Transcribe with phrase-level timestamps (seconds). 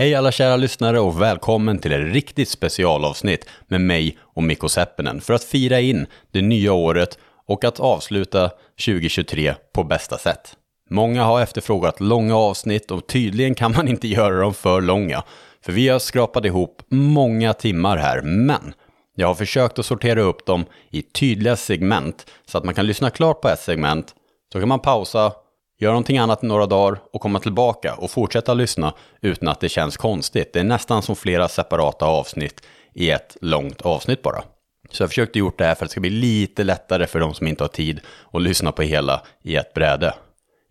[0.00, 5.20] Hej alla kära lyssnare och välkommen till ett riktigt specialavsnitt med mig och Mikko Seppinen
[5.20, 8.50] för att fira in det nya året och att avsluta
[8.86, 10.56] 2023 på bästa sätt.
[10.90, 15.22] Många har efterfrågat långa avsnitt och tydligen kan man inte göra dem för långa.
[15.64, 18.74] För vi har skrapat ihop många timmar här, men
[19.16, 23.10] jag har försökt att sortera upp dem i tydliga segment så att man kan lyssna
[23.10, 24.14] klart på ett segment,
[24.52, 25.32] så kan man pausa,
[25.80, 29.68] göra någonting annat i några dagar och komma tillbaka och fortsätta lyssna utan att det
[29.68, 30.52] känns konstigt.
[30.52, 32.62] Det är nästan som flera separata avsnitt
[32.94, 34.42] i ett långt avsnitt bara.
[34.90, 37.34] Så jag försökte gjort det här för att det ska bli lite lättare för de
[37.34, 38.00] som inte har tid
[38.32, 40.14] att lyssna på hela i ett bräde.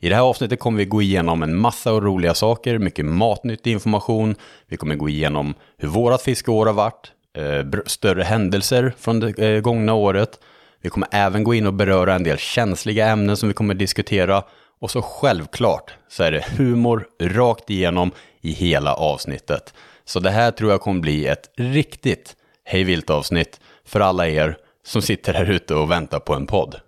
[0.02, 4.36] I det här avsnittet kommer vi gå igenom en massa roliga saker, mycket matnyttig information.
[4.68, 9.62] Vi kommer gå igenom hur vårat fiskeår har varit, eh, större händelser från det eh,
[9.62, 10.40] gångna året.
[10.82, 14.44] Vi kommer även gå in och beröra en del känsliga ämnen som vi kommer diskutera.
[14.82, 18.12] Och så självklart så är det humor rakt igenom
[18.42, 19.74] i hela avsnittet.
[20.06, 25.02] Så det här tror jag kommer bli ett riktigt hejvilt avsnitt för alla er som
[25.02, 26.80] sitter här ute och väntar på en podd.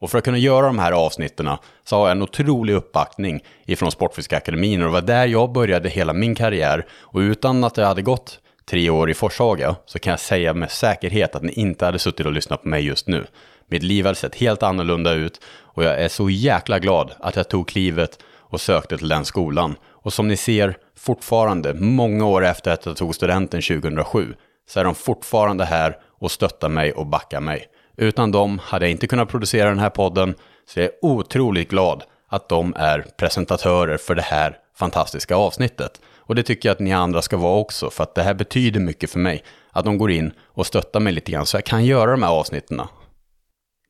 [0.00, 1.48] Och för att kunna göra de här avsnitten
[1.84, 6.12] så har jag en otrolig uppbackning ifrån Sportfiskeakademin och det var där jag började hela
[6.12, 6.86] min karriär.
[6.92, 10.70] Och utan att jag hade gått tre år i Forshaga så kan jag säga med
[10.70, 13.26] säkerhet att ni inte hade suttit och lyssnat på mig just nu.
[13.70, 17.48] Mitt liv hade sett helt annorlunda ut och jag är så jäkla glad att jag
[17.48, 19.76] tog klivet och sökte till den skolan.
[19.88, 24.34] Och som ni ser, fortfarande, många år efter att jag tog studenten 2007,
[24.68, 27.66] så är de fortfarande här och stöttar mig och backar mig.
[27.96, 30.34] Utan dem hade jag inte kunnat producera den här podden,
[30.66, 36.00] så jag är otroligt glad att de är presentatörer för det här fantastiska avsnittet.
[36.16, 38.80] Och det tycker jag att ni andra ska vara också, för att det här betyder
[38.80, 39.44] mycket för mig.
[39.70, 42.30] Att de går in och stöttar mig lite grann så jag kan göra de här
[42.30, 42.80] avsnitten.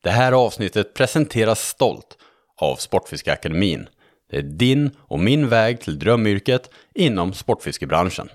[0.03, 2.17] Det här avsnittet presenteras stolt
[2.57, 3.87] av Sportfiskeakademin.
[4.29, 8.29] Det är din och min väg till drömyrket inom sportfiskebranschen.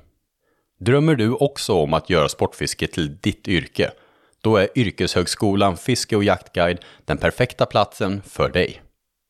[0.81, 3.91] Drömmer du också om att göra sportfiske till ditt yrke?
[4.41, 8.83] Då är Yrkeshögskolan Fiske och jaktguide den perfekta platsen för dig.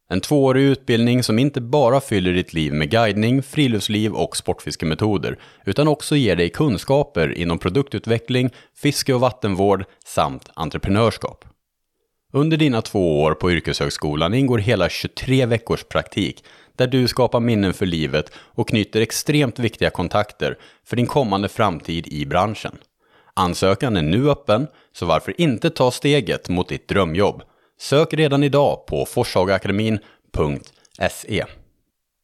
[0.09, 5.89] En tvåårig utbildning som inte bara fyller ditt liv med guidning, friluftsliv och sportfiskemetoder, utan
[5.89, 11.45] också ger dig kunskaper inom produktutveckling, fiske och vattenvård samt entreprenörskap.
[12.37, 16.45] Under dina två år på yrkeshögskolan ingår hela 23 veckors praktik
[16.77, 22.07] där du skapar minnen för livet och knyter extremt viktiga kontakter för din kommande framtid
[22.07, 22.79] i branschen.
[23.35, 27.43] Ansökan är nu öppen, så varför inte ta steget mot ditt drömjobb?
[27.81, 31.45] Sök redan idag på forshagaakademin.se.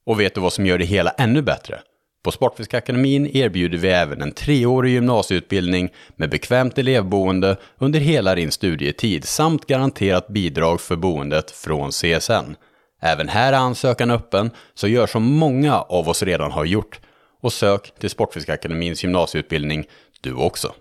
[0.06, 1.80] Och vet du vad som gör det hela ännu bättre?
[2.22, 9.24] På Sportfiskakademin erbjuder vi även en treårig gymnasieutbildning med bekvämt elevboende under hela din studietid
[9.24, 12.54] samt garanterat bidrag för boendet från CSN.
[13.00, 17.00] Även här är ansökan öppen, så gör som många av oss redan har gjort
[17.40, 19.84] och sök till Sportfiskakademins gymnasieutbildning
[20.20, 20.74] du också.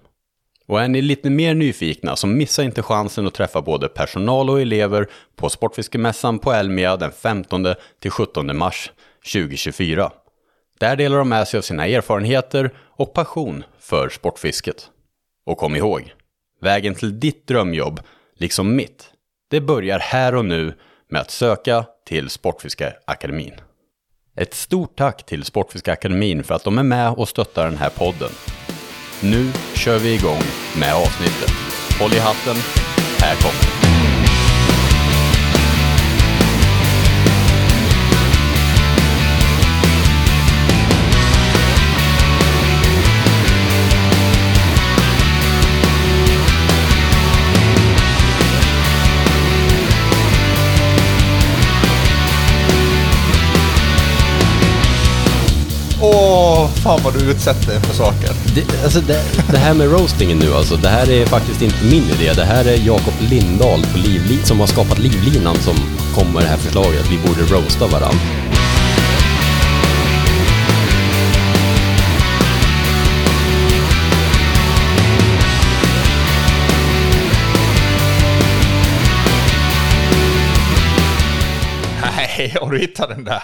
[0.68, 4.62] Och är ni lite mer nyfikna så missa inte chansen att träffa både personal och
[4.62, 8.92] elever på Sportfiskemässan på Elmia den 15-17 mars
[9.34, 10.12] 2024.
[10.82, 14.90] Där delar de med sig av sina erfarenheter och passion för sportfisket.
[15.46, 16.14] Och kom ihåg,
[16.62, 18.00] vägen till ditt drömjobb,
[18.38, 19.10] liksom mitt,
[19.50, 20.74] det börjar här och nu
[21.10, 23.54] med att söka till Sportfiskeakademin.
[24.36, 28.32] Ett stort tack till Sportfiskeakademin för att de är med och stöttar den här podden.
[29.24, 30.42] Nu kör vi igång
[30.80, 31.52] med avsnittet.
[32.00, 32.56] Håll i hatten,
[33.20, 33.81] här kommer det.
[56.14, 58.30] Åh, fan vad du utsätter dig för saker.
[58.56, 62.04] Det, alltså det, det här med roastingen nu alltså, det här är faktiskt inte min
[62.04, 62.34] idé.
[62.36, 65.76] Det här är Jakob Lindahl på Livli som har skapat Livlinan som
[66.16, 68.61] kom med det här förslaget att vi borde roasta varandra.
[82.42, 83.44] Nej, har du hittat den där?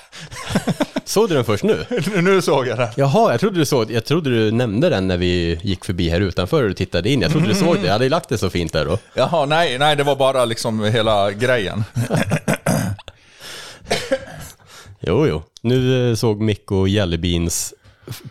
[1.06, 1.86] Såg du den först nu?
[2.22, 2.90] nu såg jag den.
[2.96, 6.22] Jaha, jag trodde, du såg, jag trodde du nämnde den när vi gick förbi här
[6.22, 7.22] utanför och tittade in.
[7.22, 7.86] Jag trodde du såg det.
[7.86, 8.98] Jag hade lagt det så fint där då.
[9.14, 11.84] Jaha, nej, nej, det var bara liksom hela grejen.
[15.00, 15.44] Jo, jo.
[15.62, 17.74] Nu eh, såg Mikko Jellybeans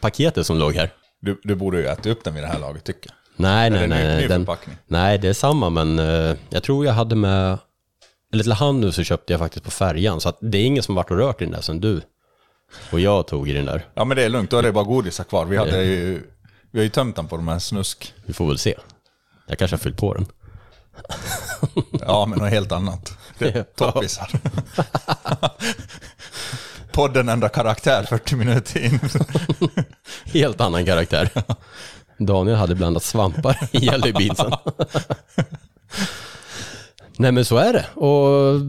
[0.00, 0.90] paketet som låg här.
[1.20, 3.14] Du, du borde ju äta upp den vid det här laget tycker jag.
[3.36, 4.20] Nej, Eller nej, nej.
[4.20, 4.46] ny den,
[4.86, 7.58] nej, det är samma, men eh, jag tror jag hade med,
[8.32, 10.82] eller till hand nu så köpte jag faktiskt på färjan, så att det är ingen
[10.82, 12.02] som varit och rört i den där sen du
[12.90, 13.86] Och jag tog i den där.
[13.94, 15.44] Ja men det är lugnt, då är det bara godisar kvar.
[15.44, 16.22] Vi, hade ju,
[16.70, 18.14] vi har ju tömt den på de här snusk.
[18.26, 18.74] Vi får väl se.
[19.46, 20.26] Jag kanske har fyllt på den.
[22.00, 23.18] Ja men något helt annat.
[23.38, 24.30] Det är toppisar.
[26.92, 29.00] Podden ändrar karaktär 40 minuter in.
[30.24, 31.30] Helt annan karaktär.
[32.18, 34.52] Daniel hade blandat svampar i jellybeansen.
[37.18, 37.86] Nej men så är det.
[38.00, 38.60] Och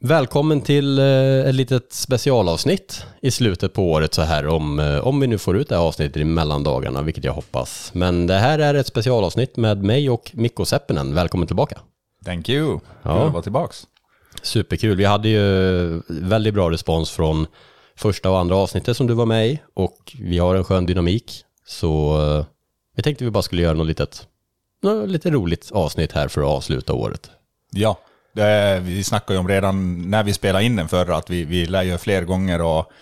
[0.00, 5.20] välkommen till eh, ett litet specialavsnitt i slutet på året så här om, eh, om
[5.20, 7.90] vi nu får ut det här avsnittet i mellandagarna, vilket jag hoppas.
[7.94, 11.14] Men det här är ett specialavsnitt med mig och Mikko Seppinen.
[11.14, 11.78] Välkommen tillbaka.
[12.24, 12.80] Thank you.
[13.02, 13.16] Ja.
[13.18, 13.86] Kul att vara tillbaks.
[14.42, 14.96] Superkul.
[14.96, 17.46] Vi hade ju väldigt bra respons från
[17.96, 21.44] första och andra avsnittet som du var med i och vi har en skön dynamik.
[21.66, 22.44] Så eh,
[22.94, 24.26] jag tänkte vi bara skulle göra något litet,
[24.82, 27.30] något lite roligt avsnitt här för att avsluta året.
[27.70, 27.98] Ja,
[28.32, 31.44] det är, vi snackade ju om redan när vi spelade in den förra att vi,
[31.44, 32.92] vi lär göra fler gånger och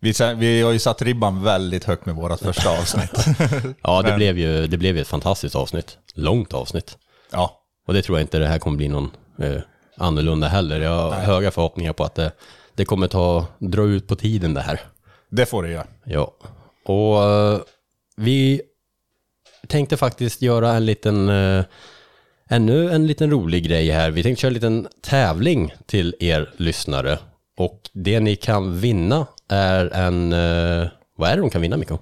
[0.00, 3.10] vi, vi har ju satt ribban väldigt högt med vårt första avsnitt.
[3.82, 5.98] Ja, det, Men- blev ju det blev ju ett fantastiskt avsnitt.
[6.14, 6.98] Långt avsnitt.
[7.32, 9.60] ja, Och det tror jag inte det här kommer bli någon eh,
[9.96, 10.80] annorlunda heller.
[10.80, 12.32] Jag har höga förhoppningar på att det,
[12.74, 14.80] det kommer ta, dra ut på tiden det här.
[15.30, 15.86] det får det göra.
[16.04, 16.32] Ja,
[16.84, 17.58] och eh,
[18.16, 18.62] vi
[19.68, 21.64] tänkte faktiskt göra en liten, eh,
[22.50, 24.10] ännu en liten rolig grej här.
[24.10, 27.18] Vi tänkte köra en liten tävling till er lyssnare.
[27.56, 31.98] Och det ni kan vinna är en, eh, vad är det de kan vinna Mikko?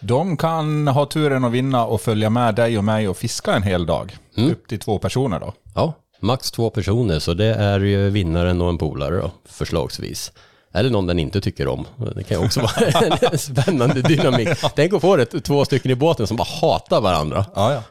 [0.00, 3.62] De kan ha turen att vinna och följa med dig och mig och fiska en
[3.62, 4.16] hel dag.
[4.36, 5.54] Upp till två personer då.
[5.74, 10.32] Ja, max två personer, så det är ju vinnaren och en polare då, förslagsvis.
[10.74, 11.86] Eller någon den inte tycker om.
[12.16, 14.48] Det kan ju också vara en spännande dynamik.
[14.76, 17.44] Tänk att få det två stycken i båten som bara hatar varandra.
[17.54, 17.82] Ja, ja.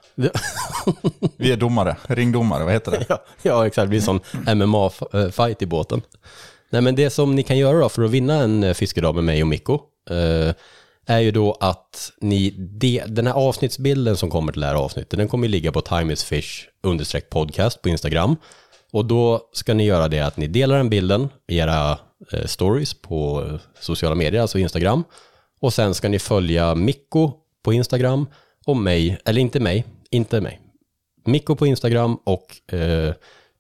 [1.38, 3.06] Vi är domare, ringdomare, vad heter det?
[3.10, 3.86] Ja, ja exakt.
[3.86, 6.02] Det blir sån MMA-fight i båten.
[6.70, 9.24] Nej, men det som ni kan göra då för att vinna en eh, fiskedag med
[9.24, 9.80] mig och Mikko
[10.10, 10.54] eh,
[11.06, 15.20] är ju då att ni, de, den här avsnittsbilden som kommer till det här avsnittet,
[15.20, 18.36] den kommer ligga på Time is Fish understreck podcast på Instagram.
[18.92, 21.98] Och då ska ni göra det att ni delar den bilden i era
[22.32, 25.04] eh, stories på eh, sociala medier, alltså Instagram.
[25.62, 27.32] Och sen ska ni följa Mikko
[27.64, 28.28] på Instagram
[28.66, 30.62] och mig, eller inte mig, inte mig,
[31.26, 33.14] Mikko på Instagram och eh,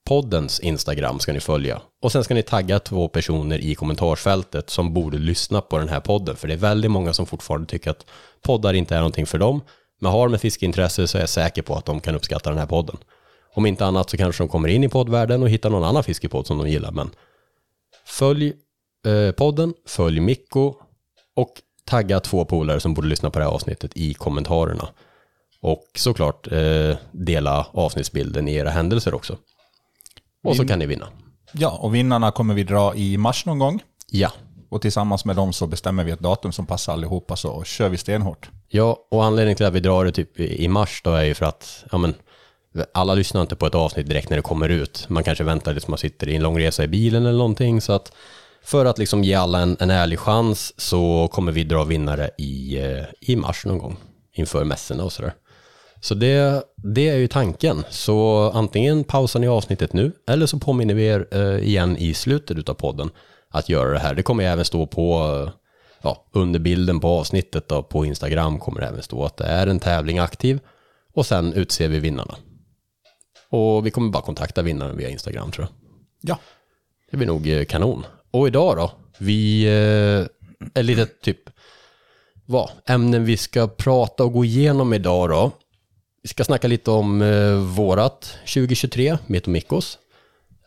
[0.07, 1.81] poddens Instagram ska ni följa.
[2.01, 5.99] Och sen ska ni tagga två personer i kommentarsfältet som borde lyssna på den här
[5.99, 6.35] podden.
[6.35, 8.05] För det är väldigt många som fortfarande tycker att
[8.41, 9.61] poddar inte är någonting för dem.
[9.99, 12.59] Men har de ett fiskeintresse så är jag säker på att de kan uppskatta den
[12.59, 12.97] här podden.
[13.56, 16.48] Om inte annat så kanske de kommer in i poddvärlden och hittar någon annan fiskepodd
[16.48, 16.92] som de gillar.
[16.92, 17.10] Men
[18.06, 18.54] följ
[19.06, 20.74] eh, podden, följ Mikko
[21.36, 24.88] och tagga två polare som borde lyssna på det här avsnittet i kommentarerna.
[25.62, 29.38] Och såklart eh, dela avsnittsbilden i era händelser också.
[30.44, 31.07] Och så kan ni vinna.
[31.51, 33.84] Ja, och vinnarna kommer vi dra i mars någon gång.
[34.07, 34.31] Ja.
[34.69, 37.98] Och tillsammans med dem så bestämmer vi ett datum som passar allihopa så kör vi
[37.98, 38.50] stenhårt.
[38.68, 41.46] Ja, och anledningen till att vi drar det typ i mars då är ju för
[41.46, 42.13] att, ja men,
[42.94, 45.06] alla lyssnar inte på ett avsnitt direkt när det kommer ut.
[45.10, 47.81] Man kanske väntar tills man sitter i en lång resa i bilen eller någonting.
[47.81, 48.12] Så att
[48.63, 52.77] för att liksom ge alla en, en ärlig chans så kommer vi dra vinnare i,
[52.77, 53.98] eh, i mars någon gång
[54.33, 55.33] inför mässorna och sådär.
[56.01, 57.83] Så det, det är ju tanken.
[57.89, 62.69] Så antingen pausar ni avsnittet nu eller så påminner vi er eh, igen i slutet
[62.69, 63.10] av podden
[63.50, 64.13] att göra det här.
[64.15, 65.51] Det kommer ju även stå på eh,
[66.01, 69.68] ja, under bilden på avsnittet då, på Instagram kommer det även stå att det är
[69.68, 70.60] en tävling aktiv
[71.13, 72.36] och sen utser vi vinnarna.
[73.50, 75.74] Och vi kommer bara kontakta vinnaren via Instagram tror jag.
[76.22, 76.39] Ja,
[77.12, 78.06] Det blir nog eh, kanon.
[78.32, 78.91] Och idag då?
[79.18, 79.65] Vi
[80.74, 81.50] eh, lite typ
[82.46, 82.70] vad?
[82.86, 85.51] Ämnen vi ska prata och gå igenom idag då.
[86.24, 90.00] Vi ska snacka lite om eh, vårat 2023, mitt och Mikkos.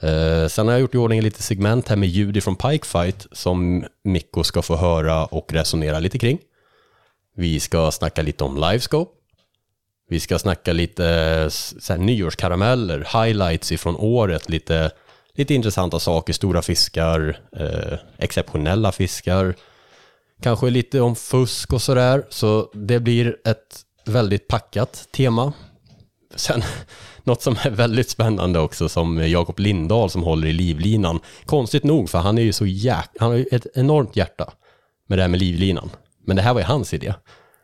[0.00, 3.26] Eh, sen har jag gjort i ordning lite segment här med ljud från Pike Fight
[3.32, 6.38] som Mikko ska få höra och resonera lite kring.
[7.36, 9.12] Vi ska snacka lite om Livescope.
[10.12, 14.90] Vi ska snacka lite eh, så här, nyårskarameller, highlights ifrån året, lite,
[15.34, 19.54] lite intressanta saker, stora fiskar, eh, exceptionella fiskar,
[20.42, 22.26] kanske lite om fusk och sådär.
[22.28, 25.52] Så det blir ett väldigt packat tema.
[26.34, 26.62] Sen
[27.24, 31.20] något som är väldigt spännande också som Jakob Lindahl som håller i livlinan.
[31.46, 33.10] Konstigt nog för han är ju så jäk...
[33.18, 34.52] Han har ju ett enormt hjärta
[35.08, 35.90] med det här med livlinan.
[36.26, 37.14] Men det här var ju hans idé.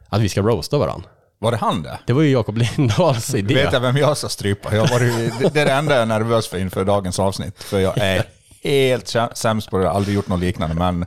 [0.09, 1.99] Att vi ska roasta varandra var det han det?
[2.07, 3.54] Det var ju Jakob Lindahls idé.
[3.54, 4.76] Vet jag vem jag ska strypa?
[4.76, 7.62] Jag var, ju- det är det enda jag är nervös för inför dagens avsnitt.
[7.62, 8.25] För jag är
[8.62, 10.75] helt sämst på det, jag har aldrig gjort något liknande.
[10.75, 11.07] Men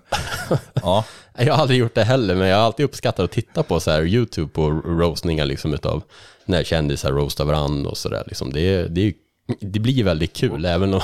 [0.73, 1.03] ja,
[1.38, 3.91] Jag har aldrig gjort det heller, men jag har alltid uppskattat att titta på så
[3.91, 6.03] här YouTube på roastningar liksom utav
[6.45, 8.23] när kändisar roastar varandra och sådär.
[8.27, 8.53] Liksom.
[8.53, 9.13] Det, är, det är ju
[9.60, 11.01] det blir väldigt kul även om...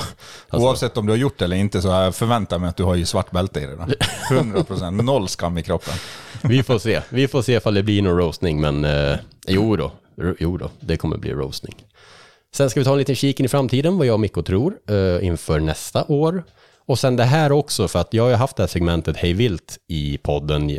[0.48, 2.82] Alltså, Oavsett om du har gjort det eller inte så jag förväntar mig att du
[2.82, 3.76] har ju svart bälte i det.
[3.76, 3.86] då.
[4.36, 5.94] 100 procent, noll skam i kroppen.
[6.42, 7.00] vi får se.
[7.08, 9.16] Vi får se ifall det blir någon roastning, men eh,
[9.46, 9.92] jo då.
[10.38, 11.74] Jo då, det kommer bli roastning.
[12.54, 14.74] Sen ska vi ta en liten kik in i framtiden, vad jag och Mikko tror,
[14.88, 16.44] eh, inför nästa år.
[16.86, 19.32] Och sen det här också, för att jag har ju haft det här segmentet Hej
[19.32, 20.76] Vilt i podden, eh,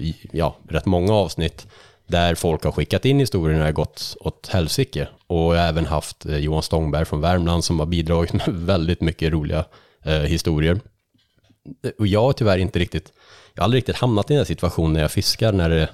[0.00, 1.66] i, ja, rätt många avsnitt,
[2.06, 5.08] där folk har skickat in historier när det har gått åt helsike.
[5.26, 9.00] Och jag har även haft eh, Johan Stångberg från Värmland som har bidragit med väldigt
[9.00, 9.64] mycket roliga
[10.02, 10.80] eh, historier.
[11.98, 13.12] Och jag har tyvärr inte riktigt,
[13.54, 15.88] jag har aldrig riktigt hamnat i den här situationen när jag fiskar när det,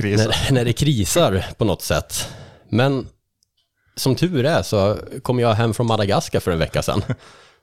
[0.00, 2.28] när, när det krisar på något sätt.
[2.68, 3.08] Men
[3.96, 7.02] som tur är så kom jag hem från Madagaskar för en vecka sedan.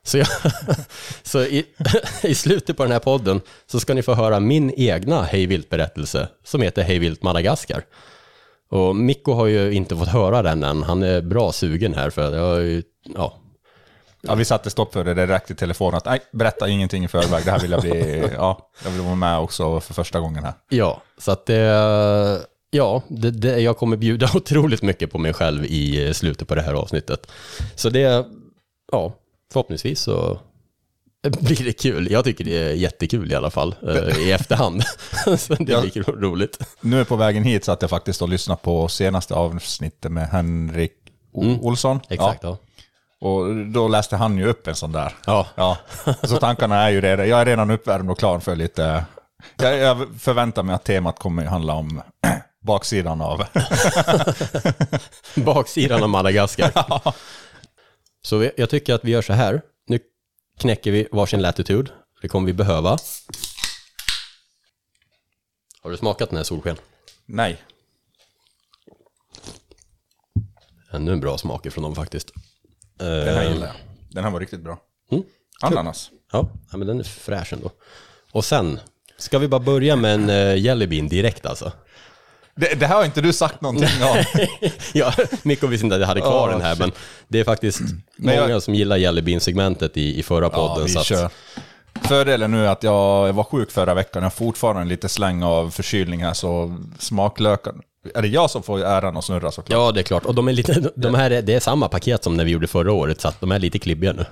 [0.04, 0.26] Så, jag,
[1.22, 1.66] så i,
[2.22, 6.28] i slutet på den här podden så ska ni få höra min egna Hej Vilt-berättelse
[6.44, 7.82] som heter Hej Vilt Madagaskar.
[8.70, 12.36] Och Mikko har ju inte fått höra den än, han är bra sugen här för
[12.36, 12.82] jag har ju,
[13.14, 13.40] ja,
[14.26, 15.94] Ja, vi satte stopp för det direkt i telefon.
[15.94, 17.44] Att, nej, berätta ingenting i förväg.
[17.44, 18.28] Det här vill jag bli...
[18.34, 20.52] Ja, jag vill vara med också för första gången här.
[20.68, 21.60] Ja, så att det,
[22.70, 26.62] ja, det, det, jag kommer bjuda otroligt mycket på mig själv i slutet på det
[26.62, 27.30] här avsnittet.
[27.74, 28.26] Så det,
[28.92, 29.12] ja,
[29.52, 30.38] förhoppningsvis så
[31.40, 32.10] blir det kul.
[32.10, 34.82] Jag tycker det är jättekul i alla fall, eh, i efterhand.
[35.38, 35.80] så det Ja.
[35.80, 36.58] blir kul- roligt.
[36.80, 40.28] Nu är på vägen hit så att jag faktiskt har lyssnat på senaste avsnittet med
[40.28, 40.92] Henrik
[41.32, 42.00] O- Olsson.
[42.08, 42.58] Exakt, ja.
[43.20, 45.12] Ja, och då läste han ju upp en sån där.
[45.26, 45.76] Ja, Ja,
[46.22, 47.26] så tankarna är ju det.
[47.26, 49.04] Jag är redan uppvärmd och klar för lite...
[49.56, 52.02] Jag, jag förväntar mig att temat kommer handla om
[52.62, 53.44] baksidan av...
[55.34, 56.72] baksidan av Madagaskar.
[58.24, 59.62] Så vi- jag tycker att vi gör så här.
[59.86, 59.98] Nu
[60.58, 61.90] knäcker vi varsin latitud.
[62.22, 62.98] Det kommer vi behöva.
[65.82, 66.76] Har du smakat den här solsken?
[67.26, 67.62] Nej.
[70.90, 72.32] Ännu en bra smak ifrån dem faktiskt.
[73.00, 73.76] Eh, Den här gillar jag.
[74.10, 74.78] Den här var riktigt bra.
[75.10, 75.24] Mm.
[75.60, 76.10] Ananas.
[76.32, 77.70] Ja, men den är fräsch ändå.
[78.32, 78.80] Och sen,
[79.18, 81.72] ska vi bara börja med en uh, jellybean direkt alltså?
[82.56, 84.24] Det, det här har inte du sagt någonting om.
[84.92, 86.78] ja, Mikko visste inte att jag hade kvar Oh, den här, shit.
[86.80, 86.92] men
[87.28, 87.80] det är faktiskt
[88.16, 90.86] Men många jag- som gillar jellybean-segmentet i, i förra Ja, podden.
[90.86, 91.30] vi så att, kör.
[92.02, 94.22] Fördelen nu är att jag, jag var sjuk förra veckan.
[94.22, 97.74] Jag har fortfarande lite släng av förkylning här, så smaklökar...
[98.14, 99.78] Är det jag som får äran att snurra såklart?
[99.78, 100.24] Ja, det är klart.
[100.24, 102.66] Och de, är lite, de här är, det är samma paket som när vi gjorde
[102.66, 104.24] förra året, så att de är lite klibbiga nu.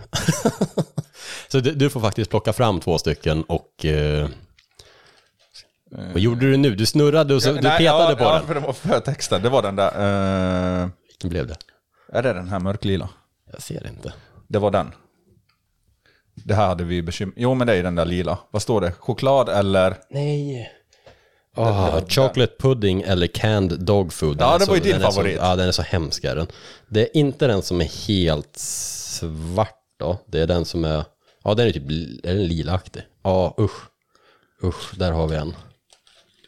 [1.49, 3.85] så du, du får faktiskt plocka fram två stycken och...
[3.85, 4.29] eh,
[6.12, 6.75] vad gjorde du nu?
[6.75, 8.46] Du snurrade och så, du Nej, petade ja, på ja, den.
[8.46, 9.42] för det var för texten.
[9.42, 10.82] Det var den där...
[10.82, 11.56] eh, Vilken blev det?
[12.12, 13.08] är det den här mörklila?
[13.52, 14.12] Jag ser inte.
[14.49, 14.92] Det var den.
[16.34, 17.34] Det här hade vi bekymmer...
[17.37, 18.38] Jo, men det är den där lila.
[18.50, 18.92] Vad står det?
[18.92, 19.96] Choklad eller...
[20.11, 20.70] Nej.
[21.56, 24.38] Ah, chocolate pudding eller canned dog food.
[24.38, 25.37] Den Ja, det var ju din favorit.
[25.38, 26.46] Så, ja, den är så hemsk är den.
[26.88, 30.18] Det är inte den som är helt svart då.
[30.26, 31.04] Det är den som är,
[31.44, 31.90] ja den är typ,
[32.25, 33.02] är den lilaaktig?
[33.22, 33.80] Ja, usch.
[34.64, 35.54] Usch, där har vi en.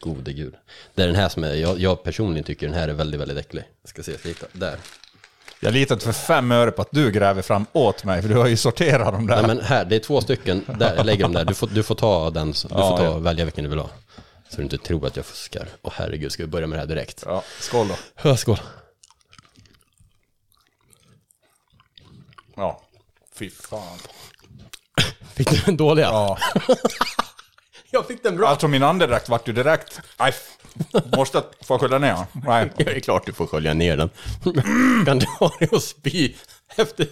[0.04, 0.54] Gode gud.
[0.94, 3.38] Det är den här som är, jag, jag personligen tycker den här är väldigt, väldigt
[3.38, 3.64] äcklig.
[3.82, 4.76] Jag ska se, jag ska hitta, där.
[5.61, 8.37] Jag litar inte för fem öre på att du gräver fram åt mig, för du
[8.37, 9.37] har ju sorterat dem där.
[9.37, 11.44] Nej men här, det är två stycken, där, jag lägger dem där.
[11.44, 13.18] Du får, du får ta den, du får Ja, ta, ja.
[13.18, 13.90] välja vilken du vill ha.
[14.49, 15.68] Så du inte tror att jag fuskar.
[15.82, 17.23] Åh herregud, ska vi börja med det här direkt?
[17.26, 17.94] Ja, skål då.
[18.23, 18.58] Ja, skål.
[22.56, 22.82] Ja.
[23.34, 23.99] Fy fan.
[25.34, 26.06] Fick du den dåliga?
[26.06, 26.38] Ja.
[27.94, 28.48] Jag fick den bra.
[28.48, 30.00] Alltså min andedräkt vart ju direkt...
[30.18, 30.56] Nej, f-
[31.16, 32.16] måste få skölja ner?
[32.32, 32.72] Nej.
[32.76, 34.10] Ja, det är klart du får skölja ner den.
[35.06, 36.34] kan du ha dig och spy
[36.76, 37.06] efter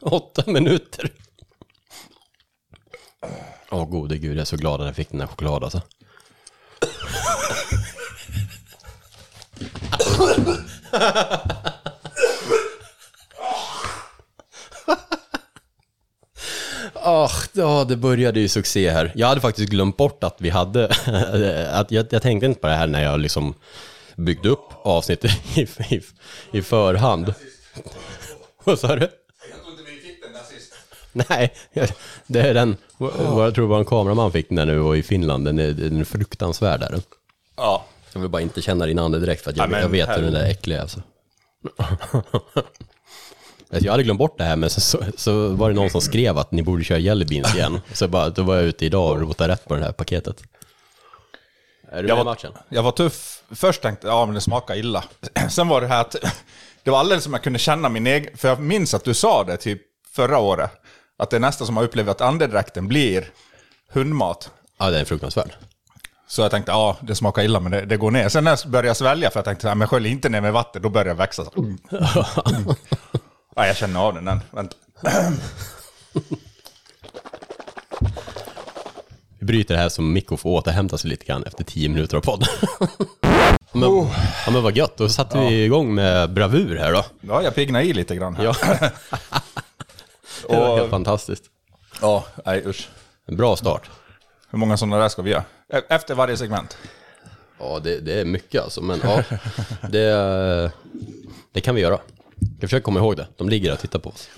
[0.00, 1.10] åtta minuter?
[3.70, 5.80] Åh gode gud, jag är så glad att jag fick den här chokladen alltså.
[17.04, 19.12] Åh, ja, det började ju succé här.
[19.14, 20.86] Jag hade faktiskt glömt bort att vi hade,
[21.72, 23.54] att jag, jag tänkte inte på det här när jag liksom
[24.16, 25.60] byggde upp avsnittet i,
[25.94, 26.02] i,
[26.52, 27.34] i förhand.
[28.64, 29.00] Vad sa du?
[29.50, 30.72] Jag tror inte vi fick den där sist.
[31.12, 31.52] Nej,
[32.26, 35.58] det är den, jag tror vår kameraman fick den där nu och i Finland, den
[35.58, 37.00] är, den är fruktansvärd där.
[37.56, 37.84] Ja.
[38.12, 40.08] Jag vill bara inte känna din ande direkt för att jag, Ja, men jag vet
[40.08, 41.00] hur den där äcklig är alltså.
[43.72, 46.00] Alltså, Jag hade glömt bort det här men så, så, så var det någon som
[46.00, 47.80] skrev att ni borde köra Jelly Beans igen.
[47.92, 50.42] Så bara, då var jag ute idag och rotade rätt på det här paketet.
[51.92, 52.52] Är du Jag med i var, matchen?
[52.68, 53.42] jag var tuff.
[53.50, 55.04] Först tänkte jag, ja men det smakar illa.
[55.50, 56.16] Sen var det här att,
[56.82, 59.44] det var alldeles som jag kunde känna min egen, för jag minns att du sa
[59.44, 59.82] det typ
[60.14, 60.70] förra året.
[61.18, 63.24] Att det är nästan som att uppleva att andedräkten blir
[63.92, 64.50] hundmat.
[64.78, 65.52] Ja, den är fruktansvärd.
[66.28, 68.28] Så jag tänkte, ja det smakar illa men det, det går ner.
[68.28, 70.82] Sen när jag började svälja, för jag tänkte, ja, men skölj inte ner med vatten,
[70.82, 71.44] då börjar jag växa.
[71.44, 71.50] Så.
[73.56, 74.40] Ja, jag känner av den än.
[74.50, 74.76] Vänta.
[79.38, 82.20] Vi bryter det här så Mikko får återhämta sig lite grann efter tio minuter av
[82.20, 82.44] podd.
[83.72, 83.82] men,
[84.46, 87.04] ja, men vad gött, då satte vi igång med bravur här då.
[87.20, 88.44] Ja, jag piggnar i lite grann här.
[88.44, 88.54] Ja.
[90.48, 91.44] det var Och- helt fantastiskt.
[92.00, 92.88] Ja, nej usch.
[93.26, 93.90] En bra start.
[94.50, 95.44] Hur många sådana där ska vi göra?
[95.72, 96.76] E- Efter varje segment?
[97.58, 99.22] Ja, det, det är mycket alltså, men ja,
[99.90, 100.70] det,
[101.52, 101.98] det kan vi göra.
[102.62, 103.26] Jag försöker komma ihåg det.
[103.36, 104.28] De ligger och tittar på oss.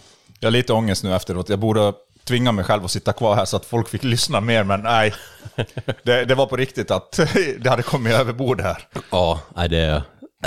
[0.41, 1.49] Jag har lite ångest nu efteråt.
[1.49, 1.93] Jag borde
[2.25, 5.15] tvinga mig själv att sitta kvar här så att folk fick lyssna mer, men nej.
[6.03, 7.13] Det, det var på riktigt att
[7.59, 8.89] det hade kommit över bord här.
[9.11, 10.03] Ja, nej, det,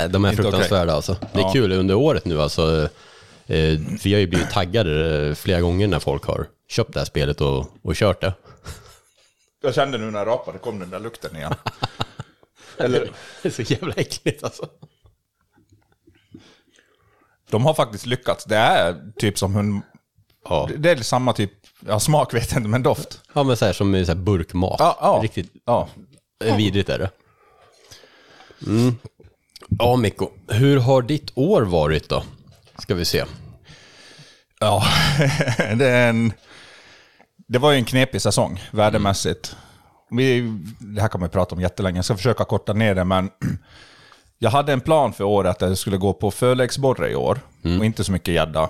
[0.08, 1.16] de är Inte fruktansvärda alltså.
[1.32, 1.52] Det är Ja.
[1.52, 2.88] kul under året nu alltså.
[3.46, 7.04] Eh, vi har ju blivit taggade eh, flera gånger när folk har köpt det här
[7.04, 8.32] spelet och, och kört det.
[9.62, 11.54] Jag kände nu när jag rapade, kom den där lukten igen.
[12.78, 13.10] Eller,
[13.42, 14.66] Det är så jävla äckligt alltså.
[17.50, 18.44] De har faktiskt lyckats.
[18.44, 19.82] Det är typ som hund...
[20.48, 21.52] Ja, Det är samma typ,
[21.86, 23.20] ja smak vet jag inte, men doft.
[23.32, 24.76] ja men så här som så här burkmat.
[24.78, 25.20] Ja, ja.
[25.22, 25.88] Riktigt Ja.
[26.56, 27.10] vidrigt är det.
[28.66, 28.96] Mm.
[29.68, 30.28] Ja, Mikko.
[30.48, 32.22] Hur har ditt år varit då?
[32.78, 33.24] Ska vi se.
[34.60, 34.84] Ja,
[35.74, 36.32] det är en...
[37.48, 39.56] Det var ju en knepig säsong, värdemässigt.
[40.10, 40.40] Vi,
[40.78, 43.30] det här kan man prata om jättelänge, jag ska försöka korta ner det, men
[44.38, 47.40] jag hade en plan för året att jag skulle gå på förläggsborre i år,
[47.78, 48.62] och inte så mycket gädda.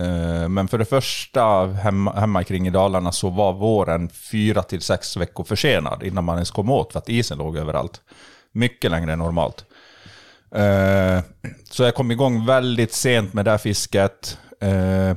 [0.00, 4.80] Eh, Men för det första, hemma, hemma kring i Dalarna, så var våren fyra till
[4.82, 8.00] sex veckor försenad innan man ens kom åt, för att isen låg överallt.
[8.52, 9.64] Mycket längre än normalt.
[10.54, 11.20] Eh,
[11.70, 14.38] Så jag kom igång väldigt sent med det här fisket.
[14.60, 15.16] eh,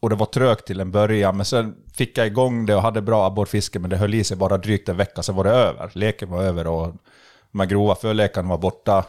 [0.00, 3.02] Och det var trögt till en början, men sen fick jag igång det och hade
[3.02, 5.90] bra abborrfiske, men det höll i sig bara drygt en vecka, sen var det över.
[5.94, 6.94] Leken var över och
[7.52, 9.04] de här grova förlekarna var borta.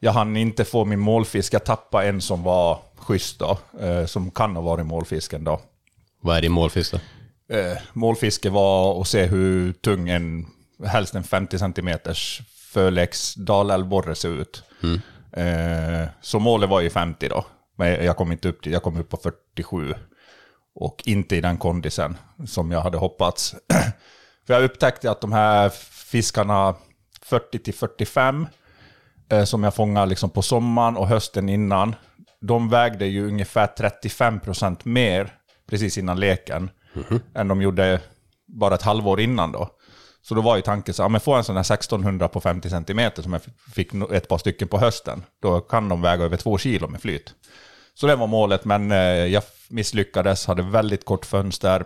[0.00, 4.30] Jag hann inte få min målfisk, jag tappade en som var schysst då, eh, som
[4.30, 5.60] kan ha varit målfisken då.
[6.20, 6.98] Vad är din målfisk då?
[7.56, 10.46] Eh, målfiske var att se hur tung en,
[10.86, 11.98] helst en 50 cm
[12.72, 14.62] förläggs dalälvborre ser ut.
[15.32, 17.44] Eh, så målet var ju 50 då.
[17.76, 19.94] Men jag kom inte upp till, jag kom upp på 47.
[20.74, 23.54] Och inte i den kondisen som jag hade hoppats.
[24.46, 25.68] För jag upptäckte att de här
[26.10, 26.74] fiskarna
[27.22, 28.48] 40 till 45 eh,
[29.44, 31.94] som jag fångade liksom på sommaren och hösten innan,
[32.40, 35.32] de vägde ju ungefär 35% mer
[35.70, 36.70] precis innan leken
[37.34, 38.00] än de gjorde
[38.46, 39.68] bara ett halvår innan då.
[40.22, 42.70] Så då var ju tanken så, ja men få en sån här 1600 på 50
[42.70, 43.42] cm som jag
[43.74, 47.34] fick ett par stycken på hösten, då kan de väga över två kilo med flyt.
[47.94, 51.84] Så det var målet, men eh, jag misslyckades, hade väldigt kort fönster.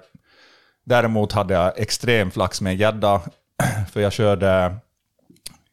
[0.85, 3.20] Däremot hade jag extrem flax med en gädda,
[3.92, 4.76] för jag körde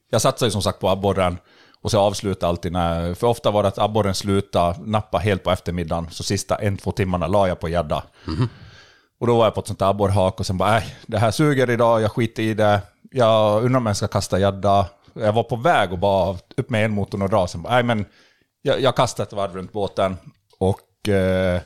[0.09, 1.37] jag satsade ju som sagt på abborren
[1.81, 5.51] och så avslutade alltid när, för ofta var det att abborren slutade nappa helt på
[5.51, 8.03] eftermiddagen, så sista en, två timmarna la jag på gädda.
[9.19, 11.31] Och då var jag på ett sånt där abborrhak och sen bara, nej, det här
[11.31, 12.81] suger idag, jag skiter i det.
[13.11, 14.85] Jag undrar om jag ska kasta gädda.
[15.13, 18.05] Jag var på väg och bara upp med elmotorn och dra, sen bara, nej men
[18.61, 20.17] jag, jag kastade ett varv runt båten
[20.59, 21.61] och eh,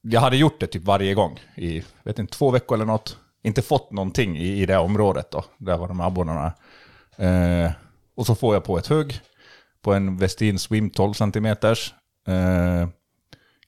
[0.00, 3.16] jag hade gjort det typ varje gång i, vet inte, två veckor eller något.
[3.42, 6.52] Inte fått någonting i, i det området då, där var de här abborrarna.
[7.16, 7.70] Eh,
[8.20, 9.20] och så får jag på ett hugg
[9.82, 11.46] på en Westin Swim 12 cm.
[11.46, 12.88] Eh,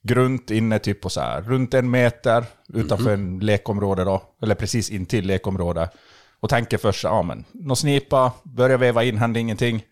[0.02, 4.90] grunt inne typ på så här, runt en meter utanför en lekområde då, eller precis
[4.90, 5.88] intill lekområde.
[6.40, 9.84] Och tänker först, ja men, någon snipa, börjar veva in, händer ingenting.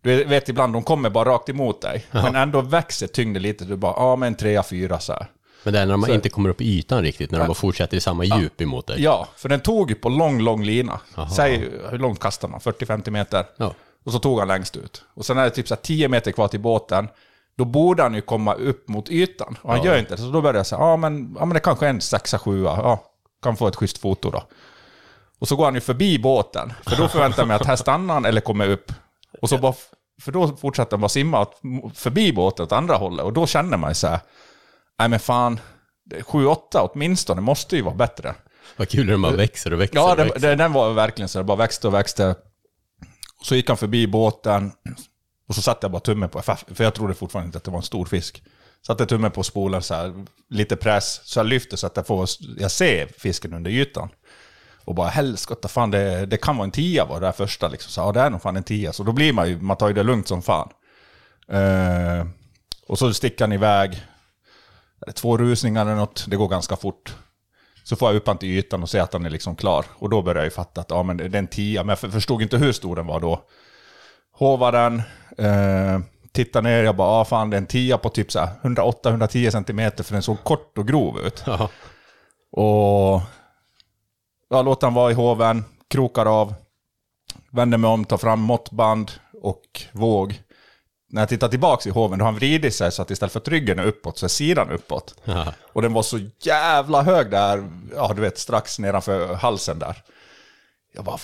[0.00, 2.06] Du vet ibland, de kommer bara rakt emot dig.
[2.10, 5.26] Men ändå växer tyngden lite, du bara, ja men trea, fyra så här.
[5.64, 7.54] Men det är när de Så- inte kommer upp i ytan riktigt, när de bara
[7.54, 9.02] fortsätter i samma djup emot dig.
[9.02, 11.00] Ja, för den tog ju på lång, lång lina.
[11.14, 11.30] Aha.
[11.30, 11.58] Säg,
[11.90, 12.60] hur långt kastar man?
[12.60, 13.44] 40-50 meter?
[13.56, 13.74] Ja.
[14.04, 15.04] Och så tog han längst ut.
[15.14, 17.08] Och sen är det typ så här 10 meter kvar till båten.
[17.56, 19.56] Då borde han ju komma upp mot ytan.
[19.62, 19.86] Och han Ja.
[19.86, 20.22] gör inte det.
[20.22, 22.70] Så då började jag säga, ja men, ja men det kanske är en sexa, sjua.
[22.82, 23.04] Ja,
[23.42, 24.42] kan få ett schysst foto då.
[25.38, 26.72] Och så går han ju förbi båten.
[26.86, 28.92] För då förväntar jag mig att här stannar han eller kommer upp.
[29.42, 29.74] Och så bara,
[30.20, 31.46] för då fortsätter han bara simma
[31.94, 33.24] förbi båten åt andra hållet.
[33.24, 34.20] Och då känner man ju så här,
[34.98, 35.60] nej men fan,
[36.10, 36.56] 7-8
[36.92, 38.34] åtminstone måste ju vara bättre.
[38.76, 40.40] Vad kul hur de bara växer och växer Ja, och växer.
[40.40, 41.38] det, den var verkligen så.
[41.38, 42.34] Det bara växte och växte.
[43.42, 44.72] Så gick han förbi båten.
[45.48, 47.78] Och så satte jag bara tummen på, för jag trodde fortfarande inte att det var
[47.78, 48.42] en stor fisk.
[48.86, 52.28] Satte tummen på spolen så här, lite press, så jag lyfter så att jag, får,
[52.58, 54.08] jag ser fisken under ytan.
[54.84, 57.90] Och bara helskotta, fan det, det kan vara en tia var det där första liksom.
[57.90, 58.92] Så, ja, det är nog fan en tia.
[58.92, 60.68] Så då blir man ju, man tar ju det lugnt som fan.
[61.48, 62.26] Eh,
[62.88, 64.02] och så sticker han iväg.
[65.06, 67.16] Det Två rusningar eller något, det går ganska fort.
[67.84, 69.84] Så får jag upp han till ytan och ser att han är liksom klar.
[69.98, 71.98] Och då börjar jag ju fatta att ja, men det är en tia, men jag
[71.98, 73.44] för- förstod inte hur stor den var då.
[74.32, 75.02] Hovar den,
[75.38, 76.00] eh,
[76.32, 78.28] tittar ner, jag bara, ah, fan det är en tia på typ
[78.62, 81.42] 108-110 cm för den såg kort och grov ut.
[81.46, 81.68] Ja.
[82.52, 83.22] Och
[84.50, 86.54] ja, låter han vara i hoven, krokar av,
[87.52, 89.10] vänder mig om, tar fram måttband
[89.42, 90.40] och våg.
[91.14, 93.40] När jag tittar tillbaka i hoven, då har han vridit sig så att istället för
[93.40, 95.14] att ryggen är uppåt så är sidan uppåt.
[95.24, 95.46] Ja.
[95.72, 100.02] Och den var så jävla hög där, ja du vet strax nedanför halsen där.
[100.94, 101.18] Jag bara,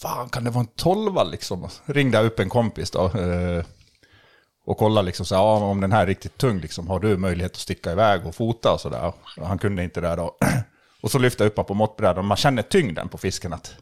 [0.00, 1.68] fan kan det vara en tolva liksom?
[1.84, 3.04] Ringde jag upp en kompis då.
[3.04, 3.64] Eh,
[4.66, 7.16] och kollade liksom så här, ja, om den här är riktigt tung, liksom, har du
[7.16, 9.12] möjlighet att sticka iväg och fota och sådär?
[9.36, 10.36] Han kunde inte det då.
[11.02, 13.74] Och så lyfte jag upp honom på måttbrädan man känner tyngden på fisken att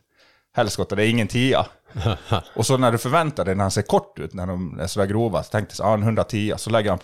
[0.53, 1.67] helskotta, det är ingen tia.
[2.55, 5.07] och så när du förväntar dig när han ser kort ut, när de är sådär
[5.07, 6.99] grova, så tänkte jag en 110, så lägger han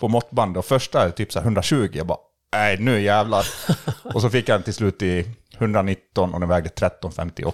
[0.00, 2.18] på måttband och första är typ så här 120, jag bara,
[2.52, 3.46] nej nu jävlar.
[4.14, 5.26] och så fick den till slut i
[5.58, 7.52] 119 och den vägde 13,58.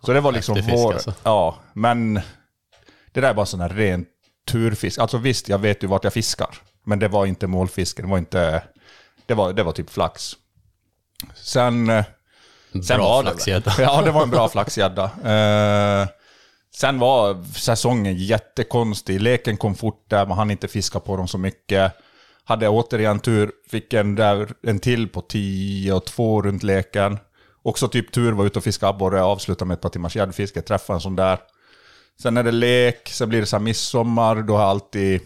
[0.00, 1.14] Så det var liksom Häftig fisk, vår, alltså.
[1.22, 2.14] ja, men
[3.12, 4.06] det där är bara sån här ren
[4.50, 4.98] turfisk.
[4.98, 6.58] Alltså visst, jag vet ju vart jag fiskar.
[6.84, 8.62] Men det var inte målfiske, det var inte,
[9.26, 10.32] det var, det var typ flax.
[11.34, 11.92] Sen...
[12.72, 13.74] sen Bra flaxgädda.
[13.78, 15.04] Ja, det var en bra flaxgädda.
[15.04, 16.08] Eh,
[16.74, 19.20] sen var säsongen jättekonstig.
[19.20, 21.92] Leken kom fort där, man hann inte fiska på dem så mycket.
[22.44, 27.18] Hade återigen tur, fick en, där, en till på 10 och 2 runt leken.
[27.62, 30.96] Också typ tur, var ute och fiskade abborre, avslutade med ett par timmars gäddfiske, träffade
[30.96, 31.38] en sån där.
[32.22, 35.20] Sen är det lek, sen blir det så här midsommar, då har jag alltid...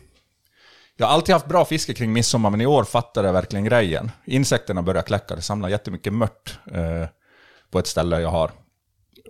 [0.97, 4.11] Jag har alltid haft bra fiske kring midsommar, men i år fattade jag verkligen grejen.
[4.25, 7.09] Insekterna börjar kläcka, det samlar jättemycket mört eh,
[7.75, 8.51] på ett ställe jag har.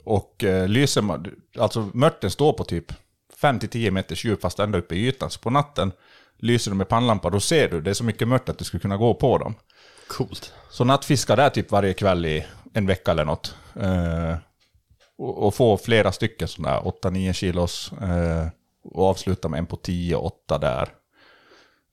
[0.05, 1.27] Och eh, lyser man,
[1.59, 2.93] alltså mörten står på typ
[3.41, 5.31] 5-10 meters djup fast ända uppe i ytan.
[5.31, 5.93] Så på natten
[6.39, 8.81] lyser du med pannlampa, då ser du, det är så mycket mört att du skulle
[8.81, 9.55] kunna gå på dem.
[10.09, 10.53] Coolt.
[10.71, 13.55] Så nattfiskar där typ varje kväll i en vecka eller något.
[13.81, 14.37] Eh,
[15.19, 17.93] och, och få flera stycken sådana här 8-9 kilos.
[17.93, 18.49] Eh,
[18.85, 20.89] och avsluta med en på 10-8 där.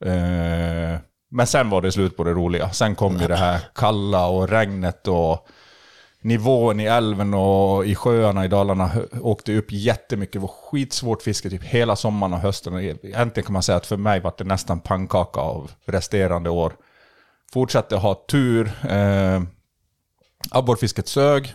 [0.06, 2.70] Eh, men sen var det slut på det roliga.
[2.70, 5.48] Sen kom ju det här kalla och regnet och
[6.21, 10.34] nivån i älven och i sjöarna i Dalarna åkte upp jättemycket.
[10.34, 12.73] Det var skitsvårt fiske typ hela sommaren och hösten.
[12.73, 16.49] E- äntligen Egentligen kan man säga att för mig var det nästan pannkaka av resterande
[16.49, 16.73] år.
[17.53, 18.71] Fortsatte ha tur.
[18.89, 19.41] Eh,
[20.51, 21.53] abborrfisket sög.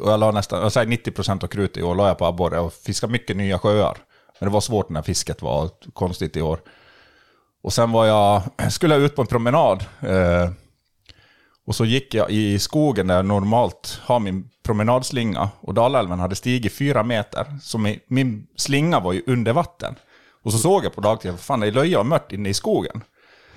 [0.00, 2.60] Och jag la nästan, jag säger 90% av krutet i år la jag på abborre
[2.60, 3.98] och fiskade mycket nya sjöar.
[4.40, 6.60] Men det var svårt när fisket var konstigt i år.
[7.62, 9.84] Och sen var jag, skulle jag ut på en promenad.
[10.00, 10.50] Eh,
[11.66, 15.48] och så gick jag i skogen där jag normalt har min promenadslinga.
[15.60, 17.58] Och Dalälven hade stigit fyra meter.
[17.62, 19.94] Så min, min slinga var ju under vatten.
[20.44, 23.00] Och så såg jag på dagtid, fan det är löja och mört inne i skogen.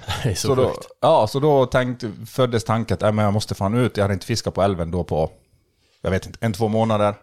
[0.24, 0.88] Det är så, Så då, sjukt.
[1.02, 3.98] ja, så då tänkte, föddes tanken att äh, men jag måste fan ut.
[3.98, 5.30] Jag hade inte fiskat på älven då på,
[6.02, 7.15] jag vet inte, en, två månader.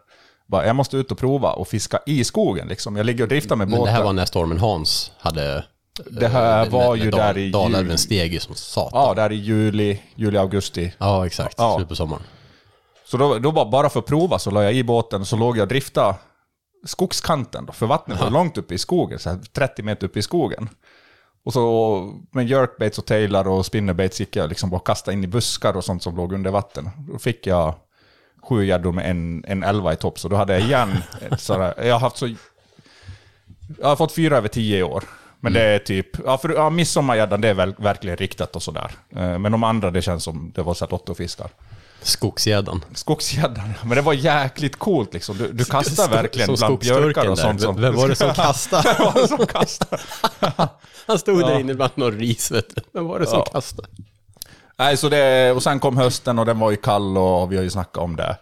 [0.46, 2.96] Bara, jag måste ut och prova och fiska i skogen liksom.
[2.96, 3.94] Jag ligger och driftar med Men det båten.
[3.94, 5.64] här var när stormen Hans hade...
[6.10, 7.98] Det här eh, var ju där i Dalälven juli.
[7.98, 9.02] steg ju som satan.
[9.02, 10.94] Ja, där i juli, juli, augusti.
[10.98, 11.54] Ja, exakt.
[11.58, 11.76] Ja.
[11.76, 12.22] Slut på sommaren.
[13.04, 15.36] Så då, då bara, bara för att prova så la jag i båten och så
[15.36, 16.16] låg jag och drifta
[16.86, 20.22] skogskanten då, för vattnet var långt uppe i skogen, så här 30 meter uppe i
[20.22, 20.68] skogen.
[21.44, 25.26] Och så med jerkbaits och tailar och spinnerbaits gick jag liksom bara kasta in i
[25.26, 26.90] buskar och sånt som låg under vatten.
[27.12, 27.74] Då fick jag
[28.42, 30.96] sju gäddor med en, en elva i topp, så då hade jag igen
[31.38, 32.34] sådär, jag har haft så...
[33.80, 35.04] Jag har fått fyra över tio i år.
[35.44, 38.90] Men det är typ, ja, för, ja midsommargäddan det är väl, verkligen riktat och sådär.
[39.16, 41.50] Eh, Men de andra det känns som det var så här lottofiskar.
[42.02, 42.84] Skogsgäddan.
[42.94, 45.36] Skogsgäddan, men det var jäkligt coolt liksom.
[45.38, 47.60] Du, du kastar verkligen Som bland björkar och sånt.
[47.60, 48.94] Som, Vem- var det som kastade?
[48.98, 50.02] Vem var det som kastade?
[51.06, 52.82] Han stod där inne bland någon ris, vet du.
[52.92, 53.44] Vem var det som Ja.
[53.52, 53.88] kastade?
[54.76, 57.62] Nej, så det, och sen kom hösten och den var ju kall och vi har
[57.64, 58.36] ju snackat om det.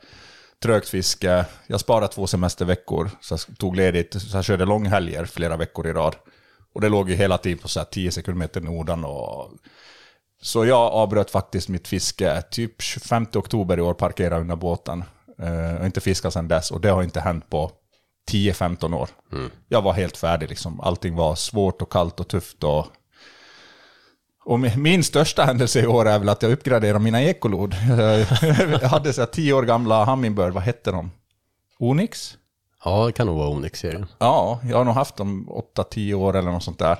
[0.63, 1.45] Trögt fiske.
[1.67, 4.23] Jag sparade två semesterveckor, så jag tog ledigt.
[4.23, 6.17] Så jag körde långhelger flera veckor i rad.
[6.73, 9.05] Och det låg ju hela tiden på så här 10 sekundmeter nordan.
[9.05, 9.51] Och...
[10.43, 15.05] Så jag avbröt faktiskt mitt fiske typ 25 oktober i år, parkerade under båten.
[15.39, 16.71] Eh, och inte fiskat sedan dess.
[16.71, 17.71] Och det har inte hänt på
[18.31, 19.09] 10-15 år.
[19.69, 20.81] Jag var helt färdig liksom.
[20.81, 22.65] Allting var svårt och kallt och tufft.
[22.65, 22.87] Och
[24.45, 27.75] och min- min största händelse i år är väl att jag uppgraderar mina ekolod.
[28.83, 31.11] Jag hade så här tio år gamla Hummingbird, vad hette de?
[31.79, 32.37] Onyx?
[32.85, 34.07] Ja, det kan nog vara Onyx-serien.
[34.19, 36.99] Ja, jag har nog haft dem 8-10 år eller något sånt där.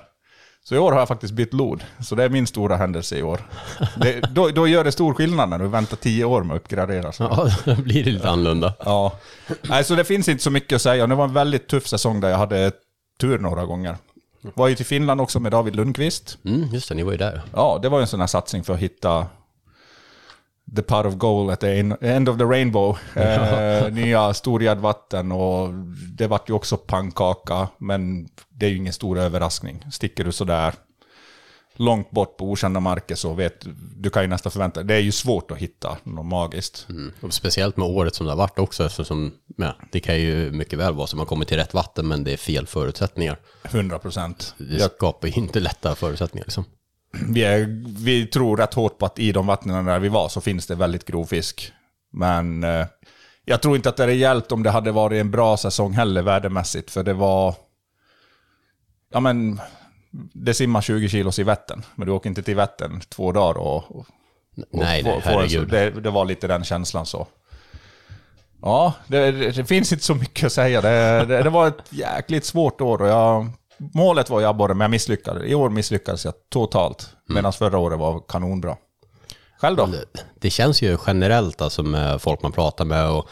[0.65, 1.85] Så i år har jag faktiskt bytt lod.
[2.01, 3.41] Så det är min stora händelse i år.
[3.97, 7.13] Det, då, då gör det stor skillnad när du väntar 10 år med att uppgradera.
[7.13, 7.23] Så.
[7.23, 8.75] Ja, då blir det lite annorlunda.
[8.85, 9.13] Ja.
[9.63, 11.07] Nej, så det finns inte så mycket att säga.
[11.07, 12.73] Det var en väldigt tuff säsong där jag hade
[13.21, 13.97] tur några gånger.
[14.55, 16.39] Var ju till Finland också med David Lundqvist.
[16.45, 17.43] Mm, just det, ni var ju där.
[17.53, 19.27] Ja, det var ju en sån här satsning för att hitta
[20.77, 22.99] the pot of gold at the en- end of the rainbow.
[23.17, 25.69] Eh, nya Storgärdvatten och
[26.17, 29.85] det vart ju också pannkaka, men det är ju ingen stor överraskning.
[29.93, 30.75] Sticker du sådär
[31.77, 34.87] långt bort på okända marker så vet du, kan ju nästan förvänta dig.
[34.87, 36.87] Det är ju svårt att hitta något magiskt.
[36.89, 37.13] Mm.
[37.31, 40.95] Speciellt med året som det har varit också eftersom ja, det kan ju mycket väl
[40.95, 43.39] vara så man kommer till rätt vatten men det är fel förutsättningar.
[43.63, 44.55] 100 procent.
[44.59, 46.65] Det skapar ju inte lätta förutsättningar liksom.
[47.13, 47.67] Vi, är,
[48.05, 50.75] vi tror rätt hårt på att i de vattnen där vi var så finns det
[50.75, 51.73] väldigt grov fisk.
[52.13, 52.87] Men eh,
[53.45, 56.23] jag tror inte att det hade hjälpt om det hade varit en bra säsong heller
[56.23, 56.91] värdemässigt.
[56.91, 57.55] För det var...
[59.13, 59.61] Ja men,
[60.33, 61.83] det simmar 20 kilos i Vättern.
[61.95, 63.97] Men du åker inte till Vättern två dagar och...
[63.97, 64.07] och
[64.55, 65.69] Nej, nej, herregud.
[65.69, 67.27] det, det var lite den känslan så.
[68.63, 70.81] Ja, det, det, det finns inte så mycket att säga.
[70.81, 73.49] Det, det, det var ett jäkligt svårt år och jag,
[73.95, 75.43] målet var ju abborre, men jag misslyckades.
[75.47, 77.35] I år misslyckades jag totalt, Mm.
[77.35, 78.77] medan förra året var kanonbra.
[79.61, 79.89] Själv då?
[80.41, 83.29] Det, känns ju generellt alltså med folk man pratar med och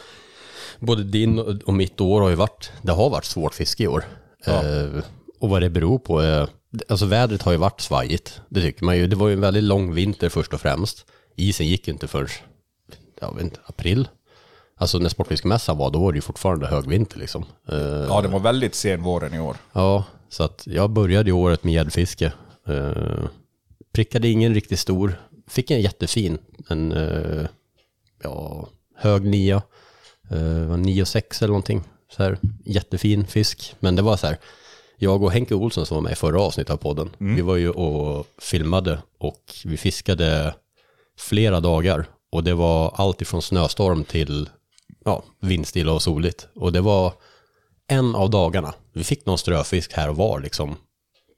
[0.79, 4.03] både din och- mitt år har ju varit, det har varit svårt fiske i år.
[4.45, 5.01] Eh,
[5.39, 6.49] och vad det beror på är,
[6.89, 9.07] alltså vädret har ju varit svajigt, det tycker man ju.
[9.07, 11.05] Det var ju en väldigt lång vinter först och främst.
[11.35, 12.27] Isen gick ju inte förrän,
[13.21, 14.07] jag vet inte, april.
[14.77, 17.45] Alltså när Sportfiskemässan var, då var det ju fortfarande hög vinter liksom.
[17.71, 19.55] Eh, Ja, det var väldigt sen våren i år.
[19.73, 22.33] Ja, så att jag började ju året med gäddfiske.
[22.69, 23.27] Uh,
[23.93, 25.15] prickade ingen riktigt stor.
[25.47, 26.37] Fick en jättefin,
[26.69, 27.45] en eh,
[28.23, 29.61] ja, hög nia.
[30.31, 31.83] Uh, var 9 6 eller någonting.
[32.11, 33.75] Så här, jättefin fisk.
[33.79, 34.37] Men det var så här,
[34.97, 37.69] jag och Henke Olsson som var med i förra avsnittet av podden, vi var ju
[37.69, 40.55] och filmade och vi fiskade
[41.17, 42.05] flera dagar.
[42.31, 44.49] Och det var allt ifrån snöstorm till
[45.05, 46.47] ja, vindstilla och soligt.
[46.55, 47.13] Och det var
[47.87, 48.73] en av dagarna.
[48.93, 50.75] Vi fick någon ströfisk här och var liksom.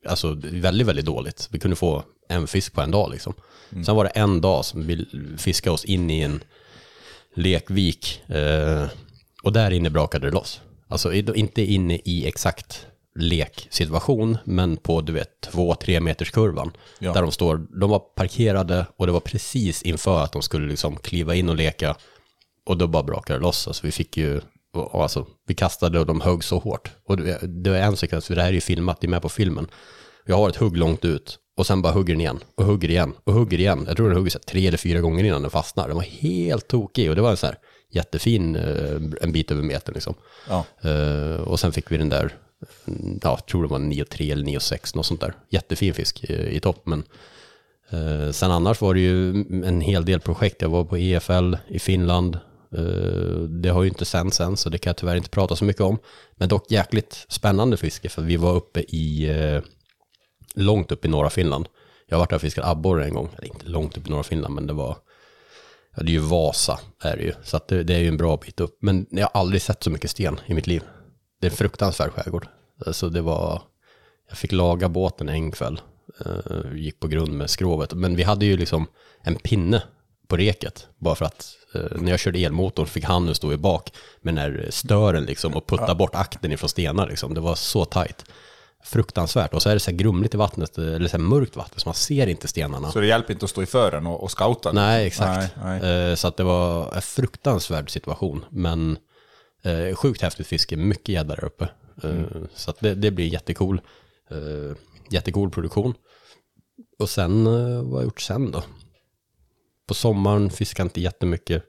[0.07, 1.47] Alltså väldigt, väldigt dåligt.
[1.51, 3.33] Vi kunde få en fisk på en dag liksom.
[3.85, 5.05] Sen var det en dag som vi
[5.37, 6.43] fiskade oss in i en
[7.35, 8.21] lekvik.
[8.27, 8.85] Eh,
[9.43, 10.61] och där inne brakade det loss.
[10.87, 16.71] Alltså inte inne i exakt leksituation, men på du vet två, tre meters kurvan.
[16.99, 17.13] Ja.
[17.13, 20.95] Där de står, de var parkerade och det var precis inför att de skulle liksom
[20.95, 21.95] kliva in och leka.
[22.65, 23.67] Och då bara brakade det loss.
[23.67, 24.41] Alltså vi fick ju,
[24.73, 26.91] och alltså vi kastade och de högg så hårt.
[27.07, 29.21] Och det, det var en sekvens, för det här är ju filmat, det är med
[29.21, 29.67] på filmen.
[30.25, 33.13] Jag har ett hugg långt ut och sen bara hugger den igen och hugger igen
[33.23, 33.83] och hugger igen.
[33.87, 35.87] Jag tror den hugger så här tre eller fyra gånger innan den fastnar.
[35.87, 37.57] Den var helt tokig och det var en så här
[37.91, 40.13] jättefin, eh, en bit över metern liksom.
[40.49, 40.65] Ja.
[40.81, 42.35] Eh, och sen fick vi den där,
[42.85, 45.33] ja, jag tror det var 9,3 eller 9,6, något sånt där.
[45.49, 47.03] Jättefin fisk eh, i topp, men
[47.89, 49.29] eh, sen annars var det ju
[49.65, 50.61] en hel del projekt.
[50.61, 52.39] Jag var på EFL i Finland.
[52.77, 55.65] Eh, det har ju inte sänts än, så det kan jag tyvärr inte prata så
[55.65, 55.97] mycket om.
[56.35, 59.61] Men dock jäkligt spännande fiske, för vi var uppe i, eh,
[60.55, 61.67] långt upp i norra Finland.
[62.07, 64.23] Jag har varit där och fiskat abborre en gång, eller inte långt upp i norra
[64.23, 64.97] Finland, men det var
[65.95, 68.17] Ja, det är ju Vasa är det ju, så att det, det är ju en
[68.17, 68.77] bra bit upp.
[68.81, 70.83] Men jag har aldrig sett så mycket sten i mitt liv.
[71.41, 72.47] Det är en fruktansvärd skärgård.
[72.85, 73.61] Alltså det var,
[74.29, 75.81] jag fick laga båten en kväll,
[76.25, 77.93] Uh, gick på grund med skrovet.
[77.93, 78.87] Men vi hade ju liksom
[79.21, 79.83] en pinne
[80.27, 81.55] på reket, bara för att
[81.95, 85.53] när jag körde elmotorn fick han nu stå i bak med den här stören liksom
[85.53, 87.33] och putta bort akten ifrån stenar liksom.
[87.33, 88.25] Det var så tajt.
[88.85, 89.53] Fruktansvärt.
[89.53, 91.87] Och så är det så här grumligt i vattnet, eller så här mörkt vatten, så
[91.89, 92.91] man ser inte stenarna.
[92.91, 94.71] Så det hjälper inte att stå i fören och, och scouta?
[94.71, 95.55] Nej, exakt.
[95.63, 96.09] Nej, nej.
[96.09, 98.45] Eh, Så att det var en fruktansvärd situation.
[98.49, 98.97] Men
[99.63, 101.63] eh, sjukt häftigt fiske, mycket gädda där uppe.
[102.03, 102.47] Eh, Mm.
[102.55, 103.81] Så att det, det blir jättecool.
[104.31, 104.77] Eh,
[105.09, 105.93] jättecool produktion.
[106.99, 108.63] Och sen, eh, vad har jag gjort sen då?
[109.87, 111.63] På sommaren fiskade inte jättemycket.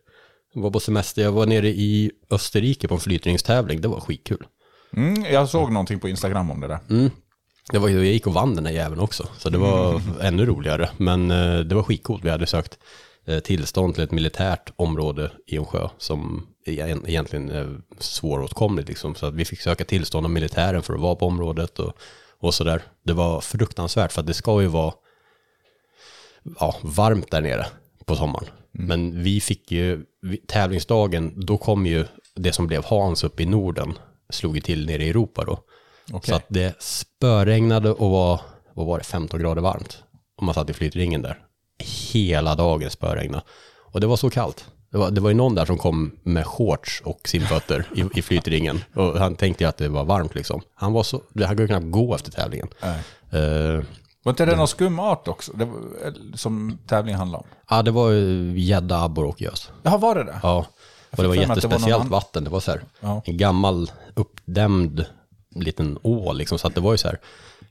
[0.55, 4.47] Jag var på semester, jag var nere i Österrike på en flytningstävling, det var skitkul.
[4.97, 6.79] Mm, jag såg någonting på Instagram om det där.
[6.91, 7.11] Mm.
[7.73, 10.91] Det var, jag gick och vann den där jäveln också, så det var ännu roligare.
[10.97, 12.25] Men eh, det var skitcoolt.
[12.25, 12.79] Vi hade sökt
[13.27, 18.89] eh, tillstånd till ett militärt område i en sjö som egentligen är svåråtkomligt.
[18.89, 19.15] Liksom.
[19.15, 21.93] Så att vi fick söka tillstånd av militären för att vara på området och,
[22.41, 22.83] och sådär.
[23.05, 24.95] Det var fruktansvärt för att det ska ju vara
[26.61, 27.67] ja, varmt där nere
[28.07, 28.47] på sommaren.
[28.73, 30.05] Men vi fick ju,
[30.47, 33.99] tävlingsdagen, då kom ju det som blev Hans uppe i Norden,
[34.31, 35.59] slog ju till nere i Europa då.
[36.13, 36.31] Okej.
[36.31, 38.41] Så att det spöregnade och var,
[38.75, 40.03] vad var det, 15 grader varmt.
[40.37, 41.39] Och man satt i flytringen där.
[42.13, 43.45] Hela dagen spöregnade.
[43.93, 44.67] Och det var så kallt.
[44.91, 48.23] Det var, det var ju någon där som kom med shorts och simfötter i, i
[48.23, 48.85] flytringen.
[48.95, 50.63] Och han tänkte ju att det var varmt liksom.
[50.75, 52.69] Han var så, han kunde knappt gå efter tävlingen.
[52.83, 53.01] Nej.
[53.43, 53.85] Eh,
[54.25, 55.53] Var inte det någon skum art också?
[55.53, 57.49] Det var, som tävlingen handlade om?
[57.71, 58.13] ja, det var
[58.57, 59.71] gädda, abborre och gös.
[59.83, 60.41] Jaha, var det det?
[60.43, 60.67] Ja,
[61.11, 62.45] och det var att det var jättespeciellt vatten.
[62.45, 63.23] Det var så här, Ja.
[63.25, 65.07] en gammal uppdämd
[65.55, 66.59] liten å liksom.
[66.59, 67.19] Så att det var ju så här,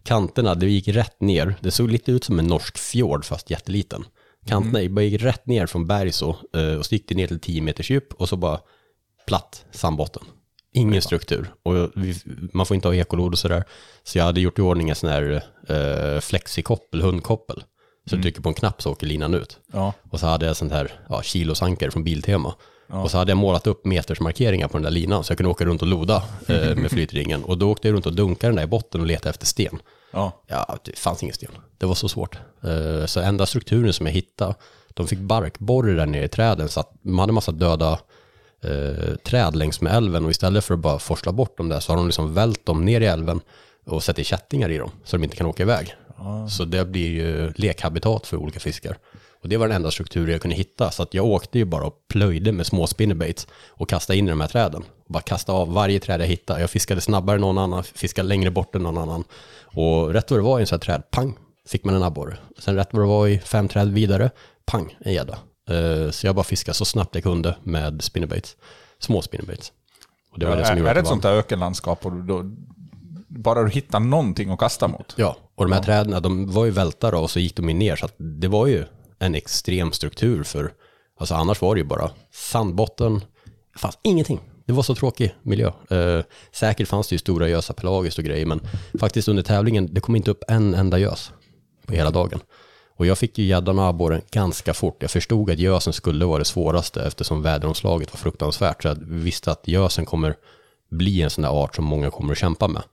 [0.03, 1.55] kanterna, det gick rätt ner.
[1.61, 4.05] Det såg lite ut som en norsk fjord fast jätteliten.
[4.45, 5.03] Kanterna mm.
[5.03, 7.91] gick rätt ner från berg så eh, och så gick det ner till 10 meters
[7.91, 8.59] djup och så bara
[9.27, 10.23] platt sandbotten.
[10.73, 11.53] Ingen struktur.
[11.63, 12.15] Och vi,
[12.53, 13.63] man får inte ha ekolod och sådär.
[14.03, 17.63] Så jag hade gjort i ordning en sån här eh, flexikoppel, hundkoppel.
[18.09, 18.21] Så mm.
[18.21, 19.59] du trycker på en knapp så åker linan ut.
[19.73, 19.93] Ja.
[20.09, 22.55] Och så hade jag sånt här ja, kilosanker från Biltema.
[22.87, 23.01] Ja.
[23.01, 25.65] Och så hade jag målat upp metersmarkeringar på den där linan så jag kunde åka
[25.65, 27.43] runt och loda eh, med flytringen.
[27.43, 29.79] Och då åkte jag runt och dunkade den där i botten och letade efter sten.
[30.11, 30.43] Ja.
[30.47, 31.51] ja, det fanns ingen sten.
[31.77, 32.37] Det var så svårt.
[32.63, 34.55] Eh, så enda strukturen som jag hittade,
[34.93, 37.99] de fick barkborre där nere i träden så att man hade massa döda
[38.63, 41.91] eh, träd längs med älven och istället för att bara forsla bort dem där så
[41.91, 43.41] har de liksom vält dem ner i älven
[43.85, 45.95] och sätter kättingar i dem så de inte kan åka iväg.
[46.17, 46.47] Ah.
[46.47, 48.97] Så det blir ju lekhabitat för olika fiskar.
[49.43, 50.91] Och det var den enda struktur jag kunde hitta.
[50.91, 54.29] Så att jag åkte ju bara och plöjde med små spinnerbaits och kastade in i
[54.29, 54.83] de här träden.
[55.07, 56.61] bara kastade av varje träd jag hittade.
[56.61, 59.23] Jag fiskade snabbare än någon annan, fiskade längre bort än någon annan.
[59.63, 62.37] Och rätt vad det var i en sån här träd, pang, fick man en abborre.
[62.57, 64.29] Sen rätt vad det var i fem träd vidare,
[64.65, 65.37] pang, en gädda.
[65.71, 68.55] Uh, så jag bara fiskade så snabbt jag kunde med spinnerbaits.
[68.99, 69.71] Små spinnerbaits.
[70.31, 72.43] Och det var ja, det som är, är det ett sånt här ökenlandskap och då,
[73.27, 75.13] bara du hittar någonting att kasta mot?
[75.17, 75.85] Ja, och de här ja.
[75.85, 78.85] träden, de var ju välta och så gick de ju ner så det var ju
[79.19, 80.73] en extrem struktur för,
[81.19, 83.21] alltså annars var det ju bara sandbotten,
[83.73, 84.39] det fanns ingenting.
[84.65, 85.71] Det var så tråkig miljö.
[85.89, 88.59] Eh, säkert fanns det ju stora gösar pelagiskt och grejer, men
[88.99, 91.31] faktiskt under tävlingen, det kom inte upp en enda gös
[91.85, 92.39] på hela dagen.
[92.95, 94.97] Och jag fick ju gäddan och abborren ganska fort.
[94.99, 98.81] Jag förstod att gösen skulle vara det svåraste eftersom väderomslaget var fruktansvärt.
[98.81, 100.35] Så jag visste att gösen kommer
[100.91, 102.83] bli en sån där art som många kommer att kämpa med.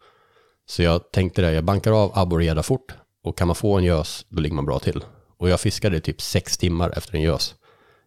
[0.67, 3.79] Så jag tänkte det, jag bankar av abborre och gädda fort och kan man få
[3.79, 5.05] en gös, då ligger man bra till.
[5.39, 7.55] Och jag fiskade typ sex timmar efter en gös.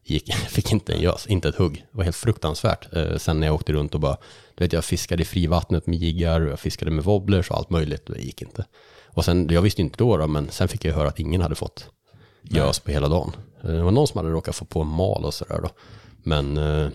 [0.06, 1.74] Gick, fick inte en gös, inte ett hugg.
[1.92, 2.96] Det var helt fruktansvärt.
[2.96, 4.18] Eh, sen när jag åkte runt och bara,
[4.56, 7.70] du vet jag fiskade i frivattnet med jiggar och jag fiskade med wobblers och allt
[7.70, 8.06] möjligt.
[8.06, 8.66] Det gick inte.
[9.14, 11.56] Och sen, jag visste inte då, då men sen fick jag höra att ingen hade
[11.56, 11.90] fått
[12.42, 13.32] gös på hela dagen.
[13.64, 15.70] Eh, det var någon som hade råkat få på en mal och sådär då.
[16.24, 16.90] Men eh,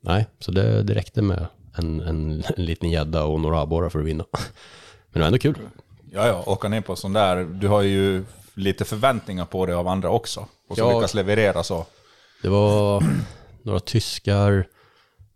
[0.00, 3.98] nej, så det, det räckte med en, en, en liten gädda och några abborrar för
[3.98, 4.24] att vinna.
[4.32, 4.42] Men
[5.12, 5.58] det var ändå kul.
[6.12, 7.44] Ja, ja, åka ner på sån där.
[7.44, 10.46] Du har ju lite förväntningar på det av andra också.
[10.68, 11.86] Och så ja, lyckas leverera så.
[12.42, 13.04] Det var
[13.62, 14.68] några tyskar,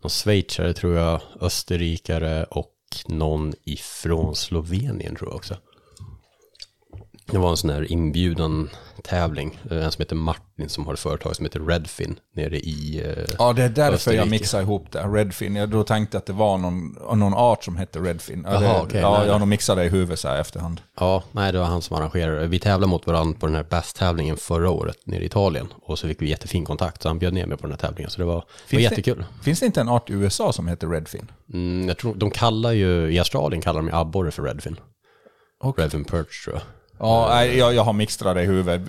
[0.02, 2.74] någon schweizare tror jag, österrikare och
[3.06, 5.56] någon ifrån Slovenien tror jag också.
[7.32, 8.70] Det var en sån här inbjudan
[9.04, 9.58] tävling.
[9.70, 13.24] Eh, en som heter Martin som har ett företag som heter Redfin nere i uh,
[13.38, 14.18] Ja, det är därför Österrike.
[14.18, 15.02] jag mixar ihop det.
[15.02, 15.56] Redfin.
[15.56, 18.46] Jag då tänkte att det var någon, någon art som hette Redfin.
[18.46, 19.26] Aha, det, okay, ja, nej.
[19.26, 20.80] jag har nog mixat det i huvudet så här efterhand.
[21.00, 24.36] Ja, nej, det var han som arrangerade Vi tävlade mot varandra på den här Bass-tävlingen
[24.36, 25.72] förra året nere i Italien.
[25.82, 28.10] Och så fick vi jättefin kontakt, så han bjöd ner mig på den här tävlingen.
[28.10, 29.24] Så det var, finns var jättekul.
[29.38, 31.30] Det, finns det inte en art i USA som heter Redfin?
[31.52, 34.76] Mm, jag tror, de kallar ju, i Australien kallar de ju abborre för Redfin.
[35.60, 35.84] Okay.
[35.84, 36.62] Redfin Perch tror jag.
[37.00, 38.82] Ja, jag, jag har mixtrat det i huvudet.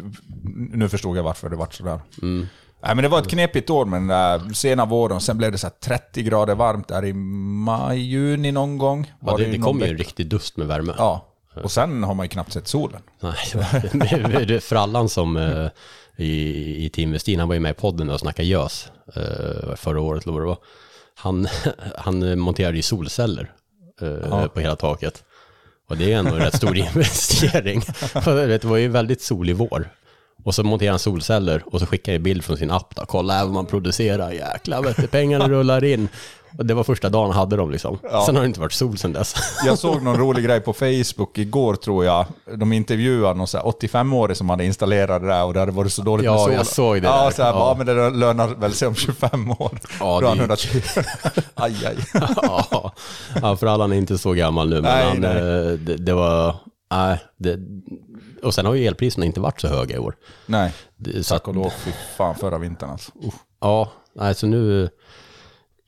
[0.71, 1.99] Nu förstod jag varför det var sådär.
[2.21, 2.47] Mm.
[2.83, 5.21] Nej, men det var ett knepigt år med den där sena våren.
[5.21, 9.13] Sen blev det så 30 grader varmt där i maj, juni någon gång.
[9.25, 10.93] Ja, det, det, det kom ju en riktig dust med värme.
[10.97, 11.27] Ja,
[11.63, 13.01] och sen har man ju knappt sett solen.
[13.93, 15.67] Nej, Frallan som eh,
[16.15, 20.01] i, i Team Westin, han var ju med i podden och snackade gös eh, förra
[20.01, 20.57] året, eller vad det var.
[21.15, 21.47] Han,
[21.97, 23.51] han monterade ju solceller
[24.01, 24.47] eh, ja.
[24.47, 25.23] på hela taket.
[25.91, 27.81] Och det är ändå en rätt stor investering.
[28.25, 29.89] det var ju väldigt solig vår.
[30.43, 33.05] Och så monterar han solceller och så skickar jag bild från sin app då.
[33.05, 36.09] Kolla här vad man producerar, jäklar vet du, pengarna rullar in.
[36.57, 37.99] Och det var första dagen hade dem liksom.
[38.03, 38.23] Ja.
[38.25, 39.35] Sen har det inte varit sol sen dess.
[39.65, 42.25] Jag såg någon rolig grej på Facebook igår tror jag.
[42.55, 46.25] De intervjuade någon 85-årig som hade installerat det där och det hade varit så dåligt
[46.25, 46.51] ja, med sol.
[46.51, 47.07] Ja, jag såg det.
[47.07, 47.31] Ja, där.
[47.31, 47.55] så här, ja.
[47.55, 49.79] Bara, men det lönar väl sig om 25 år.
[49.99, 50.57] Ja, det
[51.53, 51.97] aj, aj.
[52.41, 52.93] ja.
[53.41, 55.37] ja, för alla är inte så gammal nu, men nej, han, nej.
[55.37, 56.55] Eh, det, det, var...
[56.91, 57.59] Nej, det,
[58.43, 60.15] och sen har ju elpriserna inte varit så höga i år.
[60.45, 60.73] Nej,
[61.29, 61.69] tack och lov.
[61.69, 63.11] Fy fan, förra vintern alltså.
[63.23, 63.33] Uh.
[63.61, 64.89] Ja, alltså nu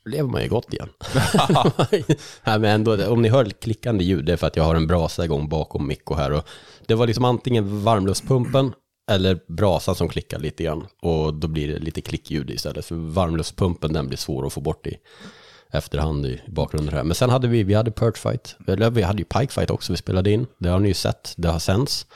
[0.04, 0.88] lever man ju gott igen.
[2.44, 4.86] Nej, men ändå, om ni hör klickande ljud, det är för att jag har en
[4.86, 6.32] brasa igång bakom Mikko här.
[6.32, 6.48] Och
[6.86, 8.72] det var liksom antingen varmluftspumpen
[9.10, 10.86] eller brasan som klickar lite grann.
[11.02, 12.86] Och då blir det lite klickljud istället.
[12.86, 14.96] För varmluftspumpen, den blir svår att få bort i
[15.70, 17.04] efterhand i bakgrunden här.
[17.04, 19.92] Men sen hade vi, vi hade Perch Fight, eller vi hade ju Pike Fight också
[19.92, 20.46] vi spelade in.
[20.58, 22.06] Det har ni ju sett, det har sänds.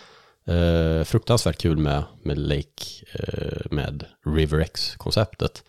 [0.46, 5.64] Eh, fruktansvärt kul med, med Lake, eh, med River X-konceptet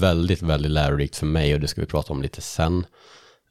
[0.00, 2.86] väldigt, väldigt lärorikt för mig och det ska vi prata om lite sen.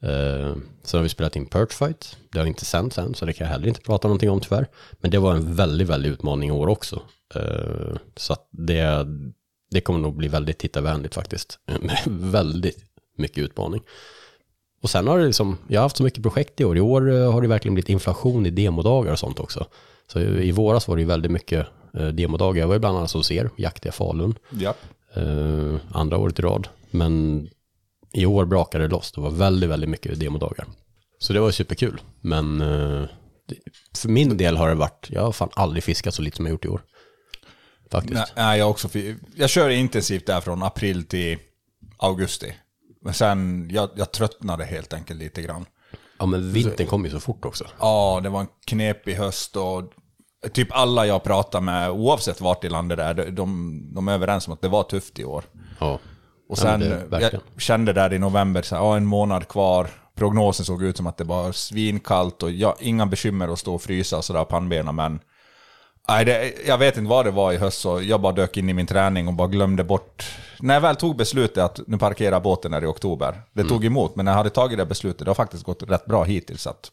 [0.02, 2.16] Eh, uh, så har vi spelat in Perch Fight.
[2.32, 4.66] Det har inte sänts än, så det kan jag heller inte prata någonting om tyvärr.
[5.00, 7.02] Men det var en väldigt, väldigt utmaning i år också.
[7.36, 9.06] Uh, så att det,
[9.70, 11.58] det kommer nog bli väldigt tittarvänligt faktiskt.
[11.80, 12.84] Med väldigt
[13.16, 13.82] mycket utmaning.
[14.82, 16.76] Och sen har det liksom, jag har haft så mycket projekt i år.
[16.76, 19.66] I år eh, har det verkligen blivit inflation i demodagar och sånt också.
[20.12, 21.66] Så i våras var det ju väldigt mycket
[22.12, 22.60] demodagar.
[22.60, 24.74] Jag var ju bland annat hos er, Jaktiga Falun, Ja
[25.18, 26.68] eh, andra året i rad.
[26.90, 27.48] Men
[28.12, 29.12] i år brakade det loss.
[29.12, 30.66] Det var väldigt, väldigt mycket demodagar.
[31.18, 32.00] Så det var superkul.
[32.20, 33.08] Men eh,
[33.96, 36.52] för min del har det varit, jag har fan aldrig fiskat så lite som jag
[36.52, 36.82] gjort i år.
[37.90, 38.14] Faktiskt.
[38.14, 38.88] Nej, nej, jag också.
[39.34, 41.38] Jag kör intensivt där från april till
[41.96, 42.54] augusti.
[43.02, 45.66] Men sen, jag, jag tröttnade helt enkelt lite grann.
[46.18, 47.64] Ja men vintern kom ju så fort också.
[47.80, 49.92] Ja, det var en knepig höst och
[50.52, 54.46] typ alla jag pratar med, oavsett vart i landet det är, de, de, är överens
[54.48, 55.44] om att det var tufft i år.
[55.80, 55.92] Ja.
[55.92, 56.00] Och
[56.48, 59.88] Ja, sen, det- jag kände där i november, så här, ja, en månad kvar.
[60.14, 63.82] Prognosen såg ut som att det var svinkallt och jag, inga bekymmer att stå och
[63.82, 65.20] frysa och sådär pannbena, men
[66.08, 68.68] nej, det, jag vet inte vad det var i höst, så jag bara dök in
[68.68, 70.24] i min träning och bara glömde bort.
[70.60, 73.68] När jag väl tog beslutet att nu parkerar båten här i oktober, det Mm.
[73.68, 76.24] tog emot, men när jag hade tagit det beslutet, det har faktiskt gått rätt bra
[76.24, 76.62] hittills.
[76.62, 76.90] Så att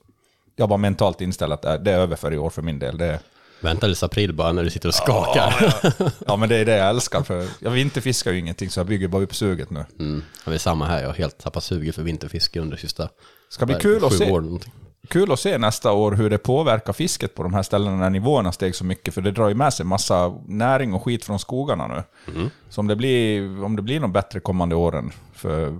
[0.55, 2.97] jag var mentalt inställd att det det är över för i år för min del.
[2.97, 3.19] Det,
[3.59, 5.75] Vänta tills april bara när du sitter och skakar.
[6.27, 9.07] ja, men det är det jag älskar, för jag vinterfiskar ju ingenting, så jag bygger
[9.07, 9.85] bara upp suget nu.
[9.99, 10.23] Mm.
[10.45, 13.09] Det är samma här, jag har helt tappat suget för vinterfiske under sista
[13.49, 14.31] Ska bli kul att se.
[14.31, 14.59] år
[15.07, 18.51] kul att se nästa år hur det påverkar fisket på de här ställena när nivåerna
[18.51, 21.87] steg så mycket, för det drar ju med sig massa näring och skit från skogarna
[21.87, 22.03] nu.
[22.33, 22.49] Mm.
[22.69, 25.77] Så om det, blir, om det blir något bättre kommande åren för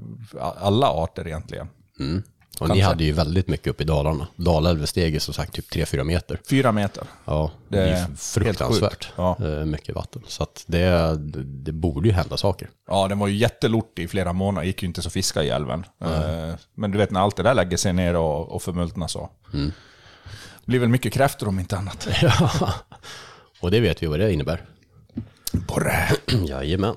[0.59, 1.67] alla arter egentligen.
[2.59, 4.27] Och ni hade ju väldigt mycket upp i Dalarna.
[4.35, 6.39] Dalälven steg ju som sagt typ 3-4 meter.
[6.49, 7.03] Fyra meter.
[7.25, 9.09] Ja, det, Det är är fruktansvärt.
[9.15, 9.37] Ja.
[9.39, 10.21] eh, mycket vatten.
[10.27, 12.69] Så att det, det borde ju hända saker.
[12.87, 15.85] Ja, den var ju jättelortig i flera månader, gick ju inte så fiska i älven.
[16.01, 19.29] Eh, Men du vet när allt det där lägger sig ner och, och förmultnar så.
[19.53, 19.71] Mm.
[20.59, 22.07] Det blir väl mycket kräftor om inte annat.
[23.61, 24.61] Och det vet vi vad det innebär.
[25.51, 26.07] Borre.
[26.47, 26.95] Jajamän.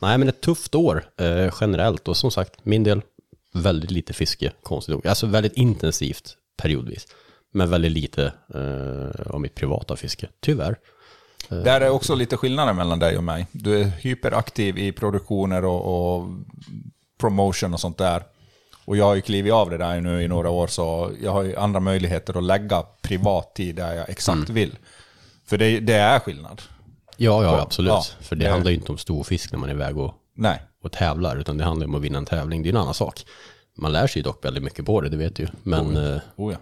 [0.00, 3.02] Nej men ett tufft år eh, generellt och som sagt min del
[3.62, 5.06] väldigt lite fiske konstigt nog.
[5.06, 7.06] Alltså väldigt intensivt periodvis.
[7.52, 10.76] Men väldigt lite eh, av mitt privata fiske, tyvärr.
[11.48, 13.46] Där är också lite skillnader mellan dig och mig.
[13.52, 16.28] Du är hyperaktiv i produktioner och, och
[17.20, 18.22] promotion och sånt där.
[18.84, 21.42] Och jag har ju klivit av det där nu i några år, så jag har
[21.42, 24.76] ju andra möjligheter att lägga privat tid där jag exakt vill.
[25.46, 26.62] För det, det är skillnad.
[27.16, 27.90] Ja, ja Ja, absolut.
[27.90, 28.04] ja.
[28.20, 30.62] För det Det- handlar ju inte om stor fisk när man är iväg och, Nej.
[30.82, 32.62] och tävlar, utan det handlar om att vinna en tävling.
[32.62, 33.20] Det är en annan sak.
[33.78, 35.48] Man lär sig dock väldigt mycket på det, det vet du ju.
[35.62, 36.58] Men eh, Oh, ja.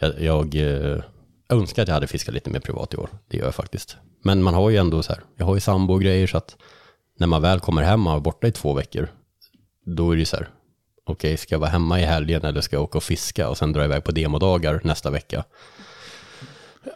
[0.00, 1.02] jag, jag eh,
[1.48, 3.08] önskar att jag hade fiskat lite mer privat i år.
[3.28, 3.96] Det gör jag faktiskt.
[4.22, 6.56] Men man har ju ändå så här, jag har ju sambo och grejer så att
[7.18, 9.08] när man väl kommer hem och är borta i två veckor,
[9.84, 10.48] då är det ju så här,
[11.04, 13.72] okej, ska jag vara hemma i helgen eller ska jag åka och fiska och sen
[13.72, 15.44] dra iväg på demodagar nästa vecka?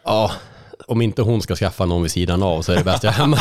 [0.03, 0.31] Ja,
[0.87, 3.17] om inte hon ska skaffa någon vid sidan av så är det bäst jag är
[3.17, 3.37] hemma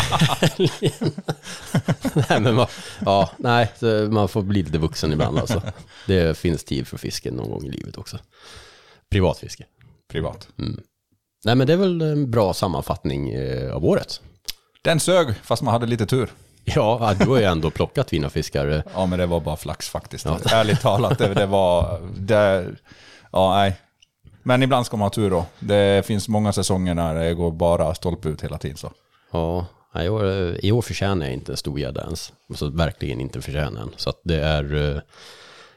[2.29, 2.67] nej, men man,
[3.05, 3.73] ja, nej,
[4.11, 5.63] man får bli lite vuxen ibland alltså.
[6.07, 8.19] Det finns tid för fisken någon gång i livet också.
[9.11, 9.65] Privatfiske.
[10.13, 10.49] Privat.
[11.45, 14.21] Nej men det är väl en bra sammanfattning eh, av året.
[14.83, 16.31] Den sög, fast man hade lite tur.
[16.65, 18.83] Ja, du har ju ändå plockat fina fiskar.
[18.95, 20.27] Ja, men det var bara flax faktiskt.
[20.27, 22.01] Ärligt talat, det, det var...
[22.17, 22.67] Det,
[23.33, 23.77] ja, nej.
[24.49, 25.47] Men ibland ska man ha tur då.
[25.59, 28.77] Det finns många säsonger när det går bara stolpe ut hela tiden.
[28.77, 28.93] Så.
[29.33, 29.67] Ja,
[30.03, 32.33] i, år, i år förtjänar jag inte en stor gädda ens.
[32.51, 33.91] Alltså verkligen inte förtjänar en.
[33.97, 34.95] Så det är...
[34.97, 35.01] eh,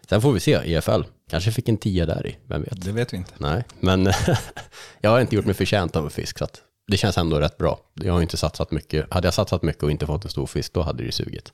[0.09, 1.01] Sen får vi se, EFL.
[1.29, 2.81] Kanske fick en tia där i, vem vet.
[2.85, 3.31] Det vet vi inte.
[3.37, 4.09] Nej, men
[5.01, 6.37] jag har inte gjort mig förtjänt av en fisk.
[6.39, 6.47] Så
[6.87, 7.79] det känns ändå rätt bra.
[7.93, 9.13] Jag har inte satsat mycket.
[9.13, 11.51] Hade jag satsat mycket och inte fått en stor fisk, då hade det sugit.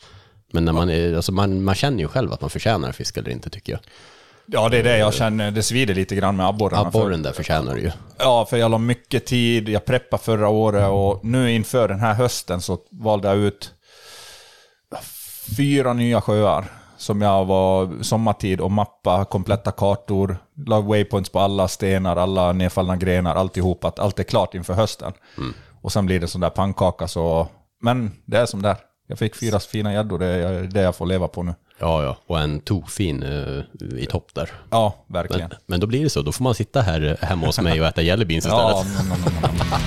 [0.52, 3.18] Men när man, är, alltså man, man känner ju själv att man förtjänar en fisk
[3.18, 3.82] eller inte tycker jag.
[4.50, 5.52] Ja, det är det jag känner.
[5.52, 6.92] Det svider lite grann med abborrarna.
[6.92, 7.92] för- Abborren där förtjänar det ju.
[8.18, 9.70] Ja, för jag la mycket tid.
[9.70, 13.72] Jag preppade förra året och nu inför den här hösten så valde jag ut
[15.58, 16.66] fyra nya sjöar
[16.98, 20.38] som jag var sommartid och mappa kompletta kartor,
[20.68, 25.14] lag waypoints på alla stenar, alla nedfallna grenar, alltihop, att allt är klart inför hösten.
[25.82, 27.48] Och sen blir det sån där pannkaka så...
[27.82, 28.78] Men det är som det är.
[29.10, 31.54] Jag fick fyra fina gäddor, det är det jag får leva på nu.
[31.80, 33.64] Ja, ja, och en tokfin uh,
[33.98, 34.52] i topp där.
[34.70, 35.50] Ja, verkligen.
[35.50, 37.82] Men, men då blir det så, då får man sitta här eh, hemma hos mig
[37.82, 38.62] och äta jelly beans istället.
[38.62, 39.82] Ja, mm, mm, mm.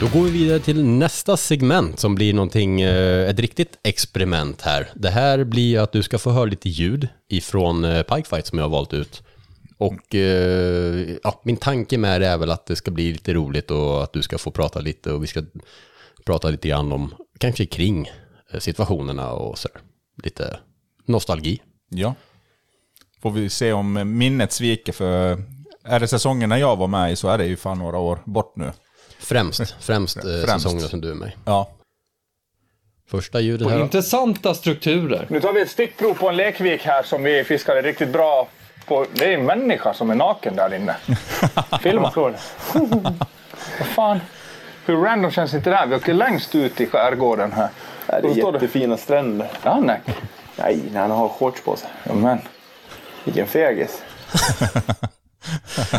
[0.00, 4.88] Då går vi vidare till nästa segment som blir någonting, eh, ett riktigt experiment här.
[4.94, 8.64] Det här blir att du ska få höra lite ljud ifrån eh, Pikefight som jag
[8.64, 9.22] har valt ut.
[9.78, 13.70] Och eh, ja, min tanke med det är väl att det ska bli lite roligt
[13.70, 15.42] och att du ska få prata lite och vi ska
[16.26, 18.10] prata lite grann om, kanske kring
[18.52, 19.68] eh, situationerna och så
[20.22, 20.58] Lite
[21.06, 21.62] nostalgi.
[21.88, 22.14] Ja.
[23.22, 25.42] Får vi se om minnet sviker för...
[25.84, 28.18] Är det säsongen när jag var med i så är det ju fan några år
[28.24, 28.72] bort nu.
[29.18, 30.46] Främst, främst, eh, Främst.
[30.46, 31.32] säsongerna som du är med i.
[31.44, 31.70] Ja.
[33.10, 33.82] Första ljudet här.
[33.82, 35.26] intressanta strukturer.
[35.30, 38.48] Nu tar vi ett stickprov på en lekvik här som vi fiskade riktigt bra
[38.88, 39.06] på...
[39.14, 40.96] Det är en människa som är naken där inne.
[41.82, 42.12] Filma.
[42.14, 44.20] Vad fan.
[44.86, 45.86] Hur random känns inte det här?
[45.86, 47.68] Vi åker längst ut i skärgården här.
[48.06, 49.48] Det är står det- jättefina stränder.
[49.62, 50.00] Ja, nej.
[50.56, 51.88] Nej, när han har shorts på sig.
[52.04, 52.38] Ja, men.
[53.24, 54.02] Vilken fegis.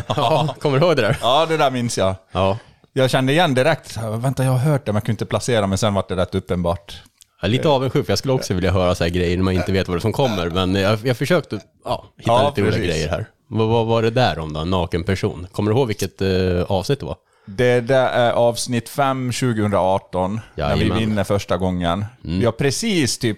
[0.08, 1.18] Ja, kommer du ihåg det där?
[1.22, 2.16] Ja, det där minns jag.
[2.32, 2.58] Ja.
[2.94, 3.98] Jag kände igen direkt.
[3.98, 6.36] Vänta, jag har hört det, men jag kunde inte placera, men sen var det rätt
[6.36, 7.02] uppenbart.
[7.42, 9.54] Jag är lite avundsjuk, för jag skulle också vilja höra så här grejer när man
[9.54, 10.50] inte vet vad det som kommer.
[10.50, 12.86] Men jag, jag försökte ja, hitta Ja, lite precis.
[12.86, 13.26] grejer här.
[13.48, 14.60] Vad, vad var det där om då?
[14.60, 15.48] En naken person?
[15.52, 17.16] Kommer du ihåg vilket eh, avsnitt det var?
[17.46, 20.98] Det där är avsnitt 5 2018, när vi Jajamän.
[21.00, 22.06] vinner första gången.
[22.22, 23.38] Vi har precis typ,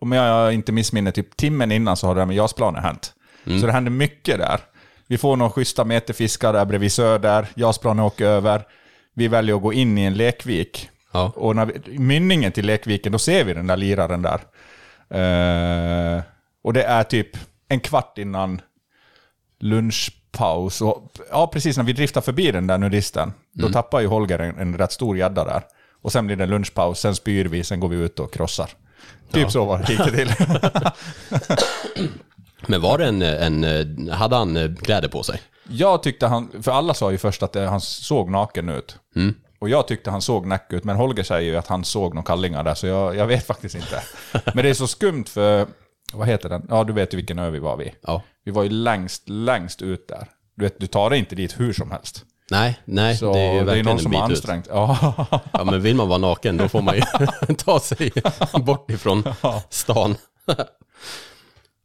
[0.00, 3.12] om jag inte missminner, typ timmen innan så har det här med JAS-planet hänt.
[3.44, 4.60] Så det händer mycket där.
[5.06, 8.62] Vi får några schyssta meterfiskar där bredvid söder, JAS-planet åker över.
[9.14, 10.88] Vi väljer att gå in i en lekvik.
[11.12, 11.32] Ja.
[11.36, 14.40] Och när vi, mynningen till lekviken, då ser vi den där liraren där.
[15.10, 16.22] Eh,
[16.64, 17.28] och det är typ
[17.68, 18.60] en kvart innan
[19.60, 20.80] lunchpaus.
[20.80, 24.58] Och, ja, precis när vi driftar förbi den där nudisten, då tappar ju Holger en,
[24.58, 25.62] en rätt stor gädda där.
[26.02, 28.70] Och sen blir det lunchpaus, sen spyr vi, sen går vi ut och krossar.
[29.32, 30.34] Typ så var det gick det till.
[32.66, 35.40] Men var det en, en hade han eh, kläder på sig?
[35.68, 38.96] jag tyckte han, för alla sa ju först att eh, han såg naken ut.
[39.62, 42.26] Och jag tyckte han såg näck ut, men Holger säger ju att han såg några
[42.26, 44.02] kallingar där, så jag, jag vet faktiskt inte.
[44.54, 45.66] Men det är så skumt för,
[46.12, 46.66] vad heter den?
[46.70, 47.90] Ja, du vet ju vilken ö vi var vid.
[48.00, 48.22] Ja.
[48.44, 50.28] Vi var ju längst, längst ut där.
[50.56, 52.24] Du vet, du tar dig inte dit hur som helst.
[52.50, 54.66] Nej, nej, Så det är ju det är verkligen någon som har ansträngt.
[54.70, 55.14] Ja.
[55.52, 57.02] Ja, men vill man vara naken då får man ju
[57.56, 58.12] ta sig
[58.64, 59.24] bort ifrån
[59.70, 60.16] stan.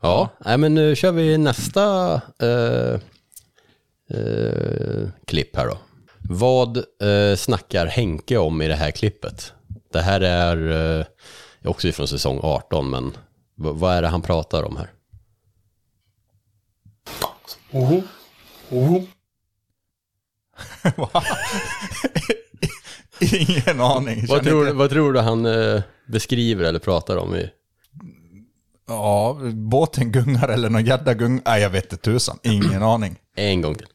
[0.02, 3.00] Ja, nej, men nu kör vi nästa eh,
[4.20, 5.78] eh, klipp här då.
[6.30, 9.54] Vad eh, snackar Henke om i det här klippet?
[9.94, 11.06] Det här är eh,
[11.70, 13.18] också ifrån säsong 18, men
[13.56, 14.90] vad är det han pratar om här?
[23.20, 24.26] Ingen aning.
[24.28, 27.36] Vad tror, inte- vad tror du han eh, beskriver eller pratar om?
[27.36, 27.50] I,
[28.90, 31.42] Ja, båten gungar eller någon gädda gungar.
[31.46, 32.40] Nej, jag vet inte tusan.
[32.44, 33.16] Ingen aning.
[33.36, 33.88] en gång till.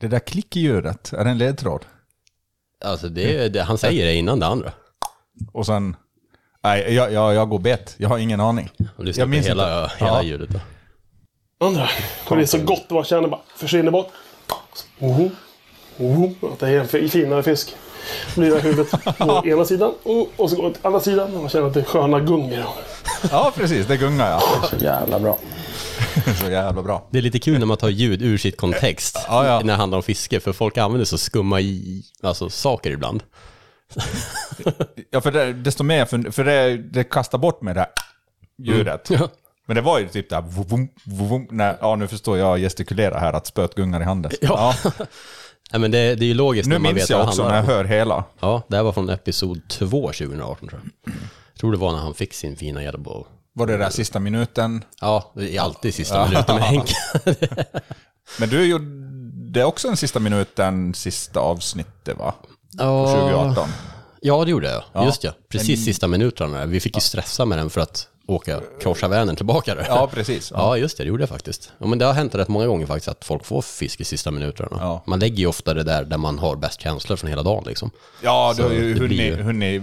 [0.00, 1.84] Det där klickljudet, är det en ledtråd?
[2.84, 4.72] Alltså det, det, han säger det innan det andra.
[5.52, 5.96] Och sen...
[6.62, 7.94] Nej, jag, jag, jag går bet.
[7.98, 8.70] Jag har ingen aning.
[8.96, 9.96] Och lyssna Jag på minns hela, inte.
[10.04, 10.22] hela Ja.
[10.22, 10.60] ljudet då.
[11.66, 11.88] Andra.
[12.28, 14.12] Och det är så gott och man känner bara försvinner bort.
[14.98, 15.30] Oho.
[15.98, 16.34] Oho.
[16.52, 17.74] Att det är en fi- finare fisk.
[18.36, 21.40] Blir det huvudet på ena sidan och, och så går det till andra sidan och
[21.40, 22.64] man känner att det är sköna gungor.
[23.30, 23.86] Ja, precis.
[23.86, 24.40] Det gungar ja.
[24.70, 25.38] Så jävla bra.
[26.40, 27.08] Så jävla bra.
[27.10, 29.58] Det är lite kul när man tar ljud ur sitt kontext Ja, ja.
[29.58, 33.22] när det handlar om fiske, för folk använder så skumma i, alltså, saker ibland.
[35.10, 37.90] Ja, för det, desto mer, för, för det, det kastar bort med det här
[38.58, 39.10] ljudet.
[39.10, 39.28] Ja.
[39.66, 43.32] Men det var ju typ där, vum, vum, när, ja nu förstår jag gestikulera här,
[43.32, 44.32] att spöet gungar i handen.
[44.40, 44.74] Ja.
[45.72, 47.30] Nej, men det, det är ju logiskt Nu när man minns vet jag vad det
[47.30, 47.88] också när handlar jag om.
[47.88, 48.24] hör hela.
[48.40, 51.14] Ja, det här var från episod 2 2018 tror jag.
[51.52, 53.26] Jag tror det var när han fick sin fina gäddbo.
[53.60, 54.84] Var det där sista minuten?
[55.00, 56.94] Ja, det är alltid sista minuten med Henke.
[58.38, 62.34] Men du gjorde också en sista minuten, sista avsnittet va?
[62.78, 63.68] Ja, 2018.
[64.20, 64.82] Ja, det gjorde jag.
[64.92, 65.04] Ja.
[65.04, 65.30] Just ja.
[65.48, 66.66] Precis sista minuterna.
[66.66, 69.84] Vi fick ju stressa med den för att åka korsa Vänern tillbaka där.
[69.88, 70.50] Ja, precis.
[70.54, 71.04] Ja, just det.
[71.04, 71.72] Det gjorde jag faktiskt.
[71.78, 74.30] Ja, men det har hänt rätt många gånger faktiskt att folk får fisk i sista
[74.30, 74.76] minuterna.
[74.80, 75.02] Ja.
[75.06, 77.90] Man lägger ju ofta det där där man har bäst känslor från hela dagen liksom.
[78.22, 79.82] Ja, du har ju hunnit, ju- hunnit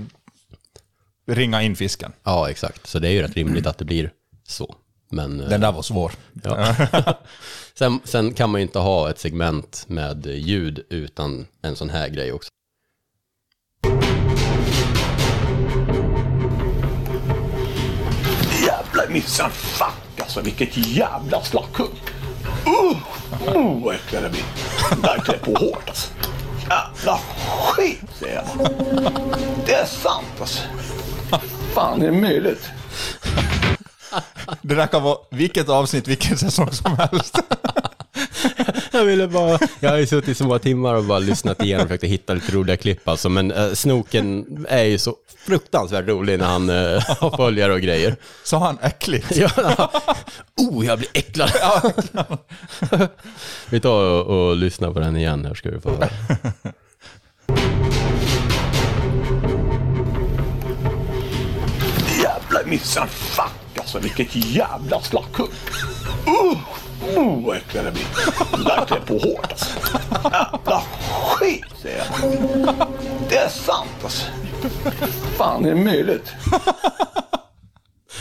[1.27, 2.13] ringa in fisken.
[2.23, 2.87] Ja, exakt.
[2.87, 4.11] Så det är ju rätt rimligt att det blir
[4.47, 4.75] så.
[5.09, 6.11] Men eh, Den där var svår.
[6.43, 6.75] ja.
[7.73, 12.09] sen, sen kan man ju inte ha ett segment med ljud utan en sån här
[12.09, 12.49] grej också.
[18.65, 21.89] Jävla missan fuck alltså, vilket jävla slackhugg.
[22.67, 22.97] Uh,
[23.55, 24.43] uh, vad äcklig det blir.
[25.01, 26.11] Där klär på hårt alltså.
[26.69, 27.19] Jävla
[27.61, 28.67] skit säger jag.
[29.65, 30.61] Det är sant alltså.
[31.73, 32.69] Fan är det möjligt?
[34.61, 37.39] Det där kan vara vilket avsnitt, vilken säsong som helst.
[38.91, 41.83] Jag ville bara, jag har ju suttit i så många timmar och bara lyssnat igenom
[41.83, 46.39] och försökt hitta lite roliga klipp alltså, men eh, Snoken är ju så fruktansvärt rolig
[46.39, 48.15] när han eh, har följare och grejer.
[48.43, 49.31] Sa han äckligt?
[49.35, 49.91] Ja,
[50.57, 51.51] oh, jag blir äcklad.
[53.69, 56.09] Vi tar och, och lyssnar på den igen här ska du få höra.
[62.69, 65.49] Missan fuck alltså, vilket jävla slackhugg.
[66.27, 66.57] Uh,
[67.17, 68.05] uh, vad äcklig det blir.
[68.65, 69.69] Där klär på hårt alltså.
[70.23, 70.83] Jävla
[71.21, 72.87] skit säger jag.
[73.29, 74.25] Det är sant alltså.
[75.37, 76.31] Fan är det möjligt?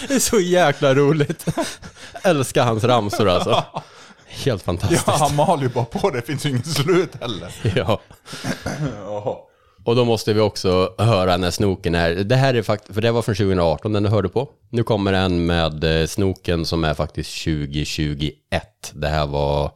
[0.08, 1.44] Det är så jäkla roligt.
[2.22, 3.64] Älskar hans ramsor alltså.
[4.26, 5.04] Helt fantastiskt.
[5.06, 7.52] Ja, han mal ju bara på, det finns ju inget slut heller.
[7.74, 8.00] Ja.
[9.86, 13.10] Och då måste vi också höra när snoken är, det här är faktiskt, för det
[13.10, 14.48] var från 2018 den du hörde på.
[14.70, 18.32] Nu kommer en med eh, snoken som är faktiskt 2021.
[18.92, 19.70] Det här var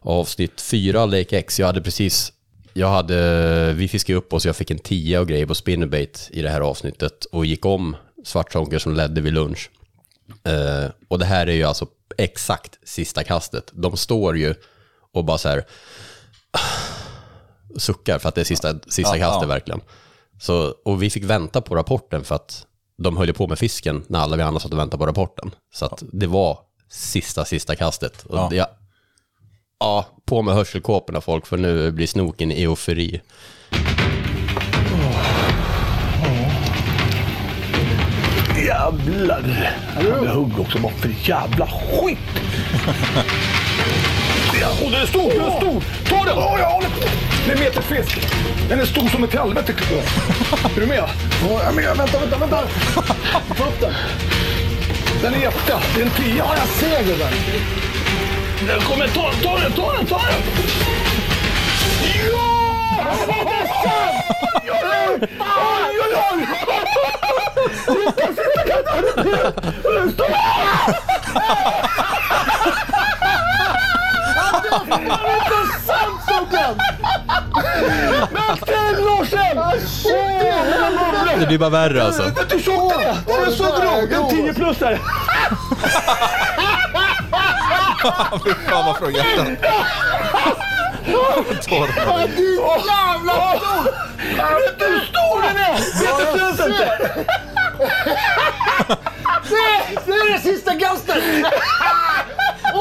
[0.00, 1.60] avsnitt 4 Lake X.
[1.60, 2.32] Jag hade precis,
[2.72, 3.18] jag hade,
[3.68, 6.50] eh, vi fiskade upp oss, jag fick en 10 och grejer på spinnerbait i det
[6.50, 9.70] här avsnittet och gick om svartzonker som ledde vid lunch.
[10.48, 11.86] Uh, och det här är ju alltså
[12.18, 13.70] exakt sista kastet.
[13.72, 14.54] De står ju
[15.12, 15.64] och bara så här
[17.76, 19.48] suckar för att det är sista, sista Ja, kastet ja.
[19.48, 19.80] verkligen.
[20.40, 22.66] Så, och vi fick vänta på rapporten för att
[23.02, 25.50] de höll på med fisken när alla vi andra satt och väntade på rapporten.
[25.74, 26.58] Så att det var
[26.90, 28.22] sista, sista kastet.
[28.24, 28.46] Och Ja.
[28.50, 28.66] det, ja,
[29.80, 33.20] ja, på med hörselkåporna folk för nu blir snoken i eufori.
[38.66, 39.74] Jävlar!
[40.02, 40.78] Jag hugg också.
[40.78, 42.18] Vad för jävla skit!
[44.66, 45.82] Ja, och den är stor, den är stor!
[46.08, 46.36] Ta den!
[46.38, 47.00] Ja, jag håller på!
[47.46, 48.18] Det är meterfisk.
[48.68, 49.72] Den är stor som ett helvete.
[50.76, 50.98] Är du med?
[50.98, 51.08] Ja,
[51.50, 51.96] jag är med.
[51.96, 52.62] Vänta, vänta, vänta!
[53.56, 53.92] Ta upp den.
[55.22, 55.78] Den är jätte.
[55.94, 56.36] Det är en tia.
[56.36, 57.30] Ja, jag ser där.
[58.66, 59.08] Den kommer.
[59.08, 60.42] Ta, ta den, ta den, ta den!
[62.32, 62.56] Ja!
[72.76, 72.85] Det
[74.76, 76.20] är sant!
[77.54, 77.96] Oj, oj,
[79.18, 79.30] oj!
[79.30, 82.22] Sitta, sitta, Det blir bara värre alltså.
[82.22, 83.16] Vet du hur tjock den är?
[83.26, 84.12] Den är så grov!
[84.12, 84.98] En 10 plusare.
[88.44, 89.46] Fy fan vad från hjärtat.
[91.68, 92.28] Tårar.
[92.86, 93.84] Jävla stor!
[94.60, 95.72] Vet du hur stor den är?
[95.76, 96.86] Vet du tusen inte?
[99.44, 99.66] Se!
[100.06, 101.22] Nu är det sista kastet!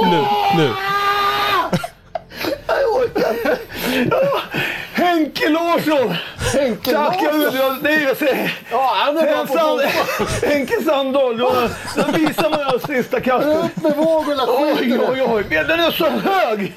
[0.03, 0.25] Nu,
[0.57, 0.73] nu.
[4.93, 6.15] Henke Larsson!
[6.53, 7.79] Henke Tackar Larsson.
[7.81, 8.59] Nej, jag säger...
[8.71, 9.81] Ja, han är bra på Sand.
[10.51, 11.55] Henke Sandahl, då,
[11.95, 13.65] då visar man ju sista kastet.
[13.65, 15.07] Upp med vågorna, skit i Oj, det.
[15.11, 15.45] oj, oj.
[15.49, 16.73] Men Den är så hög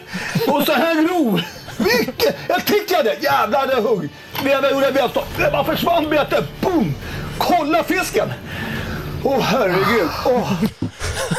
[0.48, 1.40] och så här grov.
[1.78, 2.36] Vilket...
[2.48, 3.16] Jag tickade.
[3.20, 4.08] Jävlar, det hugg.
[4.44, 5.28] Jag gjorde benstopp.
[5.36, 6.44] Det bara försvann betet.
[6.60, 6.94] Boom!
[7.38, 8.32] Kolla fisken!
[9.24, 10.08] Åh, herregud.
[10.26, 10.52] Åh.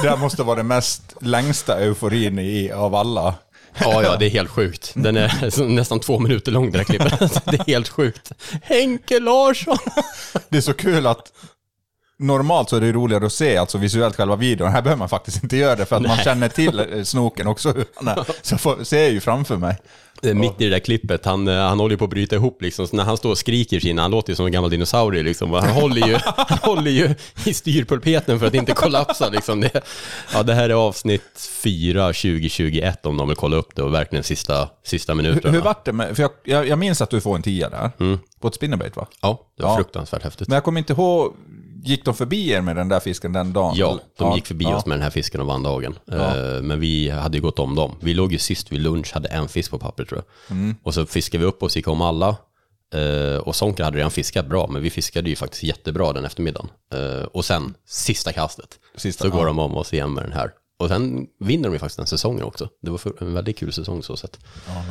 [0.01, 3.33] Det här måste vara den mest längsta euforin i, av alla.
[3.81, 4.91] Ja, ja, det är helt sjukt.
[4.95, 7.19] Den är nästan två minuter lång det där klippet.
[7.45, 8.31] Det är helt sjukt.
[8.61, 9.77] Henke Larsson!
[10.49, 11.31] Det är så kul att
[12.19, 14.71] normalt så är det roligare att se alltså visuellt själva videon.
[14.71, 17.73] Här behöver man faktiskt inte göra det för att man känner till eh, snoken också.
[18.41, 19.77] Så jag får, ser ju framför mig.
[20.23, 22.61] Eh, Mitt i det där klippet, han, eh, han håller ju på att bryta ihop
[22.61, 22.87] liksom.
[22.87, 25.51] Så när han står och skriker sina, han låter ju som en gammal dinosaurie liksom.
[25.53, 27.15] Han håller ju, han håller ju
[27.45, 29.61] i styrpulpeten för att inte kollapsa liksom.
[29.61, 29.81] Det,
[30.33, 34.23] ja, det här är avsnitt 4 2021 om de vill kolla upp det och verkligen
[34.23, 35.53] sista, sista minuterna.
[35.53, 37.91] hur vart det med, för jag, jag, jag minns att du får en tia där.
[38.39, 39.07] På ett spinnerbait va?
[39.21, 39.75] Ja, det var Ja.
[39.75, 40.47] fruktansvärt häftigt.
[40.47, 41.33] Men jag kommer inte ihåg,
[41.83, 43.73] gick de förbi er med den där fisken den dagen?
[43.77, 44.75] Ja, de Ja, gick förbi ja.
[44.75, 45.99] oss med den här fisken och vann dagen.
[46.11, 47.95] Eh, Men vi hade ju gått om dem.
[48.01, 50.57] Vi låg ju sist vid lunch, hade en fisk på papper tror jag.
[50.57, 50.75] Mm.
[50.83, 52.35] Och så fiskade vi upp oss, gick om alla.
[52.93, 56.69] Eh, Och Sonka hade redan fiskat bra, men vi fiskade ju faktiskt jättebra den eftermiddagen.
[56.93, 59.45] Eh, Och sen, sista kastet, Sista, så går ja.
[59.45, 60.51] de om oss igen med den här.
[60.79, 62.69] Och sen vinner de ju faktiskt den säsongen också.
[62.81, 64.39] Det var en väldigt kul säsong så sett.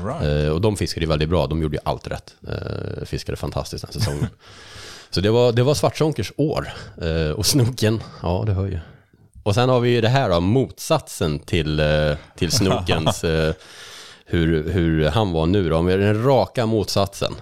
[0.04, 0.44] Right.
[0.46, 2.34] Eh, och de fiskade ju väldigt bra, de gjorde ju allt rätt.
[2.48, 4.26] Eh, fiskade fantastiskt den säsongen.
[5.10, 6.68] så det var, det var Svartsonkers år.
[7.02, 8.78] Eh, och snoken, ja det hör ju.
[9.42, 13.52] Och sen har vi ju det här då, motsatsen till, eh, till snokens, eh,
[14.26, 15.76] hur, hur han var nu då.
[15.76, 17.32] Om vi- Den raka motsatsen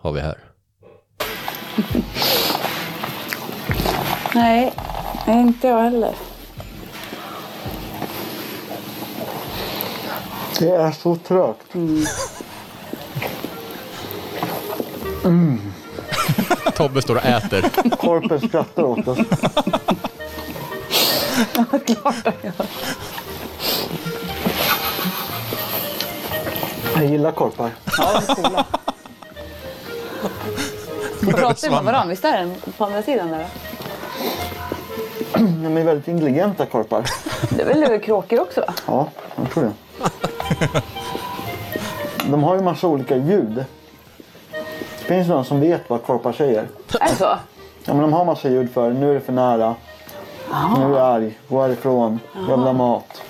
[0.00, 0.38] har vi här.
[4.34, 4.72] Nej,
[5.26, 6.14] inte jag heller.
[10.58, 11.74] Det är så trögt.
[16.74, 17.90] Tobbe står och äter.
[17.96, 19.18] Korpen skrattar åt oss.
[26.94, 27.70] Jag gillar korpar.
[27.98, 28.64] Ja, de är coola.
[31.20, 32.10] De pratar ju med varandra.
[32.10, 33.46] Visst är den på andra sidan där?
[35.38, 37.04] De är väldigt intelligenta korpar.
[37.50, 38.74] Det är väl kråkor också va?
[38.86, 39.72] Ja, jag tror det.
[42.30, 43.64] De har ju massa olika ljud.
[45.08, 46.68] Det finns någon som vet vad korpar säger.
[47.00, 47.24] Är det så?
[47.84, 49.74] Ja, men de har massa ljud för nu är det för nära.
[50.78, 51.38] Nu är jag arg.
[51.48, 52.20] Gå härifrån.
[52.48, 53.22] Jag vill ha mat.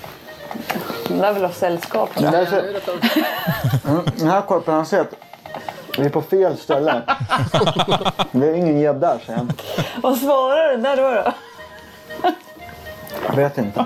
[1.07, 2.09] De där vill ha sällskap.
[2.15, 2.63] Den, där,
[3.87, 5.13] Mm, den här korpen han säger att
[5.97, 7.01] vi är på fel ställe.
[8.31, 9.51] Det är ingen gädda säger han.
[10.03, 11.23] Vad svarar den där då?
[11.23, 11.31] då?
[13.27, 13.85] Jag vet inte.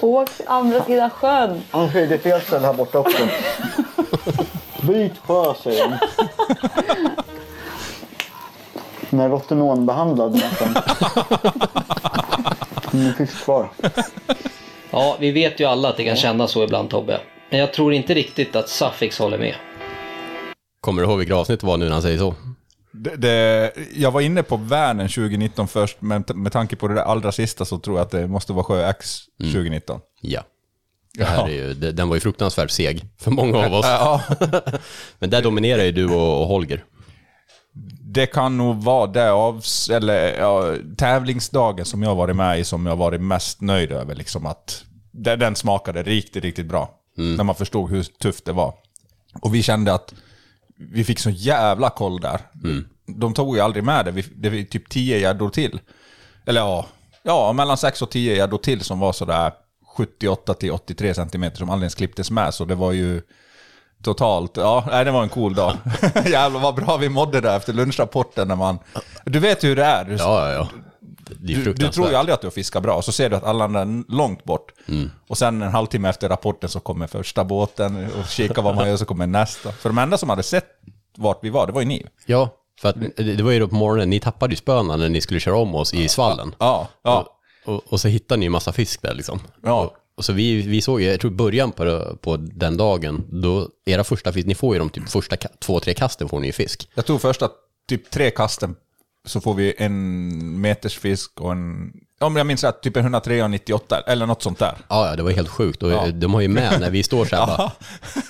[0.00, 1.62] Åk andra sidan sjön.
[1.70, 3.22] Han säger det är fel ställe här borta också.
[4.90, 5.98] Byt sjö säger de.
[9.10, 10.68] Den är rotenonbehandlad nästan.
[12.92, 13.68] Ingen fisk kvar.
[14.90, 17.20] Ja, vi vet ju alla att det kan kännas så ibland Tobbe.
[17.50, 19.54] Men jag tror inte riktigt att Suffix håller med.
[20.80, 22.34] Kommer du ihåg vilket avsnitt det var nu när han säger så?
[22.92, 27.02] Det, det, jag var inne på Värnen 2019 först, men med tanke på det där
[27.02, 30.00] allra sista så tror jag att det måste vara Sjö X 2019.
[30.20, 30.40] Ja.
[31.14, 33.86] Det här är ju, den var ju fruktansvärt seg för många av oss.
[33.88, 34.22] Ja,
[35.18, 36.84] Men där dominerar ju du och, och Holger.
[38.00, 42.86] det kan nog vara det av, eller, ja, tävlingsdagen som jag varit med i som
[42.86, 44.14] jag varit mest nöjd över.
[44.14, 46.90] Liksom att det, den smakade riktigt, riktigt bra.
[47.16, 48.74] När man förstod hur tufft det var.
[49.42, 50.14] Och vi kände att
[50.76, 52.40] vi fick så jävla koll där.
[53.06, 54.10] De tog ju aldrig med det.
[54.10, 55.80] Vi, det var typ 10 gäddor till.
[56.46, 56.86] Eller ja,
[57.22, 59.52] ja, mellan 6 och 10 gäddor till som var sådär
[59.96, 62.54] 78 till 83 centimeter som ens klipptes med.
[62.54, 63.22] Så det var ju
[64.02, 65.76] totalt, ja, nej, det var en cool dag.
[66.26, 68.78] Jävlar vad bra vi mådde där efter lunchrapporten när man...
[69.24, 70.04] Du vet hur det är.
[70.04, 70.68] Du, Ja, ja, ja.
[71.40, 73.30] Det är du, du tror ju aldrig att du har fiskat bra, och så ser
[73.30, 74.72] du att alla andra är långt bort.
[75.28, 78.96] Och sen en halvtimme efter rapporten så kommer första båten och kikar vad man gör,
[78.96, 79.72] så kommer nästa.
[79.72, 80.66] För de enda som hade sett
[81.16, 82.06] vart vi var, det var ju ni.
[82.26, 82.48] Ja,
[82.80, 85.40] för att det, var ju då på morgonen, ni tappade ju spöna när ni skulle
[85.40, 86.54] köra om oss i svallen.
[86.58, 87.20] Ja, ja.
[87.20, 87.28] Och,
[87.70, 89.40] och, och så hittade ni ju massa fisk där liksom.
[89.62, 89.80] Ja.
[89.84, 93.68] Och, och så vi, vi såg ju, jag tror början på, på den dagen, då
[93.84, 96.52] era första fisk, ni får ju de typ första två, tre kasten får ni ju
[96.52, 96.88] fisk.
[96.94, 97.48] Jag tror första
[97.88, 98.76] typ tre kasten
[99.26, 101.92] så får vi en meters fisk och en...
[102.20, 104.74] Om jag minns rätt, typ en 103 och 98 eller något sånt där.
[104.88, 105.82] Ja, ja, det var helt sjukt.
[105.82, 107.72] Och de har ju med när vi står så här bara,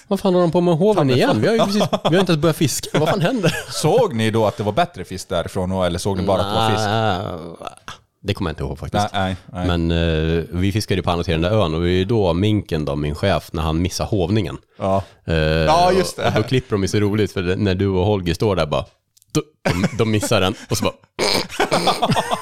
[0.07, 1.41] vad fan har de på med hoven igen?
[1.41, 3.57] Vi har ju precis, vi har inte ens börjat fiska, vad fan händer?
[3.71, 6.55] Såg ni då att det var bättre fisk därifrån eller såg ni bara att det
[6.55, 8.00] var fisk?
[8.23, 9.07] Det kommer jag inte ihåg faktiskt.
[9.13, 9.79] Nej, nej, nej.
[9.79, 9.91] Men
[10.39, 12.85] eh, vi fiskade ju på andra sidan den där ön och det är då Minken,
[12.85, 14.59] då, min chef, när han missar hovningen.
[14.79, 15.03] Ja.
[15.25, 16.23] Eh, Ja, just det.
[16.23, 18.67] Och, och då klipper de ju så roligt för när du och Holger står där
[18.67, 18.85] bara,
[19.33, 19.43] de,
[19.99, 20.95] de missar den och så bara...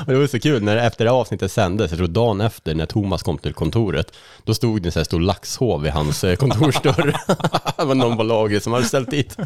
[0.00, 2.86] och det var så kul när efter det avsnittet sändes, jag tror dagen efter när
[2.86, 4.12] Thomas kom till kontoret,
[4.44, 7.16] då stod det en sån här stor laxhov vid hans eh, kontorsdörr.
[7.76, 9.36] det var någon på lagret som hade ställt dit.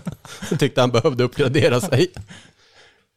[0.48, 2.12] Så tyckte han behövde uppgradera sig.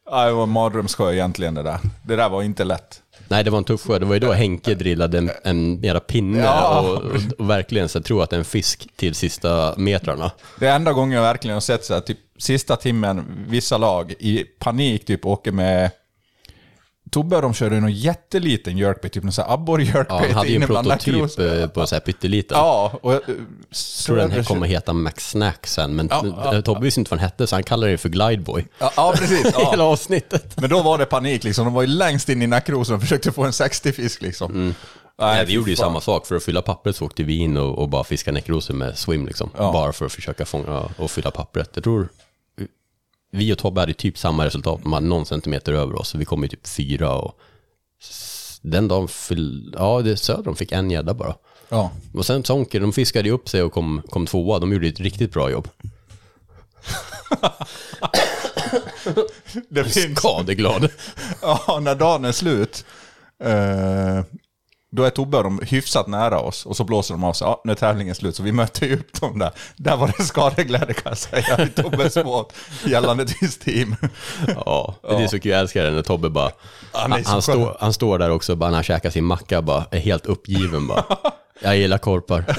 [0.09, 1.79] Ja, det var en mardrömssjö egentligen det där.
[2.03, 3.01] Det där var inte lätt.
[3.27, 3.99] Nej, det var en tuff sjö.
[3.99, 6.79] Det var ju då Henke drillade en, en jävla pinne Ja.
[6.81, 10.31] och, och, och verkligen så tror att det är en fisk till sista metrarna.
[10.59, 14.13] Det är enda gången jag verkligen har sett så här, typ sista timmen, vissa lag
[14.19, 15.91] i panik typ åker med
[17.11, 20.55] Tobbe de körde någon jätteliten jerkbait, typ någon sån här Ja, abborrjerkbait han hade ju
[20.55, 22.57] en prototyp eh, på så här pytteliten.
[22.57, 23.13] Ja, och...
[23.13, 23.21] Jag
[23.69, 26.99] Jag tror den här kommer heta Max Snack sen, men Ja, ja, eh, Tobbe visste
[27.01, 28.65] inte vad den hette så han kallade det för Glideboy.
[28.79, 29.45] Ja, ja precis.
[29.57, 29.83] Hela Ja.
[29.83, 30.61] avsnittet.
[30.61, 31.65] Men då var det panik liksom.
[31.65, 34.51] De var ju längst in i näckrosen och försökte få en 60-fisk liksom.
[35.19, 35.85] Nej, Nej, vi gjorde ju fan.
[35.85, 36.27] samma sak.
[36.27, 39.25] För att fylla pappret så åkte vi in och, och bara fiskade näckrosor med swim
[39.27, 39.49] liksom.
[39.57, 39.71] Ja.
[39.71, 41.69] Bara för att försöka fånga och fylla pappret.
[41.73, 42.09] Jag tror
[43.31, 44.79] vi och Tobbe hade typ samma resultat.
[44.83, 46.15] De hade någon centimeter över oss.
[46.15, 47.39] Vi kom ju typ fyra och
[48.61, 51.35] den dagen fyll, ja det söder de fick en gädda bara.
[51.69, 51.91] Ja.
[52.13, 54.59] Och sen Sonker, de fiskade ju upp sig och kom, kom tvåa.
[54.59, 55.67] De gjorde ett riktigt bra jobb.
[59.69, 60.19] Det finns...
[60.19, 60.89] Skadeglad.
[61.41, 62.85] Ja, när dagen är slut,
[63.43, 64.23] eh,
[64.91, 67.47] då är Tobbe och de hyfsat nära oss och så blåser de av sig.
[67.47, 69.51] Ja, nu är tävlingen slut, så vi möter ju upp dem där.
[69.75, 72.53] Där var det skadeglädje kan jag säga i Tobbes båt
[72.85, 73.95] gällande visst team.
[74.47, 75.51] Ja, det är så kul.
[75.51, 76.51] Jag älskar det när Tobbe bara...
[76.91, 79.85] Han Han, han, står, han står där också bara när han käkar sin macka bara,
[79.91, 81.03] är helt uppgiven bara.
[81.61, 82.45] Jag gillar korpar.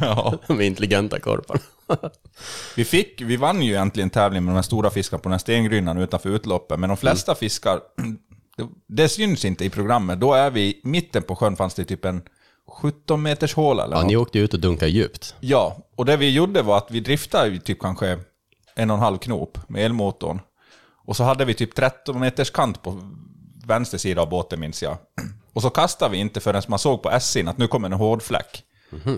[0.00, 0.38] Ja.
[0.46, 1.58] De intelligenta korpar.
[2.76, 5.38] Vi, fick, vi vann ju äntligen tävlingen med de här stora fiskarna på den här
[5.38, 7.80] stengrynan utanför utloppet, men de flesta fiskar,
[8.88, 10.20] det, syns inte i programmet.
[10.20, 12.22] Då är vi i mitten på sjön, fanns det typ en
[12.82, 14.08] 17 meters hål eller Ja, något.
[14.08, 15.34] ni åkte ut och dunkade djupt.
[15.40, 18.18] Ja, och det vi gjorde var att vi driftade typ kanske
[18.74, 20.40] en och en halv knop med elmotorn.
[21.06, 23.00] Och så hade vi typ 13 meters kant på
[23.66, 24.96] vänster sida av båten minns jag.
[25.52, 28.62] Och så kastade vi inte förrän man såg på SIn att nu kommer en hårdfläck.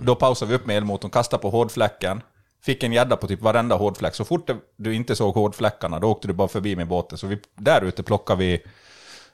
[0.02, 2.20] Då pausade vi upp med elmotorn, kastade på hårdfläcken,
[2.62, 4.14] fick en gädda på typ varenda hårdfläck.
[4.14, 7.18] Så fort du inte såg hårdfläckarna, då åkte du bara förbi med båten.
[7.18, 8.60] Så vi, där ute plockade vi,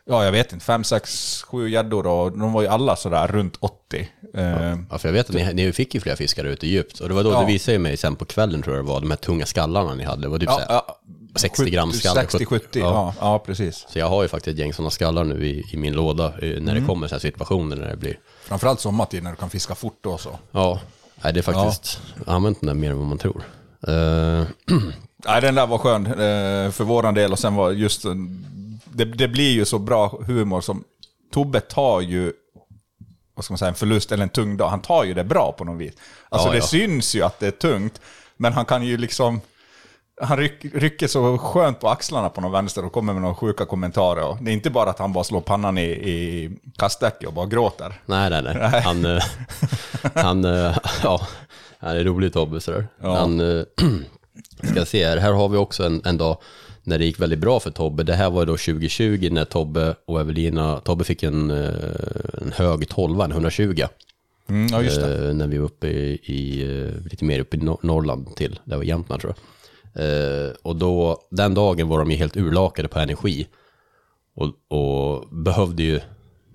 [0.05, 3.57] ja jag vet inte, fem, sex, sju gäddor och de var ju alla sådär runt
[3.61, 4.09] 80.
[4.35, 7.01] Eh, Ja, för jag vet att ni, ni fick ju flera fiskar ute djupt.
[7.01, 7.41] Och det var då Ja.
[7.41, 10.05] det visade mig sen på kvällen tror jag det var, de här tunga skallarna ni
[10.05, 10.23] hade.
[10.23, 10.99] Det var typ ja, så här, ja,
[11.37, 12.23] 60 gram skallar.
[12.23, 13.15] 60-70, ja.
[13.21, 13.87] ja precis.
[13.89, 16.33] Så jag har ju faktiskt ett gäng sådana skallar nu i, i min låda eh,
[16.41, 16.75] när Mm.
[16.75, 18.19] det kommer så här situationer när det blir...
[18.45, 20.39] Framförallt sommartid när du kan fiska fort då så.
[20.53, 20.81] Ja,
[21.25, 22.01] nej, det är faktiskt...
[22.27, 23.43] Har använt den där mer än vad man tror.
[23.89, 23.93] Eh,
[25.27, 26.05] Nej, den där var skön
[26.73, 28.05] för våran del och sen var just...
[28.93, 30.85] Det, det blir ju så bra humor som...
[31.33, 32.33] Tobbe tar ju,
[33.35, 34.69] vad ska man säga, en förlust eller en tung dag.
[34.69, 35.95] Han tar ju det bra på något vis.
[36.29, 36.67] Alltså Ja, det ja.
[36.67, 38.01] syns ju att det är tungt,
[38.37, 39.41] men han kan ju liksom...
[40.23, 43.65] Han ryck, rycker så skönt på axlarna på någon vänster och kommer med några sjuka
[43.65, 44.25] kommentarer.
[44.25, 47.47] Och det är inte bara att han bara slår pannan i, i kastdäcket och bara
[47.47, 48.01] gråter.
[48.07, 48.83] Nej, nej, nej.
[48.83, 49.23] Han, eh,
[50.15, 51.27] han, eh, ja,
[51.79, 52.87] han är rolig Tobbe sådär.
[53.01, 53.17] Ja.
[53.17, 53.65] Han, eh,
[54.71, 56.37] ska se här, här har vi också en, en dag
[56.85, 58.03] när det gick väldigt bra för Tobbe.
[58.03, 61.75] Det här var då 2020 när Tobbe och Evelina, Tobbe fick en, eh,
[62.43, 63.83] en hög 12, en 120.
[64.49, 65.29] Mm, ja, just det.
[65.29, 68.61] Eh, när vi var uppe i, i eh, lite mer uppe i Nor- Norrland till,
[68.65, 69.43] det var Jämtland tror jag.
[70.63, 73.47] Och då, den dagen var de ju helt urlakade på energi.
[74.35, 76.01] Och, och behövde ju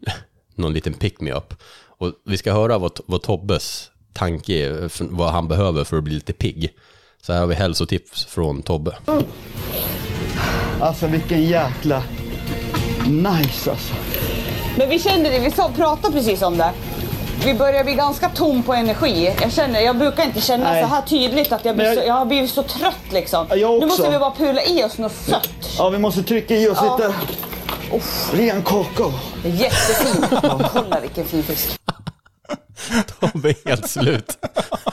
[0.55, 1.53] någon liten pick-me-up.
[1.97, 6.13] Och vi ska höra vad, vad Tobbes tanke är, vad han behöver för att bli
[6.13, 6.73] lite pigg.
[7.21, 8.97] Så här har vi hälsotips från Tobbe.
[10.82, 12.03] Alltså vilken jäkla
[13.07, 13.93] nice alltså.
[14.78, 16.71] Men vi kände det, vi sa, pratade precis om det.
[17.45, 19.36] Vi börjar bli ganska tom på energi.
[19.41, 20.84] Jag känner, jag brukar inte känna Nej.
[20.84, 23.47] så här tydligt att jag, blir jag- så, jag har blivit så trött liksom.
[23.51, 25.49] Nu måste vi bara pula i oss något sött.
[25.78, 26.97] Ja, vi måste trycka i oss Ja.
[26.97, 27.13] lite
[28.43, 29.13] ren kakao.
[29.43, 30.25] Jättefin.
[30.73, 31.80] Kolla vilken fin fisk.
[33.19, 34.38] Tobbe är helt slut.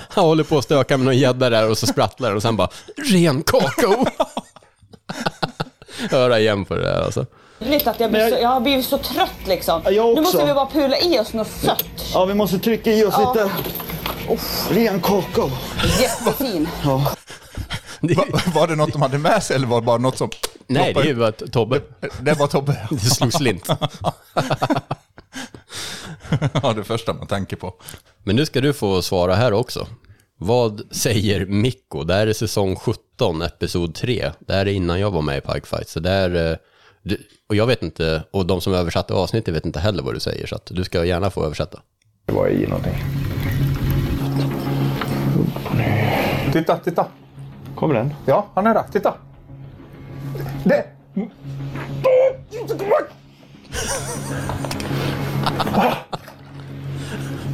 [0.09, 2.69] Han håller på att stöka med någon gädda där och så sprattlar och sen bara
[3.13, 4.07] ren kakao.
[6.11, 7.27] Höra igen på det där alltså.
[7.85, 9.83] Att jag, blir så, jag har blivit så trött liksom.
[9.85, 11.85] Ja, Nu måste vi bara pula i oss något sött.
[12.15, 13.33] Ja, vi måste trycka i oss Ja.
[13.35, 13.51] lite
[14.71, 15.51] ren kakao.
[16.01, 16.69] Jättefin.
[18.01, 18.25] Det, Va,
[18.55, 20.31] var det något de hade med sig eller var det bara något som...
[20.67, 21.81] nej, det är ju bara att Tobbe.
[22.21, 22.89] Det var Tobbe.
[22.91, 23.69] Det slog slint.
[26.63, 27.75] ja, det första man tänker på.
[28.23, 29.87] Men nu ska du få svara här också.
[30.47, 32.05] Vad säger Mikko?
[32.05, 34.31] Det här är säsong 17, episod 3.
[34.39, 35.89] Det här är innan jag var med i Pike Fight.
[35.89, 37.17] Så det är, eh,
[37.49, 40.47] och jag vet inte, och de som översatte avsnittet vet inte heller vad du säger.
[40.47, 41.81] Så att du ska gärna få översätta.
[42.27, 42.95] Det var i någonting.
[46.53, 47.07] Titta, titta.
[47.77, 48.15] Kommer den?
[48.27, 48.85] Ja, han är där.
[48.93, 49.15] Titta.
[50.65, 50.85] Det...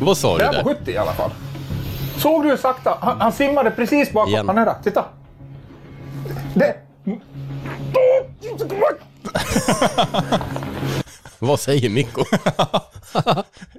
[0.01, 0.79] Vad sa Det du här var där?
[0.81, 1.31] 70 i alla fall.
[2.21, 2.99] Såg du hur sakta?
[3.01, 4.33] Han, han simmade precis bakom.
[4.33, 4.49] Igen.
[4.49, 4.77] Han är där.
[4.83, 5.05] Titta.
[6.55, 6.77] Det...
[11.39, 12.25] Vad säger Mikko?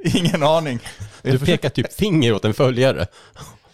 [0.18, 0.80] Ingen aning.
[1.22, 3.08] Du pekar typ finger åt en följare.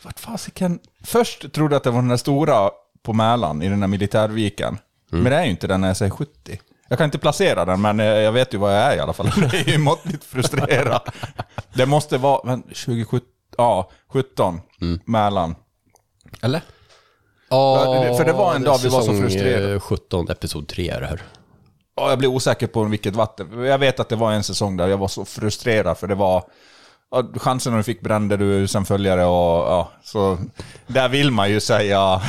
[0.03, 0.79] Vart fasiken?
[1.03, 2.69] Först trodde jag att det var den där stora
[3.03, 4.77] på Mälaren, i den där militärviken.
[5.09, 6.59] Men det är ju inte den när jag säger 70.
[6.89, 9.13] Jag kan inte placera den, men eh, jag vet ju vad jag är i alla
[9.13, 9.31] fall.
[9.51, 11.01] Det är ju måttligt frustrerad.
[11.73, 14.61] Det måste vara, men 2017, ja, 17,
[15.05, 15.55] Mälaren.
[16.41, 16.61] Eller?
[17.49, 19.73] Ja, för det var en dag vi var så frustrerade.
[19.73, 21.21] eh, 17, episod 3 är det här.
[21.95, 23.63] Ja, jag blir osäker på vilket vatten.
[23.63, 26.43] Jag vet att det var en säsong där jag var så frustrerad, för det var...
[27.35, 30.37] Chansen när du fick brände du sen följare och ja, så...
[30.87, 32.21] Där vill man ju säga...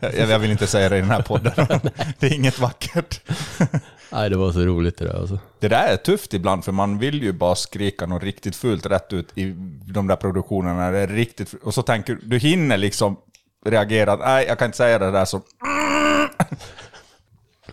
[0.00, 1.52] jag vill inte säga det i den här podden,
[2.18, 3.20] det är inget vackert.
[4.12, 5.38] Nej, det var så roligt det där alltså.
[5.58, 9.12] Det där är tufft ibland, för man vill ju bara skrika något riktigt fult rätt
[9.12, 9.44] ut i
[9.92, 10.90] de där produktionerna.
[10.90, 13.16] Det är riktigt, fu- och så tänker du, du hinner liksom
[13.66, 15.40] reagera, nej jag kan inte säga det där så...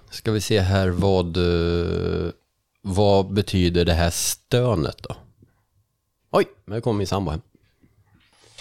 [0.09, 2.31] Ska vi se här vad, eh,
[2.81, 5.15] vad betyder det här stönet då?
[6.31, 7.41] Oj, nu kom min sambo hem.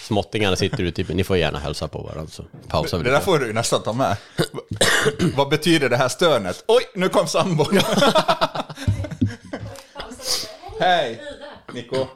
[0.09, 3.21] Småttingarna sitter ute, typ, ni får gärna hälsa på varandra så pausar vi Det där
[3.21, 4.17] får du ju nästan ta med.
[5.37, 6.65] Vad betyder det här stönet?
[6.67, 7.67] Oj, nu kom sambon!
[10.81, 11.23] Hej!
[11.73, 12.07] Nico.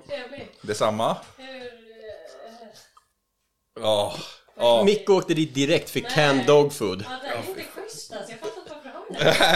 [0.63, 1.17] Detsamma.
[3.81, 4.15] Ja.
[4.57, 4.85] ja.
[4.85, 7.05] Micke åkte dit direkt för canned dog food.
[7.09, 8.31] Ja, det är inte schysst alltså.
[8.31, 9.03] Jag fattar inte varför han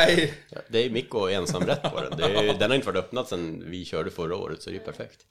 [0.06, 0.34] Nej.
[0.68, 2.18] Det är Mikko ensamrätt på den.
[2.18, 4.80] Det är, den har inte varit öppnad sedan vi körde förra året, så det är
[4.80, 5.26] perfekt.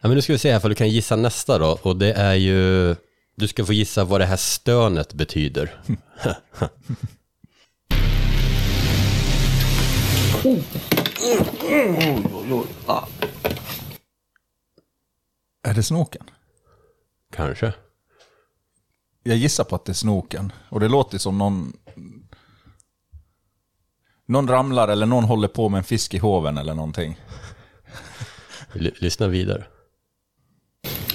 [0.00, 1.78] Ja, men nu ska vi se här för du kan gissa nästa då.
[1.82, 2.96] Och det är ju...
[3.34, 5.80] Du ska få gissa vad det här stönet betyder.
[15.62, 16.22] Är det snoken?
[17.32, 17.72] Kanske.
[19.22, 20.52] Jag gissar på att det är snoken.
[20.68, 21.72] Och det låter som någon...
[24.26, 27.20] Någon ramlar eller någon håller på med en fisk i hoven eller någonting.
[28.72, 29.66] Lyssna vidare.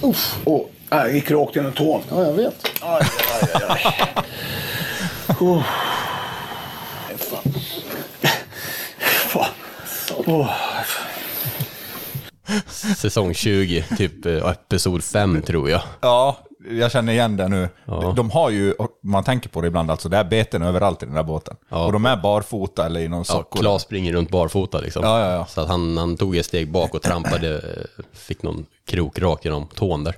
[0.01, 2.01] Uff, oh, jag gick rakt genom tån.
[2.09, 2.67] Ja, jag vet.
[2.81, 3.01] Aj,
[3.41, 4.23] aj, aj, aj.
[5.39, 5.63] Oh.
[7.17, 7.53] Fan.
[9.27, 9.49] Fan.
[10.25, 10.49] Oh.
[12.95, 15.81] Säsong 20, typ eh, episod 5 tror jag.
[16.01, 16.37] Ja,
[16.69, 17.69] jag känner igen det nu.
[17.85, 18.13] Ja.
[18.15, 21.15] De har ju, man tänker på det ibland, alltså det är beten överallt i den
[21.15, 21.55] där båten.
[21.69, 21.85] Ja.
[21.85, 23.59] Och de är barfota eller i någon Ja, sockor.
[23.59, 25.03] Klas springer runt barfota liksom.
[25.03, 25.45] Ja, ja, ja.
[25.45, 27.61] Så att han, han tog ett steg bak och trampade,
[28.13, 30.15] fick någon krok rakt genom tån där.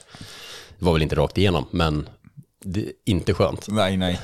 [0.80, 2.10] Det var väl inte rakt igenom, men
[2.64, 3.68] det är inte skönt.
[3.70, 4.20] Nej, nej.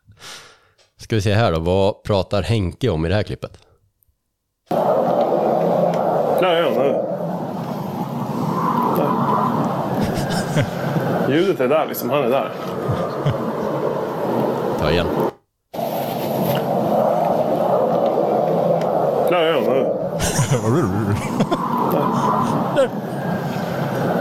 [1.00, 3.58] Ska vi se här då, vad pratar Henke om i det här klippet?
[6.40, 6.92] Nej, ja, nej.
[8.96, 10.64] Nej.
[11.28, 12.50] Ljudet är där liksom, han är där.
[14.78, 15.06] Ta igen.
[19.30, 19.86] Nej, ja, nej.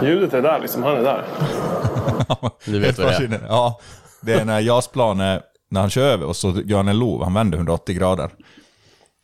[0.03, 1.26] Ljudet är där liksom, han är där.
[2.66, 3.45] Du vet vad det är.
[3.49, 3.80] Ja,
[4.22, 7.24] det är när JAS-plan är, när han kör över och så gör han en lov,
[7.24, 8.30] han vänder 180 grader.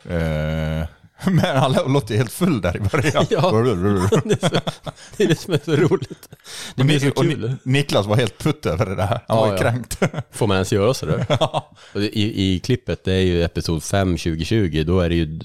[0.10, 0.88] Eh,
[1.32, 3.26] men han låter helt full där i början.
[3.30, 3.52] Ja.
[4.24, 4.56] Det är, så,
[5.18, 6.30] det är det som är så roligt.
[6.76, 7.56] Det blir så kul.
[7.64, 9.20] Niklas var helt putt över det där.
[9.28, 9.62] Han var ju Ja, ja.
[9.72, 10.00] kränkt.
[10.32, 11.26] Får man ens göra sådär?
[11.94, 15.26] Det- I, I klippet, det är ju episod 5 2020, då är det ju...
[15.26, 15.40] den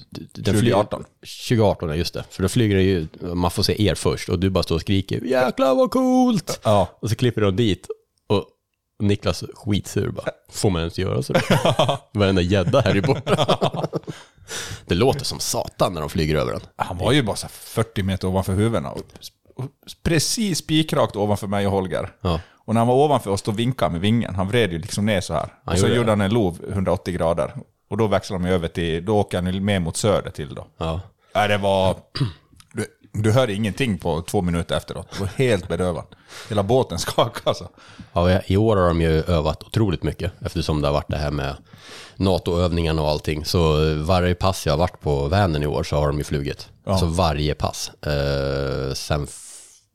[0.55, 1.03] flyger- 2018.
[1.47, 2.23] 2018, ja just det.
[2.29, 4.81] För då flyger det ju, man får se er först och du bara står och
[4.81, 6.59] skriker jäklar vad coolt!
[6.63, 6.87] Ja.
[7.01, 7.87] Och så klipper de dit
[8.27, 8.45] och
[8.99, 11.43] Niklas skitsur bara, får man ens göra sådär?
[12.17, 13.87] Varenda gädda här i borta.
[14.85, 16.61] Det låter som satan när de flyger över den.
[16.75, 18.91] Han var ju bara så här 40 meter ovanför huvudena.
[18.91, 19.01] Och,
[20.03, 22.13] precis spikrakt ovanför mig och Holger.
[22.21, 22.41] Ja.
[22.65, 24.35] Och när han var ovanför oss då vinkade han med vingen.
[24.35, 25.53] Han vred ju liksom ner så här.
[25.65, 26.11] Han och så gjorde det.
[26.11, 27.53] han en lov 180 grader.
[27.89, 30.67] Och då växlade de över till, då åker han mer mot söder till då.
[30.77, 31.01] Ja.
[31.35, 31.95] Nej, det var...
[33.17, 35.07] Du, du hörde ingenting på två minuter efteråt.
[35.13, 36.05] Det var helt bedövad.
[36.49, 37.69] Hela båten skakade alltså.
[38.13, 41.31] Ja, I år har de ju övat otroligt mycket eftersom det har varit det här
[41.31, 41.55] med
[42.15, 43.45] NATO-övningarna och allting.
[43.45, 46.69] Så varje pass jag har varit på Vänern i år så har de ju flugit.
[46.85, 46.91] Ja.
[46.91, 47.91] Alltså varje pass.
[48.05, 49.27] Eh, sen,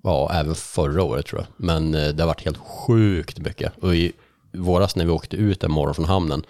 [0.02, 1.48] ja, även förra året tror jag.
[1.56, 3.72] Men eh, det har varit helt sjukt mycket.
[3.82, 4.12] Och i
[4.52, 6.42] våras när vi åkte ut en morgon från hamnen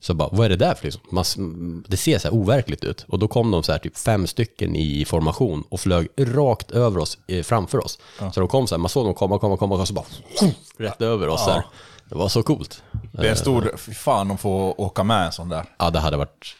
[0.00, 1.02] så bara, vad är det där för liksom?
[1.10, 3.04] Man, det ser så här overkligt ut.
[3.08, 7.00] Och då kom de så här typ fem stycken i formation och flög rakt över
[7.00, 7.98] oss, eh, framför oss.
[8.32, 10.06] Så de kom så här, man såg dem komma, komma, komma och så bara
[10.78, 11.62] rätt över oss Ja.
[12.08, 12.82] Det var så coolt.
[13.12, 13.74] Det är en stor...
[13.76, 15.64] Fy fan, de får åka med en sån där.
[15.78, 16.56] Ja, det hade varit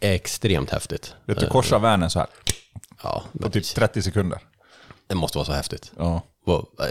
[0.00, 1.14] extremt häftigt.
[1.24, 2.28] Vet du, korsa Vänern så här.
[3.02, 4.38] Ja, På typ 30 sekunder.
[5.06, 5.92] det måste vara så häftigt.
[5.98, 6.20] Ja.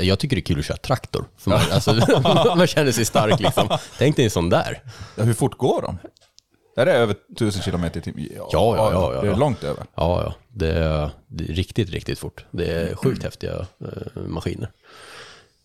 [0.01, 1.25] Jag tycker det är kul att köra traktor.
[1.37, 1.93] För man, alltså,
[2.57, 3.77] man känner sig stark liksom.
[3.97, 4.83] Tänk dig en sån där.
[5.15, 5.97] Ja, hur fort går de?
[6.75, 8.29] Är det över 1000 km i timmen?
[8.35, 9.37] Ja, ja, ja, ja, Det är ja.
[9.37, 9.85] långt över.
[9.95, 10.33] Ja, ja.
[10.49, 12.45] Det är, det är riktigt, riktigt fort.
[12.51, 14.71] Det är sjukt häftiga eh, maskiner.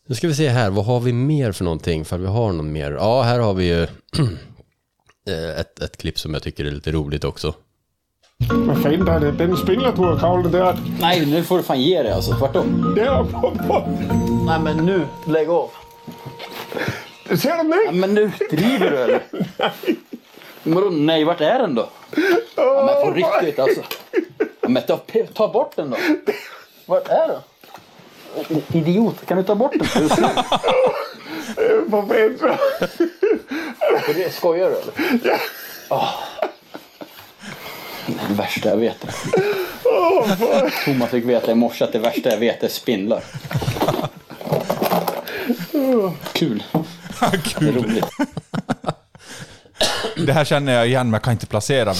[0.06, 2.04] Nu ska vi se här, vad har vi mer för någonting?
[2.04, 2.92] För vi har någon mer.
[2.92, 3.82] Ja, här har vi ju
[5.28, 7.54] eh, ett, ett klipp som jag tycker är lite roligt också.
[8.66, 10.76] Vad fan där är den kavlen där.
[11.00, 12.32] Nej, nu får du fan ge dig alltså.
[12.32, 12.92] Tvärtom.
[12.96, 13.88] Det är på, på.
[14.46, 15.70] Nej, men nu, lägg av.
[17.26, 17.78] Ser du mig?
[17.86, 19.22] Ja, men nu, driver du eller?
[20.62, 21.88] Men vadå, nej, vart är den då?
[22.56, 23.82] Ja, men på riktigt alltså.
[24.60, 25.00] Ja, men ta,
[25.34, 25.96] ta bort den då.
[26.86, 27.40] Vart är den?
[28.72, 30.08] Idiot, kan du ta bort den?
[30.08, 30.08] Du
[32.08, 32.52] Petra.
[34.08, 34.94] Och det skojar du eller?
[35.88, 36.08] Ja.
[36.40, 36.55] Är
[38.06, 39.06] det värsta jag vet.
[40.84, 43.24] Thomas fick veta i morse att det värsta jag vet är spindlar.
[46.32, 46.62] Kul.
[47.58, 48.04] Det är roligt.
[50.26, 51.94] Det här känner jag igen, men jag kan inte placera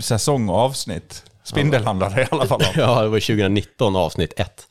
[0.00, 1.22] säsong och avsnitt.
[1.44, 2.66] Spindel handlar det i alla fall om.
[2.74, 4.65] Ja, det var 2019 avsnitt 1.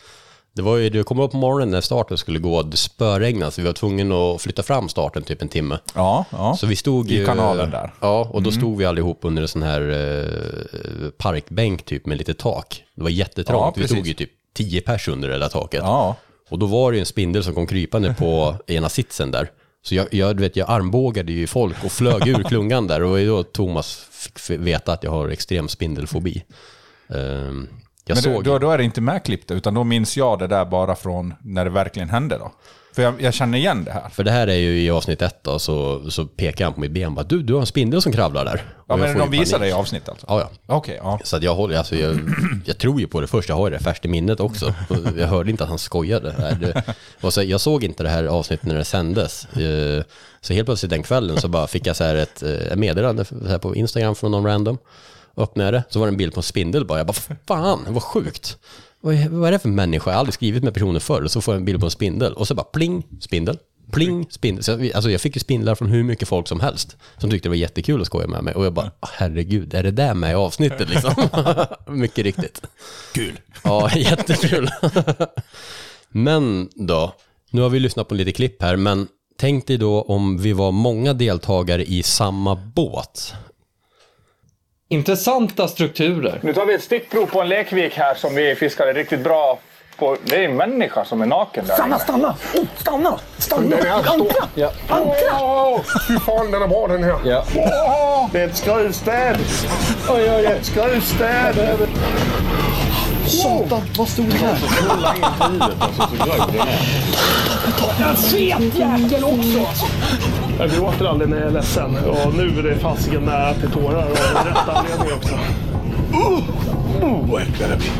[0.55, 3.61] Det var ju, du kom upp på morgonen när starten skulle gå, det spöregnade så
[3.61, 5.79] vi var tvungna att flytta fram starten typ en timme.
[5.95, 6.55] Ja, ja.
[6.59, 7.93] Så vi stod I ju- kanalen där.
[8.01, 8.61] Ja, och då Mm.
[8.61, 12.83] stod vi allihop under en sån här eh, parkbänk typ med lite tak.
[12.95, 13.97] Det var Ja, jättetrångt, vi precis.
[13.97, 15.79] stod ju typ 10 pers under det där taket.
[15.83, 16.15] Ja.
[16.49, 19.49] Och då var det ju en spindel som kom krypande på ena sitsen där.
[19.85, 23.03] Så jag, jag, vet, jag armbågade ju folk och flög ur klungan där.
[23.03, 26.43] Och då Thomas fick veta att jag har extrem spindelfobi.
[27.09, 27.67] Ehm,
[28.05, 28.43] jag Men såg...
[28.43, 31.63] då, då är det inte medklippt, utan då minns jag det där bara från när
[31.65, 32.51] det verkligen hände då.
[32.95, 34.09] För jag, jag känner igen det här.
[34.09, 36.91] För det här är ju i avsnitt ett då, så, så pekar han på mitt
[36.91, 38.63] ben och bara du, du har en spindel som kravlar där.
[38.87, 40.25] Ja, Och men de ju visar det i avsnitt alltså?
[40.29, 40.75] Ja, ja.
[40.75, 41.19] Okej, ja.
[41.23, 42.19] Så att jag håller, alltså jag,
[42.65, 44.73] jag tror ju på det först, jag har det färskt i minnet också.
[45.17, 46.55] Jag hörde inte att han skojade.
[46.61, 46.83] Det,
[47.21, 49.45] och så, jag såg inte det här avsnittet när det sändes.
[49.45, 50.03] Eh,
[50.41, 53.25] Så helt plötsligt den kvällen så bara fick jag så här ett eh, meddelande
[53.61, 54.77] på Instagram från någon random.
[55.37, 56.99] Öppnade jag det, så var det en bild på en spindel bara.
[56.99, 58.57] Jag bara, fan, vad sjukt.
[59.01, 60.09] Vad är, vad är det för människa?
[60.09, 61.21] Jag har aldrig skrivit med personer förr.
[61.23, 62.33] Och så får jag en bild på en spindel.
[62.33, 63.57] Och så bara pling, spindel.
[63.91, 64.63] Pling, spindel.
[64.63, 66.97] Så jag, alltså jag fick ju spindlar från hur mycket folk som helst.
[67.17, 68.53] Som tyckte det var jättekul att skoja med mig.
[68.53, 71.13] Och jag bara, "Ah, herregud, är det där med i avsnittet liksom?
[71.95, 72.61] mycket riktigt.
[73.13, 73.39] Kul.
[73.63, 74.69] Ja, jättekul.
[76.09, 77.13] Men då,
[77.51, 79.07] Nu har vi lyssnat på lite klipp här, men
[79.39, 83.33] tänk dig då om vi var många deltagare i samma båt.
[84.89, 86.39] Intressanta strukturer.
[86.43, 89.59] Nu tar vi ett stickprov på en lekvik här som vi fiskade riktigt bra
[89.97, 90.17] på.
[90.23, 91.99] Det är en människa som är naken där Stanna, inne.
[92.03, 92.35] stanna!
[92.55, 93.19] Oh, stanna!
[93.37, 93.75] Stanna!
[93.77, 93.97] Den här.
[94.13, 94.47] Ankra!
[94.55, 94.71] Ja.
[94.89, 95.41] Ankra!
[95.41, 97.15] Åh, fy fan, den är bra den här.
[97.25, 97.45] Ja.
[97.55, 99.37] Åh, det är ett skruvstäd.
[100.09, 101.55] Oj, oj, ett skruvstäd.
[103.27, 104.57] Satan, vad stor den är.
[104.89, 106.79] Kolla in huvudet alltså så grov den är.
[107.99, 109.67] En fet jäkel också.
[110.59, 114.05] Jag gråter aldrig när jag är ledsen och nu är det fasiken nära till tårar
[114.11, 115.35] och av rätt anledning också.
[116.13, 117.91] Oh, vad äcklig det blir.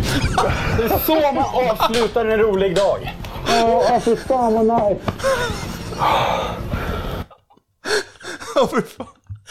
[0.78, 3.14] Det är så man avslutar en rolig dag.
[3.48, 5.02] Ja, fy fan vad nice.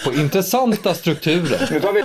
[0.04, 1.68] På intressanta strukturer.
[1.70, 2.04] Nu tar vi...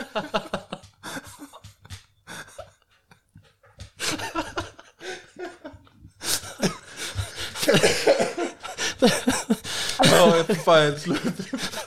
[9.97, 11.22] Ja, jag är fan helt slut.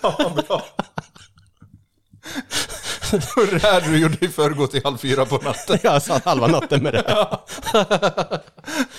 [0.01, 0.64] Fan vad bra.
[3.37, 5.78] Hur är det här du gjorde i förrgår till halv fyra på natten?
[5.83, 7.39] Jag satt halva natten med det här.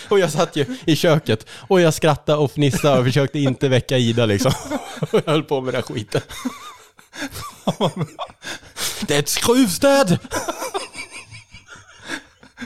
[0.09, 3.97] och jag satt ju i köket och jag skrattade och fnissade och försökte inte väcka
[3.97, 4.51] Ida liksom.
[4.99, 6.21] Och jag höll på med den här skiten.
[9.07, 10.19] Det är ett skruvstäd!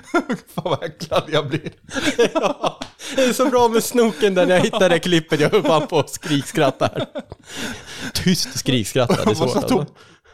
[0.56, 1.72] Fan vad äcklad jag blir.
[2.34, 2.80] Ja,
[3.16, 5.40] det är så bra med snoken där när jag hittade det klippet.
[5.40, 7.06] Jag höll fan på att skrikskratta här.
[8.14, 9.86] Tyst skrikskratta, det är Vad svårt alltså.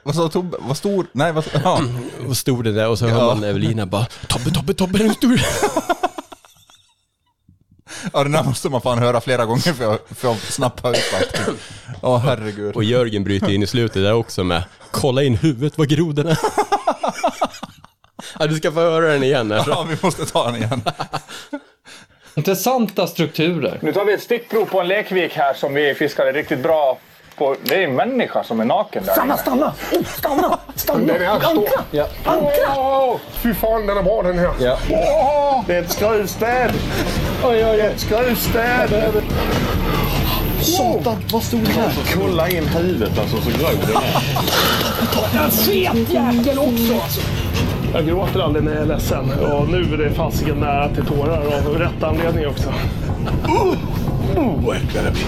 [0.03, 0.57] Vad sa Tobbe?
[0.59, 1.05] Vad stor?
[1.11, 1.81] Nej, vad ja.
[2.29, 3.35] Och stod det där och så hör Ja.
[3.35, 5.41] man Evelina bara Tobbe, Tobbe, Tobbe, är du stor?
[8.13, 10.97] ja, den här måste man fan höra flera gånger för att, för att snappa ut
[10.97, 11.49] faktiskt.
[12.01, 12.75] Åh herregud.
[12.75, 16.27] Och Jörgen bryter in i slutet där också med Kolla in huvudet vad grov den
[16.27, 16.37] är.
[18.39, 19.63] Ja, du ska få höra den igen här.
[19.67, 20.81] Ja, vi måste ta den igen.
[22.35, 23.79] Intressanta strukturer.
[23.81, 26.97] Nu tar vi ett stickprov på en lekvik här som vi fiskade riktigt bra
[27.37, 27.55] på.
[27.63, 29.41] Det är en människa som är naken där Stanna, inne.
[29.41, 29.73] stanna!
[29.91, 30.59] Oh, stanna!
[30.75, 31.05] Stanna!
[31.13, 31.33] Den är här.
[31.49, 31.83] Ankra!
[31.91, 32.07] Ja.
[32.25, 32.75] Ankra!
[32.77, 34.51] Åh, fy fan, den är bra den här.
[34.59, 34.77] Ja.
[34.89, 36.71] Åh, det är ett skruvstäd.
[37.43, 39.13] Oj, oj, ett skruvstäd.
[40.61, 41.91] Satan, vad stor den är.
[42.21, 45.43] Kolla in huvudet alltså så grov den är.
[45.45, 47.19] En fet jäkel också.
[47.93, 51.45] Jag gråter aldrig när jag är ledsen och nu är det fasiken nära till tårar
[51.45, 52.73] av rätt anledning också.
[53.47, 55.25] Oh, vad äcklig det blir.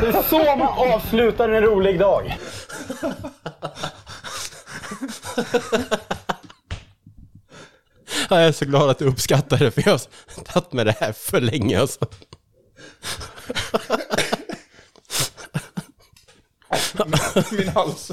[0.00, 2.36] Det är så man avslutar en rolig dag.
[8.30, 10.96] Ja, jag är så glad att du uppskattar det för jag har tagit med det
[11.00, 12.06] här för länge alltså.
[17.50, 18.12] Min hals.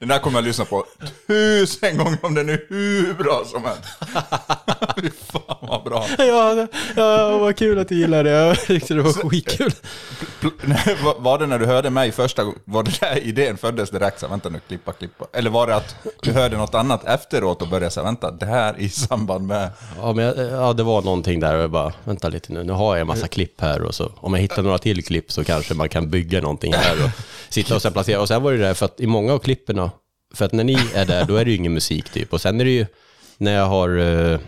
[0.00, 0.84] Den där kommer jag lyssna på
[1.26, 3.82] tusen gånger om den är hur bra som helst.
[5.02, 6.06] Fy fan vad bra.
[6.18, 8.30] Ja, ja, vad kul att du gillar det.
[8.30, 9.72] Jag tyckte det var skitkul.
[11.18, 14.20] Var- det när du hörde mig första gången, var det där idén föddes direkt?
[14.20, 15.26] Så, vänta nu, klippa, klippa.
[15.32, 18.74] Eller var det att du hörde något annat efteråt och började säga, vänta, det här
[18.78, 19.70] i samband med...
[19.96, 22.72] Ja, men jag, ja, det var någonting där och jag bara, vänta lite nu, nu
[22.72, 25.44] har jag en massa klipp här och så om jag hittar några till klipp så
[25.44, 27.10] kanske man kan bygga någonting här och
[27.48, 28.20] sitta och sen placera.
[28.20, 29.89] Och sen var det där för att i många av klipperna,
[30.34, 32.60] för att när ni är där då är det ju ingen musik typ och sen
[32.60, 32.86] är det ju
[33.38, 34.38] när jag har eh,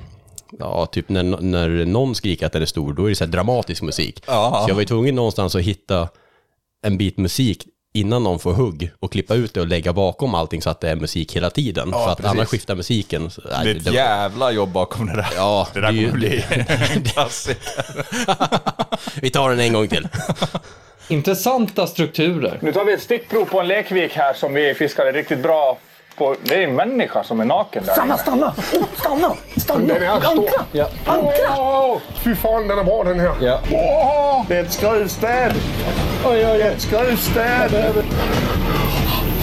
[0.59, 3.83] Ja, typ när, när någon skriker att den är stor, då är det så dramatisk
[3.83, 4.23] musik.
[4.27, 4.63] Ja.
[4.65, 6.09] Så jag var ju tvungen någonstans att hitta
[6.83, 10.63] en bit musik innan någon får hugg och klippa ut det och lägga bakom allting
[10.63, 11.89] så att det är musik hela tiden.
[11.93, 12.31] Ja, för att precis.
[12.31, 13.31] annars skiftar musiken.
[13.31, 15.29] Så, nej, Det är ett jävla jobb bakom det där.
[15.37, 16.45] Ja, det där det är ju- kommer bli
[16.95, 18.07] en klassiker.
[19.21, 20.09] Vi tar den en gång till.
[21.13, 22.59] Intressanta strukturer.
[22.63, 25.79] Nu tar vi ett stickprov på en lekvik här som vi fiskade riktigt bra
[26.17, 26.37] på.
[26.43, 28.19] Det är en människa som är naken där Stanna, inne.
[28.23, 28.47] stanna!
[28.73, 29.33] Oh, stanna!
[29.57, 29.87] Stanna!
[29.95, 30.31] Den är här stor.
[30.31, 30.65] Ankra!
[30.73, 30.89] Ja.
[31.07, 31.57] Ankra!
[31.59, 33.33] Åh, fy fan, den är bra den här.
[33.41, 33.61] Ja.
[33.73, 35.53] Åh, det är ett skruvstäd.
[36.27, 37.71] Oj, oj, ett skruvstäd.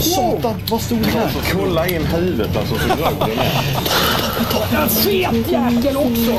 [0.02, 1.32] Satan, vad stor den är.
[1.54, 4.84] Kolla in huvudet alltså så grov den är.
[4.84, 6.32] En fet jäkel också.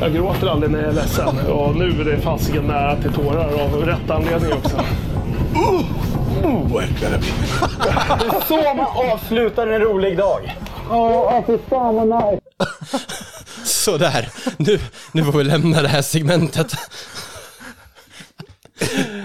[0.00, 3.62] Jag gråter aldrig när jag är ledsen och nu är det fasiken nära till tårar
[3.62, 4.76] av rätt anledning också.
[5.54, 7.32] Oh, det blir.
[8.18, 10.56] Det är så man avslutar en rolig dag.
[10.90, 12.42] Ja, fy fan vad nice.
[13.64, 14.80] Sådär, nu,
[15.12, 16.72] nu får vi lämna det här segmentet.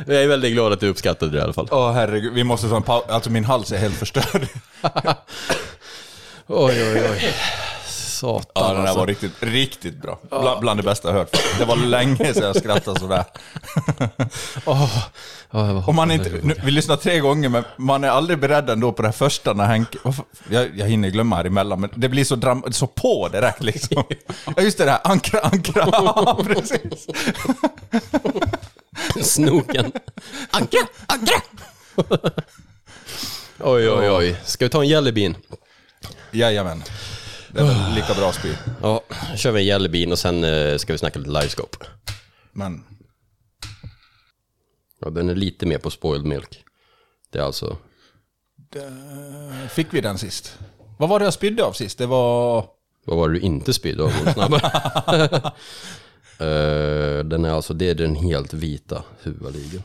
[0.08, 1.68] Jag är väldigt glad att du uppskattade det i alla fall.
[1.72, 3.04] Åh herregud, vi måste ta en paus.
[3.10, 4.48] Alltså min hals är helt förstörd.
[6.48, 7.34] Oj, oj, oj.
[7.88, 9.00] satan Ja, den där alltså.
[9.00, 10.20] var riktigt, riktigt bra.
[10.30, 11.38] Bland, bland det bästa jag hört.
[11.60, 13.24] Det var länge sedan jag skrattade sådär.
[14.66, 14.90] Åh,
[15.52, 18.10] ja, jag var- Och man är inte, nu, vi lyssnar tre gånger, men man är
[18.10, 19.98] aldrig beredd ändå på det här första när Henke...
[20.50, 24.04] Jag, jag hinner glömma här emellan, men det blir så, dram, så på direkt liksom.
[24.56, 25.88] Ja, just det där, ankra, ankra.
[25.92, 27.08] Ja, precis.
[29.22, 29.92] Snoken.
[30.50, 31.42] Ankra, ankra!
[33.60, 34.42] oj, oj, oj.
[34.46, 35.36] Ska vi ta en jellybean?
[36.32, 36.84] Jajamän.
[37.52, 38.54] Det är väl lika bra spy.
[38.82, 41.78] Ja, då kör vi en jellybean och sen eh, ska vi snacka lite livescope.
[42.52, 42.84] Men
[45.06, 46.64] Ja, den är lite mer på spoiled milk.
[47.32, 47.78] Det är alltså...
[49.70, 50.60] fick vi den sist?
[51.00, 51.98] Vad var det jag spydde av sist?
[51.98, 52.66] Det var...
[53.06, 55.52] Vad var det du inte spydde av snabbare?
[56.40, 59.84] Eh, den är alltså, det är den helt vita huvudligen.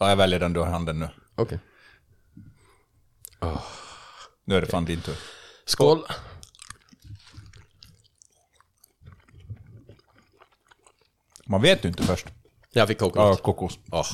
[0.00, 1.08] Ja, jag väljer den du har i handen nu.
[1.34, 1.58] Okej.
[4.44, 5.16] Nu är det fan din tur.
[5.64, 6.02] Skål!
[11.46, 12.26] Man vet ju inte först.
[12.72, 13.40] Jag fick Ja, kokos.
[13.40, 13.78] kokos.
[13.90, 14.04] Ja,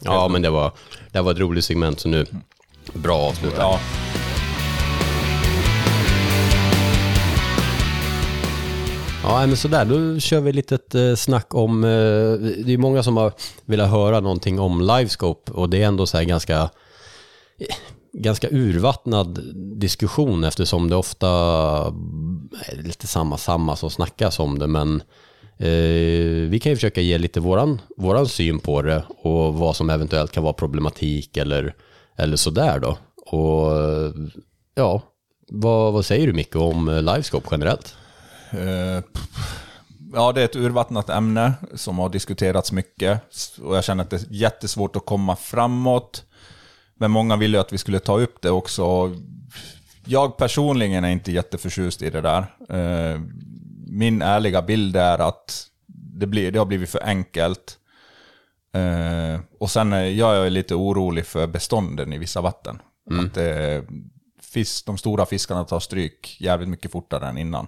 [0.00, 0.72] ja men det var,
[1.12, 2.26] det var ett roligt segment så nu,
[2.94, 3.54] bra avslut.
[3.56, 3.80] Ja.
[9.22, 11.88] Ja, men sådär, då kör vi lite ett snack om, eh,
[12.64, 13.32] det är många som har
[13.64, 16.60] velat höra någonting om Livescope och det är ändå så här ganska,
[17.58, 17.74] eh,
[18.12, 21.28] ganska urvattnad diskussion eftersom det ofta
[22.66, 25.02] är lite samma, samma som snackas om det, men
[25.58, 29.90] eh, vi kan ju försöka ge lite våran, våran syn på det och vad som
[29.90, 31.74] eventuellt kan vara problematik eller,
[32.16, 32.98] eller sådär då.
[33.36, 33.72] Och
[34.74, 35.02] ja,
[35.48, 37.96] vad, vad säger du Micke om Livescope generellt?
[38.52, 39.02] Eh,
[40.12, 43.22] Ja, det är ett urvattnat ämne som har diskuterats mycket.
[43.62, 46.24] Och jag känner att det är jättesvårt att komma framåt.
[46.94, 49.16] Men många ville ju att vi skulle ta upp det också.
[50.04, 52.38] Jag personligen är inte jätteförtjust i det där.
[52.68, 53.20] Eh,
[53.86, 55.66] Min ärliga bild är att
[56.16, 57.78] det, blir, det har blivit för enkelt.
[58.74, 62.78] Eh, Och sen är jag lite orolig för bestånden i vissa vatten.
[63.20, 63.84] Att det,
[64.42, 67.66] fisk, de stora fiskarna tar stryk jävligt mycket fortare än innan.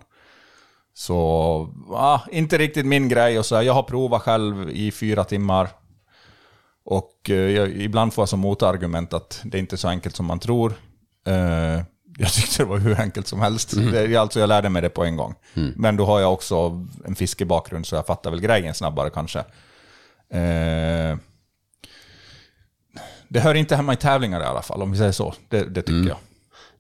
[0.95, 3.39] Så, ah, inte riktigt min grej.
[3.39, 5.69] Och så här, jag har provat själv i fyra timmar.
[6.85, 10.17] Och eh, jag, ibland får jag som motargument att det är inte är så enkelt
[10.17, 10.75] som man tror.
[11.27, 11.83] Eh,
[12.19, 13.71] jag tyckte det var hur enkelt som helst.
[13.93, 15.35] Det, alltså jag lärde mig det på en gång.
[15.77, 19.39] Men då har jag också en fiskebakgrund så jag fattar väl grejen snabbare kanske.
[20.31, 21.17] Eh,
[23.29, 25.35] det hör inte hemma i tävlingar i alla fall, om vi säger så.
[25.49, 26.19] Det, det tycker jag.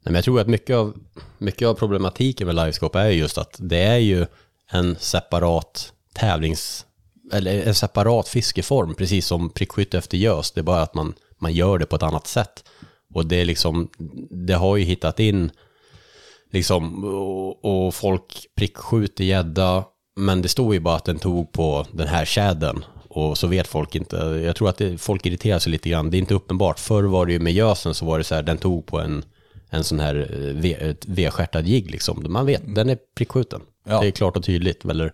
[0.04, 0.94] Nej, men jag tror att mycket av,
[1.38, 4.26] mycket av problematiken med livescope är just att det är ju
[4.70, 6.86] en separat tävlings...
[7.32, 10.50] Eller en separat fiskeform, precis som prickskytte efter gös.
[10.50, 12.64] Det är bara att man, man gör det på ett annat sätt.
[13.14, 13.88] Och det är liksom,
[14.46, 15.50] det har ju hittat in,
[16.52, 19.84] liksom, och, och folk prickskjuter gädda,
[20.16, 22.84] men det står ju bara att den tog på den här tjädern.
[23.08, 26.16] Och så vet folk inte, jag tror att det, folk irriterar sig lite grann, det
[26.16, 26.78] är inte uppenbart.
[26.78, 29.24] Förr var det ju med gösen så var det så här, den tog på en,
[29.72, 32.26] en sån här eh, V- V-stjärtad jigg liksom.
[32.28, 33.60] Man vet, den är prickskjuten.
[33.84, 34.00] Ja.
[34.00, 34.84] Det är klart och tydligt.
[34.84, 35.12] Eller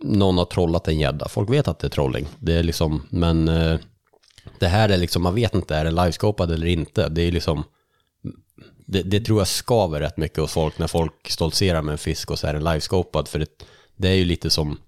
[0.00, 1.28] någon har trollat en gädda.
[1.28, 2.26] Folk vet att det är trolling.
[2.38, 3.78] Det är liksom, men eh,
[4.58, 7.08] det här är liksom, man vet inte, är den livescopad eller inte?
[7.08, 7.64] Det är liksom,
[8.86, 12.30] det, det tror jag skaver rätt mycket hos folk när folk stoltserar med en fisk
[12.30, 13.28] och så är den livescopad.
[13.28, 13.46] För det,
[13.96, 14.78] det är ju lite som,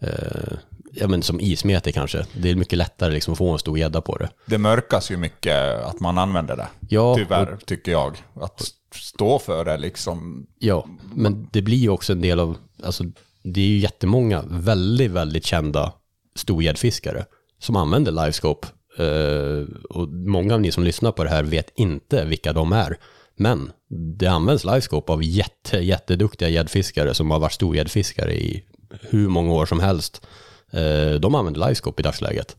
[0.00, 0.52] eh,
[0.94, 2.26] ja men som ismete kanske.
[2.32, 4.28] Det är mycket lättare liksom att få en stor gädda på det.
[4.46, 6.68] Det mörkas ju mycket att man använder det.
[6.88, 8.16] Ja, Tyvärr, tycker jag.
[8.34, 8.62] Att
[8.94, 10.46] stå för det liksom.
[10.58, 13.04] Ja, men det blir ju också en del av, alltså
[13.42, 15.92] det är ju jättemånga väldigt, väldigt kända
[16.34, 17.24] storgäddfiskare
[17.58, 18.68] som använder livescope.
[18.98, 22.98] Eh, och många av ni som lyssnar på det här vet inte vilka de är.
[23.36, 23.72] Men
[24.18, 28.64] det används livescope av jätte, jätteduktiga gäddfiskare som har varit storgäddfiskare i
[29.00, 30.26] hur många år som helst.
[30.72, 32.56] Eh, de använder livescope i dagsläget.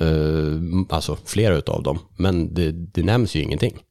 [0.00, 1.98] Eh, alltså flera utav dem.
[2.16, 3.82] Men det, det nämns ju ingenting.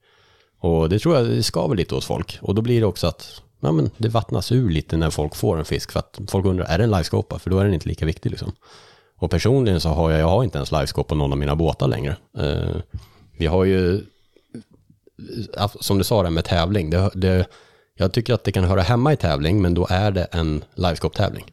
[0.60, 2.40] Och det tror jag det skaver lite hos folk.
[2.41, 5.57] Och då blir det också att ja, men det vattnas ur lite när folk får
[5.57, 5.91] en fisk.
[5.91, 7.40] För att folk undrar, är det en livescopa?
[7.40, 8.52] För då är den inte lika viktig liksom.
[9.18, 11.88] Och personligen så har jag, jag har inte ens livescope på någon av mina båtar
[11.88, 12.15] längre.
[12.38, 12.76] Eh,
[13.38, 14.02] vi har ju,
[15.80, 17.45] som du sa där med tävling, det, det,
[17.98, 21.45] jag tycker att det kan höra hemma i tävling, men då är det en livescope-tävling.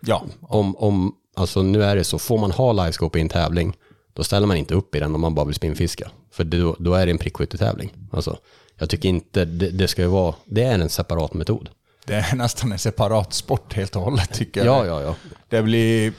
[0.00, 3.76] Ja, Om, om, alltså nu är det så, får man ha livescope i en tävling,
[4.12, 6.10] då ställer man inte upp i den om man bara vill spinnfiska.
[6.32, 7.92] För då, då är det en prickskyttetävling.
[8.12, 8.36] Alltså,
[8.78, 11.68] jag tycker inte, det, det ska ju vara, det är en separat metod.
[12.06, 15.02] det är nästan en separat sport helt och hållet tycker Ja, jag.
[15.02, 15.14] ja, ja.
[15.48, 16.12] Det blir...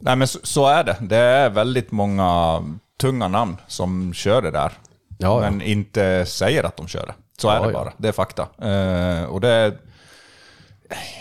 [0.00, 0.96] Nej men så, så är det.
[1.00, 2.62] Det är väldigt många
[3.00, 4.72] tunga namn som kör det där.
[5.18, 5.50] Ja, ja.
[5.50, 7.14] men inte säger att de kör det.
[7.40, 7.72] Så är Ja, det ja.
[7.72, 7.92] bara.
[7.98, 8.42] Det är fakta.
[8.42, 9.74] Eh, och det...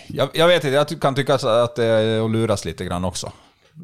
[0.07, 3.31] Jag, jag vet inte, jag kan tycka att det är att luras lite grann också.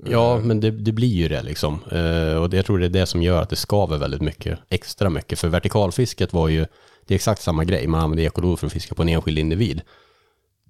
[0.05, 1.79] Ja, men det, det blir ju det liksom.
[1.91, 5.09] Eh, och jag tror det är det som gör att det skaver väldigt mycket, extra
[5.09, 5.39] mycket.
[5.39, 6.65] För vertikalfisket var ju,
[7.05, 7.87] det är exakt samma grej.
[7.87, 9.81] Man använder ekolod för att fiska på en enskild individ.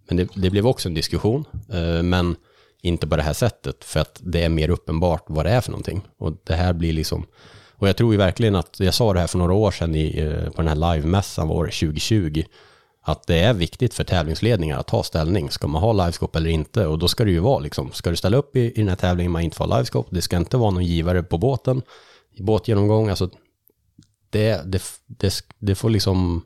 [0.07, 2.35] Men det, det blev också en diskussion, eh, men
[2.81, 3.83] inte på det här sättet.
[3.83, 6.01] För att det är mer uppenbart vad det är för någonting.
[6.17, 7.25] Och det här blir liksom,
[7.71, 10.19] och jag tror ju verkligen att, jag sa det här för några år sedan i,
[10.19, 12.43] eh, på den här livemässan, var det 2020,
[13.03, 15.49] att det är viktigt för tävlingsledningar att ta ställning.
[15.49, 16.85] Ska man ha livescope eller inte?
[16.87, 18.95] Och då ska det ju vara liksom, ska du ställa upp i, i den här
[18.95, 21.81] tävlingen man inte får livescope, det ska inte vara någon givare på båten,
[22.35, 23.29] i båtgenomgång, alltså
[24.29, 26.43] det, det, det, det får liksom,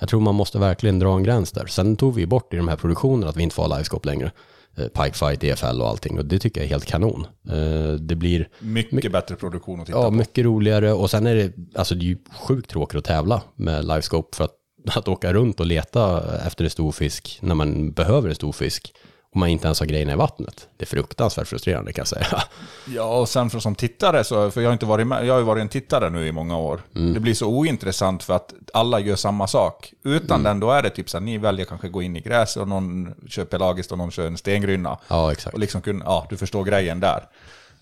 [0.00, 1.66] jag tror man måste verkligen dra en gräns där.
[1.66, 4.32] Sen tog vi bort i de här produktionerna att vi inte får ha livescope längre.
[4.76, 6.18] Eh, Pikefight, EFL och allting.
[6.18, 7.26] Och det tycker jag är helt kanon.
[7.50, 8.48] Eh, Det blir
[8.94, 10.10] Mycket bättre produktion att titta ja, på.
[10.10, 10.92] mycket roligare.
[10.92, 14.36] Och sen är det, alltså det är ju sjukt tråkigt att tävla med livescope.
[14.36, 14.54] För att,
[14.86, 18.92] att åka runt och leta efter en stor fisk när man behöver en stor fisk.
[19.30, 20.68] Och man inte ens har grejerna i vattnet.
[20.76, 22.42] Det är fruktansvärt frustrerande kan jag säga.
[22.94, 25.38] Ja, och sen för som tittare, så, för jag har, inte varit med, jag har
[25.38, 26.80] ju varit en tittare nu i många år.
[26.96, 27.14] Mm.
[27.14, 29.92] Det blir så ointressant för att alla gör samma sak.
[30.04, 30.42] Utan Mm.
[30.42, 32.68] den, då är det typ så här, ni väljer kanske gå in i gräset och
[32.68, 34.98] någon kör pelagiskt och någon kör en stengrynna.
[35.08, 35.54] Ja, exakt.
[35.54, 37.28] Och liksom kunna, ja, du förstår grejen där.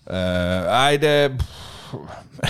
[0.05, 1.37] Eh, nej, det...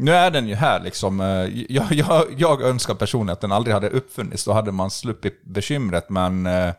[0.00, 1.20] Nu är den ju här liksom.
[1.20, 1.26] Eh,
[1.68, 4.44] Jag, jag, jag önskar personligen att den aldrig hade uppfunnits.
[4.44, 6.46] Då hade man sluppit bekymret, men...
[6.46, 6.72] eh,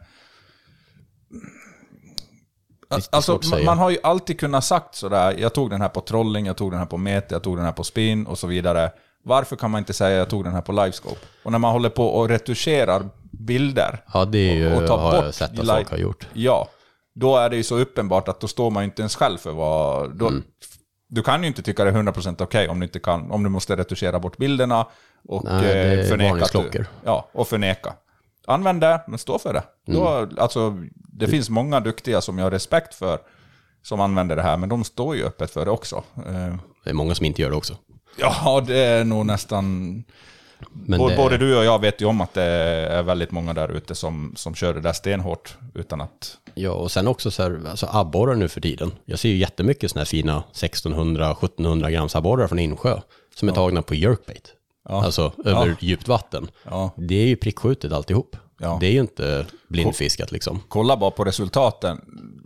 [3.12, 6.46] Alltså, att man har ju alltid kunnat sagt sådär, jag tog den här på trolling,
[6.46, 8.92] jag tog den här på mete, jag tog den här på spin och så vidare.
[9.24, 11.20] Varför kan man inte säga jag tog den här på livescope?
[11.44, 15.60] Och när man håller på och retuscherar bilder Ja, ju, och, och tar bort sett
[15.60, 16.28] att folk har gjort.
[16.34, 16.68] Ja,
[17.16, 19.52] då är det ju så uppenbart att då står man ju inte ens själv för
[19.52, 20.16] vad...
[20.18, 20.44] Då, Mm.
[21.12, 23.50] Du kan ju inte tycka det är 100% okej om du inte kan, om du
[23.50, 24.86] måste retuschera bort bilderna
[25.28, 26.36] och Nej, eh, förneka
[26.72, 26.86] du.
[27.06, 27.94] Ja, och förneka.
[28.48, 29.64] Använd det, men stå för det.
[29.86, 30.36] Då, Mm.
[30.38, 33.20] alltså, det finns många duktiga som jag har respekt för,
[33.84, 36.04] som använder det här, men de står ju öppet för det också.
[36.16, 37.74] Eh, Det är många som inte gör det också.
[38.18, 40.04] Ja, det är nog nästan...
[40.72, 43.54] Men både, det- både du och jag vet ju om att det är väldigt många
[43.54, 46.38] där ute som, som kör det där stenhårt utan att...
[46.54, 48.92] Ja, och sen också så här, alltså abborrar nu för tiden.
[49.06, 53.00] Jag ser ju jättemycket sådana här fina 1600-1700 grams abborrar från insjö
[53.36, 54.54] som är tagna på jerkbait.
[54.90, 55.04] Ja.
[55.06, 55.76] Alltså över Ja.
[55.80, 56.48] djupt vatten.
[56.64, 56.92] Ja.
[56.98, 58.36] Det är ju prickskjutet alltihop.
[58.60, 58.78] Ja.
[58.82, 60.60] Det är ju inte blindfiskat liksom.
[60.68, 62.02] Kolla bara på resultaten.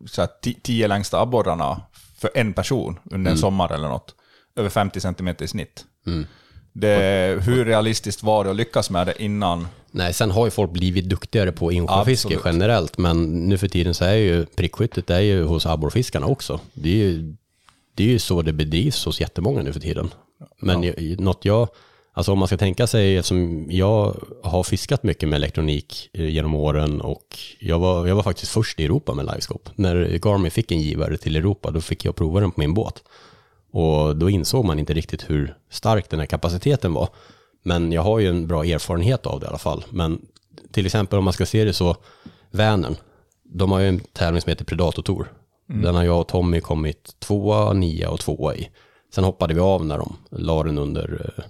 [0.05, 1.81] Så här, ti- tio längsta abborrarna
[2.17, 3.37] för en person under en Mm.
[3.37, 4.15] sommar eller något.
[4.55, 5.85] Över 50 cm i snitt.
[6.07, 6.25] Mm.
[6.73, 9.67] Det, hur realistiskt var det att lyckas med det innan?
[9.91, 14.05] Nej, sen har ju folk blivit duktigare på insjöfiske generellt, men nu för tiden så
[14.05, 16.59] är ju prickskyttet är ju hos abborrfiskarna också.
[16.73, 17.35] Det är ju,
[17.95, 20.11] det är ju så det bedrivs hos jättemånga nu för tiden.
[20.59, 21.67] Men jag, något jag,
[22.13, 26.55] alltså om man ska tänka sig, eftersom jag har fiskat mycket med elektronik eh, genom
[26.55, 29.71] åren och jag var, jag var faktiskt först i Europa med livescope.
[29.75, 33.03] När Garmin fick en givare till Europa, då fick jag prova den på min båt.
[33.73, 37.09] Och då insåg man inte riktigt hur stark den här kapaciteten var.
[37.63, 39.85] Men jag har ju en bra erfarenhet av det i alla fall.
[39.89, 40.21] Men
[40.71, 41.95] till exempel om man ska se det så,
[42.51, 42.95] Vänern,
[43.43, 45.31] de har ju en tävling som heter Predator Tour.
[45.69, 45.81] Mm.
[45.81, 48.69] Den har jag och Tommy kommit tvåa, nia och tvåa i.
[49.15, 51.43] Sen hoppade vi av när de la den under, eh,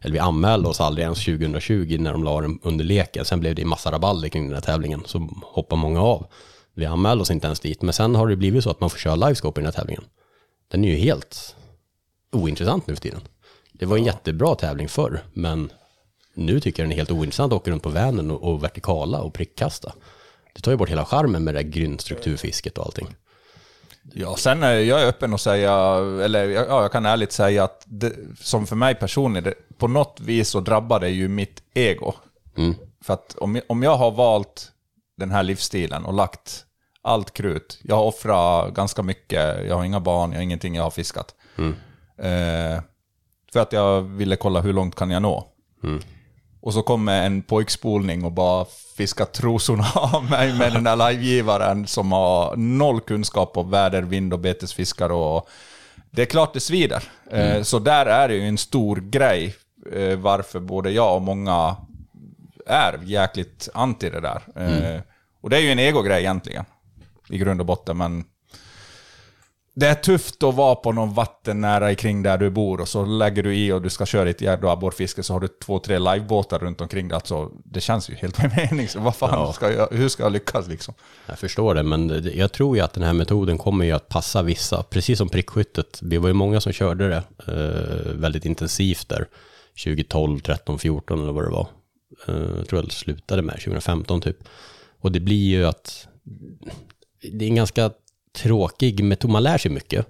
[0.00, 3.24] eller vi anmälde oss aldrig ens 2020 när de la den under leken.
[3.24, 6.26] Sen blev det en massa rabalder kring den här tävlingen, så hoppade många av.
[6.74, 8.98] Vi anmälde oss inte ens dit, men sen har det blivit så att man får
[8.98, 10.04] köra livescope i den här tävlingen.
[10.68, 11.56] Den är ju helt
[12.32, 13.20] ointressant nu för tiden.
[13.72, 15.72] Det var en jättebra tävling förr, men
[16.34, 19.20] nu tycker jag den är helt ointressant att åka runt på Vänern och, och vertikala
[19.20, 19.92] och prickkasta.
[20.54, 23.08] Det tar ju bort hela charmen med det där grundstrukturfisket och allting.
[24.12, 25.72] Ja, sen är jag öppen att säga,
[26.24, 30.48] eller ja, jag kan ärligt säga att det, som för mig personligen, på något vis
[30.48, 32.12] så drabbar det ju mitt ego.
[32.56, 32.74] Mm.
[33.00, 34.72] För att om, om jag har valt
[35.16, 36.64] den här livsstilen och lagt
[37.08, 40.82] allt krut, jag har offrat ganska mycket, jag har inga barn, jag har ingenting, jag
[40.82, 41.34] har fiskat.
[41.58, 41.74] Mm.
[42.18, 42.82] Eh,
[43.52, 45.46] för att jag ville kolla hur långt kan jag nå.
[45.84, 46.00] Mm.
[46.60, 48.66] Och så kommer en pojkspolning och bara
[48.96, 54.32] fiskar trosorna av mig med den där livegivaren som har noll kunskap om väder, vind
[54.32, 55.12] och betesfiskar.
[55.12, 55.48] Och
[56.10, 57.02] det är klart det svider.
[57.30, 57.64] Eh, Mm.
[57.64, 59.54] Så där är det ju en stor grej
[59.92, 61.76] eh, varför både jag och många
[62.66, 64.42] är jäkligt anti det där.
[64.56, 65.02] Eh, Mm.
[65.42, 66.64] Och det är ju en egogrej egentligen,
[67.30, 68.24] i grund och botten, men
[69.74, 73.04] det är tufft att vara på någon vatten nära kring där du bor och så
[73.04, 75.98] lägger du i och du ska köra ditt jävla abborrfiske så har du två, tre
[75.98, 77.14] livebåtar runt omkring dig.
[77.16, 78.88] Alltså, det känns ju helt med mening.
[78.88, 79.52] Så vad fan Ja.
[79.52, 80.94] ska jag, hur ska jag lyckas liksom?
[81.26, 84.42] Jag förstår det, men jag tror ju att den här metoden kommer ju att passa
[84.42, 85.98] vissa, precis som prickskyttet.
[86.02, 89.26] Det var ju många som körde det eh, väldigt intensivt där.
[89.84, 91.66] 2012, 13, 14 eller vad det var.
[92.28, 94.36] Eh, Jag tror jag slutade med 2015 typ.
[95.00, 96.08] Och det blir ju att
[97.20, 97.90] det är en ganska
[98.32, 99.30] tråkig metod.
[99.30, 100.06] Man lär sig mycket.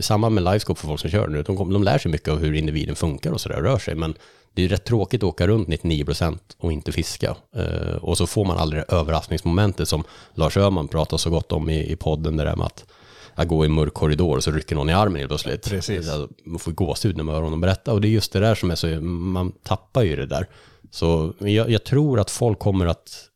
[0.00, 1.42] Samma med livescope för folk som kör nu.
[1.42, 3.94] De, de lär sig mycket av hur individen funkar och sådär, rör sig.
[3.94, 4.14] Men
[4.54, 7.36] det är rätt tråkigt att åka runt 99% och inte fiska.
[7.56, 10.04] Eh, och så får man aldrig det överraskningsmomentet som
[10.34, 12.36] Lars Öhman pratar så gott om i, i podden.
[12.36, 12.84] Det där med att,
[13.34, 15.70] att gå i en mörk korridor och så rycker någon i armen helt plötsligt.
[15.70, 16.08] Precis.
[16.08, 17.92] Alltså, Man får gåshud när man hör honom berätta.
[17.92, 20.48] Och det är just det där som är så, man tappar ju det där.
[20.90, 23.28] Så jag, jag tror att folk kommer att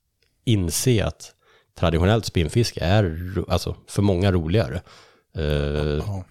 [0.44, 1.34] inse att
[1.78, 4.80] traditionellt spinnfiske är alltså, för många roligare.
[5.36, 6.22] Eh,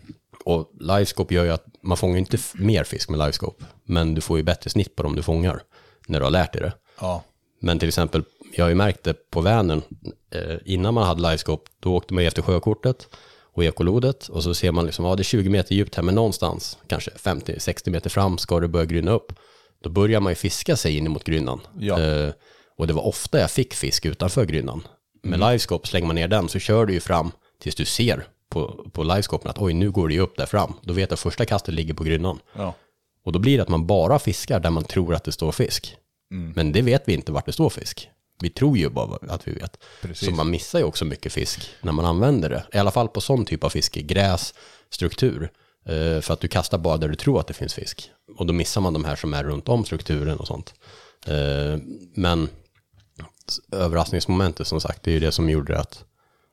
[0.45, 4.37] och livescope gör ju att man fångar inte mer fisk med livescope, men du får
[4.37, 5.61] ju bättre snitt på dem du fångar
[6.07, 6.73] när du har lärt dig det.
[6.99, 7.23] Ja.
[7.61, 8.23] Men till exempel,
[8.55, 9.81] jag har ju märkt det på Vänern,
[10.31, 13.07] eh, innan man hade livescope, då åkte man ju efter sjökortet
[13.53, 16.15] och ekolodet och så ser man liksom, ja det är 20 meter djupt här, men
[16.15, 19.33] någonstans, kanske 50-60 meter fram ska det börja grynna upp.
[19.83, 21.61] Då börjar man ju fiska sig in mot grynnan.
[21.79, 21.99] Ja.
[21.99, 22.33] Eh,
[22.77, 24.83] och det var ofta jag fick fisk utanför grynnan.
[25.23, 25.49] Med Mm.
[25.49, 29.03] livescope, slänger man ner den så kör du ju fram tills du ser på, på
[29.03, 30.73] livescopen att oj, nu går det ju upp där fram.
[30.81, 32.39] Då vet jag att första kastet ligger på grynnan.
[32.53, 32.73] Ja.
[33.23, 35.95] Och då blir det att man bara fiskar där man tror att det står fisk.
[36.31, 36.53] Mm.
[36.55, 38.09] Men det vet vi inte vart det står fisk.
[38.41, 39.77] Vi tror ju bara att vi vet.
[40.01, 40.27] Precis.
[40.27, 42.63] Så man missar ju också mycket fisk när man använder det.
[42.73, 44.53] I alla fall på sån typ av fiske, gräs,
[44.89, 45.51] struktur.
[45.85, 48.09] Eh, för att du kastar bara där du tror att det finns fisk.
[48.37, 50.73] Och då missar man de här som är runt om strukturen och sånt.
[51.27, 51.79] Eh,
[52.15, 52.49] men
[53.71, 56.03] överraskningsmomentet som sagt, det är ju det som gjorde att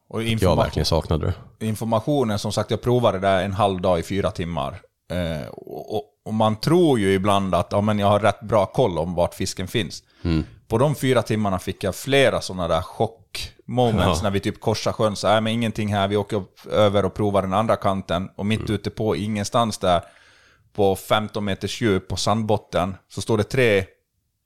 [0.09, 1.67] Och jag verkligen saknade det.
[1.67, 4.81] informationen, som sagt, jag provade det där en halv dag i fyra timmar.
[5.11, 8.67] Eh, och, och, och man tror ju ibland att ja, men jag har rätt bra
[8.67, 10.03] koll om vart fisken finns.
[10.23, 10.45] Mm.
[10.69, 14.23] På de fyra timmarna fick jag flera sådana där chockmoments Ja.
[14.23, 15.17] när vi typ korsar sjön.
[15.17, 18.29] Så är men ingenting här, vi åker upp, över och provar den andra kanten.
[18.37, 20.03] Och mitt ute på ingenstans där,
[20.73, 23.85] på 15 meters djup på sandbotten, så står det tre,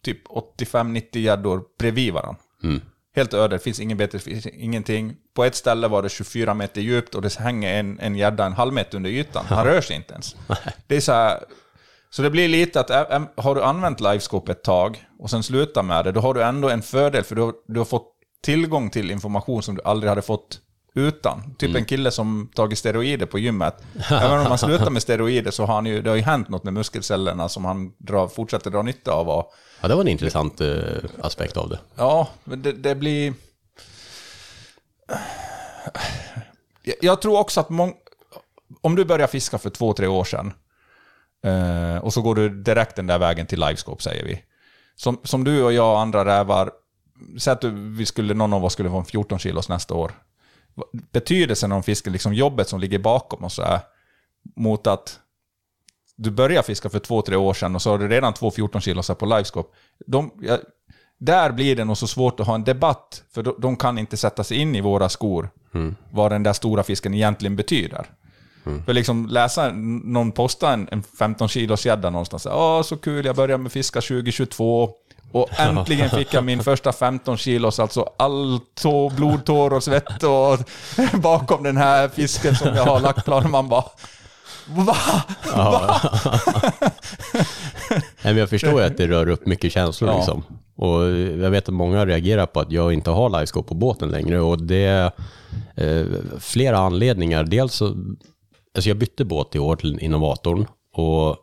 [0.04, 2.40] typ 85-90 gäddor bredvid varandra.
[2.62, 2.80] Mm.
[3.14, 5.16] Helt öde, det finns ingen bete, finns ingenting.
[5.34, 8.52] På ett ställe var det 24 meter djupt och det hänger en, en gädda en
[8.52, 9.44] halv meter under ytan.
[9.48, 10.36] Han rör sig inte ens.
[10.86, 11.44] Det är så här,
[12.10, 12.90] så det blir lite att
[13.36, 16.68] har du använt livescope ett tag och sen slutar med det, då har du ändå
[16.68, 18.08] en fördel för du har, du har fått
[18.42, 20.60] tillgång till information som du aldrig hade fått
[20.94, 21.54] utan.
[21.58, 23.74] Typ en kille som tagit steroider på gymmet.
[24.10, 26.64] Även om man slutar med steroider så har han ju, det har ju hänt något
[26.64, 29.28] med muskelcellerna som han drar, fortsätter dra nytta av.
[29.28, 30.76] Och, Ja, det var en intressant eh,
[31.20, 31.78] aspekt av det.
[31.96, 33.34] Ja, men det, det blir...
[36.82, 37.94] Jag, jag tror också att mång...
[38.80, 40.52] om du börjar fiska för två, tre år sedan
[41.46, 44.42] eh, och så går du direkt den där vägen till livescope, säger vi.
[44.96, 46.70] Som, som du och jag och andra rävar,
[47.38, 50.12] säg att du, vi skulle, någon av oss skulle få en 14 kilos nästa år.
[51.12, 53.80] Betydelsen av fisken, liksom jobbet som ligger bakom och så här,
[54.56, 55.18] mot att
[56.16, 58.80] du börjar fiska för två, tre år sedan och så har du redan två 14
[58.80, 59.76] kilos här på livescope.
[60.06, 60.58] De, jag,
[61.18, 64.16] där blir det nog så svårt att ha en debatt, för de, de kan inte
[64.16, 65.96] sätta sig in i våra skor Mm.
[66.10, 68.06] vad den där stora fisken egentligen betyder.
[68.84, 69.72] För liksom läsa
[70.04, 72.44] någon posta en, en 15 kilos gädda någonstans.
[72.44, 74.90] Ja, så kul, jag började med fiska 2022.
[75.32, 80.22] Och äntligen fick jag min första 15 kilos, alltså all tå, blod, tår och svett
[80.22, 80.58] och
[81.22, 83.50] bakom den här fisken som jag har lagt planen.
[83.50, 83.84] Man bara...
[84.66, 84.96] Va?
[85.54, 86.00] Ja.
[87.90, 90.16] Nej, men jag förstår ju att det rör upp mycket känslor Ja.
[90.16, 90.44] liksom.
[90.76, 91.02] Och
[91.44, 94.62] jag vet att många reagerar på att jag inte har livescope på båten längre och
[94.62, 95.10] det är
[95.76, 96.06] eh,
[96.40, 97.44] flera anledningar.
[97.44, 97.86] Dels så,
[98.74, 101.36] alltså jag bytte båt i år till Innovatorn och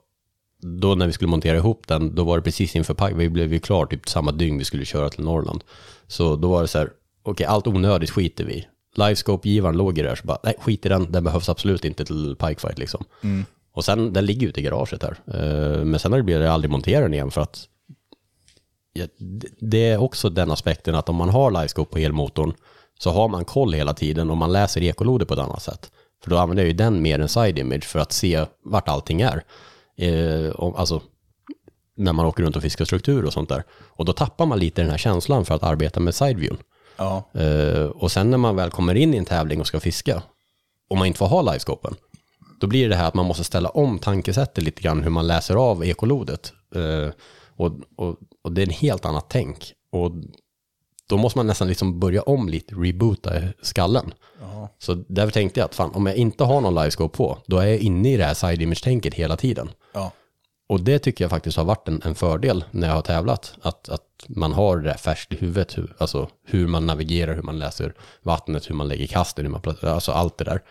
[0.62, 3.54] då när vi skulle montera ihop den, då var det precis inför paj, vi blev
[3.54, 5.64] ju klar typ samma dygn vi skulle köra till Norrland.
[6.08, 6.90] Så då var det så här,
[7.24, 8.68] okej allt onödigt skiter vi.
[8.96, 12.06] Livescope-givaren låg i det här, så bara, nej skit i den, den behövs absolut inte
[12.06, 13.06] till pikefight liksom.
[13.24, 13.46] Mm.
[13.74, 15.18] Och sen, den ligger ute i garaget här.
[15.28, 17.68] Eh, Men sen har det blivit att aldrig montera den igen för att
[18.94, 22.54] ja, det- det är också den aspekten att om man har livescope på elmotorn
[23.00, 25.92] så har man koll hela tiden och man läser ekoloder på ett annat sätt.
[26.24, 29.22] För då använder jag ju den mer än side image för att se vart allting
[29.22, 29.44] är.
[30.00, 31.02] Eh, om, alltså,
[31.96, 33.64] när man åker runt och fiskar struktur och sånt där.
[33.72, 36.58] Och då tappar man lite den här känslan för att arbeta med sideviewn.
[36.98, 37.30] Ja.
[37.34, 40.24] Eh, och sen när man väl kommer in i en tävling och ska fiska,
[40.90, 41.96] och man inte får ha livescopen,
[42.60, 45.56] då blir det här att man måste ställa om tankesättet lite grann hur man läser
[45.56, 46.54] av ekolodet.
[46.76, 47.12] Eh,
[47.56, 49.74] och, och, och det är en helt annat tänk.
[49.92, 50.12] Och
[51.10, 53.32] då måste man nästan liksom börja om lite, reboota
[53.62, 54.14] skallen.
[54.42, 54.76] Ja.
[54.80, 57.68] Så därför tänkte jag att fan, om jag inte har någon livescope på, då är
[57.68, 59.70] jag inne i det här side image-tänket hela tiden.
[60.70, 63.54] Och det tycker jag faktiskt har varit en, en fördel när jag har tävlat.
[63.62, 65.78] Att, att man har det färskt i huvudet.
[65.78, 69.62] Hur, alltså hur man navigerar, hur man läser vattnet, hur man lägger kasten, hur man
[69.82, 70.62] alltså allt det där.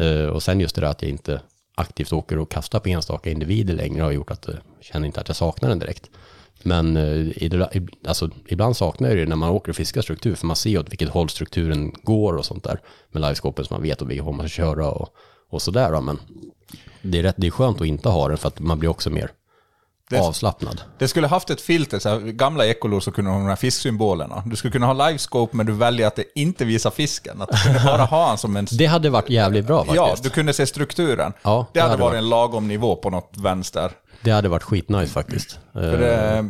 [0.00, 1.40] Uh, och sen just det där att jag inte
[1.74, 5.20] aktivt åker och kastar på enstaka individer längre har gjort att eh, jag känner inte
[5.20, 6.10] att jag saknar den direkt.
[6.62, 10.56] Men eh, alltså, ibland saknar jag det när man åker och fiskar struktur, för man
[10.56, 12.80] ser åt vilket håll strukturen går och sånt där.
[13.12, 15.08] Med liveskåpen, så man vet åt vilket håll man ska köra och,
[15.50, 16.00] och sådär.
[16.00, 16.18] Men
[17.04, 19.10] det är, rätt, det är skönt att inte ha den för att man blir också
[19.10, 19.30] mer
[20.10, 20.82] Det- avslappnad.
[20.98, 24.42] Det skulle haft ett filter, så här, gamla ekolor så kunde ha de här fisksymbolerna.
[24.46, 27.42] Du skulle kunna ha livescope men du väljer att det inte visar fisken.
[27.42, 28.66] Att du kunde bara ha han som en...
[28.72, 29.96] Det hade varit jävligt bra faktiskt.
[29.96, 31.32] Ja, du kunde se strukturen.
[31.42, 33.92] Ja, det det hade hade varit varit- en lagom nivå på något vänster.
[34.22, 35.58] Det hade varit skitnice faktiskt.
[35.72, 36.48] För det,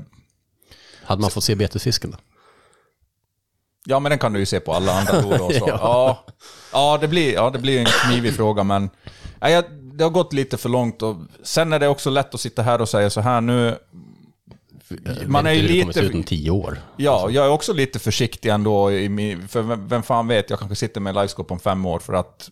[1.05, 2.17] Hade man fått se betesfisken då?
[3.87, 5.65] ja, men den kan du ju se på alla andra lor och så.
[5.69, 5.79] Ja.
[5.81, 6.25] ja.
[6.73, 8.91] Ja, det blir, ja, det blir en knivig fråga, men
[9.41, 9.65] ja, jag,
[9.99, 11.03] det har gått lite för långt.
[11.03, 13.79] Och sen är det också lätt att sitta här och säga så här nu.
[15.27, 16.17] Man är ju hur det kommer se ut lite...
[16.17, 16.79] om tio år.
[16.97, 18.91] Ja, jag är också lite försiktig ändå.
[18.91, 22.13] Min, för vem, vem fan vet, jag kanske sitter med livescope om fem år för
[22.13, 22.51] att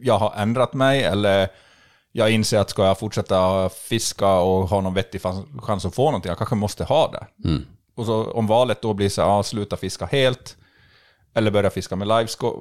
[0.00, 1.48] jag har ändrat mig eller
[2.12, 5.20] jag inser att ska jag fortsätta fiska och ha någon vettig
[5.62, 7.48] chans att få någonting, jag kanske måste ha det.
[7.48, 7.66] Mm.
[7.96, 10.56] Och så om valet då blir så här, ja, sluta fiska helt
[11.38, 12.58] eller börja fiska med livescope.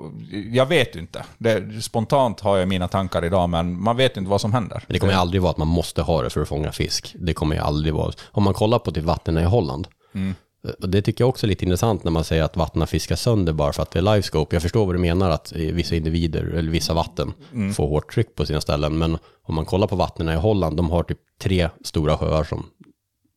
[0.51, 1.25] Jag vet inte.
[1.37, 4.83] Det, spontant har jag mina tankar idag, men man vet inte vad som händer.
[4.87, 7.15] Men det kommer aldrig vara att man måste ha det för att fånga fisk.
[7.19, 8.13] Det kommer ju aldrig vara.
[8.31, 9.87] Om man kollar på typ vattnen i Holland.
[10.15, 10.35] Mm.
[10.81, 13.53] Och det tycker jag också är lite intressant när man säger att vattnen fiskas sönder
[13.53, 14.55] bara för att det är livescope.
[14.55, 17.73] Jag förstår vad du menar att vissa individer eller vissa vatten Mm.
[17.73, 18.97] får hårt tryck på sina ställen.
[18.97, 22.65] Men om man kollar på vattnen i Holland, de har typ tre stora sjöar som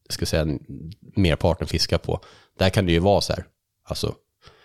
[0.07, 0.47] jag ska säga
[1.17, 2.21] merparten fiskar på.
[2.59, 3.45] Där kan det ju vara så här,
[3.85, 4.15] alltså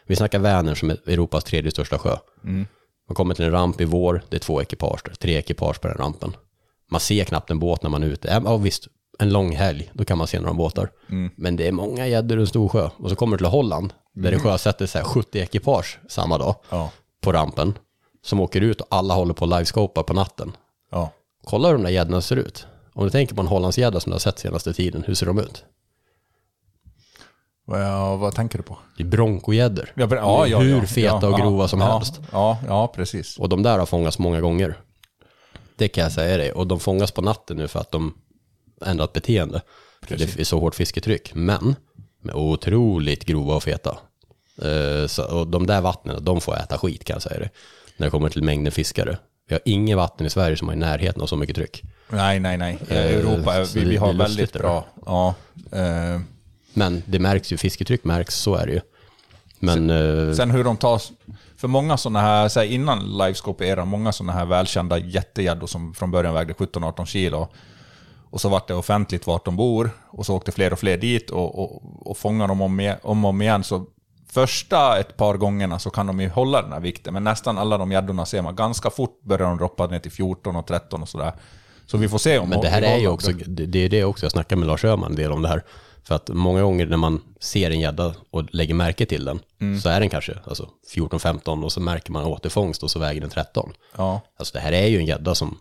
[0.05, 2.17] vi snackar Vänern som är Europas tredje största sjö.
[2.43, 2.65] Mm.
[3.07, 5.97] Man kommer till en ramp i vår, det är två ekipage tre ekipage på den
[5.97, 6.35] rampen.
[6.91, 8.41] Man ser knappt en båt när man är ute.
[8.45, 8.87] Ja, visst,
[9.19, 10.91] en lång helg, då kan man se några båtar.
[11.09, 11.31] Mm.
[11.37, 12.89] Men det är många gäddor i en stor sjö.
[12.97, 16.55] Och så kommer du till Holland, där det sjösätter så här 70 ekipage samma dag
[16.69, 16.91] Ja.
[17.21, 17.77] på rampen.
[18.23, 20.51] Som åker ut och alla håller på och livescopar på natten.
[20.91, 21.11] Ja.
[21.43, 22.67] Kolla hur de där gäddorna ser ut.
[22.93, 25.39] Om du tänker på en Hollandsgädda som du har sett senaste tiden, hur ser de
[25.39, 25.63] ut?
[27.65, 28.77] Vad, vad tänker du på?
[28.97, 29.91] Det är bronkogäddor.
[29.95, 32.21] Ja, ja, ja, hur ja, feta ja, och ja, grova som ja, helst.
[32.31, 33.37] Ja, ja, precis.
[33.37, 34.77] Och de där har fångats många gånger.
[35.75, 36.51] Det kan jag säga dig.
[36.51, 38.13] Och de fångas på natten nu för att de
[38.85, 39.61] ändrat beteende.
[40.07, 41.31] För det är så hårt fisketryck.
[41.35, 41.75] Men
[42.21, 43.97] med otroligt grova och feta.
[44.61, 47.51] Eh, så, och de där vattnen, de får äta skit kan jag säga dig.
[47.97, 49.17] När det kommer till mängden fiskare.
[49.47, 51.83] Vi har inget vatten i Sverige som har i närheten av så mycket tryck.
[52.09, 52.77] Nej, nej, nej.
[52.89, 54.85] Eh, Europa, är- vi, vi har är väldigt bra.
[55.05, 55.35] Ja,
[55.71, 56.21] eh,
[56.75, 58.81] Men det märks ju, fisketryck märks, så är det ju.
[59.59, 61.11] Men eh, Sen hur de tas...
[61.57, 66.11] För många sådana här, så här innan livescope-eran, många sådana här välkända jättegäddor som från
[66.11, 67.47] början vägde 17-18 kilo.
[68.29, 69.89] Och så vart det offentligt vart de bor.
[70.09, 73.29] Och så åkte fler och fler dit och, och, och fångade dem om, om och
[73.29, 73.63] om igen.
[73.63, 73.85] Så
[74.31, 77.13] första ett par gångerna så kan de ju hålla den här vikten.
[77.13, 80.55] Men nästan alla de gäddorna ser man ganska fort börjar de droppa ner till 14
[80.55, 81.33] och 13 och sådär.
[81.85, 84.03] Så vi får se om Men det här är ju också, det det är det
[84.03, 85.63] också, jag snackar med Lars Öhman en del om det här.
[86.07, 89.79] För att många gånger när man ser en gädda och lägger märke till den, Mm.
[89.81, 93.29] så är den kanske alltså 14-15 och så märker man återfångst och så väger den
[93.29, 93.73] 13.
[93.97, 94.21] Ja.
[94.39, 95.57] Alltså det här är ju en gädda som,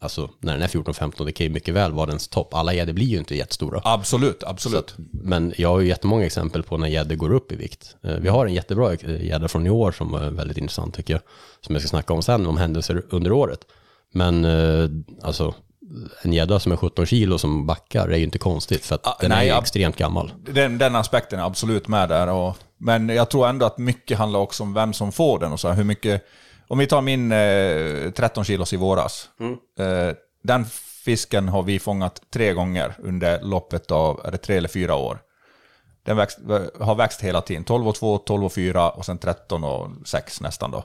[0.00, 2.54] alltså när den är 14-15, det kan ju mycket väl vara dens topp.
[2.54, 3.80] Alla gäddor blir ju inte jättestora.
[3.84, 4.94] Absolut, absolut.
[5.12, 7.96] Men jag har ju jättemånga exempel på när gäddor går upp i vikt.
[8.02, 11.14] Eh, Vi har en jättebra eh, gädda från i år som är väldigt intressant tycker
[11.14, 11.22] jag.
[11.60, 13.60] Som jag ska snacka om sen, om händelser under året.
[14.12, 14.88] Men eh,
[15.22, 15.54] alltså,
[16.22, 19.30] en gädda som är 17 kilo som backar är ju inte konstigt för att den
[19.30, 20.32] nej, är extremt gammal.
[20.36, 22.28] Den, den aspekten är absolut med där.
[22.28, 25.60] Och, men jag tror ändå att mycket handlar också om vem som får den och
[25.60, 26.24] så här, hur mycket...
[26.68, 29.28] Om vi tar min eh, 13 kilos i våras.
[29.78, 30.64] Eh, den
[31.04, 35.18] fisken har vi fångat tre gånger under loppet av, är det tre eller fyra år?
[36.04, 36.38] Den växt,
[36.80, 37.64] har växt hela tiden.
[37.64, 40.84] 12 och 2, 12 och 4 och sen 13 och 6 nästan då.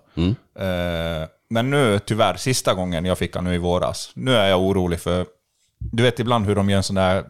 [0.64, 4.62] Eh, men nu tyvärr, sista gången jag fick han nu i våras, nu är jag
[4.62, 5.26] orolig för...
[5.80, 7.24] Du vet ibland hur de gör en sån där...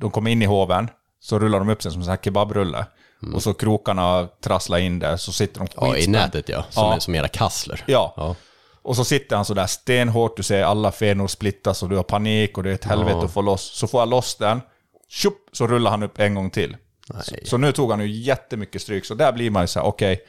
[0.00, 0.90] De kommer in i hoven,
[1.20, 2.86] så rullar de upp sig som en sån här kebabrulle.
[3.34, 6.98] Och så krokarna trasslar in där, så sitter de Ja, i nätet ja, som, Är,
[6.98, 7.84] som era kassler.
[7.86, 8.14] Ja.
[8.16, 8.36] Ja.
[8.82, 12.58] Och så sitter han sådär stenhårt, du ser alla fenor splittas och du har panik
[12.58, 13.24] och det är ett helvete Ja.
[13.24, 13.62] att få loss.
[13.62, 14.60] Så får jag loss den,
[15.08, 16.76] tjup, så rullar han upp en gång till.
[17.22, 20.20] Så, så nu tog han ju jättemycket stryk, så där blir man ju såhär, okej.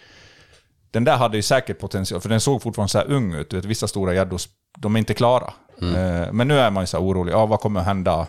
[0.92, 3.50] Den där hade ju säkert potential, för den såg fortfarande så ung ut.
[3.50, 4.42] Du vet, vissa stora gäddor,
[4.78, 5.54] de är inte klara.
[5.82, 8.28] Eh, Men nu är man ju så orolig, ja vad kommer att hända?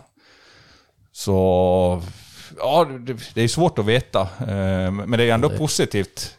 [1.13, 2.03] Så,
[2.59, 2.87] ja
[3.35, 4.21] det, är svårt att veta.
[4.21, 6.35] Eh, Men det är ändå positivt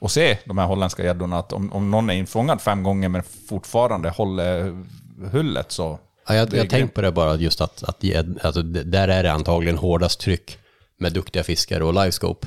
[0.00, 1.38] att se de här holländska gäddorna.
[1.38, 4.84] Att om, om någon är infångad fem gånger men fortfarande håller
[5.30, 5.98] hullet så...
[6.28, 8.04] Ja, jag jag tänkt på det bara just att, att
[8.42, 10.58] alltså, där är det antagligen hårdast tryck
[10.98, 12.46] med duktiga fiskare och livescope.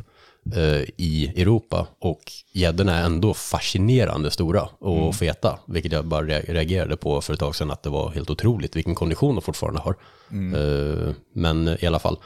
[0.56, 5.14] Eh, i Europa och gäddorna är ändå fascinerande stora och Mm.
[5.14, 8.30] feta, vilket jag bara re- reagerade på för ett tag sedan att det var helt
[8.30, 9.96] otroligt vilken kondition de fortfarande har.
[10.32, 10.56] Mm.
[11.08, 12.18] Eh, men i alla fall,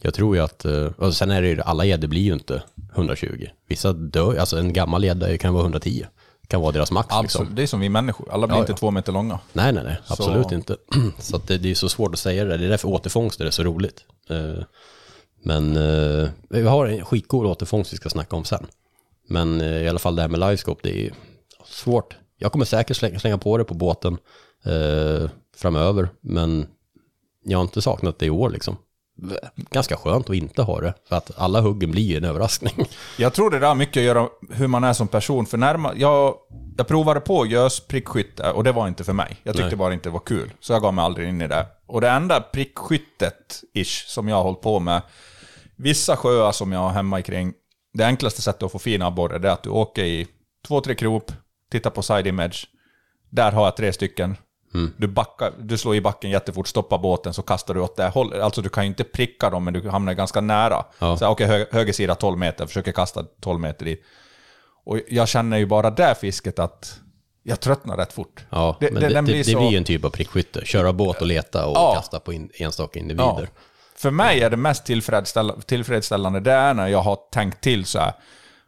[0.00, 2.62] jag tror ju att, eh, och sen är det ju, alla gäddor blir ju inte
[2.94, 3.46] 120.
[3.68, 6.06] Vissa dör, alltså en gammal gädda kan vara 110.
[6.48, 7.54] Kan vara deras max Alltså, liksom.
[7.56, 8.76] det är som vi människor, alla blir Ja, inte ja.
[8.76, 9.38] två meter långa.
[9.52, 10.76] Nej, nej, nej, absolut Så- inte.
[11.18, 12.56] Så det, det är så svårt att säga det.
[12.56, 14.04] Det är därför återfångster är så roligt.
[15.42, 18.66] Men eh, vi har en skitcool återfångst vi ska snacka om sen.
[19.28, 21.12] Men eh, i alla fall det här med livescope, det är
[21.64, 22.16] svårt.
[22.38, 24.18] Jag kommer säkert slänga, slänga på det på båten
[24.64, 26.66] eh, framöver, men
[27.44, 28.76] jag har inte saknat det i år liksom.
[29.70, 32.74] Ganska skönt att inte ha det, för att alla huggen blir ju en överraskning.
[33.18, 35.46] Jag tror det där har mycket att göra hur man är som person.
[35.46, 36.34] För när jag,
[36.76, 39.36] jag provade på gös prickskytte och det var inte för mig.
[39.42, 39.76] Jag tyckte Nej.
[39.76, 40.52] bara inte det var kul.
[40.60, 41.66] Så jag gav mig aldrig in i det.
[41.86, 45.02] Och det enda prickskyttet-ish som jag har hållit på med,
[45.76, 47.52] vissa sjöar som jag har hemma i kring,
[47.94, 50.26] det enklaste sättet att få fin abborre är att du åker i
[50.66, 51.32] två, tre krop,
[51.70, 52.66] tittar på side image.
[53.30, 54.36] Där har jag tre stycken.
[54.74, 54.92] Mm.
[54.96, 58.40] Du, backar, du slår i backen jättefort, stoppar båten, så kastar du åt det hållet.
[58.42, 60.84] Alltså du kan ju inte pricka dem, men du hamnar ganska nära.
[60.98, 61.16] Ja.
[61.16, 64.02] Så okej, hö, höger sida 12 meter, försöker kasta 12 meter dit.
[64.84, 67.00] Och jag känner ju bara det fisket att
[67.42, 68.44] jag tröttnar rätt fort.
[68.50, 70.64] Ja, Det- men det- det, blir det så- blir ju en typ av prickskytte.
[70.64, 71.94] Köra båt och leta och Ja.
[71.94, 73.48] kasta på in, enstaka individer.
[74.02, 77.98] För mig är det mest tillfredsställ- tillfredsställande det är när jag har tänkt till så
[77.98, 78.12] här.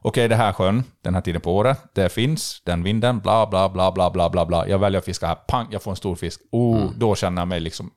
[0.03, 3.69] Okej, det här sjön, den här tiden på året, det finns, den vinden, bla bla
[3.69, 4.69] bla bla bla bla bla.
[4.69, 6.41] Jag väljer att fiska här, pang, jag får en stor fisk.
[6.53, 6.93] Oh, Mm.
[6.97, 7.91] då känner jag mig liksom,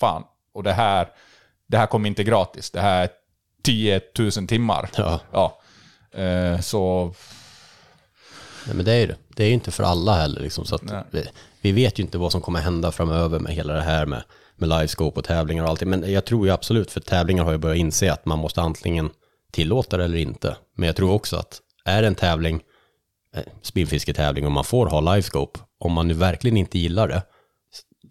[0.00, 0.22] fan,
[0.54, 1.08] och det här,
[1.66, 2.70] det här kommer inte gratis.
[2.70, 3.08] Det här är
[3.64, 4.90] 10 000 timmar.
[4.96, 5.20] Ja.
[5.32, 5.60] ja.
[6.22, 7.14] Eh, så,
[8.66, 9.16] Nej, men det är ju det.
[9.36, 10.40] Det är ju inte för alla heller.
[10.40, 10.78] Liksom, så
[11.10, 11.24] vi,
[11.60, 14.22] vi vet ju inte vad som kommer hända framöver med hela det här med,
[14.56, 15.90] med livescope och tävlingar och allting.
[15.90, 19.10] Men jag tror ju absolut, för tävlingar har jag börjat inse att man måste antingen
[19.52, 20.56] tillåta det eller inte.
[20.76, 22.60] Men jag tror också att är det en tävling,
[23.34, 27.22] eh, spinnfisketävling och man får ha livescope, om man nu verkligen inte gillar det,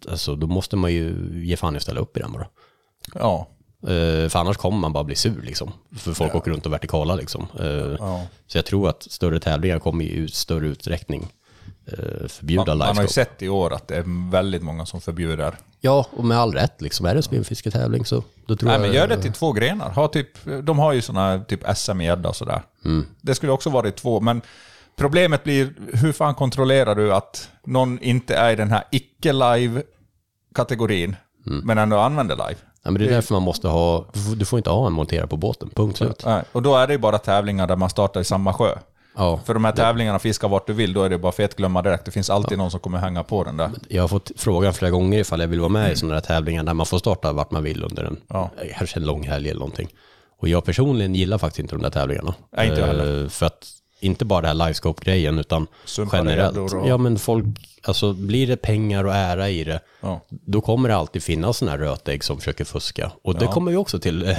[0.08, 2.46] alltså, då måste man ju ge fan i att ställa upp i den bara.
[3.14, 3.48] ja.
[3.82, 5.72] Eh, för annars kommer man bara bli sur liksom.
[5.96, 7.46] För folk åker runt och vertikala liksom.
[7.60, 7.66] Eh,
[7.98, 8.26] Ja.
[8.46, 11.28] Så jag tror att större tävlingar kommer i större utsträckning
[12.28, 15.54] förbjuda Man, man har ju sett i år att det är väldigt många som förbjuder.
[15.80, 17.06] Ja, och med all rätt liksom.
[17.06, 18.80] Är det en spinnfisketävling så då tror Nej, jag...
[18.80, 19.90] men gör det till två grenar.
[19.90, 20.28] Ha typ,
[20.62, 22.62] de har ju sådana typ SM i gädda och sådär.
[22.84, 23.06] Mm.
[23.20, 24.42] Det skulle också vara i två, men
[24.96, 31.78] problemet blir hur fan kontrollerar du att någon inte är i den här icke-live-kategorin, men
[31.78, 32.56] ändå använder live?
[32.84, 34.06] Ja, men det är därför man måste ha...
[34.36, 36.24] du får- inte ha en monterad på båten, punkt slut.
[36.52, 38.78] Och då är det ju bara tävlingar där man startar i samma sjö.
[39.16, 41.82] Ja, För de här tävlingarna, fiska vart du vill, då är det bara fet glömma
[41.82, 42.04] direkt.
[42.04, 43.70] Det finns alltid någon som kommer hänga på den där.
[43.88, 46.64] jag har fått frågan flera gånger ifall jag vill vara med i sådana här tävlingar
[46.64, 48.50] där man får starta vart man vill under en, Ja.
[48.78, 49.88] kanske en lång helg eller någonting.
[50.38, 52.34] Och jag personligen gillar faktiskt inte de där tävlingarna.
[52.56, 53.28] Nej, inte jag Eh, heller.
[53.28, 53.68] För att,
[54.00, 56.56] inte bara det här livescope-grejen, utan Sumpade generellt.
[56.72, 57.44] och- Ja, men folk,
[57.84, 60.20] alltså blir det pengar och ära i det, Ja.
[60.28, 63.12] då kommer det alltid finnas sådana här rötägg som försöker fuska.
[63.22, 64.36] Och det kommer vi också till eh,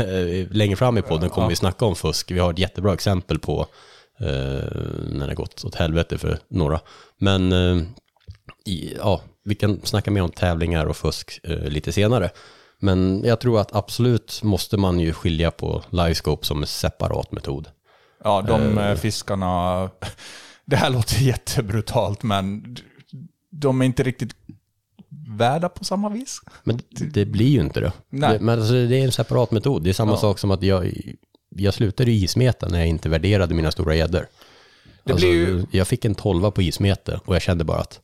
[0.52, 2.32] längre fram i podden, kommer vi snacka om fusk.
[2.32, 3.66] Vi har ett jättebra exempel på eh,
[5.10, 6.80] när det gått åt helvete för några.
[7.18, 7.84] Men eh,
[8.66, 12.30] i, ja, vi kan snacka mer om tävlingar och fusk eh, lite senare.
[12.80, 17.68] Men jag tror att absolut måste man ju skilja på livescope som en separat metod.
[18.24, 18.90] Ja, de Eh.
[18.90, 19.90] eh, fiskarna...
[20.66, 22.76] Det här låter jättebrutalt, men
[23.52, 24.36] de är inte riktigt
[25.38, 26.40] värda på samma vis.
[26.64, 27.92] Men det, det blir ju inte det.
[28.10, 28.34] Nej.
[28.34, 29.84] det men alltså, det är en separat metod.
[29.84, 30.18] Det är samma Ja.
[30.18, 30.94] sak som att jag,
[31.58, 34.28] jag slutade i ismeta när jag inte värderade mina stora gäddor.
[35.10, 38.00] Alltså, ju- Jag fick en tolva på ismete och jag kände bara att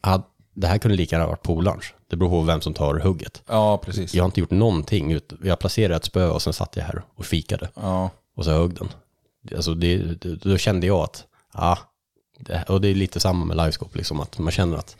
[0.00, 0.18] ah,
[0.54, 1.84] det här kunde lika gärna varit polarns.
[2.10, 3.42] Det beror på vem som tar hugget.
[3.46, 4.14] Ja, precis.
[4.14, 5.12] Jag har inte gjort någonting.
[5.12, 7.68] ut- Jag placerade ett spö och sen satt jag här och fikade.
[7.74, 8.10] Ja.
[8.36, 8.88] Och så högg den.
[9.56, 11.24] Alltså det, det, då kände jag att,
[11.54, 11.78] ja,
[12.40, 14.96] det, och det är lite samma med livescope, liksom, att man känner att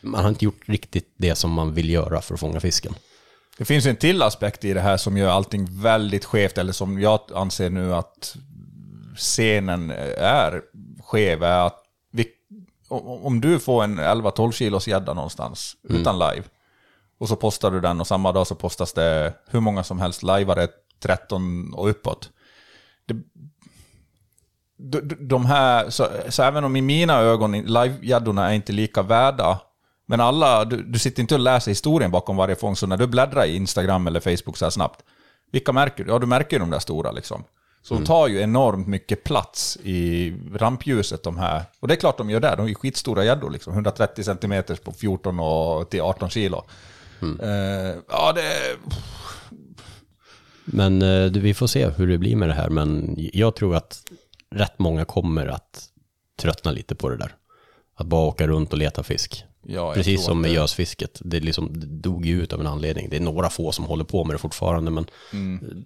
[0.00, 2.94] man har inte gjort riktigt det som man vill göra för att fånga fisken.
[3.58, 7.00] Det finns en till aspekt i det här som gör allting väldigt skevt, eller som
[7.00, 8.36] jag anser nu att
[9.16, 10.62] scenen är
[11.02, 12.28] skev, är att vi,
[13.22, 16.00] om du får en 11-12 kilos gädda någonstans Mm.
[16.00, 16.42] utan live,
[17.18, 20.22] och så postar du den och samma dag så postas det hur många som helst
[20.22, 20.68] liveare,
[21.00, 22.30] 13 och uppåt.
[23.06, 23.14] Det,
[24.76, 29.60] de, de här, så, så även om i mina ögon live-gäddorna är inte lika värda,
[30.06, 33.06] men alla, du, du sitter inte och läser historien bakom varje fångst, så när du
[33.06, 35.00] bläddrar i Instagram eller Facebook så här snabbt,
[35.52, 36.10] vilka märker du?
[36.10, 37.44] Ja, du märker ju de där stora liksom.
[37.82, 41.62] Så de tar ju enormt mycket plats i rampljuset de här.
[41.80, 43.72] Och det är klart de gör det, de är skitstora gäddor liksom.
[43.72, 46.64] 130 cm på 14 och till 18 kilo.
[47.42, 48.76] Eh, ja, det...
[50.64, 52.68] Men eh, det- vi får se hur det blir med det här.
[52.70, 54.02] Men jag tror att
[54.54, 55.84] rätt många kommer att
[56.38, 57.34] tröttna lite på det där.
[57.96, 59.44] Att bara åka runt och leta fisk.
[59.66, 61.20] Ja, Precis som med det- gösfisket.
[61.24, 63.08] Det, liksom, det dog ju ut av en anledning.
[63.10, 64.90] Det är några få som håller på med det fortfarande.
[64.90, 65.84] Men Mm.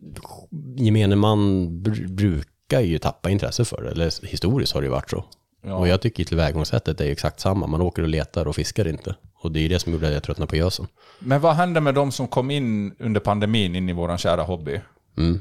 [0.77, 1.39] gemene man
[1.83, 3.91] br- brukar ju tappa intresse för det.
[3.91, 5.25] Eller historiskt har det ju varit så.
[5.65, 5.75] Ja.
[5.75, 7.67] Och jag tycker tillvägagångssättet är ju exakt samma.
[7.67, 9.15] Man åker och letar och fiskar inte.
[9.43, 10.87] Och det är ju det som gjorde att jag tröttnade på gösen.
[11.21, 14.81] Men vad hände med de som kom in under pandemin in i våran kära hobby?
[15.19, 15.41] Mm.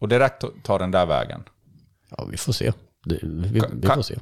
[0.00, 1.40] Och direkt tar den där vägen.
[2.10, 2.72] Ja, vi får se.
[3.04, 4.14] Det, vi, vi får se.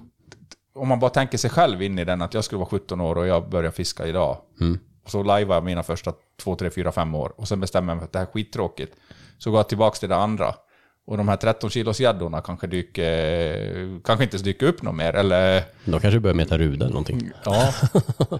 [0.76, 3.18] Om man bara tänker sig själv in i den, att jag skulle vara 17 år
[3.18, 4.38] och jag börjar fiska idag.
[4.60, 4.78] Mm.
[5.04, 6.12] Och så lajvar jag mina första
[6.42, 7.32] 2, 3, 4, 5 år.
[7.36, 8.92] Och sen bestämmer jag mig för att det här är skittråkigt.
[9.38, 10.54] Så går jag tillbaka till det andra.
[11.06, 15.12] Och de här 13 kilos gäddorna kanske dyker, kanske inte dyker upp något mer.
[15.16, 17.30] Eller, De kanske börjar meta ruda eller någonting.
[17.44, 17.72] ja.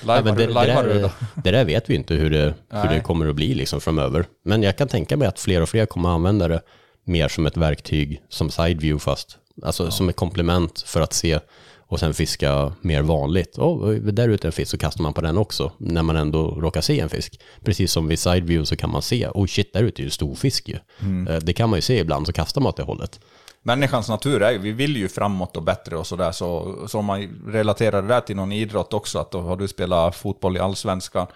[0.00, 1.10] Ja, Lajvar men det, det, där, då?
[1.34, 4.26] det där vet vi inte hur det, hur det kommer att bli liksom framöver.
[4.44, 6.60] Men jag kan tänka mig att fler och fler kommer att använda det
[7.04, 9.38] mer som ett verktyg som side view fast.
[9.62, 11.40] Alltså som ett komplement för att se
[11.88, 13.58] och sen fiska mer vanligt.
[13.58, 16.80] Oh, där ute en fisk så kastar man på den också när man ändå råkar
[16.80, 17.40] se en fisk.
[17.64, 20.10] Precis som vid side view så kan man se, oh shit där ute är ju
[20.10, 20.76] stor fisk ju.
[21.00, 21.28] Mm.
[21.28, 23.20] Eh, Det kan man ju se ibland så kastar man åt det hållet.
[23.62, 26.32] Människans natur är ju, vi vill ju framåt och bättre och sådär.
[26.32, 29.68] Så, så om man relaterar det där till någon idrott också, att då har du
[29.68, 31.26] spelat fotboll i allsvenskan,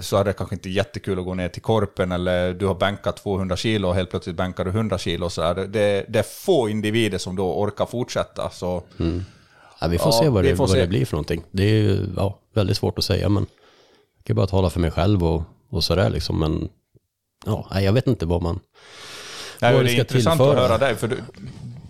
[0.00, 3.16] så är det kanske inte jättekul att gå ner till korpen eller du har bänkat
[3.16, 5.30] 200 kilo och helt plötsligt bänkar du 100 kilo.
[5.30, 8.50] Så är det, det, det är få individer som då orkar fortsätta.
[8.50, 8.82] Så,
[9.80, 10.80] Ja, vi får Ja, se vad, det, vad se.
[10.80, 11.42] det blir för någonting.
[11.50, 13.46] Det är ju ja, väldigt svårt att säga, men
[14.16, 16.38] jag kan bara tala för mig själv och, och sådär liksom.
[16.40, 16.68] Men
[17.46, 18.60] ja, jag vet inte vad man...
[19.60, 20.60] Nej, vad det är intressant tillföra.
[20.64, 21.16] att höra dig, för du,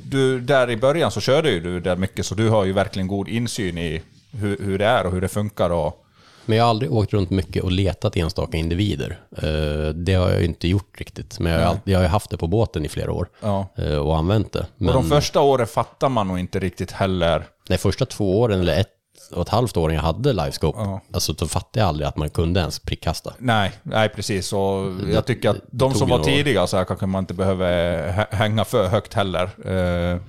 [0.02, 3.08] du, där i början så körde ju du där mycket, så du har ju verkligen
[3.08, 4.02] god insyn i
[4.32, 5.70] hur, hur det är och hur det funkar.
[5.70, 6.05] Och,
[6.46, 9.20] Men jag har aldrig åkt runt mycket och letat enstaka individer.
[9.36, 11.38] Eh, det har jag inte gjort riktigt.
[11.40, 11.70] Men jag har, Nej.
[11.74, 13.68] alltid, jag har ju haft det på båten i flera år Ja.
[13.76, 14.66] eh, och använt det.
[14.76, 17.46] Men och de första åren fattar man nog inte riktigt heller.
[17.68, 18.88] de första två åren, eller ett
[19.32, 21.00] och ett halvt år jag hade livescope, Ja.
[21.12, 23.34] alltså då fattade jag aldrig att man kunde ens prickkasta.
[23.38, 24.52] Nej, nej precis.
[24.52, 28.34] Och jag tycker att de som var tidiga så här kanske man inte behöver hä-
[28.36, 29.44] hänga för högt heller.
[29.64, 30.20] Eh,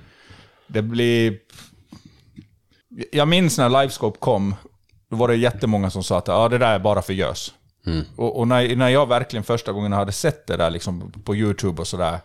[0.66, 1.38] Det blir...
[3.12, 4.54] Jag minns när Livescope kom,
[5.10, 7.52] då var det jättemånga som sa att ja, det där är bara för gös.
[7.86, 8.04] Mm.
[8.16, 11.80] Och, och när, när jag verkligen första gången hade sett det där liksom på YouTube
[11.80, 12.18] och sådär,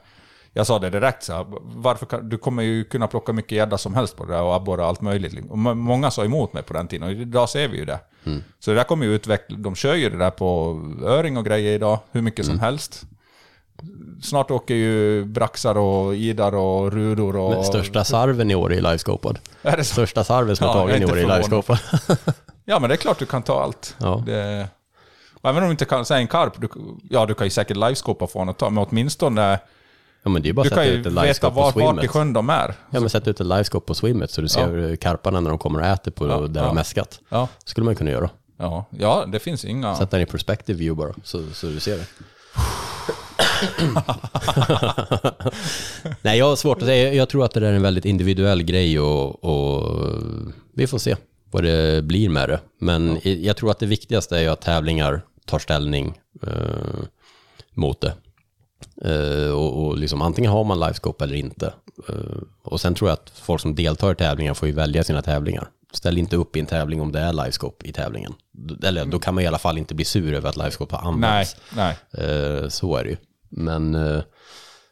[0.54, 3.78] jag sa det direkt så här, varför kan, du kommer ju kunna plocka mycket gädda
[3.78, 5.46] som helst på det där och abborre och allt möjligt.
[5.50, 8.00] Och må- många sa emot mig på den tiden och idag ser vi ju det.
[8.26, 8.44] Mm.
[8.60, 11.74] Så det där kommer ju utveckla, de kör ju det där på öring och grejer
[11.76, 12.58] idag, hur mycket Mm.
[12.58, 13.04] som helst.
[14.22, 17.50] Snart åker ju braxar och idar och rudor och...
[17.52, 19.40] Men största sarven i år är livescopad.
[19.62, 19.94] Är det så?
[19.94, 21.80] Största sarven som Ja, är tagen i år är livescopad.
[22.66, 23.96] Ja, men det är klart du kan ta allt.
[24.00, 24.24] Ja.
[24.26, 24.68] Det...
[25.42, 26.70] och Även om du inte kan säga en karp, du,
[27.10, 29.60] ja du kan ju säkert livescopa från ett tag, men åtminstone...
[30.24, 31.72] Ja men det är bara Du att kan sätta ju ut en veta livescope på
[31.72, 32.12] swimmet.
[32.12, 32.76] sjön de är.
[32.90, 35.80] Ja men sätta ut en livescope på swimmet så du ser karparna när de kommer
[35.80, 36.66] och äter på Ja, där de ja.
[36.66, 37.20] har mäskat.
[37.30, 37.48] Ja.
[37.66, 38.30] skulle man kunna göra.
[38.58, 39.96] Ja, ja det finns inga...
[39.96, 42.06] Sätta den i perspective view bara, så, så du ser det.
[46.22, 47.14] Nej, jag har svårt att säga.
[47.14, 50.00] Jag tror att det där är en väldigt individuell grej och, och
[50.74, 51.16] vi får se
[51.54, 52.60] vad det blir med det.
[52.80, 57.04] Men i- jag tror att det viktigaste är ju att tävlingar tar ställning eh,
[57.74, 58.14] mot det.
[59.02, 61.74] Eh, och, och liksom, antingen har man livescope eller inte.
[62.10, 62.16] Eh,
[62.64, 65.70] och sen tror jag att folk som deltar i tävlingar får ju välja sina tävlingar.
[65.94, 68.34] Ställ inte upp i en tävling om det är livescope i tävlingen.
[68.84, 71.30] Eller då kan man i alla fall inte bli sur över att livescope har Nej,
[71.30, 71.56] använts.
[71.76, 71.98] nej.
[72.14, 73.18] Eh, så är det ju.
[73.50, 74.22] Men eh,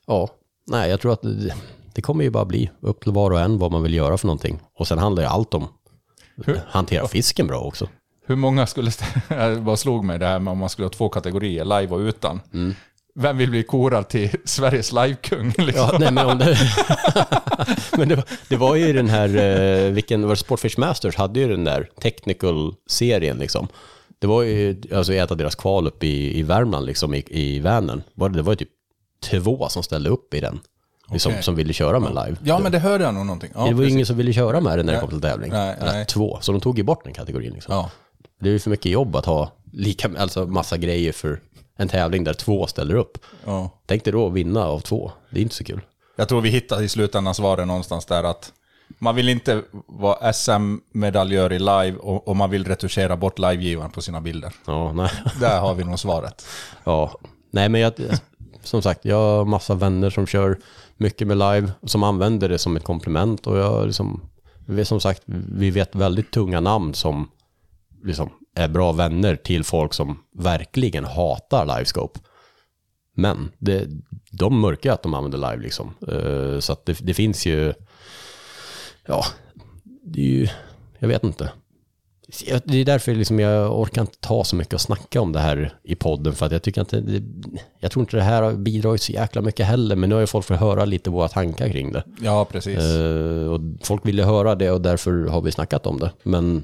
[0.07, 0.29] ja,
[0.67, 1.53] nej, jag tror att det,
[1.93, 4.27] det kommer ju bara bli upp till var och en vad man vill göra för
[4.27, 4.59] någonting.
[4.75, 5.67] Och sen handlar ju allt om
[6.45, 6.61] Hur?
[6.67, 7.87] hantera fisken bra också.
[8.25, 8.91] Hur många skulle...
[9.59, 12.41] bara slog mig det här med om man skulle ha två kategorier, live och utan.
[12.53, 12.75] Mm.
[13.15, 15.53] Vem vill bli korad till Sveriges livekung?
[15.57, 15.89] Liksom?
[15.91, 16.57] Ja, nej, men om det,
[17.97, 21.39] men det, var, det var ju den här, eh, vilken var det, Sportfish Masters hade
[21.39, 23.67] ju den där technical-serien liksom.
[24.19, 27.59] Det var ju, alltså ett av deras kval upp i, i Värmland liksom, i, i
[27.59, 28.03] Vänern.
[28.33, 28.69] Det var ju typ
[29.23, 30.59] två som ställde upp i den.
[31.11, 31.43] Liksom, Okej.
[31.43, 32.37] Som ville köra med live.
[32.43, 33.51] Ja, men det hörde jag nog någonting.
[33.55, 33.93] Ja, det var precis.
[33.93, 35.51] ingen som ville köra med den när det kom till tävling.
[35.51, 36.05] Nej, nej.
[36.05, 37.53] två, så de tog ju bort den kategorin.
[37.53, 37.73] Liksom.
[37.75, 37.91] Ja.
[38.39, 41.39] Det är ju för mycket jobb att ha lika, alltså massa grejer för
[41.77, 43.17] en tävling där två ställer upp.
[43.45, 43.69] Ja.
[43.85, 45.11] Tänk dig då att vinna av två.
[45.29, 45.81] Det är inte så kul.
[46.15, 48.51] Jag tror vi hittar i slutändan svaret någonstans där att
[48.99, 54.01] man vill inte vara SM-medaljör i live och, och man vill retuschera bort livegivaren på
[54.01, 54.53] sina bilder.
[54.65, 55.11] Ja, nej.
[55.39, 56.45] Där har vi nog svaret.
[56.83, 57.11] Ja,
[57.51, 57.93] nej men jag,
[58.63, 60.57] som sagt, jag har massa vänner som kör
[61.01, 64.21] mycket med live, som använder det som ett komplement och jag liksom,
[64.67, 65.21] vi vet, som sagt,
[65.55, 67.31] vi vet väldigt tunga namn som
[68.03, 72.19] liksom är bra vänner till folk som verkligen hatar livescope.
[73.15, 73.87] Men det,
[74.31, 75.93] de mörkar att de använder live liksom.
[76.07, 77.73] Eh, så att det, det finns ju,
[79.05, 79.23] ja,
[80.03, 80.47] det är ju,
[80.99, 81.51] jag vet inte.
[82.65, 85.73] Det är därför liksom jag orkar inte ta så mycket och snacka om det här
[85.83, 87.21] i podden för att jag tycker inte,
[87.79, 90.27] jag tror inte det här har bidragit så jäkla mycket heller men nu har ju
[90.27, 92.03] folk fått höra lite våra tankar kring det.
[92.21, 92.77] Ja, precis.
[92.77, 96.11] Eh, och folk ville höra det och därför har vi snackat om det.
[96.23, 96.63] Men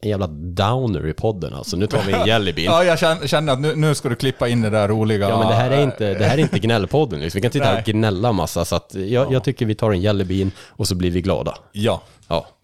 [0.00, 1.76] en jävla downer i podden alltså.
[1.76, 2.74] Nu tar vi en jellybean.
[2.74, 5.28] Ja, jag känner, att nu, nu ska du klippa in det där roliga...
[5.28, 7.38] Ja men det här är inte, det här är inte gnällpodden liksom.
[7.38, 10.00] Vi kan inte sitta och gnälla massa så att jag, jag tycker vi tar en
[10.00, 11.54] jellybean och så blir vi glada.
[11.72, 12.02] Ja, Ja,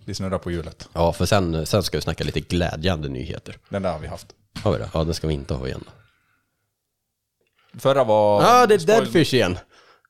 [0.05, 0.89] vi snurrar på hjulet.
[0.93, 3.57] ja för sen, sen ska vi snacka lite glädjande nyheter.
[3.69, 4.27] Den där har vi haft.
[4.63, 4.91] Har vi det?
[4.95, 5.85] Ja, det ska vi inte ha igen.
[7.79, 8.43] Förra var...
[8.43, 9.59] Ja, ah, det är spoil- Deadfish igen.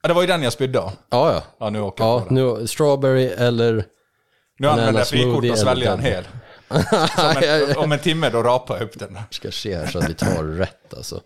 [0.03, 0.79] Ja, det var ju den jag spydde.
[0.79, 1.43] Ja, ja.
[1.61, 2.59] Ja, nu åker jag Ja, på den.
[2.59, 3.85] nu, strawberry eller...
[4.59, 6.25] Nu använder jag frikort och sväljer en hel.
[7.43, 9.23] En, om en timme då rapar jag upp den där.
[9.31, 11.21] Ska se här så att vi tar rätt alltså.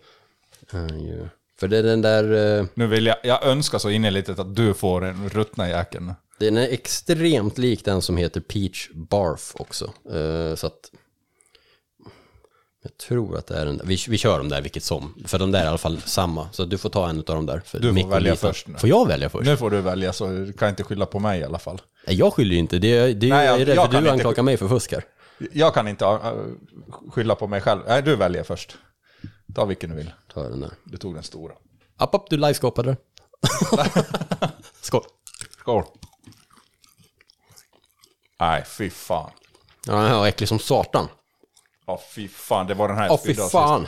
[0.93, 1.27] Ju.
[1.59, 2.57] För det är den där...
[2.59, 6.13] eh, Nu vill jag, jag önskar så innerligt att du får en ruttna jäkeln.
[6.39, 9.85] Den är extremt lik den som heter Peach Barf också.
[10.13, 10.91] Eh, så att...
[12.83, 13.85] Jag tror att det är den där.
[13.85, 15.13] Vi, vi kör dem där vilket som.
[15.25, 16.49] För de där är i alla fall samma.
[16.51, 17.59] Så du får ta en av dem där.
[17.65, 18.77] För Du får Mikko välja litar- först nu.
[18.77, 19.45] Får jag välja först?
[19.45, 21.81] Nu får du välja så du kan inte skylla på mig i alla fall.
[22.07, 22.79] Nej, Jag skyller ju inte.
[22.79, 25.03] Det är, det Nej, jag är rädd för du inte anklagar mig för fusk här.
[25.53, 26.31] Jag kan inte äh,
[27.11, 27.81] skylla på mig själv.
[27.87, 28.77] Nej, du väljer först.
[29.55, 30.11] Ta vilken du vill.
[30.33, 30.71] Ta den där.
[30.83, 31.53] Du tog den stora.
[31.97, 32.97] App, app, du liveskapade.
[34.81, 35.03] Skål.
[35.59, 35.83] Skål.
[38.45, 39.31] Nej, fy fan.
[39.87, 41.07] Ja, den var äcklig som satan.
[41.85, 42.67] Ja, fy fan.
[42.67, 43.87] Det var den här jag Åh fy spydde av fan.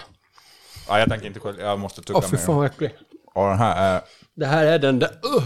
[0.87, 1.63] Ja, jag tänker inte skylla.
[1.63, 2.43] Jag måste tugga fy mer.
[2.43, 2.95] fan vad äcklig.
[3.35, 4.01] Ja, den här är...
[4.35, 5.09] Det här är den där...
[5.09, 5.43] Uh!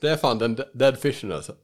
[0.00, 1.54] Det är fan den de- dead fishen alltså.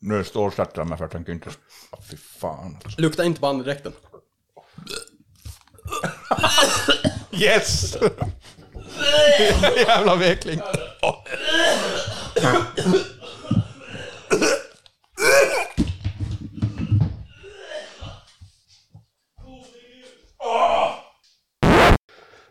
[0.00, 1.50] Nu stålsätter jag mig för jag tänker inte...
[1.92, 2.78] Ja, fy fan.
[2.98, 3.92] Lukta inte på andedräkten.
[7.32, 7.96] Yes!
[9.86, 10.60] Jävla vekling.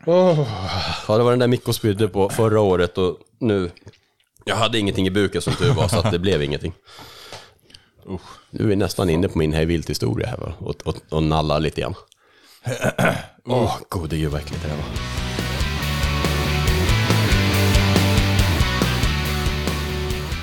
[0.05, 3.71] Ja, det var den där Mikko spydde på förra året och nu...
[4.45, 6.73] Jag hade ingenting i buken som tur var, så att det blev ingenting.
[8.49, 10.53] Nu är vi nästan inne på min hej vilt historia här va?
[10.59, 11.95] Och, och, och nallar lite grann.
[13.45, 15.28] Åh, gode gud vad äckligt det här var.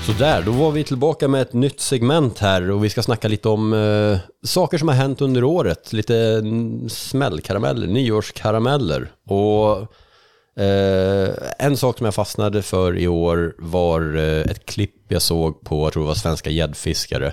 [0.06, 3.48] Sådär, då var vi tillbaka med ett nytt segment här och vi ska snacka lite
[3.48, 5.92] om eh, saker som har hänt under året.
[5.92, 6.42] Lite
[6.88, 9.12] smällkarameller, nyårskarameller.
[9.24, 9.78] Och
[10.62, 15.60] eh, en sak som jag fastnade för i år var eh, ett klipp jag såg
[15.60, 17.32] på, jag tror det var Svenska gäddfiskare.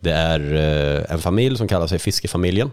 [0.00, 2.70] Det är eh, en familj som kallar sig Fiskefamiljen.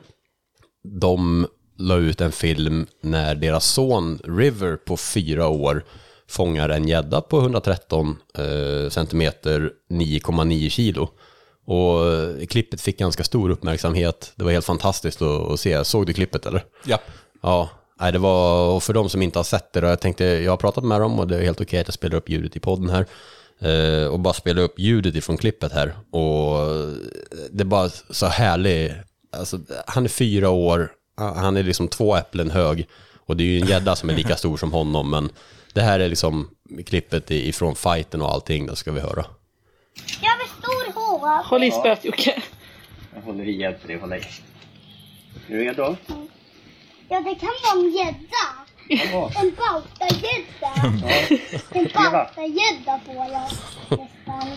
[0.83, 1.47] De
[1.77, 5.83] la ut en film när deras son River på fyra år
[6.29, 11.09] fångar en gädda på 113 eh, centimeter, 9,9 kilo.
[11.65, 14.31] Och eh, klippet fick ganska stor uppmärksamhet.
[14.35, 15.83] Det var helt fantastiskt att, att se.
[15.83, 16.65] Såg du klippet eller?
[16.85, 16.99] Ja.
[17.41, 17.69] Ja,
[17.99, 20.51] nej, det var, och för de som inte har sett det, då, jag tänkte, jag
[20.51, 22.59] har pratat med dem och det är helt okej att jag spelar upp ljudet i
[22.59, 23.05] podden här.
[23.61, 25.93] Eh, och bara spela upp ljudet ifrån klippet här.
[26.11, 26.57] Och
[27.51, 28.93] det är bara så härlig,
[29.37, 32.87] alltså, han är fyra år, han är liksom två äpplen hög.
[33.29, 35.29] Och det är ju en gädda som är lika stor som honom, men
[35.73, 36.49] det här är liksom
[36.85, 39.25] klippet ifrån fighten och allting, det ska vi höra.
[40.21, 41.43] Jag vill stor hår.
[41.43, 42.41] Håll i spöet Jocke.
[43.15, 44.19] Jag håller i, hjälper dig hålla i.
[44.19, 44.25] Är
[45.47, 45.95] du redo?
[47.09, 48.45] Ja, det kan vara en gädda.
[49.41, 50.73] En bautagädda.
[51.71, 54.07] En bautagädda får jag nästan.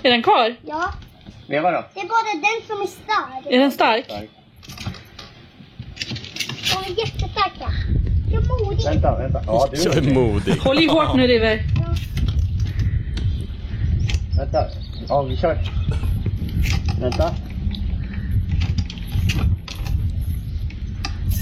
[0.02, 0.56] Är den kvar?
[0.66, 0.92] Ja,
[1.48, 1.84] Veva då.
[1.94, 3.46] det är bara den som är stark.
[3.54, 4.08] Är den stark?
[4.08, 4.14] De
[6.92, 7.68] är jättestarka.
[8.32, 8.84] Jag är modig.
[8.84, 9.42] Vänta, vänta.
[9.46, 10.52] Ja, du Jag är modig.
[10.52, 11.62] Håll i hårt nu River.
[14.36, 14.64] Vänta.
[15.08, 15.58] Ja, vi kör.
[17.00, 17.34] Vänta.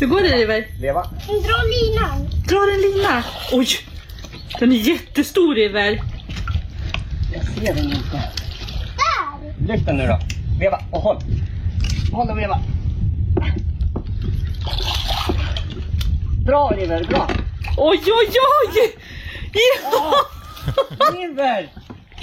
[0.00, 0.66] Hur går det River?
[0.80, 1.02] Leva.
[1.26, 2.28] Dra linan.
[2.48, 3.24] Dra en lina.
[3.52, 3.68] Oj!
[4.58, 6.02] Den är jättestor River.
[7.32, 8.22] Jag ser den inte.
[8.96, 9.66] Där!
[9.66, 10.18] Lyft den nu då.
[10.58, 11.16] Veva och håll.
[12.12, 12.60] Håll och veva.
[16.50, 17.28] Bra River, bra.
[17.76, 18.28] Oj, oj,
[18.62, 18.96] oj!
[19.52, 20.12] Ja!
[21.12, 21.68] River!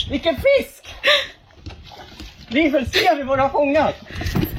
[0.10, 0.96] Vilken fisk!
[2.48, 3.96] River, ser vi vad du har fångat?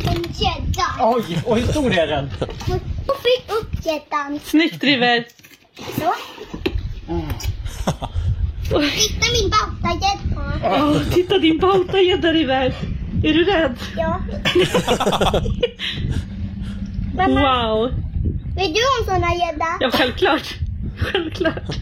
[0.06, 0.86] En gädda.
[1.00, 2.30] Oj, och hur stor är den?
[3.06, 4.40] Och fick upp gäddan.
[4.44, 5.24] Snyggt River.
[5.76, 6.14] Så.
[8.70, 10.84] Titta min bautagädda.
[10.84, 12.74] Åh, titta din bautagädda River.
[13.24, 13.76] Är du rädd?
[13.96, 14.20] Ja.
[17.18, 18.07] Wow.
[18.59, 19.66] Vill du ha en sån här gädda?
[19.80, 20.55] Ja, självklart.
[20.98, 21.76] Självklart.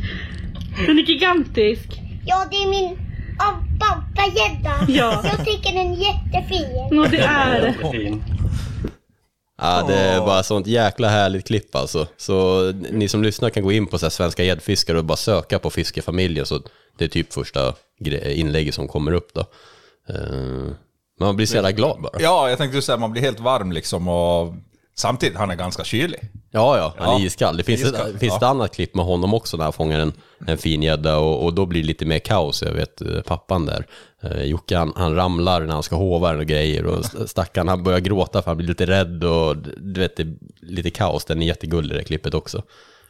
[0.86, 1.88] Den är gigantisk.
[2.26, 2.98] Ja, det är min
[3.38, 4.74] ja, bautagädda.
[4.88, 5.24] Ja.
[5.24, 6.88] Jag tycker den är jättefin.
[6.90, 8.18] Ja, det är det.
[9.58, 12.06] Ja, det är bara sånt jäkla härligt klipp alltså.
[12.16, 15.58] Så ni som lyssnar kan gå in på så här svenska gäddfiskare och bara söka
[15.58, 16.46] på fiskefamiljen.
[16.46, 16.60] Så
[16.98, 17.74] det är typ första
[18.24, 19.40] inlägget som kommer upp då.
[20.08, 20.72] Eh,
[21.20, 22.12] Man blir så jävla glad bara.
[22.20, 24.54] Ja, jag tänkte säga man blir helt varm liksom och
[24.98, 26.20] samtidigt, han är ganska kylig.
[26.50, 27.56] Ja, ja, han är Ja, iskall.
[27.56, 28.36] Det finns, iskall, ett, finns ja.
[28.36, 30.12] ett annat klipp med honom också när han fångar en,
[30.46, 32.62] en fin gädda och, och då blir det lite mer kaos.
[32.62, 33.86] Jag vet eh, pappan där,
[34.22, 37.82] eh, Jocke, han, han ramlar när han ska hova och grejer och st- stackaren han
[37.82, 41.24] börjar gråta för han blir lite rädd och du vet, det är lite kaos.
[41.24, 42.62] Den är jättegullig det klippet också.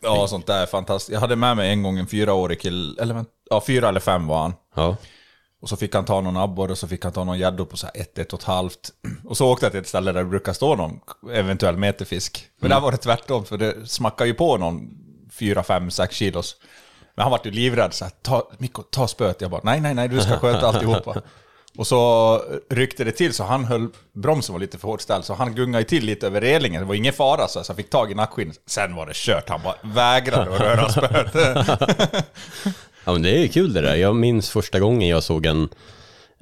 [0.02, 1.12] Ja, sånt där är fantastiskt.
[1.12, 4.38] Jag hade med mig en gång en fyraårig kill, eller ja, fyra eller fem var
[4.38, 4.52] han.
[4.76, 4.96] Ja.
[5.62, 7.76] Och så fick han ta någon abborre och så fick han ta någon gäddor på
[7.76, 8.90] så här ett, ett och ett halvt.
[9.24, 11.00] Och så åkte jag till ett ställe där det brukar stå någon
[11.32, 12.48] eventuell meterfisk.
[12.60, 14.90] Men där var det tvärtom, för det smackade ju på någon
[15.32, 16.56] fyra, fem, sex kilos.
[17.14, 19.40] Men han var ju livrädd, så här, ta, Mikko, ta spöet.
[19.40, 21.22] Jag bara, nej, nej, nej, du ska sköta alltihopa.
[21.78, 25.34] Och så ryckte det till så han höll, bromsen var lite för hårt ställd, så
[25.34, 26.80] han gungade till lite över relingen.
[26.80, 28.60] Det var ingen fara så, så jag fick tag i nackskinnet.
[28.66, 31.34] Sen var det kört, han bara vägrade att röra spöet.
[33.06, 33.94] Ja men det är kul det där.
[33.96, 35.68] Jag minns första gången jag såg en,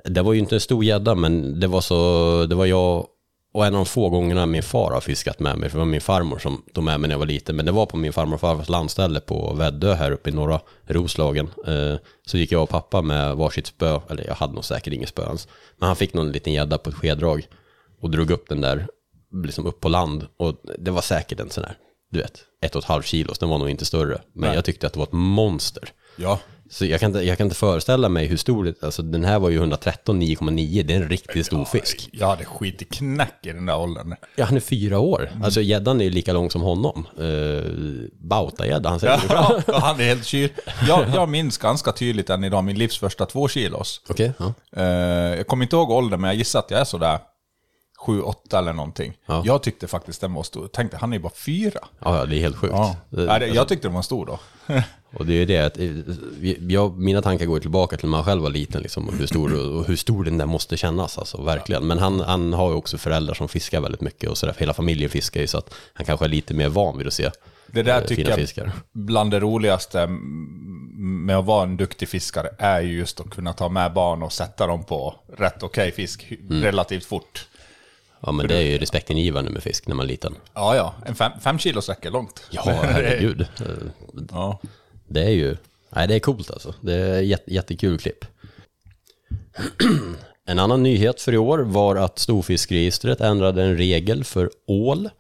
[0.05, 3.07] det var ju inte en stor gädda men det var så, det var jag
[3.55, 5.91] och en av de få gångerna min far har fiskat med mig, för det var
[5.91, 8.12] min farmor som tog med mig när jag var liten, men det var på min
[8.12, 11.51] farmor och farfars landställe på Väddö här uppe i norra Roslagen.
[11.66, 11.95] Eh,
[12.27, 15.23] Så gick jag och pappa med varsitt spö, eller jag hade nog säkert inget spö
[15.27, 17.47] ens, men han fick någon liten gädda på ett skedrag
[18.01, 18.86] och drog upp den där,
[19.45, 21.77] liksom upp på land och det var säkert en sån här,
[22.11, 24.55] du vet, ett och ett halvt kilos, den var nog inte större, men Nej.
[24.55, 25.89] jag tyckte att det var ett monster.
[26.16, 26.41] Ja.
[26.70, 29.39] Så jag kan, inte, jag kan inte föreställa mig hur stor, det- alltså den här
[29.39, 32.09] var ju 113 9,9, det är en riktigt stor fisk.
[32.12, 34.15] Jag hade skit i knäck i den där åldern.
[34.36, 35.31] Ja, han är fyra år.
[35.45, 37.07] Alltså gäddan är ju lika lång som honom.
[37.20, 37.62] Uh,
[38.20, 40.51] Bautagädda, han säger Ja, ja, han är helt kyl.
[40.89, 44.01] Jag, jag minns ganska tydligt än idag min livs första två kilos.
[44.09, 44.55] Okej, ja.
[44.77, 44.85] Eh,
[45.36, 47.19] jag kommer inte ihåg åldern, men jag gissar att jag är sådär
[48.05, 49.17] 7-8 eller någonting.
[49.45, 50.67] Jag tyckte faktiskt den var stor.
[50.69, 51.79] Tänkte, han är ju bara fyra.
[51.99, 52.75] Ja, ja, det är helt sjukt.
[53.11, 53.41] Ja.
[53.47, 54.39] Jag tyckte den var stor då.
[55.19, 55.91] Och det är det att, eh,
[56.73, 59.75] jag, mina tankar går tillbaka till när man själv var liten, liksom, och hur stor,
[59.77, 61.87] och hur stor den där måste kännas, alltså verkligen.
[61.87, 65.11] Men han, han har ju också föräldrar som fiskar väldigt mycket och sådär, hela familjen
[65.11, 67.31] fiskar ju, så att han kanske är lite mer van vid att se
[67.67, 68.73] Det där eh, tycker fina jag fiskar.
[68.93, 70.07] bland det roligaste
[70.97, 74.33] med att vara en duktig fiskare är ju just att kunna ta med barn och
[74.33, 76.63] sätta dem på rätt okej fisk Mm.
[76.63, 77.49] relativt fort.
[78.27, 80.35] Ja, men det är ju respektingivande med fisk när man är liten.
[80.55, 80.95] Ja, ja.
[81.07, 82.43] En fem, fem kilos räcker långt.
[82.51, 83.47] Ja, herregud.
[84.31, 84.61] Ja.
[85.09, 85.57] Det är ju,
[85.91, 86.75] nej det är coolt alltså.
[86.81, 88.25] Det är jätte, jättekul klipp.
[90.47, 95.11] En annan nyhet för i år var att Storfiskregistret ändrade en regel för ål.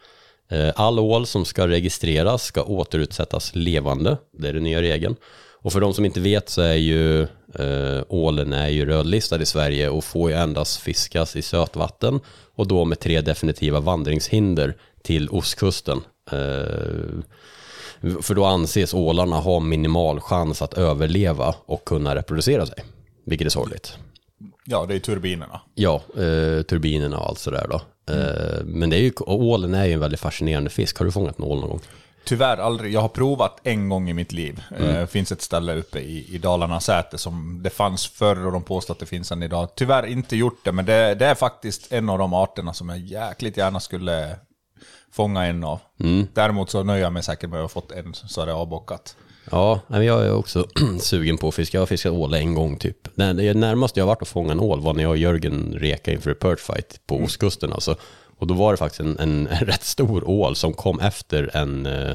[0.50, 4.16] Eh, All ål som ska registreras ska återutsättas levande.
[4.38, 5.16] Det är den nya regeln.
[5.62, 7.26] Och för de som inte vet så är ju
[7.58, 12.20] eh, ålen är ju rödlistad i Sverige och får ju endast fiskas i sötvatten
[12.54, 16.00] och då med tre definitiva vandringshinder till ostkusten.
[16.32, 17.20] Eh,
[18.22, 22.84] för då anses ålarna ha minimal chans att överleva och kunna reproducera sig.
[23.26, 23.98] Vilket är sorgligt.
[24.64, 25.60] Ja, det är turbinerna.
[25.74, 27.80] Ja, eh, turbinerna och allt sådär då.
[28.12, 30.98] Eh, men det är ju, ålen är ju en väldigt fascinerande fisk.
[30.98, 31.80] Har du fångat en ål någon gång?
[32.24, 32.92] Tyvärr aldrig.
[32.92, 34.62] Jag har provat en gång i mitt liv.
[34.76, 34.94] Mm.
[34.94, 38.62] Det finns ett ställe uppe i, i Dalarna Säte som det fanns förr och de
[38.62, 39.68] påstår att det finns än idag.
[39.74, 42.98] Tyvärr inte gjort det, men det, det är faktiskt en av de arterna som jag
[42.98, 44.36] jäkligt gärna skulle
[45.12, 45.80] fånga en av.
[46.00, 46.26] Mm.
[46.34, 49.16] Däremot så nöjer jag mig säkert med att ha fått en så är det avbockat.
[49.50, 50.66] Ja, jag är också
[51.00, 51.76] sugen på att fiska.
[51.76, 53.16] Jag har fiskat ål en gång typ.
[53.16, 56.12] Det närmaste jag har varit att fånga en ål var när jag och Jörgen reka
[56.12, 57.72] inför perch fight på ostkusten.
[57.72, 57.96] Alltså.
[58.44, 61.86] Och då var det faktiskt en, en, en rätt stor ål som kom efter en,
[61.86, 62.10] eh,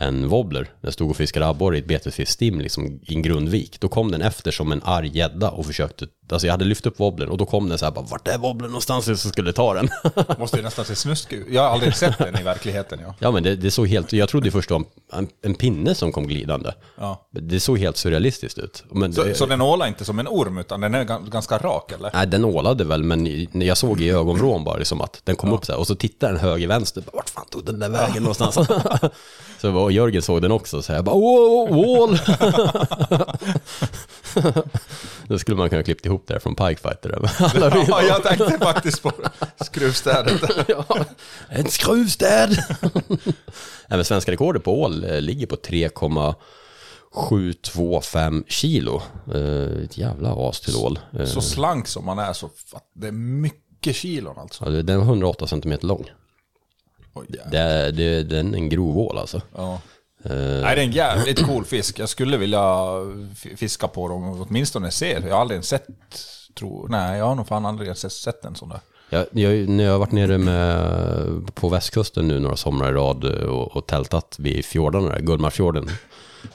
[0.00, 0.70] en wobbler.
[0.80, 3.80] Jag stod och fiskade abborre i ett betesfiskstim liksom, i en grundvik.
[3.80, 7.00] Då kom den efter som en arg gädda och försökte, alltså jag hade lyft upp
[7.00, 9.04] wobblern och då kom den så här bara, vart är wobblern någonstans?
[9.04, 9.88] Så skulle ta den.
[10.38, 11.46] Måste ju nästan se snuskig ut.
[11.50, 12.98] Jag har aldrig sett den i verkligheten.
[13.02, 13.14] Ja.
[13.18, 16.12] Ja men det, det såg helt, jag trodde först det var en, en pinne som
[16.12, 16.72] kom glidande.
[16.98, 17.28] Ja.
[17.30, 18.84] Det såg helt surrealistiskt ut.
[18.90, 21.58] Men Så, det, så den ålar inte som en orm, utan den är gan- ganska
[21.58, 22.10] rak eller?
[22.14, 25.66] Nej, den ålade väl, men jag såg i ögonvrån bara liksom att den kom upp
[25.66, 27.00] så här och så tittade den höger vänster.
[27.00, 28.54] Bara, Vart fan tog den där vägen någonstans?
[29.60, 32.18] så var, och Jörgen såg den också så jag bara åh, ål!
[35.28, 37.28] Då skulle man kunna klippt ihop det här från Pikefighter.
[37.54, 39.12] Alla vill- Ja, jag tänkte faktiskt på
[39.64, 40.42] skruvstädet.
[40.68, 40.84] ja,
[41.48, 42.58] en skruvstäd!
[43.88, 49.02] Även svenska rekordet på ål eh, ligger på 3,725 kilo.
[49.34, 50.98] Eh, Ett jävla as till ål.
[51.18, 52.50] Eh, Så slank som man är så
[52.94, 54.64] det är mycket kilon alltså.
[54.64, 56.10] Ja, den är 108 centimeter lång.
[57.50, 59.40] Det är, det, den är en grov ål alltså.
[59.56, 59.80] Ja.
[60.24, 61.98] Eh, Nej, det är en jävligt cool fisk.
[61.98, 62.86] Jag skulle vilja
[63.56, 65.18] fiska på dem och åtminstone se.
[65.26, 65.86] Jag har aldrig sett,
[66.58, 68.80] tror, nej jag har nog fan aldrig sett, sett en sån där.
[69.10, 73.24] Jag, jag, när jag har varit nere med, på västkusten nu några somrar i rad
[73.24, 75.90] och, och tältat vid fjordarna, där, Gullmarsfjorden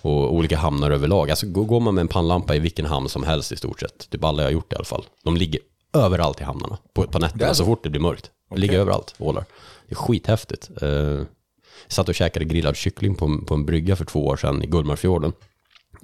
[0.01, 1.29] och olika hamnar överlag.
[1.29, 4.23] Alltså går man med en pannlampa i vilken hamn som helst i stort sett, typ
[4.23, 5.05] alla jag har gjort i alla fall.
[5.23, 5.61] De ligger
[5.93, 7.55] överallt i hamnarna på, på nätterna så?
[7.55, 8.31] så fort det blir mörkt.
[8.49, 9.45] De ligger överallt, ålar.
[9.87, 10.69] Det är skithäftigt.
[10.81, 11.25] Eh, jag
[11.87, 15.33] satt och käkade grillad kyckling på, på en brygga för två år sedan i Gullmarsfjorden.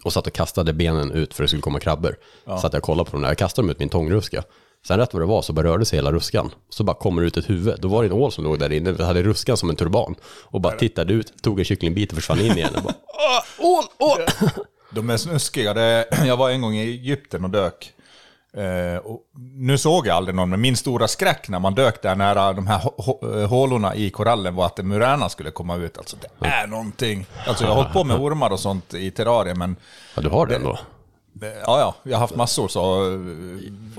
[0.03, 2.15] Och satt och kastade benen ut för att det skulle komma krabbor.
[2.45, 2.57] Ja.
[2.57, 4.43] Så att jag kollade på dem där, jag kastade dem ut min tångruska.
[4.87, 6.51] Sen rätt vad det var så bara rörde sig hela ruskan.
[6.69, 7.75] Så bara kommer det ut ett huvud.
[7.79, 10.15] Då var det en ål som låg där inne, vi hade ruskan som en turban.
[10.23, 12.75] Och bara tittade ut, tog en kycklingbit och försvann in igen.
[12.75, 12.93] Och bara,
[13.59, 14.19] ål, ål!
[14.91, 16.05] De är snuskiga.
[16.25, 17.93] Jag var en gång i Egypten och dök.
[18.57, 19.21] Eh, och
[19.55, 22.67] nu såg jag aldrig någon, men min stora skräck när man dök där nära de
[22.67, 22.81] här
[23.41, 25.97] eh, hålorna i korallen var att en muräna skulle komma ut.
[25.97, 27.25] Alltså det är någonting.
[27.47, 29.75] Alltså jag har hållit på med ormar och sånt i terrarier, men...
[30.15, 30.79] Ja, du har det ändå?
[31.41, 31.95] Ja, ja.
[32.03, 32.99] Jag har haft massor så...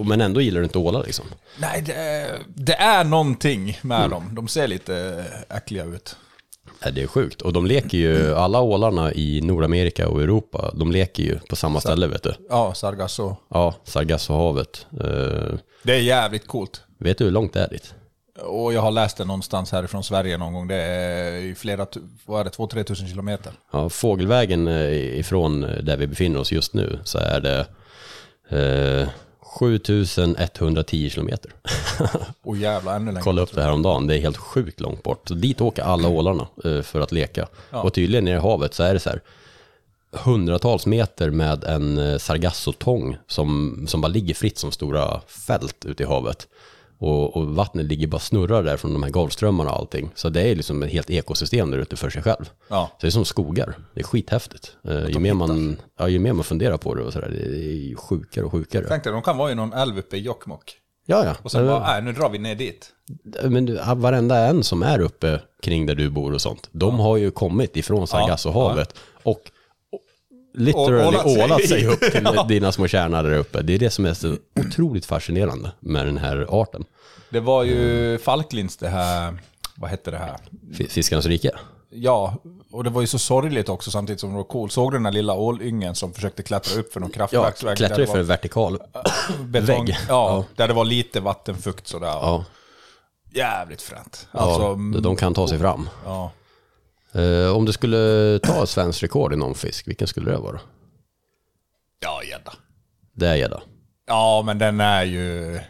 [0.04, 1.24] Men ändå gillar du inte ålar liksom?
[1.58, 4.10] Nej, det, det är någonting med Mm.
[4.10, 4.28] dem.
[4.34, 6.16] De ser lite äckliga ut.
[6.90, 7.42] Det är sjukt.
[7.42, 11.80] Och de leker ju, alla ålarna i Nordamerika och Europa, de leker ju på samma
[11.80, 12.34] ställe vet du.
[12.48, 13.36] Ja, Sargasso.
[13.50, 14.86] Ja, Sargassohavet.
[15.00, 16.82] Eh, Det är jävligt coolt.
[16.98, 17.94] vet du hur långt det är dit?
[18.40, 20.68] Och jag har läst det någonstans härifrån Sverige någon gång.
[20.68, 21.86] Det är i flera,
[22.26, 23.52] vad är det, 2-3 tusen kilometer.
[23.72, 27.66] Ja, fågelvägen eh, ifrån eh, där vi befinner oss just nu så är det
[29.00, 29.08] eh,
[29.58, 31.50] 7110 kilometer.
[32.42, 33.22] Och jävla ännu längre.
[33.22, 34.06] Kolla upp det här om dagen.
[34.06, 35.28] det är helt sjukt långt bort.
[35.28, 37.48] Så dit åker alla ålarna eh, för att leka.
[37.70, 37.82] Ja.
[37.82, 39.20] Och tydligen nere i havet så är det så här
[40.12, 46.02] hundratals meter med en eh, sargassotång som, som bara ligger fritt som stora fält ute
[46.02, 46.48] i havet.
[47.02, 50.10] Och, och vattnet ligger bara snurrar där från de här golfströmmarna och allting.
[50.14, 52.50] Så det är liksom ett helt ekosystem där ute för sig själv.
[52.68, 52.90] Ja.
[52.92, 53.74] Så det är som skogar.
[53.94, 54.76] Det är skithäftigt.
[54.88, 57.88] Eh, ju, mer man, ja, ju mer man funderar på det och sådär, det är
[57.88, 58.84] ju sjukare och sjukare.
[58.88, 60.72] Tänk dig, de kan vara i någon älv uppe i Jokkmokk.
[61.06, 61.34] Ja, ja.
[61.42, 62.88] Och sen Eh, bara, nej nu drar vi ner dit.
[63.44, 67.16] Men du, varenda en som är uppe kring där du bor och sånt, de har
[67.16, 69.50] ju kommit ifrån Sargassohavet och
[70.54, 71.44] literally Ålat sig.
[71.44, 72.44] ålat sig upp till Ja.
[72.48, 73.62] dina små kärnar där uppe.
[73.62, 76.84] Det är det som är så otroligt fascinerande med den här arten.
[77.30, 79.38] Det var ju Falklinds det här,
[79.76, 80.36] vad hette det här?
[80.88, 81.50] Fiskarnas rike.
[81.94, 82.36] Ja,
[82.70, 84.72] och det var ju så sorgligt också samtidigt som det var coolt.
[84.72, 87.78] Såg du den där lilla ålyngen som försökte klättra upp för någon Ja, kraftverksvägg?
[87.80, 88.78] ju det för en var vertikal
[89.44, 89.96] betong, vägg.
[90.08, 92.06] Ja, där det var lite vattenfukt sådär.
[92.06, 92.44] Ja.
[93.34, 94.26] Jävligt fränt.
[94.32, 95.88] Ja, Alltså, de kan ta sig fram.
[96.04, 96.30] Ja.
[97.14, 100.60] Eh, om du skulle ta ett svenskt rekord i någon fisk, vilken skulle det vara?
[102.00, 102.52] Ja, gädda.
[103.12, 103.62] Det är gädda.
[104.06, 105.60] Ja, men den är ju...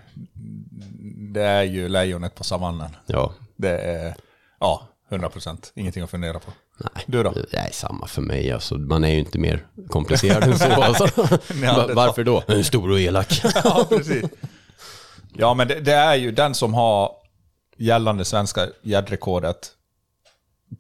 [1.33, 2.97] Det är ju lejonet på savannen.
[3.07, 3.33] Ja.
[3.57, 4.15] Det är...
[4.61, 5.73] Ja, 100 procent.
[5.75, 6.53] Ingenting att fundera på.
[6.79, 7.05] Nej.
[7.07, 7.31] Du då?
[7.31, 8.53] Det är samma för mig.
[8.53, 10.65] Alltså, man är ju inte mer komplicerad än så.
[10.83, 11.09] Alltså.
[11.95, 12.43] Varför då?
[12.49, 13.43] En stor och elak.
[13.65, 14.25] ja, precis.
[15.35, 17.11] Ja, men det, det är ju den som har
[17.77, 19.71] gällande svenska gäddrekordet.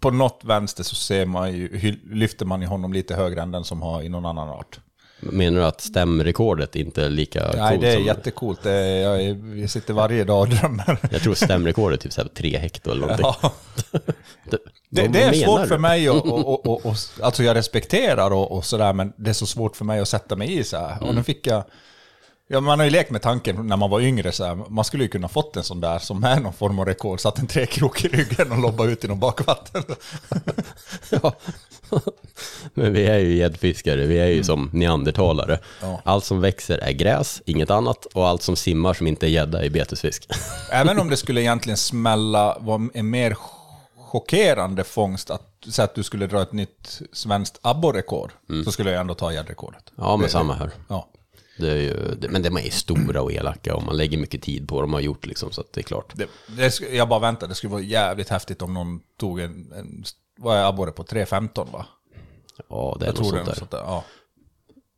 [0.00, 3.64] På något vänster så ser man ju, lyfter man ju honom lite högre än den
[3.64, 4.80] som har i någon annan art.
[5.20, 8.04] Menar du att stämrekordet inte är lika Nej, coolt det är som...
[8.04, 8.64] jättecoolt.
[8.64, 9.22] Jag,
[9.58, 10.98] jag sitter varje dag och drömmer.
[11.10, 13.26] Jag tror stämrekordet är typ så tre hekto eller någonting.
[13.42, 13.52] Ja.
[14.50, 14.58] Det,
[14.90, 15.66] Det, det är svårt du?
[15.68, 19.34] för mig att, och, och, och, alltså jag respekterar och, och sådär, men det är
[19.34, 20.96] så svårt för mig att sätta mig i så här.
[20.96, 21.14] Och Mm.
[21.16, 21.64] nu fick jag,
[22.52, 25.02] ja, man har ju lekt med tanken när man var yngre så här, man skulle
[25.04, 28.04] ju kunna fått en sån där som är någon form av rekord, satt en trekrok
[28.04, 29.82] i ryggen och lobba ut i någon bakvatten.
[31.10, 31.32] ja.
[32.74, 35.58] Men vi är ju gäddfiskare, vi är ju som neandertalare.
[35.80, 36.00] Ja.
[36.04, 38.04] Allt som växer är gräs, inget annat.
[38.06, 40.28] Och allt som simmar som inte är gädda är betesfisk.
[40.70, 43.36] Även om det skulle egentligen smälla, vara en mer
[44.10, 48.32] chockerande fångst, att, så att du skulle dra ett nytt svenskt abborrekord,
[48.64, 49.92] så skulle jag ändå ta gäddrekordet.
[49.98, 50.08] Mm.
[50.08, 50.70] Ja, men Det- samma här.
[50.88, 51.08] Ja.
[51.62, 54.68] Det är ju, det, men de är stora och elaka och man lägger mycket tid
[54.68, 56.12] på dem och har gjort liksom, så att det är klart.
[56.14, 60.04] Det, det, jag bara väntar, det skulle vara jävligt häftigt om någon tog en, en
[60.38, 61.86] vad är abborre på, 3.15 va?
[62.68, 63.54] Ja, det är jag något sånt där.
[63.54, 63.78] sånt där.
[63.78, 64.04] Ja.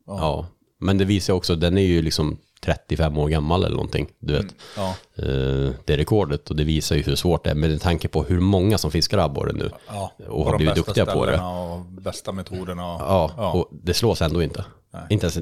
[0.07, 0.45] Ja.
[0.79, 4.41] men det visar också, den är ju liksom 35 år gammal eller någonting, du vet.
[4.41, 4.89] Mm, ja.
[5.15, 8.23] Eh, Det är rekordet och det visar ju hur svårt det är med tanke på
[8.23, 9.71] hur många som fiskar abborre nu.
[9.87, 11.39] Ja, och har de blivit duktiga på det.
[11.41, 12.93] Och bästa metoderna.
[12.93, 13.01] Och,
[13.37, 14.65] Ja, och det slås ändå inte.
[15.09, 15.37] Inte ens,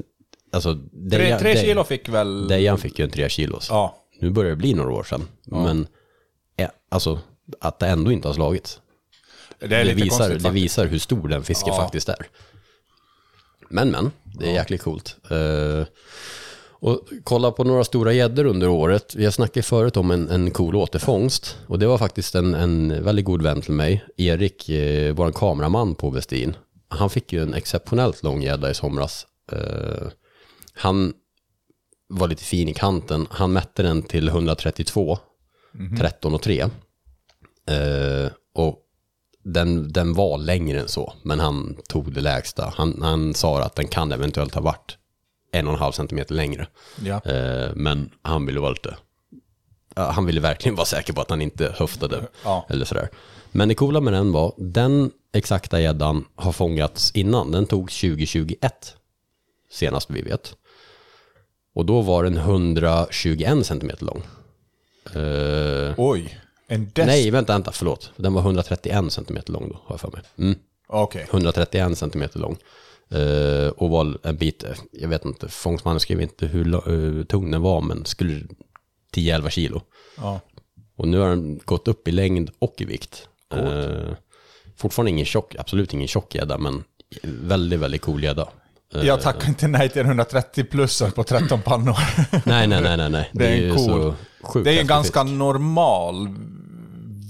[0.54, 2.48] alltså, Tre, Dejan- tre Dej- kilo fick väl...
[2.48, 3.66] Dejan fick ju en tre kilos.
[3.70, 3.96] Ja.
[4.20, 5.28] Nu börjar det bli några år sedan.
[5.44, 5.86] Men
[6.56, 7.18] ja, alltså,
[7.60, 8.80] att det ändå inte har slagits.
[9.58, 11.82] Det är lite visar, konstigt det visar hur stor den fisken Ja.
[11.82, 12.26] faktiskt är.
[13.68, 15.16] Men men, det är jäkligt coolt.
[15.30, 15.86] Eh,
[16.70, 19.14] och kolla på några stora gäddor under året.
[19.14, 21.58] Vi har snackat förut om en, en cool återfångst.
[21.66, 24.04] Och det var faktiskt en, en väldigt god vän till mig.
[24.16, 26.56] Erik, eh, vår kameraman på Westin.
[26.88, 29.26] han fick ju en exceptionellt lång gädda i somras.
[29.52, 30.06] Eh,
[30.76, 31.12] han
[32.08, 33.26] var lite fin i kanten.
[33.30, 35.18] Han mätte den till 132,
[35.72, 35.96] Mhm.
[35.96, 36.60] 13 och 3.
[37.66, 38.78] Eh, och
[39.44, 42.72] den, den var längre än så, men han tog det lägsta.
[42.76, 44.98] Han, han sa att den kan eventuellt ha varit
[45.52, 46.66] en och en halv centimeter längre.
[47.04, 47.20] Ja.
[47.24, 48.96] Eh, men han ville vara lite,
[49.94, 52.26] han ville verkligen vara säker på att han inte höftade.
[52.44, 52.66] Ja.
[52.68, 53.08] Eller sådär.
[53.52, 57.50] Men det coola med den var, den exakta gäddan har fångats innan.
[57.50, 58.96] Den tog 2021,
[59.70, 60.56] senast vi vet.
[61.74, 64.22] Och då var den 121 centimeter lång.
[65.14, 67.06] Eh, Oj, en dess...
[67.06, 68.10] Nej, vänta, vänta, förlåt.
[68.16, 70.20] Den var 131 centimeter lång då, har jag för mig.
[70.38, 70.58] Mm.
[70.86, 71.26] Okej.
[71.30, 72.56] 131 centimeter lång.
[73.10, 77.24] Eh, och var en bit, eh, jag vet inte, fångstmannen skrev inte hur lo- hur
[77.24, 78.40] tung den var, men skulle
[79.14, 79.82] 10-11 kilo.
[80.16, 80.40] Ja.
[80.96, 83.28] Och nu har den gått upp i längd och i vikt.
[83.54, 84.12] Eh,
[84.76, 86.84] fortfarande ingen tjock, absolut ingen tjock gädda, men
[87.22, 88.48] väldigt, väldigt cool gädda.
[89.02, 91.96] Jag tackar inte nej till en 130 plussar på 13 pannor.
[92.46, 93.30] Nej, nej, nej, nej, nej.
[93.32, 94.64] Det är, Det är en cool.
[94.64, 96.28] det är en ganska normal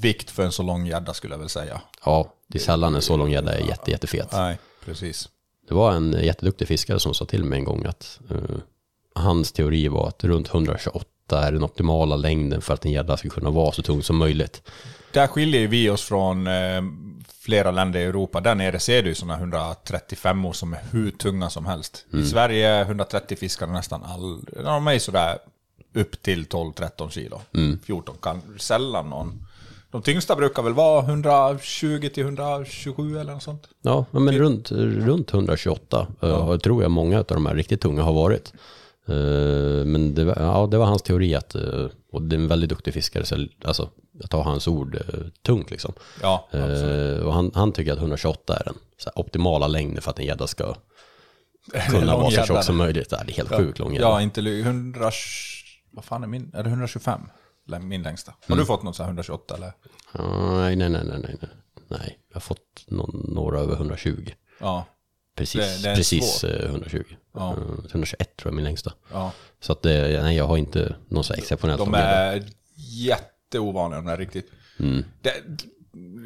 [0.03, 1.81] vikt för en så lång gädda skulle jag väl säga.
[2.05, 4.29] Ja, det är sällan en så lång gädda är jätte, jättefet.
[4.33, 5.29] Nej, precis.
[5.69, 8.37] Det var en jätteduktig fiskare som sa till mig en gång att eh,
[9.15, 13.29] hans teori var att runt 128 är den optimala längden för att en gädda ska
[13.29, 14.63] kunna vara så tung som möjligt.
[15.13, 16.83] Där skiljer vi oss från eh,
[17.45, 18.41] flera länder i Europa.
[18.41, 22.07] Där nere ser du sådana 135 år som är hur tunga som helst.
[22.13, 22.25] Mm.
[22.25, 24.41] I Sverige är 130 fiskar nästan all...
[24.57, 25.39] ja, De är sådär
[25.95, 27.41] upp till 12-13 kilo.
[27.55, 27.79] Mm.
[27.85, 29.47] 14 kan sällan någon...
[29.91, 33.69] De tyngsta brukar väl vara 120 till 127 eller något sånt.
[33.83, 36.59] Ja, men runt, runt 128 ja.
[36.59, 38.53] tror jag många av de här riktigt tunga har varit.
[39.09, 42.49] Eh, Men det var, ja, det var hans teori att, eh, och det är en
[42.49, 43.89] väldigt duktig fiskare, så alltså,
[44.21, 45.93] jag tar hans ord eh, tungt liksom.
[46.23, 48.75] Ja, Eh, och han, han tycker att 128 är den
[49.15, 50.75] optimala längden för att en gädda ska
[51.91, 53.11] kunna vara så tjock som möjligt.
[53.11, 53.57] Det är helt Ja.
[53.57, 54.07] sjukt lång gädda.
[54.07, 55.11] Ja, inte ly- 100...
[55.93, 56.51] Vad fan är min?
[56.55, 57.21] Är det 125?
[57.67, 58.31] Lä- Min längsta.
[58.41, 58.59] Har Mm.
[58.59, 59.73] du fått något så här 128 eller?
[60.61, 61.37] Nej, nej, nej, nej, nej.
[61.89, 62.19] nej.
[62.29, 64.31] Jag har fått någon, några över 120.
[64.61, 64.85] Ja.
[65.37, 66.51] Precis, Det- det är precis svårt.
[66.51, 67.05] eh, 120.
[67.35, 67.51] Ja.
[67.53, 67.59] Eh,
[67.91, 68.93] 121 tror jag är min längsta.
[69.13, 69.33] Ja.
[69.61, 72.45] Så att det, nej, jag har inte någon så exceptionellt De lång gädda.
[73.59, 74.51] Är jätteovanliga de är riktigt.
[74.79, 75.05] Mm.
[75.23, 75.33] Det,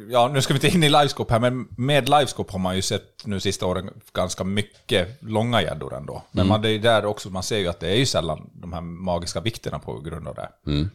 [0.09, 2.81] ja, nu ska vi inte in i livescope här, men med livescope har man ju
[2.81, 6.23] sett nu sista åren ganska mycket långa gäddor ändå.
[6.31, 6.49] Men Mm.
[6.49, 8.81] man, det är där också, man ser ju att det är ju sällan de här
[8.81, 10.49] magiska vikterna på grund av det.
[10.65, 10.89] Mm.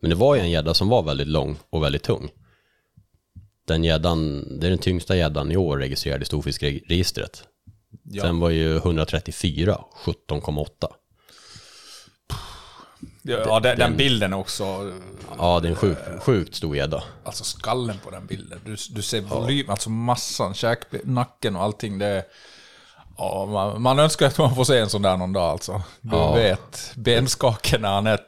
[0.00, 2.30] Men det var ju en gädda som var väldigt lång och väldigt tung.
[3.66, 7.44] Den gäddan, det är den tyngsta gäddan i år registrerad i storfiskregistret.
[8.02, 8.22] Ja.
[8.24, 10.66] Den var ju 134, 17,8.
[13.28, 14.92] Ja, den, den bilden också...
[15.38, 17.02] Ja, det är en sjuk, sjukt stor gädda.
[17.24, 18.60] Alltså skallen på den bilden.
[18.64, 21.98] Du, du ser volym, alltså massan, käk, nacken och allting.
[21.98, 22.24] Det
[23.16, 25.82] ja, man, man önskar att man får se en sån där någon dag alltså.
[26.00, 26.32] Du Ja.
[26.34, 28.20] vet, benskaken när han är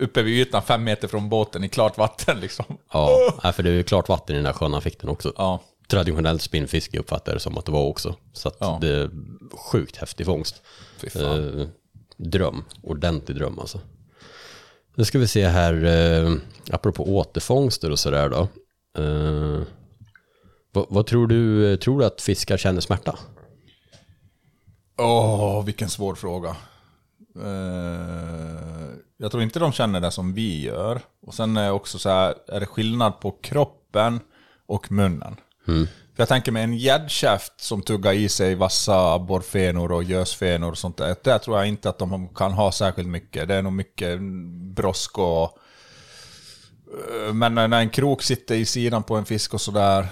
[0.00, 2.64] uppe vid ytan fem meter från båten i klart vatten liksom.
[2.92, 5.10] Ja, nej, för det är ju klart vatten i den där sjön han fick den
[5.10, 5.32] också.
[5.36, 5.60] Ja.
[5.88, 8.14] Traditionellt spinnfiske uppfattar det som att det var också.
[8.32, 8.78] Så att Ja.
[8.80, 9.10] det är
[9.70, 10.62] sjukt häftig fångst.
[11.14, 11.66] Eh,
[12.16, 13.80] dröm, ordentlig dröm alltså.
[14.94, 16.32] Nu ska vi se här, eh,
[16.70, 18.48] apropå återfångster och sådär då.
[19.02, 19.62] Eh,
[20.72, 23.18] vad, vad tror du, tror du att fiskar känner smärta?
[24.98, 26.56] Åh, vilken svår fråga.
[27.36, 31.00] Eh, jag tror inte de känner det som vi gör.
[31.26, 34.20] Och sen är också så här, är det skillnad på kroppen
[34.66, 35.36] och munnen?
[35.68, 35.86] Mm.
[36.16, 40.78] För jag tänker mig en gäddkäft som tuggar i sig vassa abborrfenor och gösfenor och
[40.78, 41.16] sånt där.
[41.24, 43.48] Där tror jag inte att de kan ha särskilt mycket.
[43.48, 44.20] Det är nog mycket
[44.74, 45.58] brosk och...
[47.26, 50.06] eh, Men när en krok sitter i sidan på en fisk och sådär.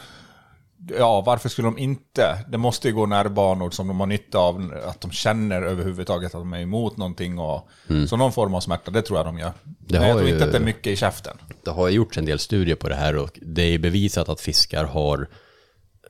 [0.98, 2.44] Ja, varför skulle de inte?
[2.48, 4.74] Det måste ju gå nervbanor som de har nytta av.
[4.86, 7.38] Att de känner överhuvudtaget att de är emot någonting.
[7.38, 8.06] Och, Mm.
[8.08, 9.52] Så någon form av smärta, det tror jag de gör.
[9.64, 11.36] Det Men jag tror ju- inte att det är mycket i käften.
[11.64, 14.84] Det har gjorts en del studier på det här och det är bevisat att fiskar
[14.84, 15.28] har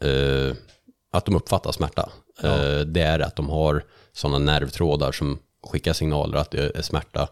[0.01, 0.57] eh,
[1.13, 2.11] att de uppfattar smärta.
[2.43, 7.29] Eh, det är att de har sådana nervtrådar som skickar signaler att det är smärta.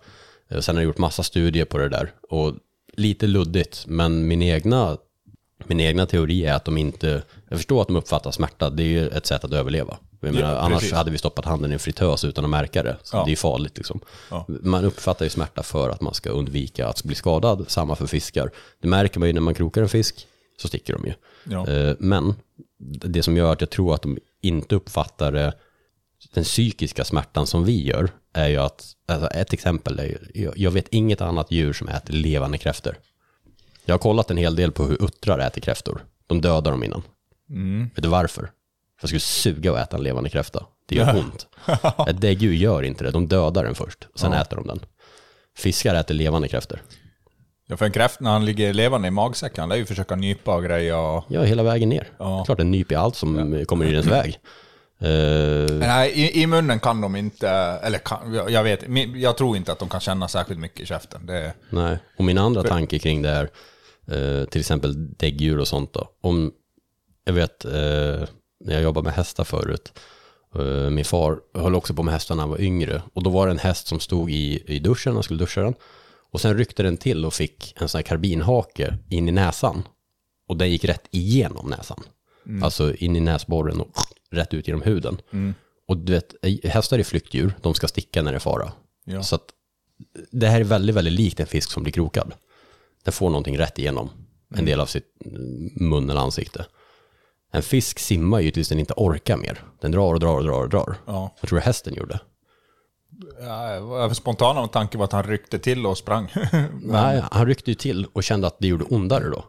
[0.49, 2.55] Eh, sen har jag gjort massa studier på det där och
[2.93, 4.97] lite luddigt, men min egna,
[5.67, 8.87] min egna teori är att de inte, jag förstår att de uppfattar smärta, det är
[8.87, 9.97] ju ett sätt att överleva.
[10.21, 12.97] Jag menar, Ja, annars hade vi stoppat handen i en fritös utan att märka det.
[13.03, 13.25] Så Ja.
[13.27, 14.01] det är farligt liksom.
[14.31, 14.47] Ja.
[14.49, 17.65] Man uppfattar ju smärta för att man ska undvika att bli skadad.
[17.69, 18.51] Samma för fiskar.
[18.81, 20.27] Det märker man ju när man krokar en fisk,
[20.61, 21.13] så sticker de ju.
[21.45, 21.69] Ja.
[21.69, 22.35] Eh, Men
[22.79, 25.53] det som gör att jag tror att de inte uppfattar det,
[26.35, 30.71] den psykiska smärtan som vi gör, är ju att, alltså ett exempel är ju, jag-
[30.71, 32.99] vet inget annat djur som äter levande kräftor.
[33.85, 36.05] Jag har kollat en hel del på hur uttrar äter kräftor.
[36.27, 37.03] De dödar dem innan.
[37.51, 37.91] Mm.
[37.95, 38.51] Vet du varför?
[39.01, 40.67] Jag skulle suga och äta en levande kräfta.
[40.87, 41.47] Det gör ont.
[42.09, 44.41] Ett däggdjur gör inte det, de dödar den först, sen Ja.
[44.43, 44.81] äter de den.
[45.57, 46.83] Fiskar äter levande kräftor.
[47.71, 50.55] Ja, för en kräft när han ligger levande i magsäcken, han lär ju försöka nypa
[50.55, 51.25] och greja och...
[51.29, 52.09] Ja, hela vägen ner.
[52.19, 52.45] Ja.
[52.45, 54.39] Klart den nyper allt som kommer i dens väg.
[55.01, 57.49] Eh, Nej, i, i munnen kan de inte,
[57.83, 58.85] eller kan, jag vet,
[59.15, 61.27] jag tror inte att de kan känna särskilt mycket i käften.
[61.27, 63.51] Det, Nej, och min andra tanke kring det är
[64.07, 66.09] eh, till exempel däggdjur och sånt då.
[66.21, 66.53] Om,
[67.25, 67.71] jag vet, eh,
[68.65, 69.93] när jag jobbade med hästar förut,
[70.91, 73.03] min far höll också på med hästar när han var yngre.
[73.13, 75.75] Och då var det en häst som stod i, i duschen, han skulle duscha den.
[76.31, 79.83] Och sen ryckte den till och fick en sån här karbinhake in i näsan.
[80.49, 82.03] Och den gick rätt igenom näsan.
[82.47, 82.63] Mm.
[82.63, 83.97] Alltså in i näsborren och
[84.31, 85.21] rätt ut genom huden.
[85.33, 85.55] Mm.
[85.89, 86.35] Och du vet,
[86.65, 88.73] hästar är flyktdjur, de ska sticka när det är fara.
[89.05, 89.23] Ja.
[89.23, 89.45] Så att
[90.31, 92.35] det här är väldigt, väldigt likt en fisk som blir krokad.
[93.05, 94.11] Den får någonting rätt igenom
[94.55, 96.67] en del av sitt mm, mun eller ansikte.
[97.53, 99.65] En fisk simmar ju tills den inte orkar mer.
[99.81, 100.97] Den drar och drar och drar och drar.
[101.07, 101.35] Ja.
[101.41, 102.21] Jag tror hästen gjorde.
[103.41, 106.33] Ja, spontana tanke var att han ryckte till och sprang.
[106.53, 109.45] Men- Nej, han ryckte ju till och kände att det gjorde ondare då.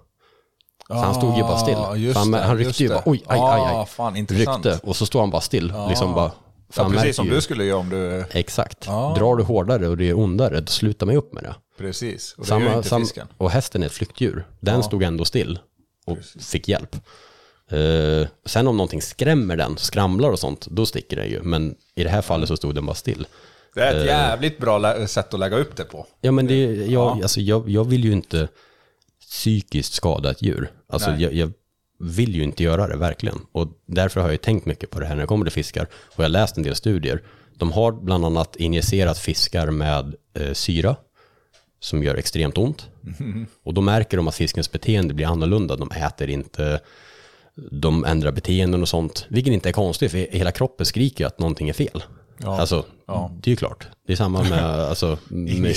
[0.88, 1.76] Så han stod ju bara still.
[1.76, 3.76] Ah, För han, det, han ryckte ju bara, oj, aj, aj, aj.
[3.76, 4.66] Ah, fan, intressant.
[4.66, 5.72] ryckte och så står han bara still.
[5.76, 5.90] Ja.
[5.90, 6.32] Liksom bara,
[6.76, 8.26] Ja, precis som ju- du skulle göra om du...
[8.32, 8.90] Exakt.
[8.90, 9.14] Ah.
[9.16, 11.56] Drar du hårdare och det är ondare, då slutar man ju upp med det.
[11.78, 13.28] Precis, och det gör inte fisken.
[13.38, 14.48] Och hästen är ett flyktdjur.
[14.60, 15.60] Den stod ändå still
[16.06, 16.96] och fick hjälp.
[17.72, 21.42] Eh, sen om någonting skrämmer den, skramlar och sånt, då sticker den ju.
[21.44, 23.28] Men i det här fallet så stod den bara still.
[23.74, 26.08] Det är ett Eh, jävligt bra sätt att lägga upp det på.
[26.22, 27.20] Ja, men det, jag, Ja.
[27.22, 28.48] Alltså, jag, jag vill ju inte
[29.30, 30.72] psykiskt skada ett djur.
[30.90, 31.52] Alltså, jag, jag
[32.00, 33.40] vill ju inte göra det, verkligen.
[33.52, 35.88] Och därför har jag tänkt mycket på det här när det kommer till fiskar.
[35.94, 37.24] Och jag har läst en del studier.
[37.56, 40.96] De har bland annat injicerat fiskar med eh, syra,
[41.80, 42.88] som gör extremt ont.
[43.02, 43.48] Mhm.
[43.64, 45.76] Och då märker de att fiskens beteende blir annorlunda.
[45.76, 46.80] De äter inte,
[47.72, 49.26] de ändrar beteenden och sånt.
[49.30, 52.04] Vilket inte är konstigt, för hela kroppen skriker ju att någonting är fel.
[52.42, 52.60] Ja.
[52.60, 53.32] Alltså, Ja.
[53.42, 53.88] det är ju klart.
[54.08, 54.64] Det är samma med...
[54.90, 55.76] Alltså, med.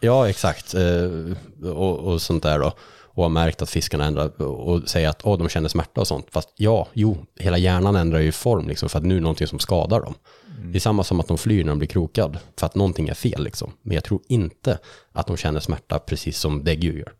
[0.00, 0.74] Ja, exakt.
[0.74, 2.72] Eh, Och, och sånt där då.
[3.14, 6.26] Och har märkt att fiskarna ändrar och säger att åh, de känner smärta och sånt.
[6.30, 9.58] Fast ja, jo, hela hjärnan ändrar ju form liksom för att nu är någonting som
[9.58, 10.14] skadar dem.
[10.58, 10.72] Mm.
[10.72, 13.14] Det är samma som att de flyr när de blir krokad för att någonting är
[13.14, 13.72] fel liksom.
[13.82, 14.78] Men jag tror inte
[15.12, 17.12] att de känner smärta precis som däggdjur gör.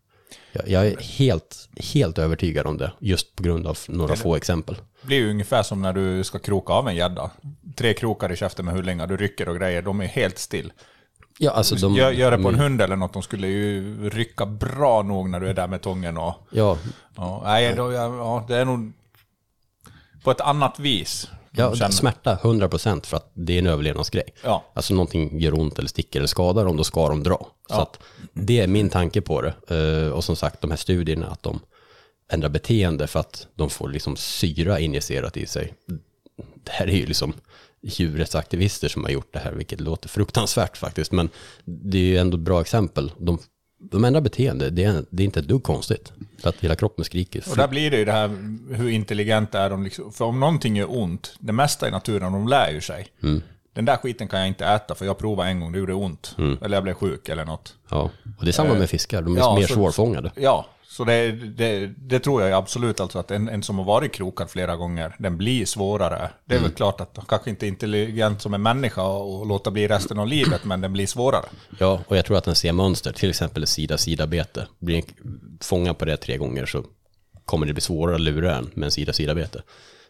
[0.52, 4.74] Jag, jag är helt, helt övertygad om det, just på grund av några få exempel.
[5.00, 7.30] Det blir ju ungefär som när du ska kroka av en gädda.
[7.76, 10.72] Tre krokar i käften med hullingar, du rycker och grejer, de är helt still.
[11.38, 14.10] Ja, alltså de- gör, gör det på en de- hund eller något, de skulle ju
[14.10, 16.34] rycka bra nog när du är där med tången och...
[16.50, 16.78] Ja,
[17.16, 18.92] Ja, nej, då, ja, det är nog
[20.24, 21.30] på ett annat vis.
[21.50, 21.92] Ja, känner.
[21.92, 24.34] smärta 100% för att det är en överlevnadsgrej.
[24.44, 24.64] Ja.
[24.74, 27.36] Alltså någonting gör ont eller sticker eller skadar dem, då ska de dra.
[27.68, 27.82] Så Ja.
[27.82, 27.98] att
[28.32, 29.54] det är min tanke på det.
[30.06, 31.60] Eh, Och som sagt, de här studierna, att de
[32.32, 35.74] ändrar beteende för att de får liksom syra injicerat i sig.
[36.64, 37.32] Det här är ju liksom
[37.82, 41.12] djurrättsaktivister som har gjort det här, vilket låter fruktansvärt faktiskt.
[41.12, 41.28] Men
[41.64, 43.12] det är ju ändå ett bra exempel.
[43.18, 43.38] De,
[43.78, 46.12] de ändrar beteende, det är, det är inte ett dugg konstigt.
[46.42, 47.44] För att hela kroppen skriker.
[47.50, 48.28] Och där blir det ju det här,
[48.74, 50.12] hur intelligenta är de liksom?
[50.12, 53.06] För om någonting gör ont, det mesta i naturen, de lär ju sig.
[53.22, 53.42] Mm.
[53.72, 56.34] Den där skiten kan jag inte äta för jag provade en gång, det gjorde ont.
[56.38, 56.59] Mm.
[56.62, 57.74] Eller jag blev sjuk eller något.
[57.90, 60.32] Ja, och det är samma Eh, med fiskar, de är ja, mer så- svårfångade.
[60.34, 64.12] Ja, så det, det, det tror jag absolut alltså att en, en som har varit
[64.12, 66.31] krokad flera gånger, den blir svårare.
[66.44, 66.69] Det är Mm.
[66.69, 70.27] väl klart att kanske inte är intelligent som en människa och låta bli resten av
[70.27, 71.44] livet, men den blir svårare.
[71.78, 74.66] Ja, och jag tror att den ser mönster, till exempel sida-sida-bete.
[74.78, 75.02] Blir en
[75.60, 76.85] fångad på det tre gånger så
[77.44, 79.62] kommer det bli svårare att lura den med en sida-sida-bete.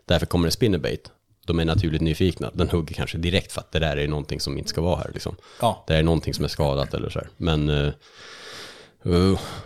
[0.04, 1.10] Därför kommer det spinnerbait.
[1.46, 2.50] De är naturligt nyfikna.
[2.54, 5.10] Den hugger kanske direkt för att det där är någonting som inte ska vara här.
[5.14, 5.36] Liksom.
[5.60, 5.84] Ja.
[5.86, 7.28] Det är någonting som är skadat eller så här.
[7.36, 7.92] Men, eh,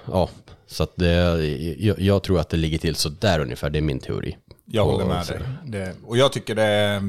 [0.07, 0.29] ja,
[0.73, 1.45] så att det,
[1.79, 3.71] jag, jag tror att det ligger till så där ungefär.
[3.71, 4.37] Det är min teori.
[4.65, 5.41] Jag håller med dig.
[5.65, 7.03] Det, och jag tycker det.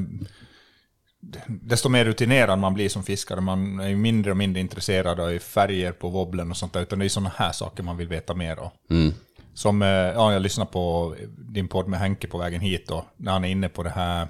[1.46, 5.38] Desto mer rutinerad man blir som fiskare, man är ju mindre och mindre intresserad av
[5.38, 8.34] färger på wobblen och sånt där, utan det är sådana här saker man vill veta
[8.34, 8.70] mer om.
[8.90, 9.14] Mm.
[9.54, 13.32] Som, eh, ja, jag lyssnar på din podd med Henke på vägen hit då, när
[13.32, 14.28] han är inne på det här,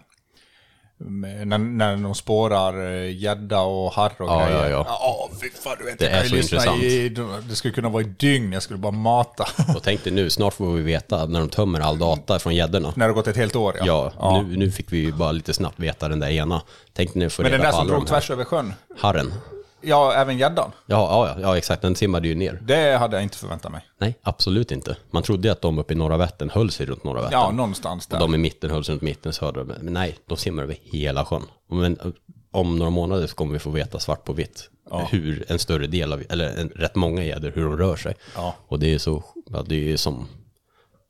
[0.98, 4.62] när, när de spårar eh, gädda och harr och Ja, grejer.
[4.62, 4.84] ja, ja.
[4.88, 6.82] Ja, fy fan, du vet, Det jag är så intressant.
[6.82, 7.08] I,
[7.48, 9.46] det skulle kunna vara i dygn, jag skulle bara mata.
[9.76, 12.92] Och tänk dig nu, snart får vi veta när de tömmer all data från gäddorna.
[12.96, 13.84] När det har gått ett helt år, ja.
[13.86, 14.42] Ja, Ja.
[14.48, 16.62] Nu, nu fick vi ju bara lite snabbt veta den där ena.
[16.92, 19.34] Tänk när vi får Men den där som drog tvärs över sjön, Harren.
[19.84, 20.72] Ja, även gäddan.
[20.86, 21.82] Ja, ja, ja, exakt.
[21.82, 22.58] Den simmade ju ner.
[22.62, 23.80] Det hade jag inte förväntat mig.
[23.98, 24.96] Nej, absolut inte.
[25.10, 27.40] Man trodde ju att de uppe i norra Vättern höll sig runt norra Vättern.
[27.40, 28.16] Ja, någonstans där.
[28.16, 29.64] Och de i mitten höll sig runt mitten, södra.
[29.64, 31.42] Men nej, de simmar över hela sjön.
[31.70, 32.06] Men eh,
[32.50, 35.08] om några månader så kommer vi få veta svart på vitt Ja.
[35.10, 38.14] hur en större del av, eller en, rätt många gäddor, hur de rör sig.
[38.36, 38.54] Ja.
[38.68, 40.26] Och det är så, ja, det är som,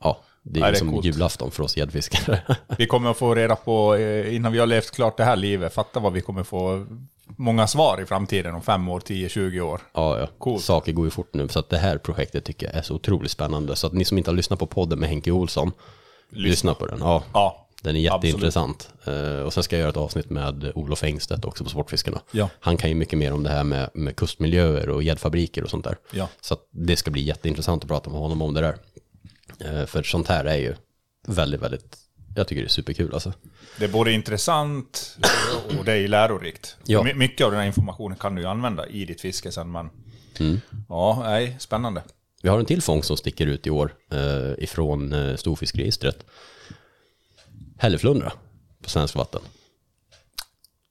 [0.03, 1.05] ja, Det är Nej, det är som coolt.
[1.07, 2.41] julafton för oss gäddfiskare.
[2.79, 5.75] Vi kommer att få reda på, eh, innan vi har levt klart det här livet,
[5.75, 6.87] fatta vad vi kommer få
[7.27, 9.81] många svar i framtiden om fem år, 10, 20 år.
[9.95, 10.59] Ja, ja.
[10.59, 13.31] Saker går ju fort nu, så att det här projektet tycker jag är så otroligt
[13.31, 13.77] spännande.
[13.77, 15.73] Så att ni som inte har lyssnat på podden med Henke Olsson,
[16.31, 16.99] lyssna, på den.
[17.01, 18.91] Ja, Ja, den är jätteintressant.
[19.05, 22.21] Eh, och sen ska jag göra ett avsnitt med Olof Engstedt också på Sportfiskarna.
[22.31, 22.49] Ja.
[22.61, 25.85] Han kan ju mycket mer om det här med, med kustmiljöer och gäddfabriker och sånt
[25.85, 25.97] där.
[26.11, 26.29] Ja.
[26.41, 28.77] Så det ska bli jätteintressant att prata med honom om det där.
[29.59, 30.75] Eh, för sånt här är ju
[31.27, 31.97] väldigt, väldigt,
[32.35, 33.33] jag tycker det är superkul alltså.
[33.79, 35.19] Det är både intressant
[35.79, 36.77] och det är lärorikt.
[36.87, 37.03] Ja.
[37.03, 39.91] My- Mycket av den här informationen kan du ju använda i ditt fiske sen, men
[40.41, 40.61] Mm.
[40.89, 42.03] ja, nej, spännande.
[42.43, 46.27] Vi har en till fångst som sticker ut i år eh, ifrån eh, storfiskregistret.
[47.79, 48.33] Hälleflundra
[48.83, 49.41] på svensk vatten.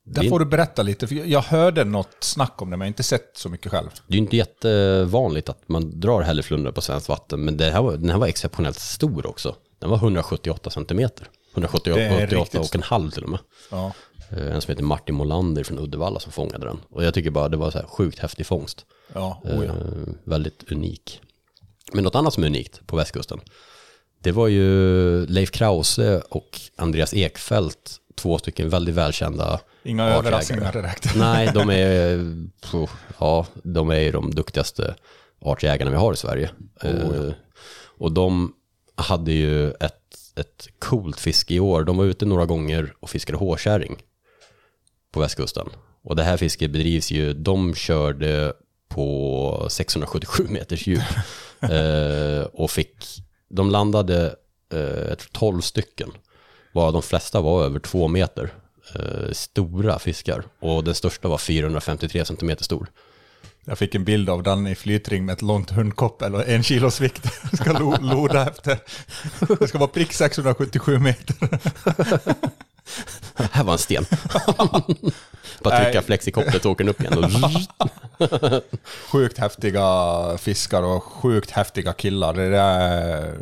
[0.06, 2.88] Där får du berätta lite, för jag- hörde något snack om det, men jag har
[2.88, 3.90] inte sett så mycket själv.
[4.08, 7.82] Det är ju inte jättevanligt att man drar hälleflundra på svenskt vatten, men det här
[7.82, 9.56] var, den här var exceptionellt stor också.
[9.84, 11.28] Den var 178 centimeter.
[11.56, 13.40] Det är 178 riktigt och en halv till och med.
[13.72, 13.92] Ja.
[14.32, 16.80] Eh, En som heter Martin Molander från Uddevalla som fångade den.
[16.90, 18.86] Och jag tycker bara det var så här sjukt häftig fångst.
[19.14, 19.72] Ja, oh ja.
[19.72, 21.22] Eh, väldigt unik.
[21.94, 23.40] Men något annat som är unikt på västkusten,
[24.22, 30.20] det var ju Leif Krause och Andreas Ekfält, två stycken väldigt välkända Inga artjägare.
[30.28, 31.16] överraskningar direkt.
[31.16, 32.26] Nej, de är,
[33.20, 34.96] ja, de är ju de duktigaste
[35.42, 36.50] artjägarna vi har i Sverige.
[36.84, 36.90] Oh,
[37.28, 37.34] Eh,
[37.98, 38.54] och de
[39.04, 41.84] hade ju ett, ett coolt fiske i år.
[41.84, 43.98] De var ute några gånger och fiskade hårkärring
[45.12, 45.70] på västkusten.
[46.04, 48.54] Och det här fisket bedrivs ju, de körde
[48.88, 51.02] på 677 meters djup.
[51.60, 53.06] eh, och fick,
[53.50, 54.36] de landade
[54.74, 56.12] eh, jag tror 12 stycken.
[56.74, 58.54] Varav de flesta var över två meter.
[58.96, 60.44] Eh, stora fiskar.
[60.60, 62.88] Och den största var 453 centimeter stor.
[63.66, 67.02] Jag fick en bild av den i flytring med ett långt hundkoppel och en kilos
[67.02, 67.28] vikt.
[67.54, 68.78] Ska lo loda efter.
[69.60, 71.36] Det ska vara prick 677 meter.
[73.52, 74.06] Här var en sten.
[75.64, 76.04] Bara trycka Nej.
[76.04, 77.32] flexikopplet och åker upp igen.
[79.12, 82.34] Sjukt häftiga fiskar och sjukt häftiga killar.
[82.34, 83.38] Det är...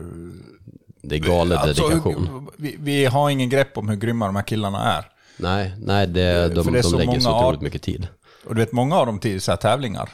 [1.03, 2.48] Det är galen Alltså, dedikation.
[2.57, 5.06] vi, vi har ingen grepp om hur grymma de här killarna är.
[5.38, 8.07] Nej, nej det, de, För det är de lägger så många otroligt mycket tid.
[8.45, 10.09] Och du vet, många av dem till så här tävlingar.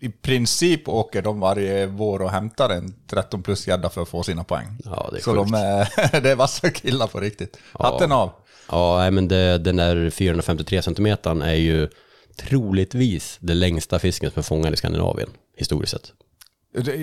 [0.00, 4.22] I princip åker de varje vår och hämtar en 13 plus gädda för att få
[4.22, 4.78] sina poäng.
[4.84, 5.50] Ja, det är så sjukt.
[5.52, 7.56] de är, det är vassa killar på riktigt.
[7.72, 8.30] Hatten av.
[8.70, 11.88] Ja, men det, den där 453 centimetern är ju
[12.36, 16.12] troligtvis det längsta fisken som är fångad i Skandinavien, historiskt sett.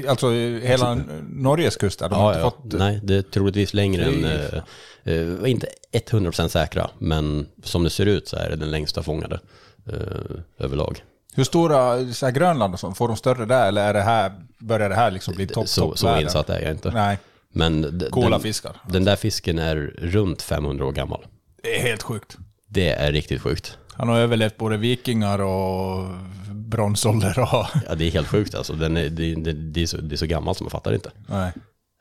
[0.08, 0.32] Alltså
[0.62, 0.96] hela
[1.30, 2.52] Norges kust de har Ja, inte ja.
[2.52, 2.80] fått...
[2.80, 8.06] Nej, det är troligtvis längre än, eh, eh, inte 100% säkra, men som det ser
[8.06, 9.40] ut så är det den längsta fångade
[10.58, 11.04] överlag.
[11.36, 14.90] Hur stora, så Grönland och sånt, får de större där eller är det här, börjar
[14.90, 16.92] det här liksom bli topp, Så, topp så insatt är jag inte.
[16.92, 17.18] Nej,
[17.54, 18.76] Men d- Coola den, fiskar.
[18.90, 21.26] Den där fisken är runt 500 år gammal.
[21.64, 22.38] det är helt sjukt.
[22.68, 23.78] Det är riktigt sjukt.
[23.94, 26.08] Han har överlevt både vikingar och
[26.52, 27.66] bronsålder och...
[27.90, 28.74] Ja, det är helt sjukt alltså.
[28.74, 31.12] Den är, det, det, det, är så, det är så gammalt som man fattar inte.
[31.28, 31.52] Nej.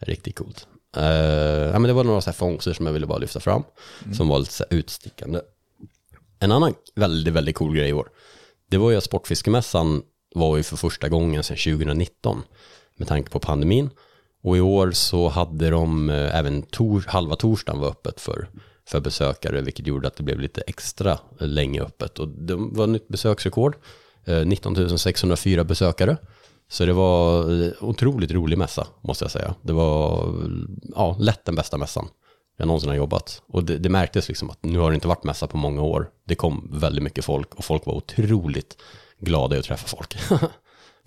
[0.01, 0.67] Riktigt coolt.
[0.97, 3.63] Uh, ja, men det var några så här fångster som jag ville bara lyfta fram.
[4.17, 5.41] Som var lite så utstickande.
[6.43, 8.09] En annan väldigt, väldigt cool grej i år.
[8.71, 10.03] Det var ju att Sportfiskemässan
[10.35, 12.43] var ju för första gången sedan 2019.
[12.97, 13.91] Med tanke på pandemin.
[14.43, 18.49] Och i år så hade de eh, även tor, halva torsdagen var öppet för,
[18.89, 19.61] för besökare.
[19.61, 22.19] Vilket gjorde att det blev lite extra länge öppet.
[22.19, 23.77] Och det var nytt besöksrekord.
[24.25, 26.17] Eh, 19 604 besökare.
[26.69, 29.55] Så det var eh, otroligt rolig mässa, måste jag säga.
[29.63, 30.35] Det var
[30.95, 32.09] ja, lätt den bästa mässan
[32.63, 33.43] jag någonsin har jobbat.
[33.47, 36.11] Och det, det märktes liksom att nu har det inte varit mässa på många år.
[36.25, 38.77] Det kom väldigt mycket folk och folk var otroligt
[39.19, 40.19] glada i att träffa folk.
[40.29, 40.43] folk,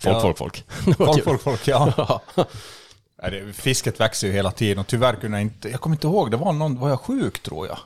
[0.02, 0.20] Ja.
[0.20, 0.64] folk, folk.
[0.96, 2.20] Folk, folk, folk, ja.
[3.52, 5.68] Fisket växer ju hela tiden och tyvärr kunde jag inte...
[5.68, 6.78] Jag kommer inte ihåg, det var någon...
[6.78, 7.78] Var jag sjuk tror jag?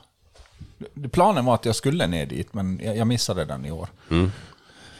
[1.11, 3.89] Planen var att jag skulle ner dit, men jag, missade den i år.
[4.09, 4.31] Mm.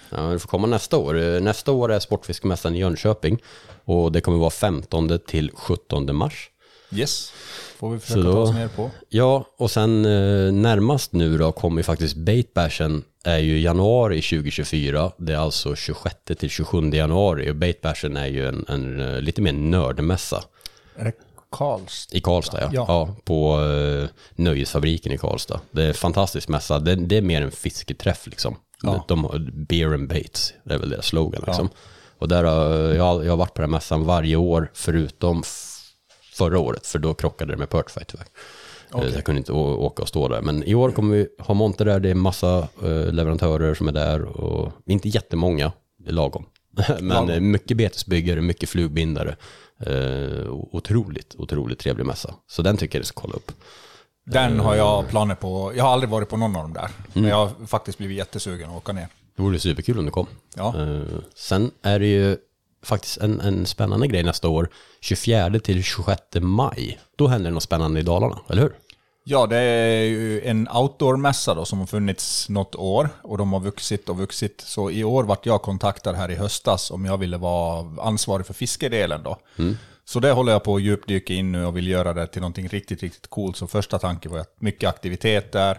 [0.10, 1.40] Ja, det får komma nästa år.
[1.40, 3.38] Nästa år är Sportfiskemässan i Jönköping.
[3.86, 6.50] Och det kommer vara 15 till 17 mars.
[6.94, 7.34] Yes,
[7.82, 8.92] får vi försöka ta då- oss ner på.
[9.10, 15.12] Ja, och sen eh, närmast nu då kommer ju faktiskt Baitbashen är ju januari 2024.
[15.18, 19.42] Det är alltså 26 till 27 januari och Baitbashen är ju en, en eh, lite
[19.42, 20.44] mer nördmässa.
[20.96, 21.14] Är det
[21.52, 22.18] Karlstad?
[22.18, 22.70] I Karlstad ja.
[22.74, 22.86] Ja.
[22.88, 23.16] ja.
[23.24, 25.60] på eh, Nöjesfabriken i Karlstad.
[25.72, 26.80] Det är en fantastisk mässa.
[26.80, 28.56] Det, det är mer en fisketräff liksom.
[28.84, 29.06] Ja.
[29.08, 31.70] De, har beer and baits, det är väl deras slogan liksom.
[31.74, 31.80] Ja.
[32.18, 35.44] Och där har jag, jag har varit på den mässan varje år förutom
[36.34, 36.88] förra året.
[36.88, 38.28] För då krockade det med Perchfight tyvärr.
[39.08, 40.42] Eh, Jag kunde inte åka och stå där.
[40.42, 42.00] Men i år kommer vi ha monter där.
[42.00, 44.24] Det är massa eh, leverantörer som är där.
[44.24, 46.46] Och inte jättemånga, det är lagom.
[46.88, 47.30] Men Lagom.
[47.30, 49.36] eh, mycket betesbyggare, mycket flugbindare.
[50.72, 52.34] Otroligt, otroligt trevlig mässa.
[52.48, 53.52] Så den tycker jag ni ska kolla upp.
[54.26, 55.72] Den har jag planer på.
[55.76, 56.90] Jag har aldrig varit på någon av dem där.
[57.14, 59.08] Men jag har faktiskt blivit jättesugen att åka ner.
[59.36, 60.28] Det vore superkul om du kom.
[60.56, 60.76] Ja.
[61.36, 62.38] Sen är det ju
[62.84, 64.70] faktiskt en, en spännande grej nästa år.
[65.02, 67.00] 24 till 26 maj.
[67.16, 68.72] Då händer det något spännande i Dalarna, eller hur?
[69.24, 73.60] Ja, det är ju en outdoor-mässa då som har funnits något år och de har
[73.60, 74.64] vuxit och vuxit.
[74.66, 78.54] Så i år vart jag kontaktad här i höstas om jag ville vara ansvarig för
[78.54, 79.38] fiskedelen då.
[79.58, 79.78] Mm.
[80.06, 82.68] Så det håller jag på att djupdyka in nu och vill göra det till någonting
[82.68, 83.58] riktigt, riktigt coolt.
[83.58, 85.78] Så första tanken var att mycket aktiviteter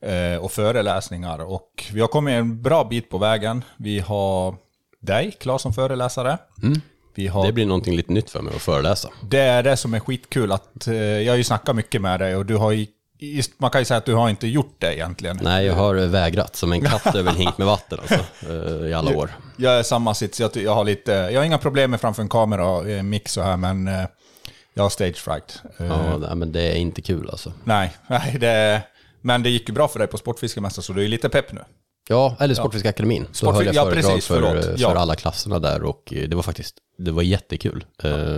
[0.00, 1.38] eh, och föreläsningar.
[1.38, 3.64] Och vi har kommit en bra bit på vägen.
[3.76, 4.54] Vi har
[5.06, 6.38] dig, Claes, som föreläsare.
[6.62, 6.80] Mm.
[7.32, 9.08] Har Det blir någonting lite nytt för mig att föreläsa.
[9.22, 10.52] det är det som är skitkul.
[10.52, 12.86] Att, eh, jag har ju snackat mycket med dig och du har ju,
[13.58, 15.38] man kan ju säga att du har inte gjort det egentligen.
[15.42, 18.94] Nej, jag har vägrat som en katt över en hink med vatten alltså, eh, i
[18.94, 19.30] alla år.
[19.56, 20.40] Jag är samma sits.
[20.40, 23.32] Jag, jag, har lite, jag har inga problem med framför en kamera och eh, mix
[23.32, 23.90] så här, men
[24.74, 25.62] jag har stage fright.
[25.76, 27.52] Ja, nej, men det är inte kul alltså.
[27.64, 28.82] Nej, nej det,
[29.20, 31.60] men det gick ju bra för dig på Sportfiskemässan så du är lite pepp nu.
[32.08, 32.58] Ja, eller Ja.
[32.62, 33.22] Sportfiskeakademin.
[33.22, 34.64] Då Sportfisk- höll jag ja, föredrag precis, för, förlåt.
[34.64, 34.94] för Ja.
[34.98, 37.84] alla klasserna där och eh, det var faktiskt, det var jättekul.
[38.02, 38.36] Eh,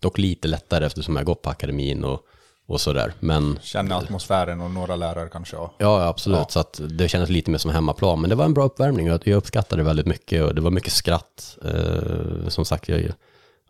[0.00, 2.20] dock lite lättare eftersom jag gått på akademin och,
[2.66, 3.12] och sådär.
[3.20, 5.56] Men Känner atmosfären och några lärare kanske.
[5.56, 6.38] Och, Ja, absolut.
[6.38, 6.46] Ja.
[6.48, 8.20] Så att det kändes lite mer som hemmaplan.
[8.20, 10.42] Men det var en bra uppvärmning och jag uppskattade väldigt mycket.
[10.44, 11.58] Och det var mycket skratt.
[11.64, 13.12] Eh, som sagt, jag,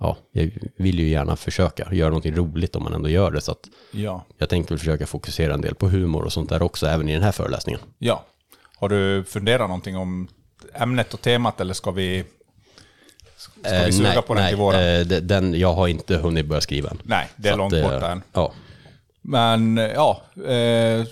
[0.00, 3.40] ja, jag vill ju gärna försöka göra någonting roligt om man ändå gör det.
[3.40, 4.24] Så att Ja.
[4.38, 7.12] jag tänkte väl försöka fokusera en del på humor och sånt där också, även i
[7.12, 7.80] den här föreläsningen.
[7.98, 8.24] ja.
[8.78, 10.28] Har du funderat någonting om
[10.74, 12.24] ämnet och temat eller ska vi,
[13.36, 15.00] ska vi Eh, suga nej, på den nej, till våren?
[15.00, 16.98] eh, de- den, jag har inte hunnit börja skriva än.
[17.02, 18.22] Nej, det är Så långt att, eh, borta än.
[18.32, 18.52] Ja.
[19.22, 21.04] Men ja, eh,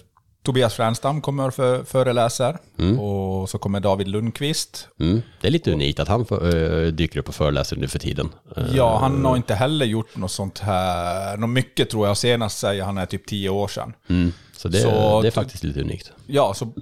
[0.42, 2.98] Tobias Fränstam kommer för, föreläser Mm.
[3.00, 4.88] och så kommer David Lundqvist.
[5.00, 5.22] Mm.
[5.40, 8.28] Det är lite unikt att han för, eh, dyker upp och föreläser nu för tiden.
[8.72, 11.36] Ja, han har inte heller gjort något sånt här.
[11.36, 12.16] Något mycket tror jag.
[12.16, 13.92] Senast säger han är typ tio år sedan.
[14.08, 14.32] Mm.
[14.56, 16.12] Så, det, Så- det är faktiskt lite unikt.
[16.26, 16.72] Ja, så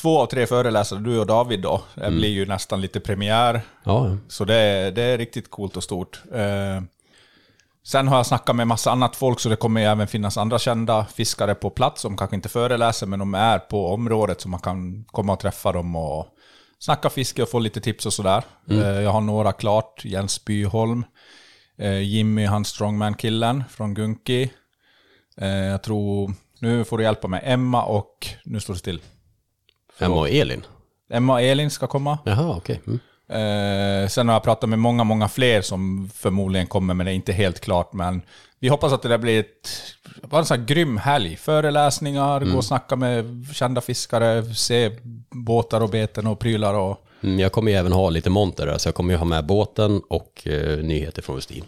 [0.00, 3.50] två av tre föreläsare, du och David då, det blir ju nästan lite premiär.
[3.50, 3.62] Mm.
[3.84, 4.16] Ja.
[4.28, 6.22] Så det, är- det är riktigt coolt och stort.
[6.34, 6.82] Eh,
[7.86, 11.04] sen har jag snackat med massa annat folk, så det kommer även finnas andra kända
[11.04, 15.04] fiskare på plats som kanske inte föreläser, men de är på området så man kan
[15.04, 16.26] komma och träffa dem och
[16.78, 18.42] snacka fiske och få lite tips och sådär.
[18.70, 18.82] Mm.
[18.82, 21.04] Eh, jag har några klart, Jens Byholm,
[21.78, 24.50] eh, Jimmy, han strongman-killen från Gunki.
[25.40, 29.00] Eh, jag tror, nu får du hjälpa mig, Emma och, nu står det still.
[29.98, 30.62] Emma och Elin?
[31.12, 32.18] Emma och Elin ska komma.
[32.24, 32.80] Jaha, okej.
[32.86, 33.00] Mm.
[33.30, 37.14] Eh, sen har jag pratat med många, många fler som förmodligen kommer, men det är
[37.14, 37.92] inte helt klart.
[37.92, 38.22] Men
[38.60, 39.70] vi hoppas att det där blir ett,
[40.30, 41.36] bara en sån här grym helg.
[41.36, 42.50] Föreläsningar, Mm.
[42.52, 44.90] gå och snacka med kända fiskare, se
[45.30, 47.04] båtar och beten och prylar och...
[47.22, 49.46] Mm, Jag kommer ju även ha lite monter där, så jag kommer ju ha med
[49.46, 51.64] båten och eh, nyheter från Westin.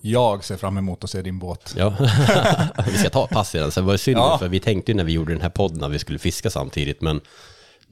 [0.00, 1.74] Jag ser fram emot att se din båt.
[1.76, 1.94] Ja,
[2.86, 3.72] vi ska ta pass i den.
[3.72, 4.38] Sen var det synd, Ja.
[4.38, 7.00] för vi tänkte ju när vi gjorde den här podden att vi skulle fiska samtidigt,
[7.00, 7.20] men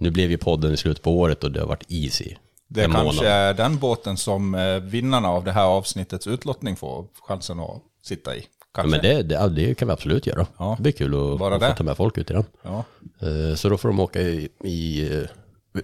[0.02, 2.34] nu blev ju podden i slutet på året och det har varit easy.
[2.68, 3.24] Det kanske månad.
[3.24, 8.36] är den båten som eh, vinnarna av det här avsnittets utlottning får chansen att sitta
[8.36, 8.46] i.
[8.76, 10.46] Ja, men det, det, det kan vi absolut göra.
[10.58, 10.74] Ja.
[10.76, 12.44] Det blir kul att, Bara att ta med folk ut i den.
[12.62, 12.84] Ja.
[13.20, 15.22] Eh, Så då får de åka i, i eh,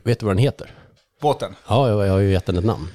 [0.05, 0.71] vet du vad den heter?
[1.21, 1.55] Båten?
[1.69, 2.89] Ja, jag, jag har ju gett den ett namn.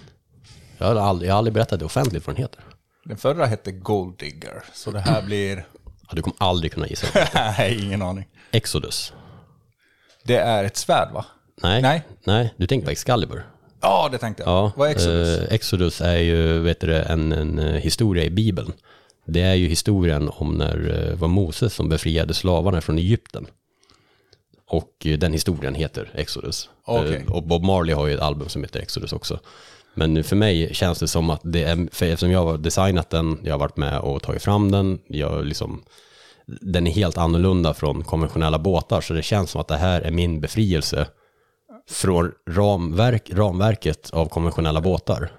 [0.78, 2.60] Jag har aldrig, jag har aldrig berättat det offentligt vad den heter.
[3.06, 5.66] Den förra hette Gold Digger, så det här blir...
[5.86, 7.08] Ja, du kommer aldrig kunna gissa.
[7.34, 8.26] Nej, ingen aning.
[8.52, 9.14] Exodus.
[10.24, 11.26] Det är ett svärd va?
[11.64, 12.04] Nej, Nej.
[12.24, 12.54] nej.
[12.58, 13.46] du tänker på Excalibur.
[13.82, 14.50] Ja, det tänkte jag.
[14.52, 15.38] Ja, Vad är Exodus?
[15.40, 18.74] eh, Exodus är ju vet du, en, en eh, historia i Bibeln.
[19.26, 23.48] Det är ju historien om när det var Moses som befriade slavarna från Egypten.
[24.68, 26.70] Och eh, den historien heter Exodus.
[26.88, 29.40] Eh, Och Bob Marley har ju ett album som heter Exodus också.
[29.94, 33.40] Men för mig känns det som att det är, för eftersom jag har designat den,
[33.44, 35.84] jag har varit med och tagit fram den, jag liksom,
[36.46, 40.12] den är helt annorlunda från konventionella båtar, så det känns som att det här är
[40.12, 41.08] min befrielse
[41.90, 45.32] från ramverk, ramverket av konventionella båtar.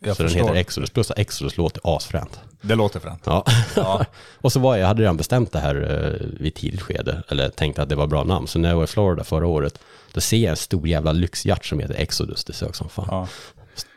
[0.00, 0.46] Jag så den förstår.
[0.46, 2.40] heter Exodus, plus att Exodus låter asfränt.
[2.62, 3.22] Det låter fränt.
[3.24, 3.44] Ja.
[3.76, 4.04] Ja.
[4.38, 7.48] och så var jag, jag hade redan bestämt det här eh, vid tidigt skede, eller
[7.48, 8.46] tänkte att det var bra namn.
[8.46, 9.78] Så när jag var i Florida förra året,
[10.12, 13.06] då ser jag en stor jävla lyxjakt som heter Exodus, det sög som fan.
[13.10, 13.28] Ja.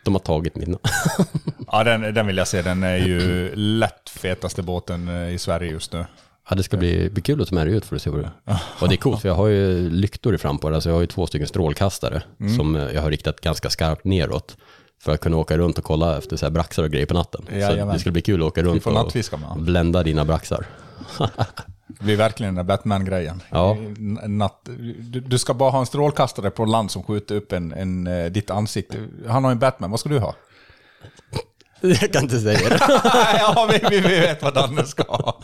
[0.03, 0.77] De har tagit namn.
[1.71, 2.61] Ja, den, den vill jag se.
[2.61, 6.05] Den är ju lätt fetaste båten eh, i Sverige just nu.
[6.49, 8.19] Ja, det ska bli, bli kul att ta med dig ut för att se vad
[8.19, 8.57] det är.
[8.81, 10.75] Och det är coolt, för jag har ju lyktor i fram på det.
[10.75, 12.55] Alltså jag har ju två stycken strålkastare Mm.
[12.55, 14.57] som eh, jag har riktat ganska skarpt neråt.
[15.03, 17.45] För att kunna åka runt och kolla efter så här braxar och grejer på natten.
[17.49, 17.93] Så Jajamän.
[17.93, 20.65] det ska bli kul att åka runt och blända dina braxar.
[21.87, 23.41] Det blir verkligen den där Batman-grejen.
[23.49, 23.77] Ja.
[24.27, 28.07] Natt, du, du ska bara ha en strålkastare på land som skjuter upp en, en,
[28.07, 28.97] eh, ditt ansikte.
[29.27, 30.35] Han har en Batman, vad ska du ha?
[32.01, 32.77] Jag kan inte säga det.
[33.39, 35.41] ja, vi, vi, vet vad Danne ska ha.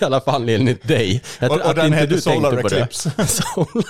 [0.00, 1.22] I alla fall enligt dig.
[1.38, 2.76] Jag Och- tror och att den inte heter tänkte Solar på det.
[2.80, 3.26] Eclipse.
[3.26, 3.84] Solar...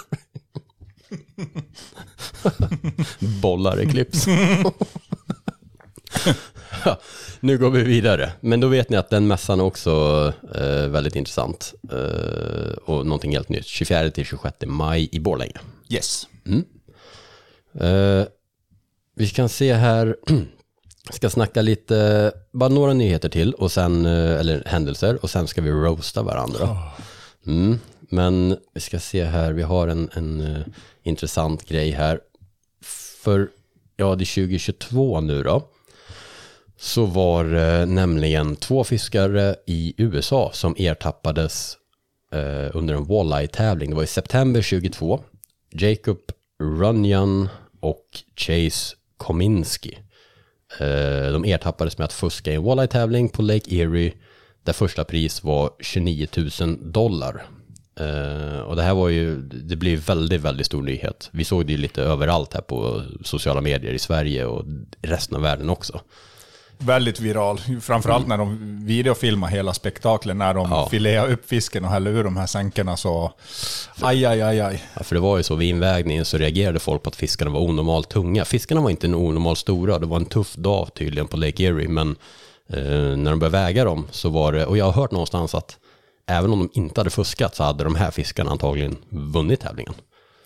[3.43, 4.31] Bollar Eclipse.
[6.85, 7.01] Ja,
[7.41, 8.33] nu går vi vidare.
[8.41, 11.75] Men då vet ni att den mässan är också eh, väldigt intressant.
[11.93, 13.67] Eh, och någonting helt nytt.
[13.67, 15.59] 24 till 26 maj i Borlänge.
[15.89, 16.27] Yes.
[16.47, 16.65] Mm.
[17.81, 18.27] Eh,
[19.17, 20.17] vi kan se här,
[21.13, 25.63] ska snacka lite, bara några nyheter till, och sen, eh, eller händelser, och sen ska
[25.63, 26.77] vi roasta varandra.
[27.47, 27.79] Mm.
[28.01, 30.63] Men vi ska se här, vi har en, en eh,
[31.03, 32.21] intressant grej här.
[33.23, 33.49] För,
[33.97, 35.63] ja det är 2022 nu då,
[36.77, 41.77] så var det nämligen två fiskare i USA som ertappades
[42.33, 43.91] eh, under en walleye-tävling.
[43.91, 45.21] Det var i september 22.
[45.71, 46.19] Jacob
[46.63, 47.49] Runyan
[47.81, 48.07] och
[48.37, 49.99] Chase Kominski.
[50.81, 54.13] Eh, de ertappades med att fuska i en walleye-tävling på Lake Erie
[54.63, 56.27] där första pris var 29
[56.61, 57.47] 000 dollar.
[58.01, 61.29] Eh, och det här var ju, det blev väldigt, väldigt stor nyhet.
[61.33, 64.65] Vi såg det ju lite överallt här på sociala medier i Sverige och
[65.03, 66.01] resten av världen också.
[66.79, 67.61] Väldigt viral.
[67.81, 70.89] Framförallt när de videofilmar hela spektaklet, när de Ja.
[70.91, 73.33] filear upp fisken och häller ur de här sänkorna så...
[74.01, 74.83] Aj, aj, aj, aj.
[74.97, 77.61] Ja, för det var ju så, vid invägningen så reagerade folk på att fiskarna var
[77.61, 78.45] onormalt tunga.
[78.45, 82.17] Fiskarna var inte onormalt stora, det var en tuff dag tydligen på Lake Erie, men
[82.73, 82.83] eh,
[83.17, 85.77] när de började väga dem så var det, och jag har hört någonstans att
[86.27, 89.95] även om de inte hade fuskat så hade de här fiskarna antagligen vunnit tävlingen.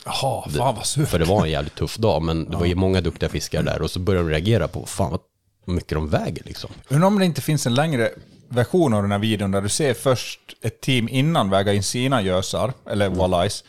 [0.04, 1.08] Jaha, fan vad surt.
[1.08, 3.82] För det var en jävligt tuff dag, men det var ju många duktiga fiskare där
[3.82, 5.20] och så började de reagera på, fan vad
[5.64, 6.70] mycket de väger liksom.
[6.88, 8.10] Undrar om det inte finns en längre
[8.48, 12.22] version av den här videon där du ser först ett team innan väga in sina
[12.22, 13.18] gösar, eller Mm.
[13.18, 13.64] walleyes.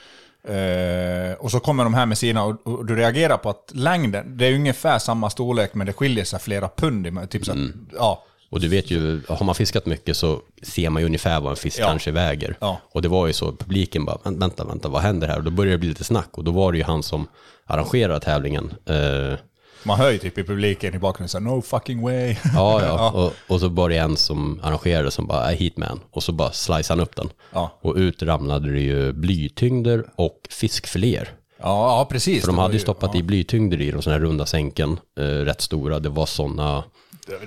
[0.47, 4.37] Eh, och så kommer de här med sina och, och du reagerar på att längden,
[4.37, 7.29] det är ungefär samma storlek men det skiljer sig flera pund.
[7.29, 7.87] Typ så att, Mm.
[7.93, 8.23] ja.
[8.49, 11.55] Och du vet ju, har man fiskat mycket så ser man ju ungefär vad en
[11.57, 11.85] fisk Ja.
[11.85, 12.57] kanske väger.
[12.61, 12.79] Ja.
[12.91, 15.37] Och det var ju så, publiken bara, "Vänt- vänta, vänta, vad händer här?
[15.37, 16.29] Och då började det bli lite snack.
[16.31, 17.27] Och då var det ju han som
[17.65, 18.73] arrangerade tävlingen.
[18.85, 19.37] Eh,
[19.85, 22.35] Man hör ju typ i publiken i bakgrunden så här, no fucking way.
[22.53, 23.11] ja, ja.
[23.15, 25.99] Och, och så var det en som arrangerade som bara, I hit man.
[26.11, 27.29] Och så bara sliceade han upp den.
[27.53, 27.79] Ja.
[27.81, 31.29] Och ut ramlade det ju blytyngder och fiskfiléer.
[31.63, 32.41] Ja, ja precis.
[32.41, 35.61] För de hade ju stoppat i blytyngder i de sådana här runda sänken, eh, rätt
[35.61, 35.99] stora.
[35.99, 36.83] Det var sådana...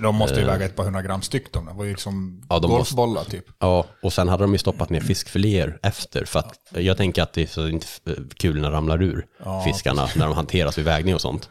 [0.01, 1.65] De måste ju eh, väga ett par hundra gram styck de.
[1.65, 3.45] Det var ju liksom Ja, golfbollar typ.
[3.59, 6.25] Ja, och sen hade de ju stoppat ner fiskfiléer efter.
[6.25, 10.07] För att jag tänker att det är så inte eh, kulorna ramlar ur Ja, fiskarna
[10.15, 11.49] när de hanteras vid vägning och sånt.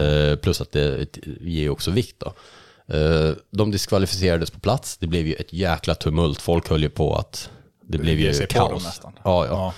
[0.00, 1.06] Eh, plus att det
[1.40, 2.34] ger också vikt då.
[2.96, 4.96] Eh, de diskvalificerades på plats.
[4.96, 6.40] Det blev ju ett jäkla tumult.
[6.40, 7.50] Folk höll ju på att
[7.86, 8.84] det blev ger ju kaos.
[8.84, 9.12] nästan.
[9.24, 9.74] Ja, ja.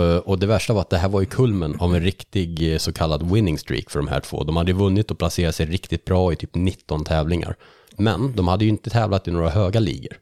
[0.00, 2.92] Eh, Och det värsta var att det här var ju kulmen av en riktig så
[2.92, 4.44] kallad winning streak för de här två.
[4.44, 7.56] De hade vunnit och placerat sig riktigt bra i typ 19 tävlingar.
[7.96, 10.16] Men de hade ju inte tävlat i några höga ligor.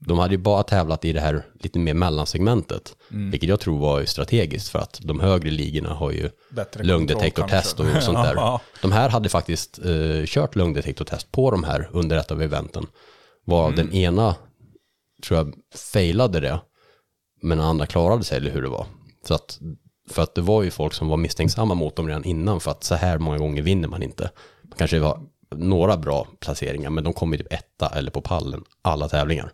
[0.00, 2.96] De hade ju bara tävlat i det här lite mer mellansegmentet.
[3.10, 3.30] Mm.
[3.30, 7.86] Vilket jag tror var strategiskt för att de högre ligorna har ju Bättre lögndetektortest och
[8.02, 8.60] sånt där.
[8.82, 12.86] De här hade faktiskt eh, kört lögndetektortest på de här under ett av eventen.
[13.44, 13.76] Var Mm.
[13.76, 14.34] den ena,
[15.26, 16.60] tror jag, failade det.
[17.42, 18.86] Men den andra klarade sig, eller hur det var.
[19.26, 19.58] Så att,
[20.10, 22.84] för att det var ju folk som var misstänksamma mot dem redan innan, för att
[22.84, 24.30] så här många gånger vinner man inte.
[24.62, 25.20] Man kanske var
[25.56, 29.52] några bra placeringar, men de kom ju typ etta eller på pallen alla tävlingar.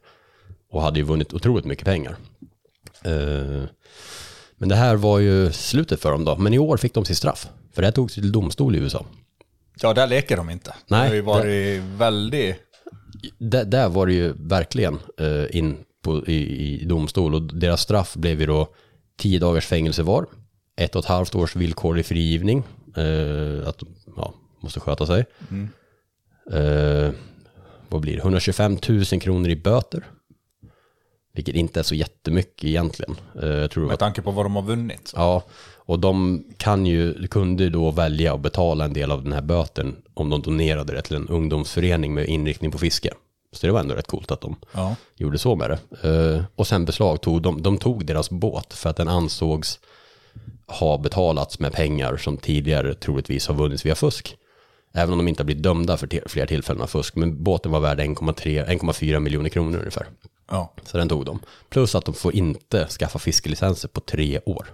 [0.75, 2.17] Och hade ju vunnit otroligt mycket pengar.
[3.03, 3.63] Eh,
[4.57, 6.37] men det här var ju slutet för dem då.
[6.37, 7.49] Men i år fick de sitt straff.
[7.73, 9.07] För det här togs till domstol i USA.
[9.81, 10.75] Ja, där leker de inte.
[10.87, 12.57] Nej, det har ju varit väldigt...
[13.39, 17.35] Där, där var det ju verkligen eh, in på, i, i domstol.
[17.35, 18.69] Och deras straff blev ju då
[19.19, 20.27] tio dagars fängelse var.
[20.77, 22.63] Ett och ett halvt års villkorlig frigivning.
[22.97, 23.83] Eh, att
[24.17, 25.25] ja, måste sköta sig.
[25.51, 25.69] Mm.
[26.53, 27.13] Eh,
[27.89, 28.23] vad blir det?
[28.23, 30.05] 125 000 kronor i böter.
[31.37, 33.17] Vilket inte är så jättemycket egentligen.
[33.43, 35.13] Eh, jag tror Med tanke på vad de har vunnit.
[35.17, 35.43] Ja,
[35.77, 39.97] och de kan ju, kunde då välja att betala en del av den här böten
[40.15, 43.11] om de donerade det till en ungdomsförening med inriktning på fiske.
[43.53, 44.97] Så det var ändå rätt coolt att de Ja.
[45.17, 46.09] gjorde så med det.
[46.09, 49.81] Eh, och sen beslagtog de, de tog deras båt för att den ansågs
[50.67, 54.37] ha betalats med pengar som tidigare troligtvis har vunnits via fusk.
[54.93, 57.17] Även om de inte har blivit dömda för flera tillfällen av fusk.
[57.17, 60.07] Men båten var värd 1,3 1,4 miljoner kronor ungefär.
[60.51, 60.73] Ja.
[60.85, 61.41] Så den tog de.
[61.69, 64.67] Plus att de får inte skaffa fiskelicenser på tre år.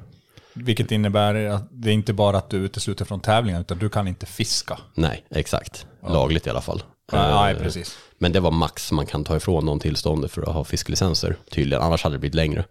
[0.53, 4.09] Vilket innebär att det är inte bara att du utesluter från tävlingar, utan du kan
[4.09, 4.79] inte fiska.
[4.95, 5.87] Nej, exakt.
[6.03, 6.83] Lagligt i alla fall.
[7.13, 7.97] Nej, Eh, precis.
[8.19, 11.83] Men det var max man kan ta ifrån någon tillståndet för att ha fisklicenser, tydligen.
[11.83, 12.65] Annars hade det blivit längre.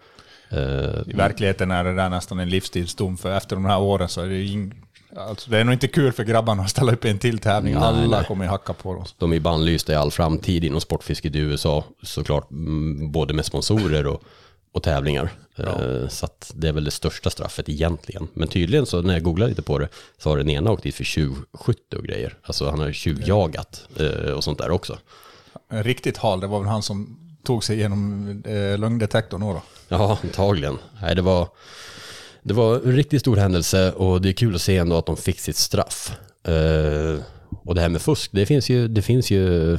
[0.49, 0.59] Eh,
[1.07, 4.27] I verkligheten är det där nästan en livstidsdom, för efter de här åren så är
[4.27, 4.71] det.
[5.15, 7.73] Alltså, det är nog inte kul för grabbarna att ställa upp i en till tävling.
[7.73, 8.25] Nej, Alla nej.
[8.25, 9.05] kommer ju hacka på dem.
[9.17, 14.07] De är bannlysta i all framtid inom sportfisket i USA, såklart, mm, både med sponsorer
[14.07, 14.23] och,
[14.71, 15.31] och tävlingar.
[15.57, 18.27] Eh, Så det är väl det största straffet egentligen.
[18.33, 20.95] Men tydligen så när jag googlade lite på det så har den ena åkt dit
[20.95, 22.37] för tjuvskytte och grejer.
[22.43, 24.97] Alltså han har tjuvjagat eh, och sånt där också.
[25.69, 29.53] En riktigt hal, det var väl han som tog sig igenom eh, lögndetektorn då.
[29.53, 29.61] då.
[29.87, 30.77] Ja, antagligen.
[31.01, 31.47] Nej, det var,
[32.43, 35.17] det var en riktigt stor händelse och det är kul att se ändå att de
[35.17, 36.17] fick sitt straff.
[36.43, 37.23] Eh,
[37.63, 39.77] och det här med fusk, det finns ju, det finns ju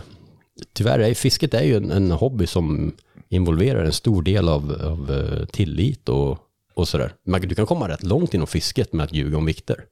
[0.73, 2.93] tyvärr, är, fisket är ju en, en hobby som
[3.29, 6.39] involverar en stor del av, av eh, tillit och,
[6.75, 7.13] och sådär.
[7.25, 9.85] Men du kan komma rätt långt inom fisket med att ljuga om vikter.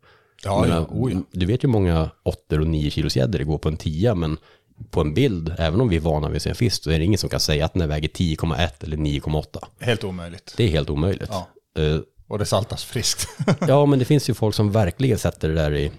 [0.44, 1.20] Ja, Jag ja, oh.
[1.32, 4.38] Du vet ju många 8 och 9 kilos gäddor det går på en 10 men
[4.90, 6.98] på en bild, även om vi är vana vid att se en fisk, så är
[6.98, 9.64] det ingen som kan säga att den väger 10,1 eller 9,8.
[9.78, 10.54] Helt omöjligt.
[10.56, 11.30] Det är helt omöjligt.
[11.32, 11.48] Ja.
[12.28, 13.28] Eh, Och det saltas friskt.
[13.60, 15.92] ja, men det finns ju folk som verkligen sätter det där i,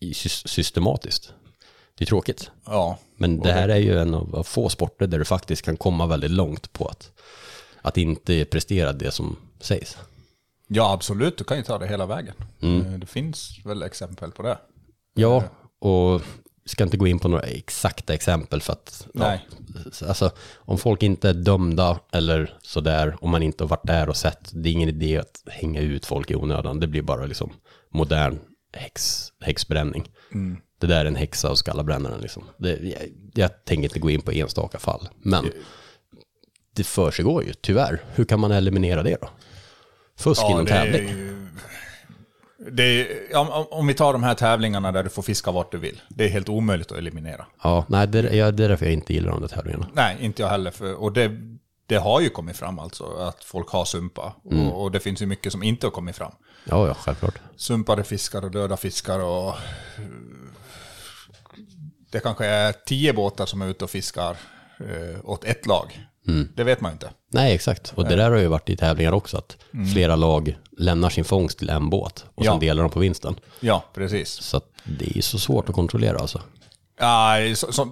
[0.00, 1.32] i sys- systematiskt.
[1.98, 2.50] Det är tråkigt.
[2.66, 2.98] Ja.
[3.16, 6.30] Men det här är ju en av, få sporter där du faktiskt kan komma väldigt
[6.30, 7.10] långt på att,
[7.82, 9.96] att inte prestera det som sägs.
[10.68, 11.38] Ja, absolut.
[11.38, 12.34] Du kan ju ta det hela vägen.
[12.62, 12.86] Mm.
[12.86, 14.58] Eh, Det finns väl exempel på det.
[15.14, 15.44] Ja,
[15.80, 16.22] och
[16.66, 19.38] ska inte gå in på några exakta exempel för att, ja,
[20.08, 24.16] alltså om folk inte är dömda eller sådär, om man inte har varit där och
[24.16, 27.52] sett, det är ingen idé att hänga ut folk i onödan, det blir bara liksom
[27.92, 28.38] modern
[28.72, 30.10] häx, häxbränning.
[30.32, 30.56] Mm.
[30.78, 32.44] Det där är en häxa och skalla brännaren liksom.
[32.56, 33.02] Det, jag,
[33.34, 35.50] jag tänker inte gå in på enstaka fall, men
[36.76, 38.02] det försiggår ju, tyvärr.
[38.14, 39.28] Hur kan man eliminera det då?
[40.16, 41.08] Fusk inom det är tävling.
[41.08, 41.48] ju-
[42.82, 46.00] är, om, om- vi tar de här tävlingarna där du får fiska vart du vill.
[46.08, 47.46] Det är helt omöjligt att eliminera.
[47.62, 49.88] Ja, nej, det, ja, det är därför jag inte gillar de där tävlingarna.
[49.92, 50.70] Nej, inte jag heller.
[50.70, 51.30] För, och det,
[51.86, 54.34] det har ju kommit fram alltså, att folk har sumpa.
[54.50, 54.68] Mm.
[54.68, 56.32] Och, och det finns ju mycket som inte har kommit fram.
[56.64, 57.34] Ja, ja, självklart.
[57.56, 59.54] Sumpade fiskar och döda fiskar och...
[62.10, 64.36] Det kanske är tio båtar som är ute och fiskar
[64.80, 66.06] eh, åt ett lag.
[66.28, 66.48] Mm.
[66.54, 67.10] Det vet man inte.
[67.30, 67.92] Nej, exakt.
[67.96, 69.86] Och det där har ju varit i tävlingar också, att Mm.
[69.86, 72.52] flera lag lämnar sin fångst till en båt och Ja.
[72.52, 73.36] sen delar de på vinsten.
[73.60, 74.30] Ja, precis.
[74.30, 76.40] Så det är ju så svårt att kontrollera alltså.
[77.00, 77.88] Nej, så, så,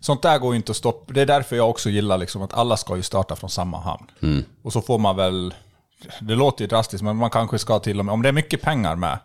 [0.00, 1.12] sånt där går ju inte att stoppa.
[1.12, 4.06] Det är därför jag också gillar liksom att alla ska ju starta från samma hamn.
[4.22, 4.44] Mm.
[4.62, 5.54] Och så får man väl,
[6.20, 8.62] det låter ju drastiskt, men man kanske ska till och med, om det är mycket
[8.62, 9.18] pengar med,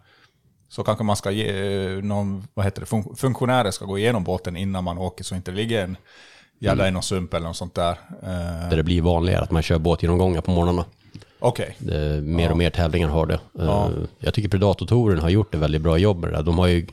[0.69, 1.49] så kanske man ska ge
[1.85, 5.35] eh, någon, vad heter det, fun- funktionärer ska gå igenom båten innan man åker så
[5.35, 5.97] inte det ligger en
[6.59, 7.91] gädda i någon sump eller något sånt där.
[8.23, 10.85] Eh, Där det blir vanligare att man kör båtgenomgångar på morgnarna.
[11.39, 11.75] Okej.
[11.79, 12.51] Det- Mer Ja.
[12.51, 13.39] och mer tävlingar har det.
[13.53, 13.85] Ja.
[13.85, 16.43] Eh, Jag tycker Predator-touren har gjort ett väldigt bra jobb med det där.
[16.43, 16.87] De har ju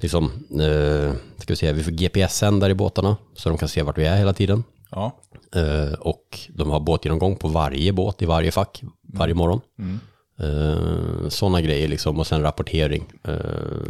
[0.00, 3.98] liksom, eh, ska vi säga, vi får GPS-sändare i båtarna så de kan se vart
[3.98, 4.64] vi är hela tiden.
[4.90, 5.12] Ja.
[5.98, 9.60] Och de har båtgenomgång på varje båt i varje fack varje morgon.
[9.78, 10.00] Mm.
[10.40, 13.04] Eh, Sådana grejer liksom och sen rapportering.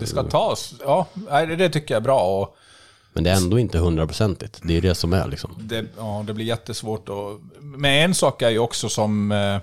[0.00, 1.07] Det ska tas, ja,
[1.58, 2.20] det tycker jag är bra.
[2.41, 2.57] Och
[3.19, 4.61] Men det är ändå inte hundraprocentigt.
[4.65, 5.55] Det är det som är liksom.
[5.61, 7.09] det, ja, det blir jättesvårt.
[7.09, 9.59] Och, men en sak är ju också som, eh,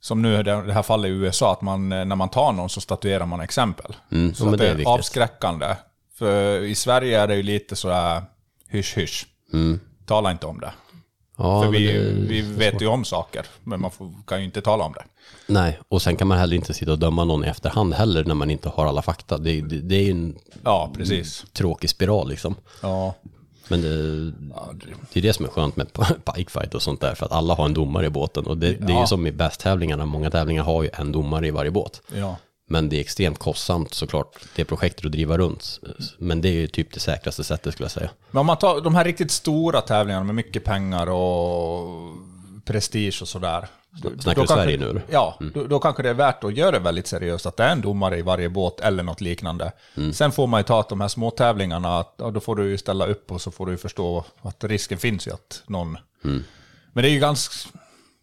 [0.00, 2.68] som nu i det här fallet i USA, att man, eh, när man tar någon
[2.70, 3.96] så statuerar man exempel.
[4.12, 4.88] Mm, så att det det är är viktigt.
[4.88, 5.76] avskräckande.
[6.18, 8.22] För i Sverige är det ju lite sådär
[8.68, 9.26] hysch hysch.
[9.52, 9.80] Mm.
[10.06, 10.72] Tala inte om det.
[11.42, 14.60] Ja, För vi, det vi vet ju om saker, men man får, kan ju inte
[14.62, 15.04] tala om det.
[15.46, 18.34] Nej, och sen kan man heller inte sitta och döma någon i efterhand heller när
[18.34, 19.38] man inte har alla fakta.
[19.38, 21.44] Det, det, det är ju en Ja, precis.
[21.52, 22.54] tråkig spiral liksom.
[22.82, 23.14] Ja.
[23.68, 24.24] Men det,
[25.12, 25.86] det är det som är skönt med
[26.34, 28.46] pikefight och sånt där, för att alla har en domare i båten.
[28.46, 29.00] Och det, det är Ja.
[29.00, 32.02] ju som i bästtävlingarna, många tävlingar har ju en domare i varje båt.
[32.14, 32.36] Ja.
[32.72, 35.80] Men det är extremt kostsamt såklart, det projektet att driva runt.
[36.18, 38.10] Men det är ju typ det säkraste sättet skulle jag säga.
[38.30, 42.16] Men om man tar de här riktigt stora tävlingarna med mycket pengar och
[42.64, 43.68] prestige och sådär.
[44.20, 45.02] Snackar du Sverige nu, eller?
[45.10, 47.72] Ja, då, då kanske det är värt att göra det väldigt seriöst, att det är
[47.72, 49.72] en domare i varje båt eller något liknande.
[49.96, 50.12] Mm.
[50.12, 52.70] Sen får man ju ta att de här små tävlingarna, att, ja, då får du
[52.70, 55.98] ju ställa upp och så får du ju förstå att risken finns ju att någon...
[56.24, 56.44] Mm.
[56.92, 57.68] Men det är ju ganska...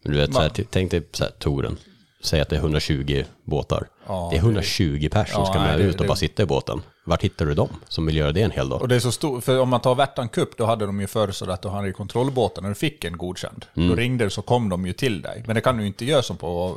[0.04, 1.76] Du vet, så här, tänk dig så här, touren.
[2.20, 3.88] Säg att det är 120 båtar.
[4.08, 6.16] Ja, det är 120 personer som Ja, ska nej, med det- ut och det- bara
[6.16, 6.82] sitta i båten.
[7.04, 8.80] Vart hittar du dem som vill göra det en hel dag?
[8.82, 11.06] Och det är så stort, för om man tar Värtan Cup, då hade de ju
[11.06, 13.88] förr så att då hade kontrollbåten, när du fick en godkänd, Mm.
[13.88, 15.42] då ringde du så kom de ju till dig.
[15.46, 16.76] Men det kan du ju inte göra som på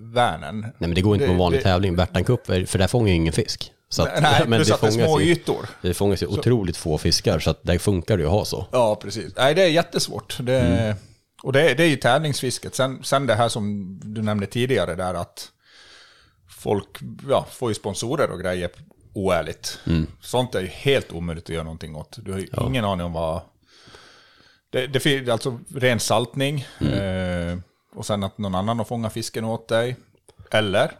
[0.00, 0.60] Vänern.
[0.60, 1.96] Nej men det går inte på en vanlig tävling.
[1.96, 3.72] Värtan Cup, för där fångar ju ingen fisk.
[3.88, 5.68] Så att, Nej, plus att det är små ju- ytor.
[5.82, 8.44] Det fångas ju Så- otroligt få fiskar, så att där funkar det ju att ha
[8.44, 8.66] så.
[8.72, 9.32] Ja, precis.
[9.36, 10.36] Nej, det är jättesvårt.
[10.40, 10.96] Det, Mm.
[11.42, 12.74] Och det, det är ju tävlingsfisket.
[12.74, 15.48] Sen, sen det här som du nämnde tidigare där att
[16.66, 18.70] folk ja, får ju sponsorer och grejer
[19.12, 19.78] oärligt.
[19.86, 20.06] Mm.
[20.20, 22.18] Sånt är ju helt omöjligt att göra någonting åt.
[22.22, 22.66] Du har ju Ja.
[22.66, 23.40] ingen aning om vad...
[24.70, 26.66] Det, det finns alltså ren saltning.
[26.80, 26.92] Mm.
[27.52, 27.58] Eh,
[27.94, 29.96] och sen att någon annan har fångat fisken åt dig.
[30.50, 30.90] Eller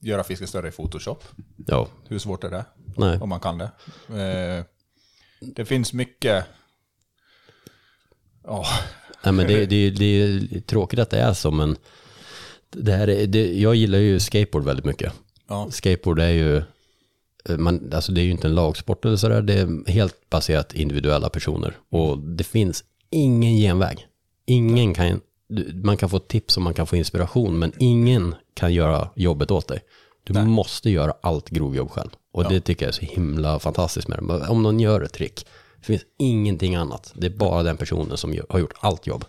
[0.00, 1.24] göra fisken större i Photoshop.
[1.66, 1.88] Ja.
[2.08, 2.64] Hur svårt är det?
[2.96, 3.18] Nej.
[3.20, 3.70] Om man kan det.
[4.08, 4.64] Eh,
[5.40, 6.44] det finns mycket...
[8.44, 8.66] Ja.
[9.22, 11.76] Nej, men det, det, det är tråkigt att det är så, men
[12.76, 15.12] det här är, det, jag gillar ju skateboard väldigt mycket.
[15.48, 15.68] Ja.
[15.70, 16.56] Skateboard är ju,
[17.48, 20.74] eh, man, alltså det är ju inte en lagsport eller sådär, det är helt baserat
[20.74, 21.76] individuella personer.
[21.90, 24.06] Och det finns ingen genväg.
[24.46, 25.20] Ingen kan,
[25.82, 29.68] man kan få tips och man kan få inspiration, men ingen kan göra jobbet åt
[29.68, 29.80] dig.
[30.24, 32.10] Du måste göra allt grovjobb själv.
[32.32, 32.48] Och Ja.
[32.48, 34.48] det tycker jag är så himla fantastiskt med det.
[34.48, 35.46] Om någon gör ett trick,
[35.78, 37.12] det finns ingenting annat.
[37.16, 39.24] Det är bara den personen som har gjort allt jobb.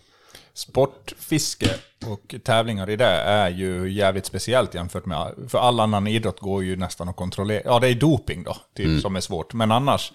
[0.55, 1.69] Sportfiske
[2.05, 5.33] och tävlingar i det är ju jävligt speciellt jämfört med...
[5.47, 7.61] För all annan idrott går ju nästan att kontrollera.
[7.65, 9.01] Ja, det är doping då, typ, Mm.
[9.01, 9.53] som är svårt.
[9.53, 10.11] Men annars,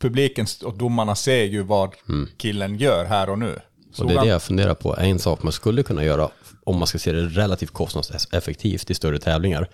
[0.00, 1.94] publiken och domarna ser ju vad
[2.36, 3.48] killen gör här och nu.
[3.48, 3.60] Mm.
[3.98, 4.96] Och det är det jag funderar på.
[4.96, 6.28] En sak man skulle kunna göra,
[6.64, 9.68] om man ska se det relativt kostnadseffektivt i större tävlingar,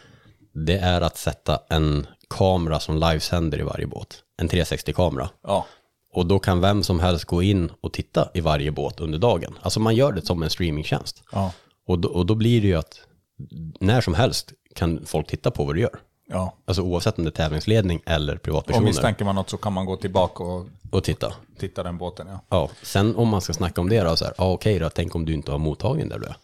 [0.66, 4.18] det är att sätta en kamera som livesänder i varje båt.
[4.38, 5.30] En 360-kamera.
[5.42, 5.66] Ja.
[6.12, 9.54] Och då kan vem som helst gå in och titta i varje båt under dagen.
[9.62, 11.22] Alltså man gör det som en streamingtjänst.
[11.32, 11.52] Ja.
[11.86, 13.00] Och då, och då blir det ju att
[13.80, 15.98] när som helst kan folk titta på vad du gör.
[16.28, 16.56] Ja.
[16.64, 18.86] Alltså oavsett om det är tävlingsledning eller Och privatpersoner.
[18.86, 21.32] misstänker man något så kan man gå tillbaka och Och titta.
[21.58, 22.26] titta den båten.
[22.30, 22.40] Ja.
[22.48, 25.14] Ja, sen om man ska snacka om det då, så här, ja okej då, tänk
[25.14, 26.36] om du inte har mottagning där du är.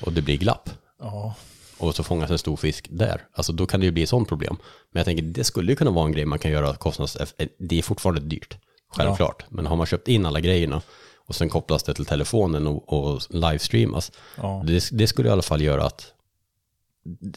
[0.00, 0.70] Och det blir glapp.
[1.00, 1.34] Ja.
[1.78, 3.26] Och så fångas en stor fisk där.
[3.34, 4.56] Alltså då kan det ju bli ett sånt problem.
[4.92, 7.16] Men jag tänker, det skulle ju kunna vara en grej man kan göra kostnads...
[7.58, 8.56] Det är fortfarande dyrt,
[8.90, 9.44] självklart.
[9.48, 10.82] Men har man köpt in alla grejerna
[11.16, 14.12] och sen kopplas det till telefonen och, och livestreamas.
[14.36, 14.62] Ja.
[14.66, 16.12] Det, det skulle i alla fall göra att,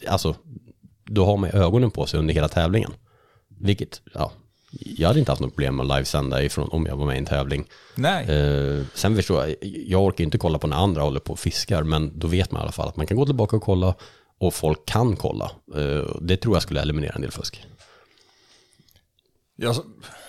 [0.08, 0.34] alltså,
[1.04, 2.92] då har man ögonen på sig under hela tävlingen.
[3.48, 4.32] Vilket, ja,
[4.80, 7.18] jag hade inte haft något problem med att livesända ifrån om jag var med i
[7.18, 7.64] en tävling.
[7.94, 8.30] Nej.
[8.30, 11.82] Eh, sen förstår jag, jag orkar inte kolla på när andra håller på och fiskar,
[11.82, 13.94] men då vet man i alla fall att man kan gå tillbaka och kolla
[14.38, 15.50] och folk kan kolla.
[15.76, 17.66] Eh, det tror jag skulle eliminera en del fusk.
[19.56, 19.76] Jag,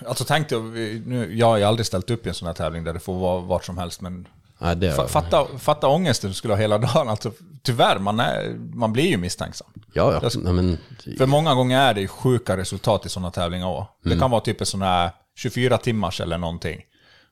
[0.07, 0.63] alltså tänkte jag,
[1.07, 3.19] nu, jag har ju aldrig ställt upp i en sån här tävling där det får
[3.19, 4.27] vara vart som helst, men
[4.59, 7.09] Nej, det, fa, fatta, fatta ångesten du skulle ha hela dagen.
[7.09, 7.31] Alltså,
[7.63, 9.67] tyvärr, man, är, man blir ju misstänksam.
[9.93, 10.19] ja, ja.
[10.23, 10.77] Jag- Nej, men,
[11.17, 13.87] För många gånger är det ju sjuka resultat i sådana tävlingar också.
[14.03, 14.19] Det Mm.
[14.19, 16.81] kan vara typ en sån här 24 timmars eller någonting.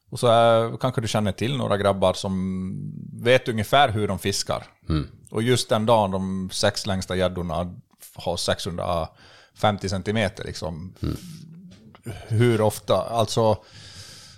[0.09, 2.73] Och så är, kanske du känner till några grabbar som
[3.23, 4.63] vet ungefär hur de fiskar.
[4.89, 5.07] Mm.
[5.31, 7.75] Och just den dagen de sex längsta gäddorna
[8.15, 10.93] har 650 centimeter liksom.
[11.01, 11.17] Mm.
[12.27, 13.03] Hur ofta?
[13.03, 13.57] Alltså...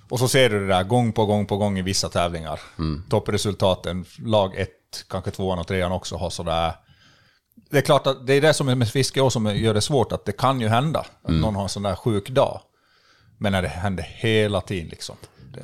[0.10, 2.60] Och så ser du det där gång på gång på gång i vissa tävlingar.
[2.80, 3.03] Mm.
[3.10, 6.74] Toppresultaten, lag ett, kanske tvåan och trean också har sådär...
[7.69, 9.82] Det är klart att det är det som är med fiske och som gör det
[9.82, 11.00] svårt, att det kan ju hända.
[11.00, 11.42] Att Mm.
[11.42, 12.61] någon har en sån där sjuk dag.
[13.38, 15.16] Men när det händer hela tiden liksom.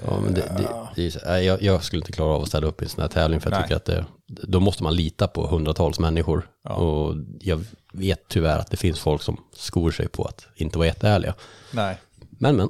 [0.07, 2.47] Ja, men det, det, det är, så- nej, jag, jag skulle inte klara av att
[2.47, 3.63] ställa upp i en sån här tävling, för jag Nej.
[3.63, 6.49] tycker att det, då måste man lita på hundratals människor.
[6.63, 7.63] Och jag
[7.93, 11.33] vet tyvärr att det finns folk som skor sig på att inte vara jätteärliga.
[11.71, 11.97] Nej.
[12.29, 12.69] Men men.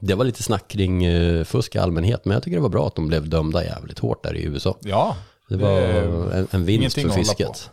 [0.00, 2.86] Det var lite snack kring eh, fusk i allmänhet, men jag tycker det var bra
[2.86, 4.78] att de blev dömda jävligt hårt där i USA.
[4.80, 5.16] Ja.
[5.48, 7.70] Det var är en, en vinst för fisket.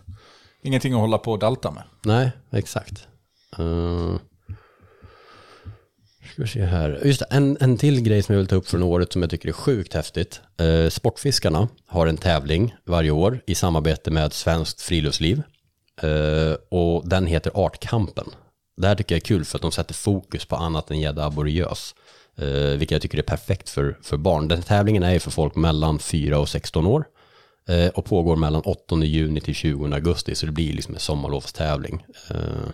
[0.63, 1.83] Ingenting att hålla på och dalta med.
[2.01, 3.07] Nej, exakt.
[3.59, 4.15] Uh,
[6.31, 7.01] ska vi se här.
[7.03, 9.31] Just det, en, en till grej som jag vill ta upp från året som jag
[9.31, 10.41] tycker är sjukt häftigt.
[10.57, 15.41] Eh, Sportfiskarna har en tävling varje år i samarbete med Svenskt Friluftsliv.
[16.01, 18.25] Eh, och den heter Artkampen.
[18.77, 21.25] Det här tycker jag är kul för att de sätter fokus på annat än gädda
[21.25, 21.95] aboriös.
[22.37, 24.47] Eh, vilket jag tycker är perfekt för, för barn.
[24.47, 27.05] Den tävlingen är ju för folk mellan 4 och 16 år.
[27.69, 30.35] Eh, och pågår mellan 8 juni till 20 augusti.
[30.35, 32.05] Så det blir liksom en sommarlovstävling.
[32.29, 32.69] Eh,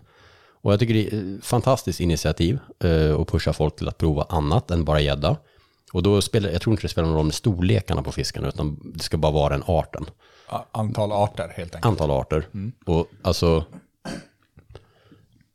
[0.61, 4.25] och jag tycker det är ett fantastiskt initiativ eh, att pusha folk till att prova
[4.29, 5.37] annat än bara gädda.
[5.93, 8.79] Och då spelar, jag tror inte det spelar någon roll med storlekarna på fiskarna, utan
[8.95, 10.05] det ska bara vara den arten.
[10.71, 11.85] Antal arter helt enkelt.
[11.85, 12.47] Antal arter.
[12.85, 13.65] Och alltså,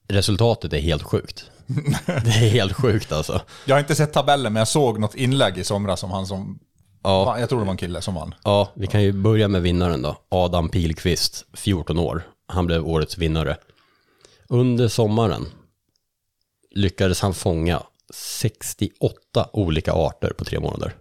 [0.08, 1.50] resultatet är helt sjukt.
[2.07, 3.41] det är helt sjukt alltså.
[3.65, 6.58] Jag har inte sett tabellen, men jag såg något inlägg i somras som han som...
[7.02, 7.39] Ja.
[7.39, 8.34] Jag tror det var en kille som vann.
[8.44, 10.16] Ja, vi kan ju börja med vinnaren då.
[10.28, 12.23] Adam Pilqvist, 14 år.
[12.49, 13.57] Han blev årets vinnare.
[14.48, 15.47] Under sommaren
[16.70, 17.82] lyckades han fånga
[18.14, 20.94] 68 olika arter på tre månader.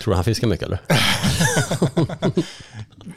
[0.00, 0.80] Tror du han fiskar mycket eller?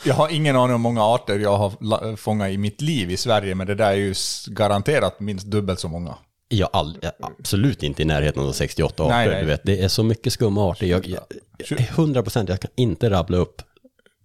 [0.03, 3.17] Jag har ingen aning om hur många arter jag har fångat i mitt liv i
[3.17, 4.13] Sverige, men det där är ju
[4.47, 6.15] garanterat minst dubbelt så många.
[6.47, 6.69] Jag
[7.01, 9.13] är absolut inte i närheten av 68 arter.
[9.15, 9.41] Nej, nej.
[9.41, 9.61] Du vet.
[9.63, 10.85] Det är så mycket skumma arter.
[10.85, 11.21] Jag, jag,
[11.69, 13.61] jag, 100 procent, jag kan inte rabbla upp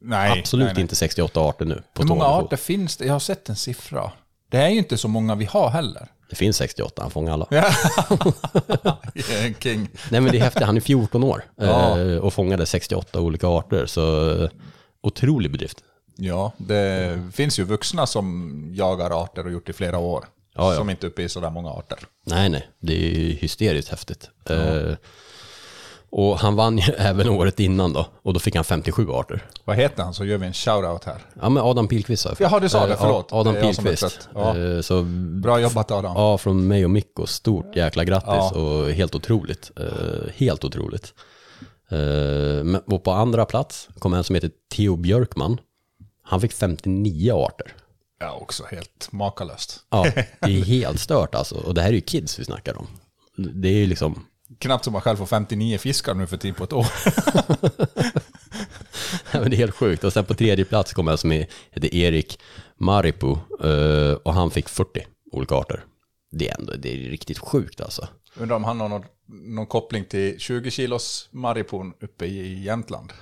[0.00, 1.83] Nej, absolut inte 68 arter nu.
[1.94, 3.05] På Hur många arter finns det?
[3.05, 4.12] Jag har sett en siffra.
[4.48, 6.08] Det är ju inte så många vi har heller.
[6.31, 7.47] Det finns 68, han fångar alla.
[7.50, 7.64] Ja.
[9.60, 9.89] king.
[10.10, 12.00] Nej men det är häftigt, han är 14 år Ja.
[12.00, 13.86] eh, och fångade 68 olika arter.
[13.86, 14.50] Så eh,
[15.02, 15.78] otrolig bedrift.
[16.16, 20.24] Ja, det finns ju vuxna som jagar arter och gjort i flera år.
[20.55, 20.78] Ja, ja.
[20.78, 21.98] Som inte är uppe i sådär många arter.
[22.26, 24.31] Nej, nej, det är hysteriskt häftigt.
[24.50, 24.94] Eh,
[26.17, 29.47] och han vann ju även året innan då, och då fick han 57 arter.
[29.65, 31.18] Vad heter han så gör vi en shout-out här.
[31.41, 32.36] Ja, men Adam Pilqvist sa jag.
[32.51, 33.33] Jaha, du sa det, Eh, förlåt.
[33.33, 34.28] Adam Det trött.
[34.34, 34.59] Ja.
[34.59, 35.02] Eh, Så,
[35.43, 36.12] Bra jobbat Adam.
[36.17, 37.26] Ja, från mig och Mikko.
[37.26, 38.51] Stort jäkla grattis Ja.
[38.60, 39.70] och helt otroligt.
[39.76, 41.15] Eh, helt otroligt.
[42.86, 45.60] Och på andra plats kom en som heter Theo Björkman.
[46.23, 47.67] Han fick 59 arter.
[48.20, 49.81] Ja, också helt makalöst.
[49.91, 50.07] Ja,
[50.41, 51.55] det är helt stört alltså.
[51.55, 52.86] Och det här är ju kids vi snackar om.
[53.36, 54.25] Det är ju liksom,
[54.58, 56.86] Knappt som man själv får 59 fiskar nu för tiden på ett år.
[59.41, 60.05] Men det är helt sjukt.
[60.05, 62.39] Och sen på tredje plats kom en som heter Erik
[62.76, 63.31] Maripu
[63.62, 65.84] eh, och han fick 40 olika arter.
[66.31, 68.08] Det är ändå det är riktigt sjukt alltså.
[68.36, 73.12] Undrar om han har någon, någon koppling till 20 kilos maripon uppe i Jämtland.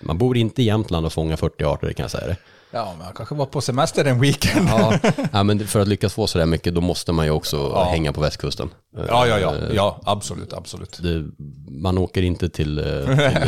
[0.00, 2.36] Man bor inte i Jämtland och fångar 40 arter, kan jag säga det.
[2.74, 4.68] Ja, men han kanske var på semester en weekend.
[4.68, 4.94] Ja,
[5.32, 7.84] ja, men för att lyckas få sådär mycket, då måste man ju också Ja.
[7.90, 8.70] hänga på västkusten.
[9.08, 9.54] Ja, ja, ja.
[9.56, 10.98] Eh, ja absolut, absolut.
[11.02, 11.24] Det,
[11.68, 12.84] man åker inte till, eh,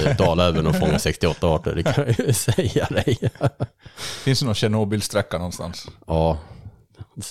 [0.05, 3.19] till Dalälven och fångar 68 arter, det kan jag ju säga dig.
[4.25, 5.87] Finns det någon Tjernobylsträcka någonstans?
[6.07, 6.39] Ja,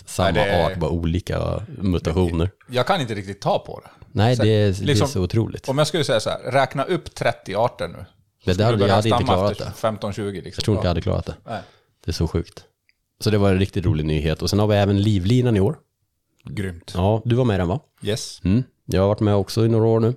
[0.06, 2.50] samma Nej, är- art, bara olika mutationer.
[2.70, 3.90] Jag kan inte riktigt ta på det.
[4.12, 5.70] Nej, Så- det är, det är liksom, så otroligt.
[5.70, 8.06] Om jag skulle säga så här, räkna upp 30 arter nu.
[8.46, 9.72] Det där, jag hade inte klarat det.
[9.82, 10.52] 15-20 liksom.
[10.56, 10.84] Jag tror inte Ja.
[10.84, 11.36] jag hade klarat det.
[11.46, 11.62] Nej.
[12.06, 12.64] Det är så sjukt.
[13.20, 14.42] Så det var en riktigt rolig nyhet.
[14.42, 15.78] Och sen har vi även livlinan i år.
[16.44, 16.92] Grymt.
[16.96, 17.80] Ja, du var med i den va?
[18.04, 18.42] Yes.
[18.44, 18.64] Mm.
[18.86, 20.14] Jag har varit med också i några år nu.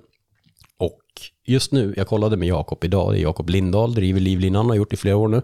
[0.77, 1.01] Och
[1.45, 4.93] just nu, jag kollade med Jakob idag, det är Jakob Lindahl, driver livlinan, har gjort
[4.93, 5.41] i flera år nu.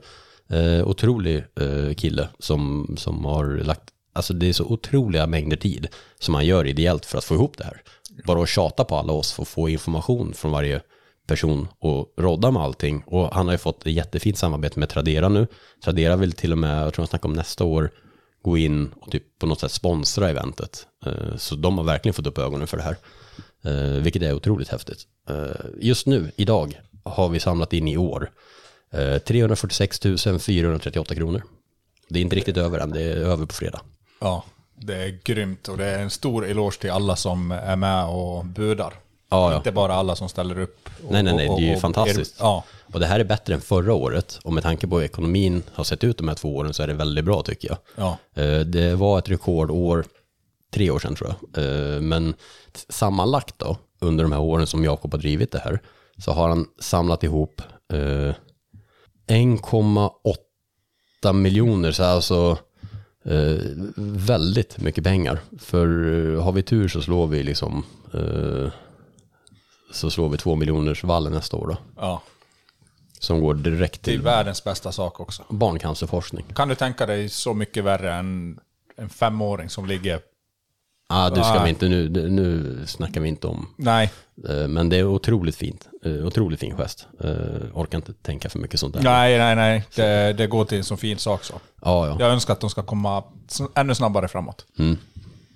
[0.50, 3.84] Eh, otrolig eh, kille som, som har lagt,
[4.14, 5.88] alltså det är så otroliga mängder tid
[6.20, 7.82] som han gör ideellt för att få ihop det här.
[8.26, 10.82] Bara att tjata på alla oss för att få information från varje
[11.28, 13.04] person och rodda med allting.
[13.06, 15.48] Och han har ju fått ett jättefint samarbete med Tradera nu.
[15.84, 17.92] Tradera vill till och med, jag tror jag snackar om nästa år,
[18.42, 20.88] gå in och typ på något sätt sponsra eventet.
[21.06, 22.98] Eh, så de har verkligen fått upp ögonen för det här.
[23.64, 25.04] Eh, vilket är otroligt häftigt.
[25.30, 28.32] Eh, just nu, idag, har vi samlat in i år
[29.26, 30.00] 346
[30.40, 31.44] 438 kronor.
[32.10, 33.82] Det är inte riktigt över än, det är över på fredag.
[34.22, 34.44] Ja,
[34.76, 38.46] det är grymt och det är en stor eloge till alla som är med och
[38.46, 38.94] budar.
[39.36, 39.58] Ja, ja.
[39.58, 40.90] Inte bara alla som ställer upp.
[41.06, 42.36] och- Nej, nej, nej, det är ju och- fantastiskt.
[42.40, 44.40] Ja, Och det här är bättre än förra året.
[44.44, 46.88] Och med tanke på hur ekonomin har sett ut de här två åren så är
[46.88, 47.78] det väldigt bra tycker jag.
[47.96, 48.18] Ja.
[48.44, 50.06] Eh, Det var ett rekordår,
[50.74, 51.64] tre år sedan tror jag.
[51.96, 52.34] Eh, Men
[52.90, 55.80] sammanlagt då, under de här åren som Jakob har drivit det här,
[56.18, 57.62] så har han samlat ihop
[57.94, 58.34] eh,
[59.28, 62.58] 1,8 miljoner, så alltså
[63.26, 63.58] eh,
[63.98, 65.40] väldigt mycket pengar.
[65.60, 65.88] För
[66.36, 67.84] eh, har vi tur så slår vi liksom
[68.14, 68.72] eh,
[69.92, 71.78] så slår vi två miljoners vallen nästa år då.
[72.02, 72.22] ja.
[73.20, 75.44] Som går direkt Till till världens bästa sak också.
[75.50, 76.46] barncancerforskning.
[76.56, 78.60] Kan du tänka dig så mycket värre än
[78.98, 80.20] en femåring som ligger...
[81.10, 81.64] Ah, du ska Ah.
[81.64, 83.68] vi inte, nu, nu snackar vi inte om.
[83.78, 84.12] Nej.
[84.50, 85.88] Eh, Men det är otroligt fint.
[86.06, 87.08] Eh, Otroligt fin gest.
[87.20, 87.30] Eh,
[87.74, 89.02] Orkar inte tänka för mycket sånt där.
[89.04, 89.84] Nej, nej, nej.
[89.96, 91.54] Det, det går till en så fin sak så.
[91.82, 92.16] Ja, ja.
[92.20, 93.24] Jag önskar att de ska komma
[93.76, 94.66] ännu snabbare framåt.
[94.80, 94.98] Mm.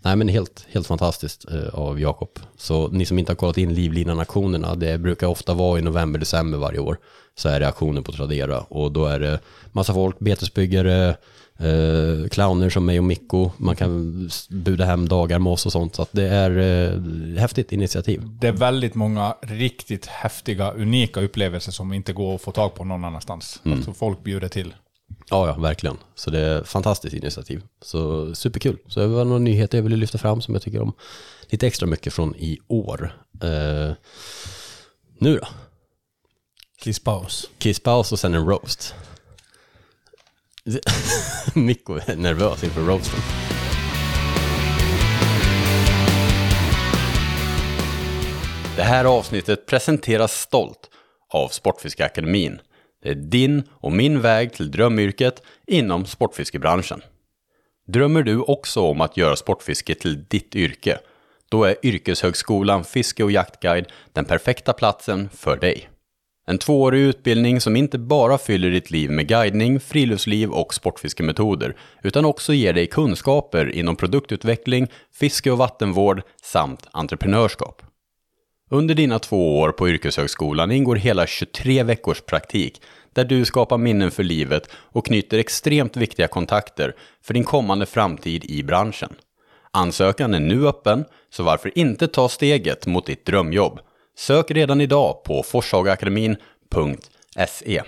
[0.01, 2.39] Nej men helt, helt fantastiskt eh, av Jakob.
[2.57, 6.57] Så ni som inte har kollat in livlinan-aktionerna, det brukar ofta vara i november, december
[6.57, 6.97] varje år.
[7.35, 9.39] Så är det aktioner på Tradera och då är det
[9.71, 11.15] massa folk, betesbyggare,
[11.59, 13.51] eh, clowner som mig och Mikko.
[13.57, 15.95] Man kan buda hem dagar med oss och sånt.
[15.95, 18.21] Så det är eh, häftigt initiativ.
[18.41, 22.83] Det är väldigt många riktigt häftiga, unika upplevelser som inte går att få tag på
[22.83, 23.61] någon annanstans.
[23.65, 23.77] Mm.
[23.77, 24.73] Alltså folk bjuder till.
[25.29, 25.97] Ja, ja, verkligen.
[26.15, 27.61] Så det är fantastiskt initiativ.
[27.81, 28.77] Så superkul.
[28.87, 30.93] Så det var några nyheter jag ville lyfta fram som jag tycker om
[31.47, 33.23] lite extra mycket från i år.
[33.43, 33.93] Eh,
[35.19, 35.47] nu då?
[36.81, 37.49] Kisspaus.
[37.57, 38.95] Kisspaus och sen en roast.
[41.53, 43.19] Mikko är nervös inför roasten.
[48.75, 50.89] Det här avsnittet presenteras stolt
[51.29, 52.59] av Sportfiskeakademin.
[53.03, 57.01] Det är din och min väg till drömyrket inom sportfiskebranschen.
[57.87, 60.99] Drömmer du också om att göra sportfiske till ditt yrke?
[61.49, 65.89] Då är Yrkeshögskolan Fiske och jaktguide den perfekta platsen för dig.
[66.47, 72.25] En tvåårig utbildning som inte bara fyller ditt liv med guidning, friluftsliv och sportfiskemetoder, utan
[72.25, 77.81] också ger dig kunskaper inom produktutveckling, fiske och vattenvård samt entreprenörskap.
[78.71, 82.81] Under dina två år på yrkeshögskolan ingår hela 23 veckors praktik
[83.13, 88.45] där du skapar minnen för livet och knyter extremt viktiga kontakter för din kommande framtid
[88.45, 89.15] i branschen.
[89.71, 93.79] Ansökan är nu öppen, så varför inte ta steget mot ditt drömjobb?
[94.17, 97.83] Sök redan idag på forshagaakademin.se.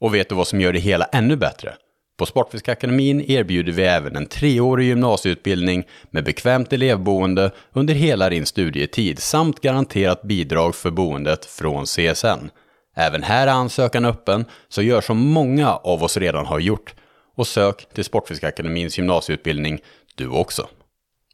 [0.00, 1.74] Och vet du vad som gör det hela ännu bättre?
[2.18, 9.18] På Sportfiskakademin erbjuder vi även en treårig gymnasieutbildning med bekvämt elevboende under hela din studietid
[9.18, 12.50] samt garanterat bidrag för boendet från CSN.
[12.96, 16.94] Även här är ansökan öppen, så gör som många av oss redan har gjort
[17.36, 19.78] och sök till Sportfiskakademins gymnasieutbildning
[20.14, 20.68] du också.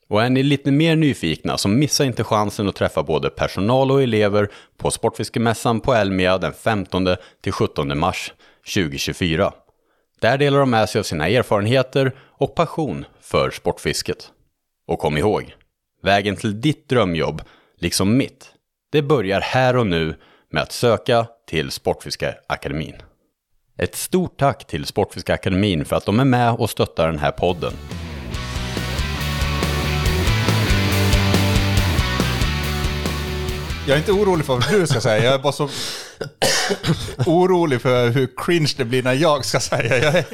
[0.08, 4.02] Och är ni lite mer nyfikna så missa inte chansen att träffa både personal och
[4.02, 8.32] elever på Sportfiskemässan på Elmia den 15-17 mars
[8.74, 9.52] 2024.
[10.20, 14.32] Där delar de med sig av sina erfarenheter och passion för sportfisket.
[14.86, 15.54] Och kom ihåg,
[16.02, 17.42] vägen till ditt drömjobb,
[17.76, 18.52] liksom mitt,
[18.92, 20.14] det börjar här och nu
[20.50, 22.96] med att söka till Sportfiskeakademin.
[23.78, 27.72] Ett stort tack till Sportfiskeakademin för att de är med och stöttar den här podden.
[33.88, 35.68] Jag är inte orolig för vad du ska säga, jag är bara så
[37.26, 39.98] orolig för hur cringe det blir när jag ska säga.
[39.98, 40.24] Jag är...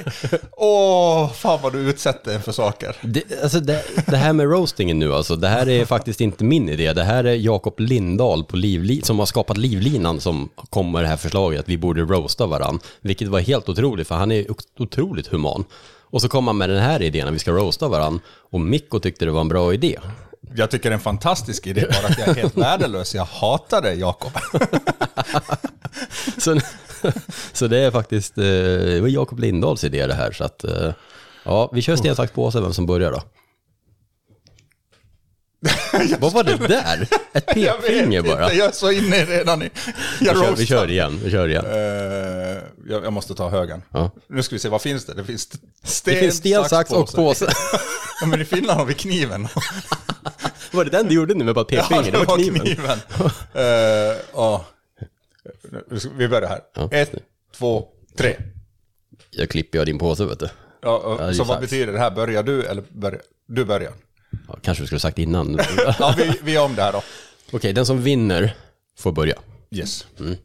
[0.53, 2.97] Åh, fan vad du utsätter en för saker.
[3.03, 6.69] Det, alltså det, det här med roastingen nu alltså, det här är faktiskt inte min
[6.69, 6.93] idé.
[6.93, 11.09] Det här är Jakob Lindahl på Livli, som har skapat Livlinan som kom med det
[11.09, 12.81] här förslaget att vi borde roasta varandra.
[13.01, 14.47] Vilket var helt otroligt, för han är
[14.79, 15.65] otroligt human.
[16.11, 18.99] Och så kom han med den här idén att vi ska roasta varandra, Och Mikko
[18.99, 19.99] tyckte det var en bra idé.
[20.57, 23.15] Jag tycker det är en fantastisk idé, bara att jag är helt värdelös.
[23.15, 24.33] Jag hatar dig, Jakob.
[26.39, 26.61] så,
[27.53, 30.33] så det är faktiskt, eh, det var Jakob Lindahls idé det här.
[30.33, 30.93] Så att, eh,
[31.45, 33.23] ja, vi kör sten, sax, påse, vem som börjar då.
[36.19, 37.09] Vad var det där?
[37.33, 38.53] Ett pekfinger bara?
[38.53, 39.71] Jag är så inne redan i...
[40.21, 41.67] Vi kör, vi kör igen, vi kör igen.
[41.67, 41.73] Uh,
[42.89, 43.83] jag, jag, måste ta högen.
[43.91, 44.11] Ja.
[44.29, 45.15] Nu ska vi se, vad finns det?
[45.15, 45.49] Det finns
[45.83, 47.47] sten, det finns sten sax, och påse.
[48.21, 49.49] ja, men i Finland har vi kniven.
[50.73, 52.05] var det den du gjorde nu med bara pekfinger?
[52.05, 52.61] Ja, det, var kniven.
[52.61, 52.99] kniven.
[54.35, 54.61] uh, uh.
[56.17, 56.61] Vi börjar här.
[56.75, 56.89] Ja.
[56.93, 57.15] Ett,
[57.57, 58.37] två, tre.
[59.31, 60.49] Jag klipper jag din påse vet du.
[60.83, 62.11] Ja, ja, så vad betyder det här?
[62.11, 63.65] Börjar du eller börjar du?
[63.65, 63.93] Börjar.
[64.49, 65.61] Ja, kanske vi skulle sagt innan.
[65.99, 67.03] ja, vi, vi är om det här då.
[67.53, 68.57] Okej, den som vinner
[68.99, 69.39] får börja.
[69.71, 70.07] Yes.
[70.19, 70.37] Mm.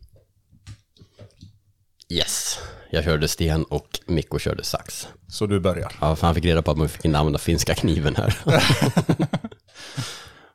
[2.09, 2.59] Yes.
[2.89, 5.07] Jag körde sten och Mikko körde sax.
[5.29, 5.91] Så du börjar?
[6.01, 8.37] Ja, för han fick reda på att man fick inte använda finska kniven här.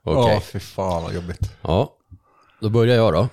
[0.04, 0.22] Okej.
[0.22, 0.36] Okay.
[0.36, 1.50] Åh, fy fan vad jobbigt.
[1.62, 1.92] Ja,
[2.60, 3.28] då börjar jag då.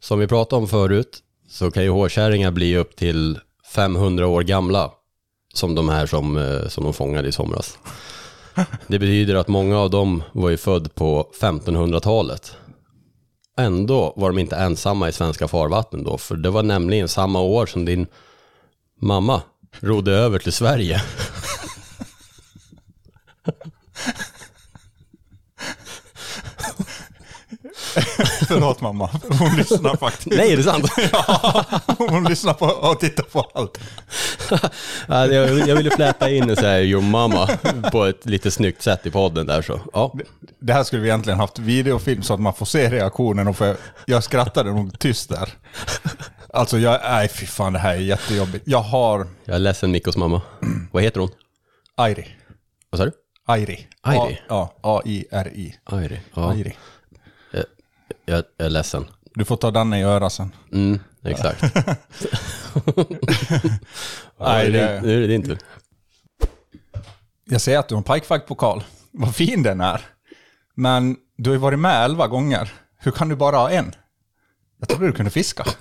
[0.00, 1.18] Som vi pratade om förut
[1.48, 3.38] så kan ju hårkärringar bli upp till
[3.74, 4.90] 500 år gamla.
[5.54, 7.78] Som de här som, eh, som de fångade i somras.
[8.86, 12.56] Det betyder att många av dem var ju född på 1500-talet.
[13.58, 17.66] Ändå var de inte ensamma i svenska farvatten då, för det var nämligen samma år
[17.66, 18.06] som din
[19.02, 19.42] mamma
[19.80, 21.02] rodde över till Sverige.
[28.48, 30.36] Förlåt mamma, hon lyssnar faktiskt.
[30.36, 30.86] Nej, är det sant?
[31.12, 31.64] ja,
[31.98, 33.80] hon lyssnar på och tittar på allt.
[35.66, 37.48] jag ville fläta in så här, your mama
[37.92, 39.80] på ett lite snyggt sätt i podden där så.
[39.92, 40.12] Ja.
[40.60, 43.76] Det här skulle vi egentligen haft videofilm så att man får se reaktionen och för
[44.06, 45.48] jag skrattade nog tyst där.
[46.54, 48.64] Alltså jag, nej fy fan det här är jättejobbigt.
[48.68, 49.26] Jag har...
[49.44, 50.42] Jag är ledsen Mikkos mamma.
[50.92, 51.30] Vad heter hon?
[51.96, 52.28] Airi.
[52.90, 53.12] Vad sa du?
[53.46, 53.86] Airi.
[54.02, 54.40] Airi?
[54.48, 55.74] Ja, A-I-R-I.
[55.84, 56.20] Airi.
[56.34, 56.50] Ja.
[56.52, 56.76] Airi.
[58.24, 59.06] Jag, jag, är ledsen.
[59.34, 60.52] Du får ta Danne i örat sen.
[60.72, 61.62] Mm, exakt.
[64.38, 65.00] Nej, det...
[65.02, 65.58] Nu är det din tur.
[67.44, 68.84] Jag ser att du har en Pikefight-pokal.
[69.10, 70.00] Vad fin den är.
[70.74, 72.72] Men du har ju varit med elva gånger.
[72.98, 73.94] Hur kan du bara ha en?
[74.78, 75.64] Jag trodde du kunde fiska.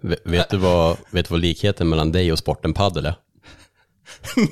[0.00, 3.14] Vet du, vad, vet du vad likheten mellan dig och sporten padel är?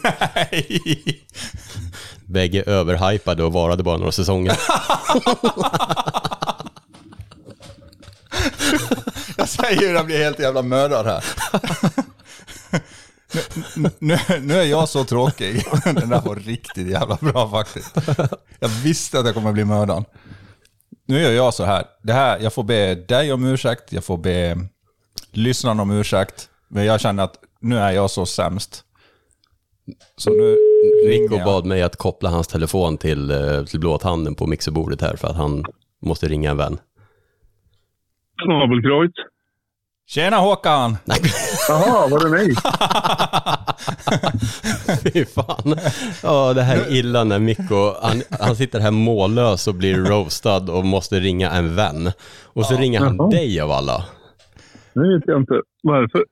[0.02, 1.26] Nej!
[2.26, 4.58] Bägge överhypade och varade bara några säsonger.
[9.36, 11.24] jag säger ju, jag blir helt jävla mördad här.
[13.76, 15.64] Nu, nu, nu, är jag så tråkig.
[15.84, 17.96] Den där var riktigt jävla bra faktiskt.
[18.58, 20.04] Jag visste att jag kommer bli mördad.
[21.06, 21.84] Nu gör jag så här.
[22.02, 22.38] Det här.
[22.38, 24.68] Jag får be dig om ursäkt, jag får be
[25.32, 26.48] lyssnarna om ursäkt.
[26.68, 28.84] Men jag känner att nu är jag så sämst.
[30.16, 30.56] Så nu
[31.06, 35.28] Rico bad mig att koppla hans telefon till, eh, till blåtanden på mixerbordet här för
[35.28, 35.64] att han
[36.02, 36.78] måste ringa en vän.
[38.44, 39.14] Snabelkrojt.
[40.06, 40.96] Tjena Håkan!
[41.68, 42.54] Jaha, var det mig?
[45.12, 45.78] Fy fan.
[46.22, 50.72] Ja, det här är illa när Mikko, han, han sitter här mållös och blir roastad
[50.72, 52.12] och måste ringa en vän.
[52.42, 53.30] Och så ringer han Jaha.
[53.30, 54.04] dig av alla.
[54.98, 55.60] Det vet jag inte.
[55.82, 56.24] Varför?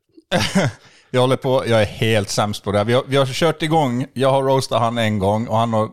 [1.11, 2.85] Jag håller på, jag är helt sämst på det här.
[2.85, 5.89] Vi har, vi har kört igång, jag har roastat han en gång och han har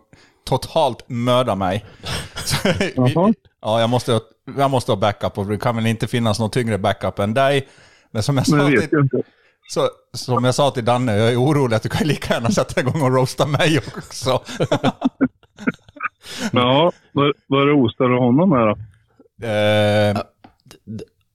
[0.46, 1.86] totalt mördat mig.
[2.80, 2.94] Vi,
[3.62, 4.20] ja, jag måste,
[4.58, 7.68] jag måste ha backup och det kan väl inte finnas någon tyngre backup än dig.
[8.12, 9.24] Men som jag sa, till, jag
[9.70, 12.82] så, som jag sa till Danne, jag är orolig att du kan lika gärna sätta
[12.82, 14.42] igång och roasta mig också.
[16.52, 18.78] Ja, vad, vad roastar du honom med då?
[19.48, 20.24] Eh,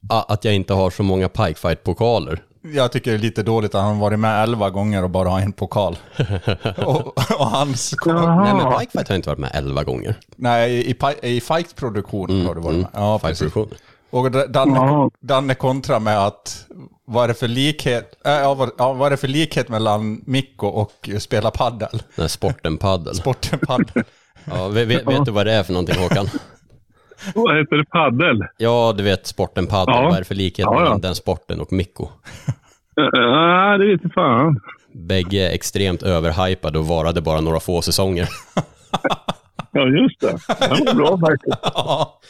[0.08, 2.42] Att jag inte har så många Pikefight-pokaler.
[2.74, 5.40] jag tycker det är lite dåligt att han varit med elva gånger och bara har
[5.40, 5.96] en pokal.
[6.76, 7.94] och, och hans...
[8.06, 10.14] Nej, men Pikefight har inte varit med elva gånger.
[10.36, 12.86] Nej, i, pi- i fight-produktion har du varit med.
[12.92, 13.52] Ja, precis.
[14.10, 16.64] Och Danne, Danne kontra med att
[17.04, 20.22] vad är det för likhet, äh, ja, vad, ja, vad är det för likhet mellan
[20.26, 22.02] Mikko och spela paddel?
[22.14, 23.14] Nej, sporten paddel.
[23.14, 24.04] Sporten paddel.
[24.44, 26.30] Ja, vet, vet, vet du vad det är för någonting Håkan?
[27.34, 27.84] Vad heter det?
[27.84, 28.44] Paddel?
[28.56, 29.94] Ja, du vet sporten paddel.
[29.94, 30.02] Ja.
[30.02, 30.80] Vad är det för likhet Ja, ja.
[30.80, 32.08] mellan den sporten och Mikko?
[32.96, 34.60] Nej, det vet jag fan.
[34.92, 38.28] Bägge är extremt överhypade och varade bara några få säsonger.
[39.72, 40.38] Ja, just det.
[40.60, 41.58] Det var bra faktiskt.
[41.74, 42.20] Ja.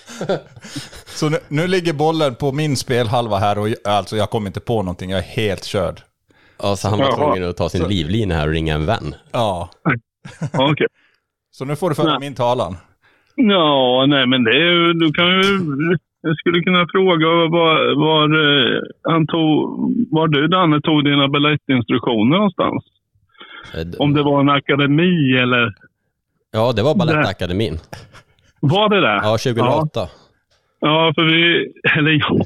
[1.07, 4.61] Så nu, nu ligger bollen på min spelhalva här och jag- alltså jag kommer inte
[4.61, 6.01] på någonting, jag är helt körd.
[6.63, 9.15] Ja, så han var tvungen att ta sin Så- livlina här och ringa en vän.
[9.33, 9.69] Ja.
[10.53, 10.87] Okej.
[11.51, 12.77] Så nu får du föra min talan.
[13.41, 17.77] Ja, nej men det är du kan ju, jag skulle kunna fråga var,
[18.07, 19.59] var eh, han tog,
[20.11, 22.85] var du Danne tog dina balettinstruktioner någonstans?
[23.99, 25.75] Om det var en akademi eller?
[26.53, 27.79] Ja, det var Balettakademin.
[28.61, 29.21] Var det det?
[29.23, 29.91] Ja, 2008.
[29.95, 30.09] Ja,
[30.81, 32.45] ja för vi, eller ja,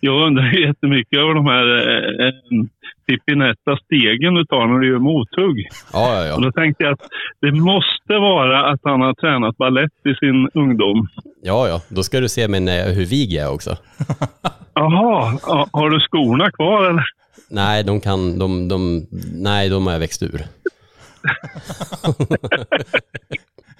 [0.00, 2.34] jag undrar jättemycket över de här eh,
[3.08, 5.68] eh, Pippinetta stegen du tar när du gör mothugg.
[5.92, 6.46] Ja, ja, Och ja.
[6.46, 7.00] då tänkte jag att
[7.40, 11.08] det måste vara att han har tränat ballett i sin ungdom.
[11.42, 11.80] Ja, ja.
[11.88, 13.76] Då ska du se min, eh, hur vig jag är också.
[14.74, 17.04] Jaha, ja, har du skorna kvar eller?
[17.50, 20.40] Nej, de kan, de, de, nej, de har jag växt ur.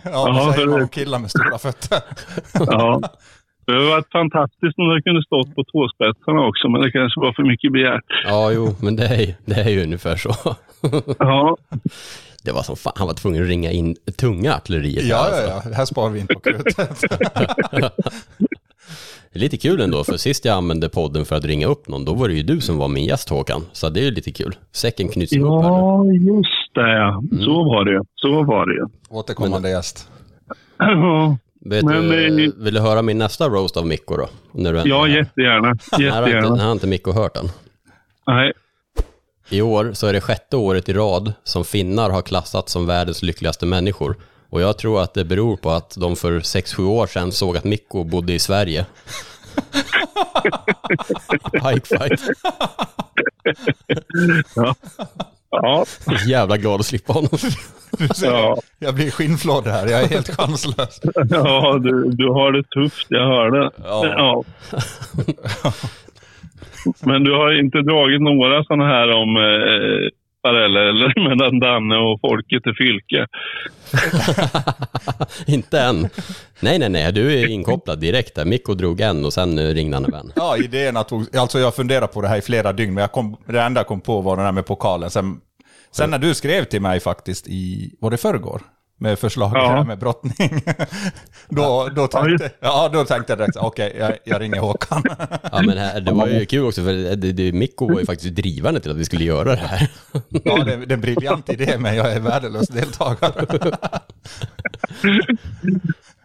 [0.07, 1.99] Ja, Ja, säger för- man om killar med stora fötter?
[2.55, 3.01] Ja.
[3.67, 7.33] Det hade varit fantastiskt om det kunde stått på tåspetsarna också, men det kanske var
[7.33, 8.05] för mycket begärt.
[8.25, 10.31] Ja, jo, men det är, det är ju ungefär så.
[11.19, 11.57] Ja.
[12.45, 15.03] Det var som fan, han var tvungen att ringa in tunga artilleriet.
[15.03, 15.43] här, Ja, alltså.
[15.43, 15.71] ja, ja.
[15.77, 16.77] Här sparar vi in på krutet.
[19.33, 22.15] Det lite kul ändå, för sist jag använde podden för att ringa upp någon, då
[22.15, 23.63] var det ju du som var min gäst Håkan.
[23.73, 24.55] Så det är ju lite kul.
[24.73, 25.71] Säcken knyts ihop här.
[25.71, 27.23] Ja, just det ja.
[27.45, 30.09] Så var det Så var det Återkommande gäst.
[30.79, 31.39] Ja.
[31.65, 34.29] Vet Men, du, eh, vill du höra min nästa roast av Mikko då?
[34.53, 35.75] När du Ja, jättegärna.
[35.99, 36.65] Nej, har inte, Jättegärna.
[36.65, 37.51] har inte Mikko hört den.
[38.27, 38.53] Nej.
[39.49, 43.23] I år så är det sjätte året i rad som finnar har klassats som världens
[43.23, 44.17] lyckligaste människor.
[44.51, 47.65] Och jag tror att det beror på att de för 6-7 år sedan såg att
[47.65, 48.87] Mikko bodde i Sverige.
[51.53, 52.21] Pike fight.
[54.57, 54.75] Ja.
[55.63, 55.85] Ja.
[56.27, 57.39] Jävla glad att slippa honom.
[58.23, 58.57] Ja.
[58.79, 61.01] Jag blir skinnflådd här, jag är helt chanslös.
[61.31, 63.71] Ja, du, du har det tufft, jag hör det.
[63.83, 64.45] Ja.
[67.07, 70.11] Men du har inte dragit några sådana här om eh,
[70.45, 73.27] paralleller mellan Danne och folket i Fylke?
[75.57, 76.09] Inte än.
[76.61, 77.13] Nej, nej, nej.
[77.13, 78.45] Du är inkopplad direkt där.
[78.45, 80.33] Mikko drog en och sen eh, ringde han en vän.
[80.37, 81.37] Ja, idéerna tog...
[81.37, 83.87] Alltså jag funderar på det här i flera dygn, men jag kom, det enda jag
[83.87, 85.11] kom på var det där med pokalen.
[85.11, 85.41] Sen,
[85.91, 87.95] sen när du skrev till mig faktiskt i...
[88.01, 88.61] Var det förrgår?
[88.99, 89.85] Med förslag Ja.
[89.85, 90.63] med brottning.
[91.49, 95.03] då, då, tänkte, ja, då tänkte jag direkt, okej, jag, jag ringer Håkan.
[95.53, 98.35] Ja, men här, det var ju kul också för det, det, Mikko var ju faktiskt
[98.35, 99.91] drivande till att vi skulle göra det här.
[100.45, 103.77] ja, det, det är en briljant idé, men jag är värdelös deltagare.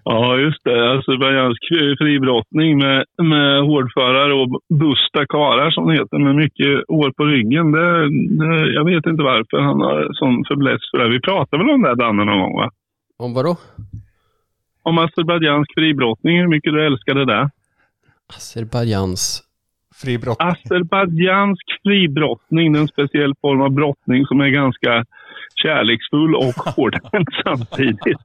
[0.04, 0.92] Ja, just det.
[0.92, 1.64] Azerbajdzjansk
[2.00, 7.72] fribrottning med, med hårdförare och busta karar som det heter, med mycket år på ryggen.
[7.72, 11.10] Det, det, jag vet inte varför han har sån fäbless för det.
[11.10, 12.72] Vi pratade väl om det, Danne, någon gång, va?
[13.18, 13.58] Om vad då?
[14.84, 17.50] Om azerbajdzjansk fribrottning, hur mycket du älskade det.
[18.36, 19.44] Azerbajdzjans...
[20.02, 20.48] Fribrottning?
[20.48, 25.06] Azerbajdzjansk fribrottning, det är en speciell form av brottning som är ganska
[25.64, 28.18] kärleksfull och hårdhänt samtidigt.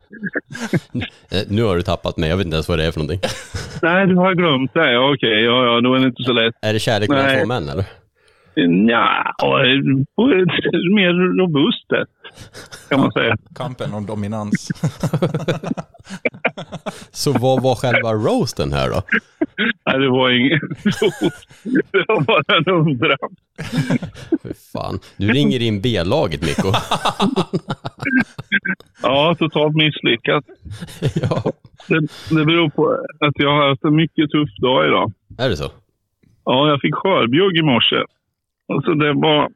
[1.32, 3.20] Eh, Nu har du tappat mig, jag vet inte ens vad det är för någonting.
[3.82, 4.98] Nej, du har glömt det.
[4.98, 6.54] Okej, ja, ja, då är det inte så lätt.
[6.62, 7.84] Är det kärlek mellan två män eller?
[8.88, 9.34] Ja,
[10.16, 12.08] på ett mer robust sätt
[12.88, 13.36] kan man säga.
[13.54, 14.68] Kampen om dominans.
[17.10, 19.02] Så vad var själva roasten här då?
[19.86, 20.60] Nej, det var ingen
[21.92, 23.36] Det var bara en undran.
[24.42, 25.00] Fy fan.
[25.16, 26.72] Du ringer in B-laget Mikko.
[29.02, 30.44] Ja, totalt misslyckat.
[31.88, 32.00] Det,
[32.30, 35.12] det beror på att jag har haft en mycket tuff dag idag.
[35.38, 35.70] Är det så?
[36.44, 37.96] Ja, jag fick skörbjugg i morse.
[38.72, 39.48] Alltså det var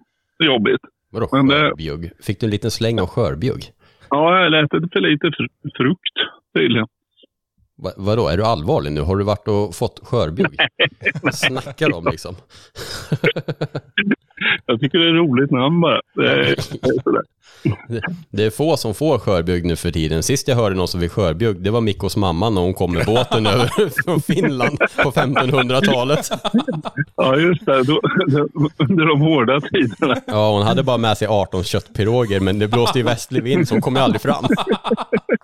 [0.45, 0.81] jobbigt.
[1.13, 2.11] Vadå Men det- skörbjugg?
[2.23, 3.63] Fick du en liten släng av skörbjugg?
[4.11, 6.17] Ja, jag lät för lite fr- frukt
[6.59, 6.87] tydligen.
[7.83, 9.01] Va, vadå, är du allvarlig nu?
[9.01, 10.57] Har du varit och fått skörbjugg?
[11.33, 12.37] Snackar om liksom?
[14.67, 16.01] Jag tycker det är roligt namn bara.
[18.31, 20.23] Det är, få som får skörbjugg nu för tiden.
[20.23, 23.07] Sist jag hörde någon som fick skörbjugg, det var Mikkos mamma när hon kom med
[23.07, 26.31] båten över från Finland på 1500-talet.
[27.17, 27.83] Ja, just det.
[27.83, 28.01] Då,
[28.77, 30.17] under de hårda tiderna.
[30.27, 33.75] Ja, hon hade bara med sig 18 köttpiroger, men det blåste ju västlig vind så
[33.75, 34.45] hon kom ju aldrig fram.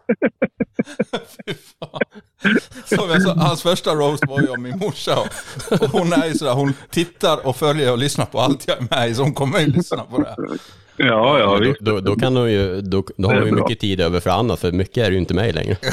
[2.84, 5.16] Som jag sa, hans första roast var ju om min morsa.
[5.18, 5.28] Och,
[5.90, 9.10] hon är ju sådär, hon tittar och följer och lyssnar på allt jag är med
[9.10, 10.28] i, så hon kommer ju lyssna på det.
[10.28, 10.36] här.
[10.96, 13.62] Ja, ja, då, då, då kan hon ju, då, då har hon ju bra.
[13.62, 15.76] mycket tid över för annat, för mycket är ju inte mig längre.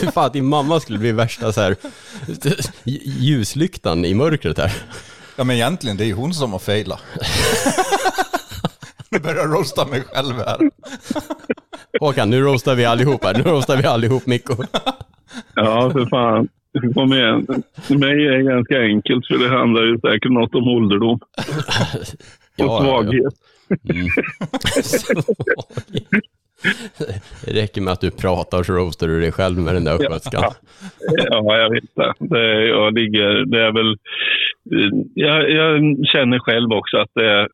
[0.00, 1.76] Fy fan, din mamma skulle bli värsta så här
[2.84, 4.72] ljuslyktan i mörkret här.
[5.36, 7.00] Ja men egentligen, det är ju hon som har failat.
[9.12, 10.70] Nu börjar jag roasta mig själv här.
[12.00, 13.34] Håkan, nu roastar vi allihop här.
[13.34, 14.54] Nu roastar vi allihop Mikko.
[15.54, 16.48] Ja, för fan.
[16.94, 17.46] Kom igen.
[17.82, 21.18] För mig är det ganska enkelt, för det handlar ju säkert något om ålderdom.
[21.18, 21.20] Och
[22.56, 23.34] Ja, ja, svaghet.
[23.90, 24.08] Mm.
[27.44, 30.52] Det räcker med att du pratar så roastar du dig själv med den där östgötskan.
[31.30, 32.12] Ja, jag vet det.
[32.18, 33.96] det jag ligger, det är väl...
[35.14, 37.48] Jag, jag känner själv också att det är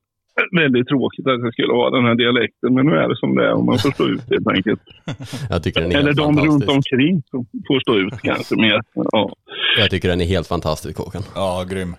[0.53, 3.47] väldigt tråkigt att jag skulle ha den här dialekten, men nu är det som det
[3.47, 4.81] är och man får stå ut helt enkelt.
[5.51, 8.81] Jag tycker den är Eller de runt omkring som får stå ut kanske mer.
[8.95, 9.33] Ja.
[9.79, 11.23] Jag tycker den är helt fantastisk Håkan.
[11.35, 11.95] Ja, grym.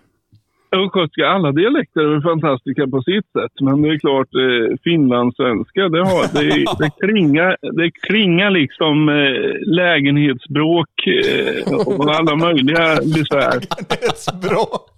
[0.72, 3.52] Östgötska, alla dialekter är fantastiska på sitt sätt.
[3.62, 9.76] Men det är klart, eh, finlandssvenska, det, har, det, det, klingar, det klingar liksom eh,
[9.82, 13.60] lägenhetsbråk eh, och alla möjliga besvär.
[13.90, 14.92] Lägenhetsbråk?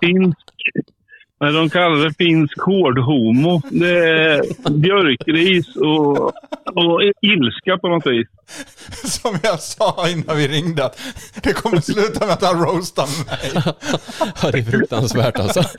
[0.00, 0.50] Finsk,
[1.44, 3.62] nej, de kallar det finsk hårdhomo.
[3.70, 6.26] Det är björkris och,
[6.84, 8.28] och ilska på något vis.
[9.22, 10.98] Som jag sa innan vi ringde, att
[11.42, 13.64] det kommer sluta med att han roastar mig.
[14.42, 15.62] Ja, det är fruktansvärt alltså.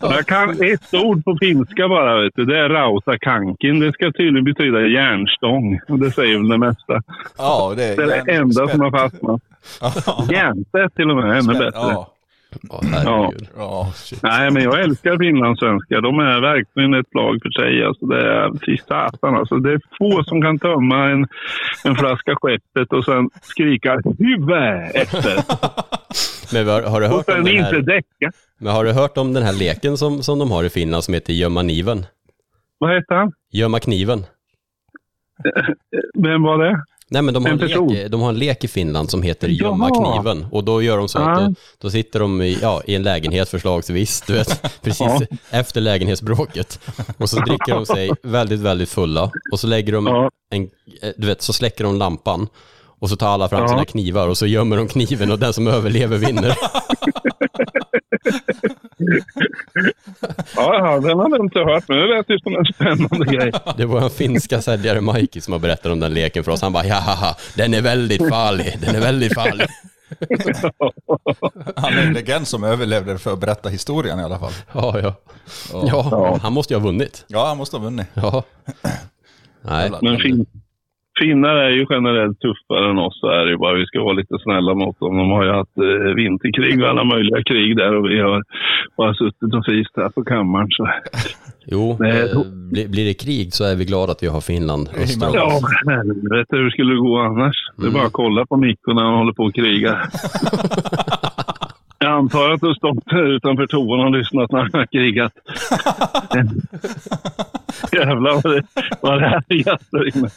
[0.00, 2.44] Jag kan ett ord på finska bara, vet du.
[2.44, 3.80] det är rautakankin.
[3.80, 5.80] Det ska tydligen betyda järnstång.
[5.88, 7.02] Och det säger väl det mesta.
[7.38, 9.42] Ja, det är, Det är det enda som har fastnat.
[10.32, 11.70] Järnspett till och med, ännu bättre.
[11.74, 12.14] Ja.
[13.04, 13.32] Ja.
[13.56, 14.22] Ja, shit.
[14.22, 16.00] Nej, men jag älskar finlandssvenskar.
[16.00, 17.84] De är verkligen ett lag för sig.
[17.84, 19.56] Alltså, det är, fy satan alltså.
[19.56, 21.26] Det är få som kan tömma en,
[21.84, 25.34] en flaska skeppet och sen skrika huvud efter.
[26.52, 28.30] Men har, har, du Och hört om sen inte här, däcka.
[28.58, 31.14] men har du hört om den här leken som, som de har i Finland som
[31.14, 32.06] heter gömma kniven?
[32.78, 33.32] Vad heter han?
[33.52, 34.24] Gömma kniven.
[36.14, 36.82] Vem var det?
[37.10, 39.48] Nej men de har, En en lek, de har en lek i Finland som heter
[39.48, 40.22] gömma Jaha.
[40.22, 40.46] kniven.
[40.50, 43.48] Och då gör de så att då, då sitter de i, ja, i en lägenhet
[43.48, 45.12] förslagsvis, du vet, precis
[45.50, 46.80] efter lägenhetsbråket.
[47.18, 49.30] Och så dricker de sig väldigt, väldigt fulla.
[49.52, 50.62] Och så lägger de en,
[51.02, 52.48] eh, du vet, så släcker de lampan.
[53.00, 53.68] Och så tar alla fram Ja.
[53.68, 56.56] sina knivar och så gömmer de kniven och den som överlever vinner.
[60.56, 63.52] Ja, ja, den hade jag inte hört, men det lät ju som en spännande grej.
[63.76, 66.62] Det var en finska säljare, Mikey, som har berättat om den leken för oss.
[66.62, 69.66] Han bara, ja, den är väldigt farlig, den är väldigt farlig.
[71.76, 74.52] Han är en legend som överlevde för att berätta historien i alla fall.
[74.72, 75.14] Ja, ja.
[75.72, 77.24] Ja, han måste ju ha vunnit.
[77.28, 78.06] Ja, han måste ha vunnit.
[78.14, 78.42] Ja.
[79.62, 79.90] Nej.
[80.02, 80.46] Men fin,
[81.20, 83.74] finnar är ju generellt tuffare än oss, är det ju bara.
[83.74, 85.16] Vi ska vara lite snälla mot dem.
[85.16, 88.42] De har ju haft eh, vinterkrig och alla möjliga krig där och vi har
[88.96, 90.68] bara suttit och fist här på kammaren.
[90.70, 90.88] Så.
[91.66, 94.88] Jo, Nej, eh, blir, blir det krig så är vi glada att vi har Finland
[94.88, 97.56] öster om Ja, helvete hur skulle det gå annars?
[97.76, 99.98] Det är bara att kolla på Mikko när han håller på och krigar.
[101.98, 105.32] Jag antar att du stått utanför toan och lyssnat när han har krigat.
[107.92, 108.62] Jävlar vad det,
[109.00, 110.30] vad det här är inne.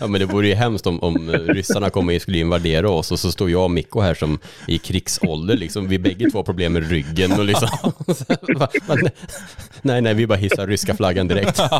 [0.00, 3.18] Ja, men det vore ju hemskt om, om ryssarna kommer och skulle invadera oss och
[3.18, 5.88] så står jag och Mikko här som i krigsålder, liksom.
[5.88, 7.68] Vi bägge två har problem med ryggen och liksom.
[9.82, 11.58] Nej, nej, vi bara hissar ryska flaggan direkt.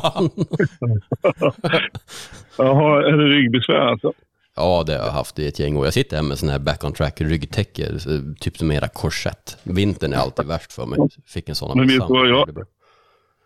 [2.59, 4.13] Jaha, är det ryggbesvär alltså?
[4.57, 5.85] Ja, det har jag haft i ett gäng år.
[5.85, 8.11] Jag sitter här med sån här back on track ryggtäcke, så
[8.41, 9.59] typ som era korsett.
[9.63, 10.99] Vintern är alltid värst för mig.
[11.27, 12.13] Fick en sån av Men vet morsan.
[12.13, 12.47] du vad jag,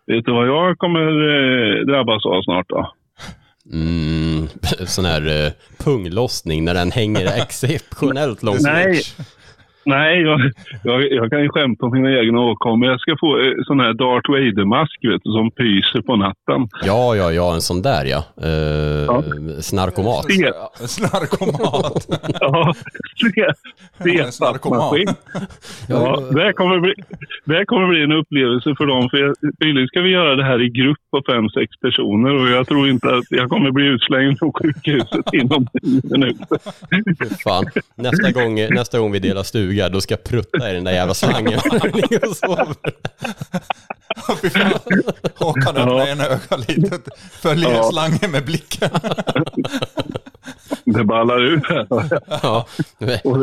[0.06, 2.92] vet du vad jag kommer eh, drabbas av snart då?
[3.72, 4.48] Mm,
[4.86, 8.60] sån här uh, punglossning när den hänger exceptionellt långt.
[8.60, 9.02] Nej,
[9.96, 10.38] nej jag,
[10.88, 12.88] jag, jag kan ju skämta om mina egna åkommor.
[12.88, 16.60] Jag ska få eh, sån här Darth Vader-mask vet du, som pyser på natten.
[16.90, 18.20] Ja, ja, ja, en sån där ja.
[18.48, 20.24] Uh, Snarkomat.
[20.96, 22.06] Snarkomat.
[22.40, 22.74] ja,
[24.32, 25.06] Snarkoman.
[25.88, 26.94] Ja, det, kommer bli,
[27.44, 29.08] det kommer bli en upplevelse för dem.
[29.10, 32.48] För jag- tydligen ska vi göra det här i grupp på fem, sex personer och
[32.48, 36.58] jag tror inte att jag kommer bli utslängd från sjukhuset inom tio minuter.
[37.44, 40.92] Fan, nästa gång, nästa gång vi delar stuga, då ska jag prutta i den där
[40.92, 41.60] jävla slangen.
[42.48, 42.58] Och.
[45.36, 46.98] Håkan öppnar ena ögat lite,
[47.32, 47.90] följer Ja.
[47.92, 48.90] slangen med blicken.
[50.84, 51.86] Det ballar ut här.
[52.42, 52.66] Ja.
[53.24, 53.36] Och.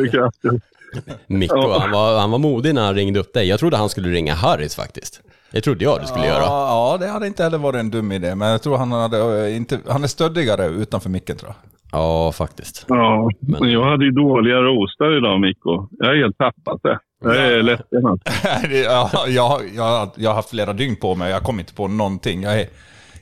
[1.28, 3.48] Mikko, han var, han var modig när han ringde upp dig.
[3.48, 5.22] Jag trodde han skulle ringa Harris faktiskt.
[5.52, 6.44] Det trodde jag du skulle göra.
[6.44, 9.48] Ja, ja, det hade inte heller varit en dum idé, men jag tror han, hade,
[9.48, 11.77] eh, inte, han är stöddigare utanför micken tror jag.
[11.92, 12.86] Ja, faktiskt.
[12.88, 15.88] Ja, men jag hade ju dåliga roastar idag Mikko.
[15.92, 17.00] Jag är helt tappat det.
[17.24, 17.86] Jag är ledsen.
[18.84, 22.42] ja, jag, jag, jag har haft flera dygn på mig, jag kom inte på någonting.
[22.42, 22.68] Jag är,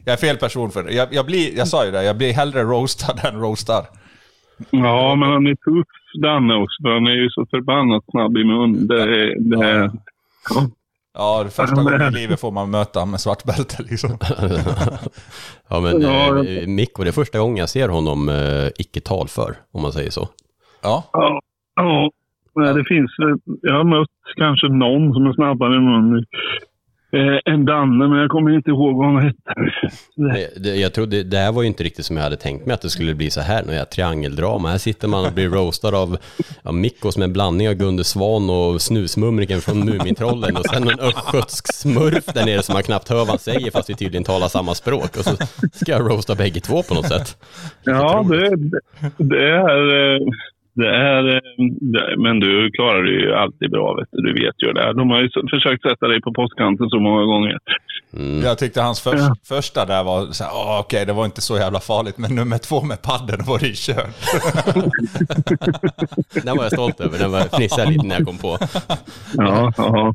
[0.06, 0.94] jag är fel person för det.
[0.94, 3.84] Jag, jag, blir, jag sa ju det, jag blir hellre roastad än roastar.
[4.70, 5.88] Ja, men han är tuff
[6.22, 6.84] Danne också.
[6.84, 8.88] Han är ju så förbannat snabb i mun.
[8.88, 9.06] Det,
[9.40, 9.92] det,
[10.50, 10.70] ja.
[11.18, 14.10] Ja, det första gången i livet får man möta honom med svart bälte liksom.
[15.70, 19.56] Ja, men Ja, eh, Mikko, det är första gången jag ser honom eh, icke talför,
[19.72, 20.28] om man säger så.
[20.84, 21.04] Ja.
[21.14, 21.40] Ja,
[21.76, 22.12] ja.
[22.74, 26.26] Det finns, eh, jag har mött kanske någon som är snabbare i mun
[27.16, 30.70] eh, än Danne, men jag kommer inte ihåg vad han hette.
[30.70, 32.90] Jag trodde, det här var ju inte riktigt som jag hade tänkt mig att det
[32.90, 34.70] skulle bli så här, när jag triangeldrama.
[34.70, 36.18] Här sitter man och blir roastad av
[36.64, 41.00] ja, Mikko som en blandning av Gunde Svan och Snusmumriken från Mumintrollen och sen en
[41.00, 44.48] östgötsk smurf där nere som man knappt hör vad han säger fast vi tydligen talar
[44.48, 45.18] samma språk.
[45.18, 45.36] Och så
[45.74, 47.38] ska jag roasta bägge två på något sätt.
[47.84, 48.56] Ja, det,
[49.18, 50.16] det är...
[50.16, 50.28] eh,
[50.76, 51.42] Det är, eh,
[51.94, 54.22] det, men du klarar det ju alltid bra, vet du.
[54.22, 54.94] Du vet ju det.
[54.94, 57.58] De har ju försökt sätta dig på postkanten så många gånger.
[58.44, 61.58] Jag tyckte hans för, första där var så här, "Åh, okej, det var inte så
[61.58, 64.16] jävla farligt, men nummer två med padden var det ju kört.
[66.44, 68.58] Den var jag stolt över, den var jag fnissade lite när jag kom på.
[69.34, 70.14] Ja, ja.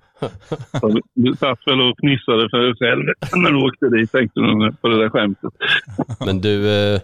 [0.81, 3.05] Så du- satt väl och fnissade för dig själv
[3.43, 5.53] när du åkte dit, tänkte du på det där skämtet.
[6.27, 7.01] Men du, eh,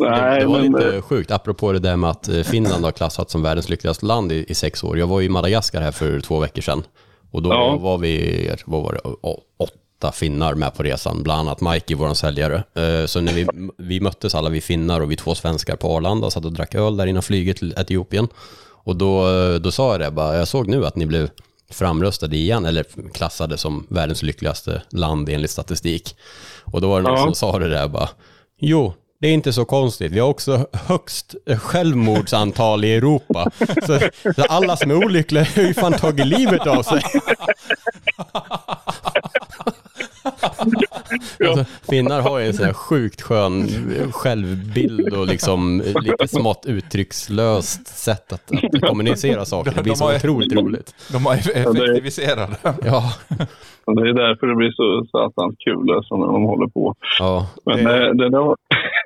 [0.00, 2.42] Nej, det, det var men, lite eh, sjukt, apropå det där med att eh,
[2.76, 4.98] Finland har klassats som världens lyckligaste land i, i sex år.
[4.98, 6.82] Jag var i Madagaskar här för två veckor sedan.
[7.30, 7.76] Och då Ja.
[7.76, 9.00] var vi, vad var det,
[9.58, 12.56] åtta finnar med på resan, bland annat Mikey, vår säljare.
[12.74, 13.46] Eh, Så när vi,
[13.78, 16.96] vi möttes alla vi finnar och vi två svenskar på Arlanda, satt och drack öl
[16.96, 18.28] där innan flyget till Etiopien.
[18.84, 21.30] Och då, eh, då sa jag det bara, jag såg nu att ni blev
[21.70, 26.16] framröstade igen, eller klassade som världens lyckligaste land enligt statistik.
[26.64, 27.24] Och då var det någon Ja.
[27.24, 28.08] som sa det där bara,
[28.60, 30.12] jo, det är inte så konstigt.
[30.12, 33.50] Vi har också högst eh, självmordsantal i Europa.
[33.86, 33.98] Så,
[34.36, 37.02] så alla som är olyckliga har ju fan tagit livet av sig.
[41.48, 43.62] Alltså, finnar har ju en sån här sjukt skön
[43.98, 49.72] eh, självbild och liksom eh, lite smått uttryckslöst sätt att, att kommunicera saker.
[49.76, 50.94] Det blir De så har otroligt roligt.
[51.12, 52.74] De har effektiviserat det.
[52.84, 53.12] Ja.
[53.86, 56.94] Det är därför det blir så satans kul alltså, när de håller på.
[57.18, 57.46] Ja.
[57.64, 58.56] Men det, det, där var,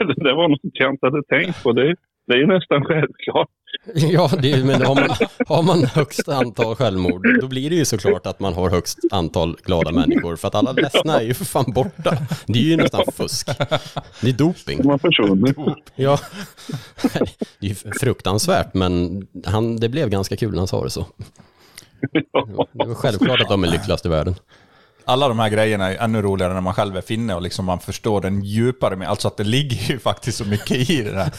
[0.14, 1.72] det där var något jag inte hade tänkt på.
[1.72, 1.96] Det,
[2.26, 3.48] det är ju nästan självklart.
[3.94, 5.08] Ja, det, men har man,
[5.48, 9.56] har man högst antal självmord, då blir det ju såklart att man har högst antal
[9.64, 10.36] glada människor.
[10.36, 12.16] För att alla ledsna är ju för fan borta.
[12.46, 13.46] Det är ju nästan fusk.
[14.20, 14.90] Det är doping.
[14.90, 15.56] Har försvunnit.
[15.94, 16.18] Ja,
[17.60, 21.06] det är ju fruktansvärt, men han, det blev ganska kul när han sa det så.
[22.12, 22.24] Det
[22.72, 24.34] var självklart att de är lyckligast i världen.
[25.12, 27.80] Alla de här grejerna är ännu roligare när man själv är finne och liksom man
[27.80, 31.30] förstår den djupare med, alltså att det ligger ju faktiskt så mycket i det där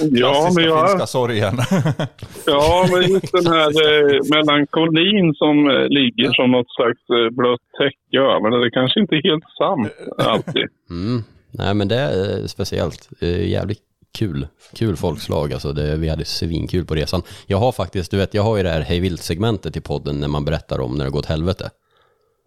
[0.00, 1.58] Ja, men jag- finska sorgen.
[2.46, 7.60] Ja, men just den här eh, melankolin som eh, ligger som något slags eh, blött
[7.78, 8.64] täcke över det.
[8.64, 10.66] Det kanske inte är helt sant alltid.
[10.90, 11.24] Mm.
[11.50, 13.08] Nej, men det är eh, speciellt.
[13.20, 13.78] Eh, Jävligt
[14.18, 14.46] kul.
[14.74, 15.72] Kul folkslag alltså.
[15.72, 17.22] Det, vi hade svinkul på resan.
[17.46, 20.28] Jag har faktiskt, du vet, jag har ju det här Hej Vilt-segmentet i podden när
[20.28, 21.70] man berättar om när det går åt helvete.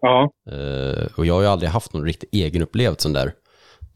[0.00, 0.30] Ja.
[0.50, 3.32] Eh, och jag har ju aldrig haft någon riktigt egenupplevd sån där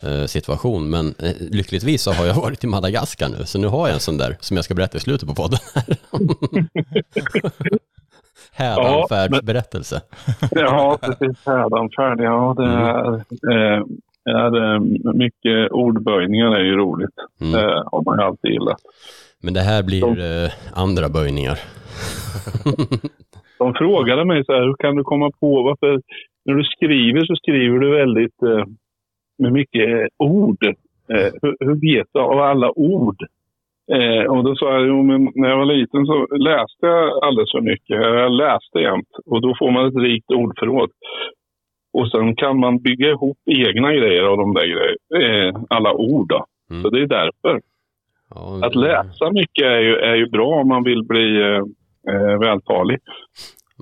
[0.02, 0.91] eh, situation.
[0.91, 3.47] Men eh, lyckligtvis så har jag varit i Madagaskar nu.
[3.47, 5.58] Så nu har jag en sån där som jag ska berätta i slutet på podden.
[8.52, 10.00] Hädanfärdsberättelse.
[10.50, 11.47] Ja, precis.
[11.47, 12.55] Hädanfärd, ja.
[12.57, 13.15] Det är,
[13.52, 13.83] eh,
[14.24, 14.81] är, eh,
[15.15, 17.15] mycket ordböjningar är ju roligt.
[17.39, 18.81] Det har man ju alltid gillat.
[19.42, 21.58] Men det här blir eh, andra böjningar.
[23.58, 26.00] De frågade mig så här, hur kan du komma på varför,
[26.44, 28.65] när du skriver så skriver du väldigt eh,
[29.39, 30.65] med mycket ord.
[31.08, 33.16] Eh, hur, hur vet du av alla ord?
[33.92, 37.52] Eh, och då sa jag, jo men när jag var liten så läste jag alldeles
[37.52, 37.97] för mycket.
[37.97, 40.91] Jag läste jämt och då får man ett rikt ordförråd.
[41.92, 46.28] Och sen kan man bygga ihop egna grejer av de där grejer, eh, alla ord.
[46.28, 46.44] Då.
[46.83, 47.60] Så det är därför.
[48.62, 51.60] Att läsa mycket är ju, är ju bra om man vill bli
[52.10, 52.99] eh, vältalig.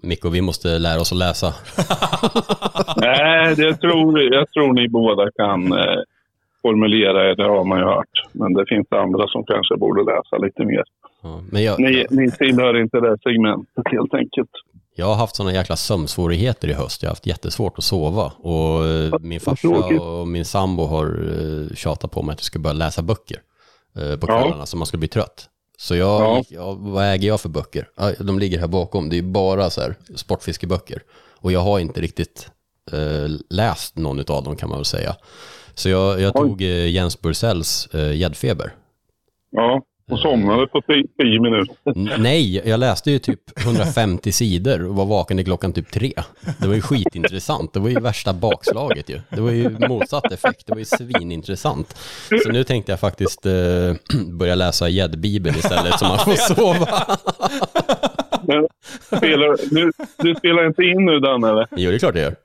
[0.03, 1.47] Mikko, vi måste lära oss att läsa.
[2.97, 6.01] Nej, det tror, jag tror ni båda kan eh,
[6.63, 8.09] formulera er, det har man ju hört.
[8.33, 10.83] Men det finns andra som kanske borde läsa lite mer.
[11.51, 14.51] Men jag, Ni, ni tillhör inte det segmentet helt enkelt.
[14.97, 17.03] jag har haft sådana jäkla sömnsvårigheter i höst.
[17.03, 18.33] Jag har haft jättesvårt att sova.
[18.39, 19.69] Och eh, min farsa
[20.01, 23.37] och min sambo har eh, tjatat på mig att jag ska börja läsa böcker
[23.97, 24.41] eh, på Ja.
[24.43, 25.49] kvällarna så man ska bli trött.
[25.79, 26.45] Så jag, Ja.
[26.49, 27.89] jag, vad äger jag för böcker?
[28.19, 29.09] De ligger här bakom.
[29.09, 31.03] Det är bara så här sportfiskeböcker.
[31.39, 32.51] Och jag har inte riktigt
[32.93, 35.17] eh, läst någon av dem kan man väl säga.
[35.75, 38.75] Så jag, jag tog eh, Jens Bursells eh, Gäddfeber.
[39.51, 40.81] Ja, och somnade på
[41.17, 41.77] tio, minuter.
[42.19, 46.13] Nej, jag läste ju typ 150 sidor och var vaken till klockan typ tre.
[46.59, 47.73] Det var ju skitintressant.
[47.73, 49.21] Det var ju värsta bakslaget ju.
[49.29, 50.67] Det var ju motsatt effekt.
[50.67, 51.97] Det var ju svinintressant.
[52.45, 53.53] Så nu tänkte jag faktiskt eh,
[54.39, 57.19] börja läsa gäddbibeln istället så man får sova.
[58.47, 58.67] Men,
[59.19, 61.67] spelar, du, du spelar inte in nu Dan eller?
[61.71, 62.37] Jo, det är klart jag gör.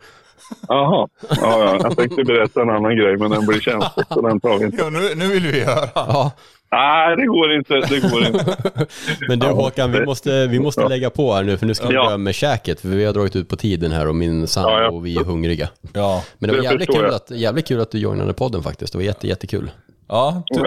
[0.68, 1.80] Jaha, ja, ja.
[1.84, 4.78] jag tänkte berätta en annan grej men den blir känslig så den tar vi inte.
[4.78, 5.90] Ja, nu, nu vill vi höra.
[5.96, 6.32] Ja.
[6.72, 7.74] Nej, det går inte.
[7.74, 8.58] Det går inte.
[9.30, 10.88] Men du Håkan, vi måste, vi måste Ja.
[10.88, 12.04] lägga på här nu för nu ska vi Ja.
[12.06, 14.82] börja med käket för vi har dragit ut på tiden här och min sambo Ja,
[14.82, 14.90] ja.
[14.90, 15.70] och vi är hungriga.
[15.94, 16.24] Ja.
[16.40, 18.94] Men det var jävligt kul, att, jävligt kul att du joinade podden faktiskt.
[18.94, 19.72] Det var jätte, jättekul.
[20.08, 20.64] Ja, tu-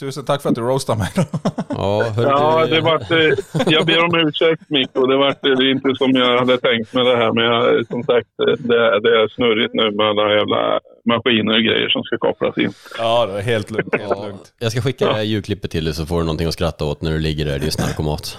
[0.00, 1.08] tusen tack för att du roastade mig.
[1.68, 3.34] Ja, Ja, det var, eh,
[3.66, 5.06] jag ber om ursäkt Mikko.
[5.06, 7.32] Det var eh, inte som jag hade tänkt med det här.
[7.32, 11.62] Men jag, som sagt, eh, det, det är snurrigt nu med alla jävla maskiner och
[11.62, 12.72] grejer som ska kopplas in.
[12.98, 13.94] Ja, det är helt lugnt.
[13.98, 14.52] Helt lugnt.
[14.58, 17.02] Jag ska skicka det här ljudklippet till dig så får du någonting att skratta åt
[17.02, 17.58] när du ligger där.
[17.58, 18.38] Det är snarkomat.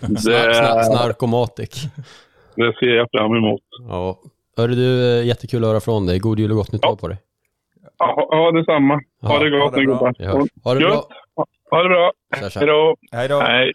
[0.00, 1.82] Det- Snar, snar, snarkomatic.
[2.56, 3.60] Det ser jag fram emot.
[3.88, 4.18] Ja.
[4.56, 6.18] Hörru du, eh, jättekul att höra från dig.
[6.18, 7.18] God jul och gott nytt år på dig.
[7.98, 8.94] Ja, ja detsamma.
[9.22, 9.94] Ha Ja, det gott ha det ni bra.
[9.94, 10.48] gubbar.
[10.64, 11.04] Ha det bra.
[11.36, 11.46] Ha-
[11.82, 11.88] det
[12.66, 12.96] bra.
[13.12, 13.40] Hej då.
[13.40, 13.72] Hej.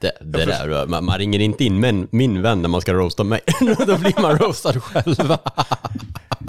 [0.00, 3.24] Det, det där, man, man ringer inte in men, min vän när man ska roasta
[3.24, 3.40] mig.
[3.86, 5.14] Då blir man roastad själv.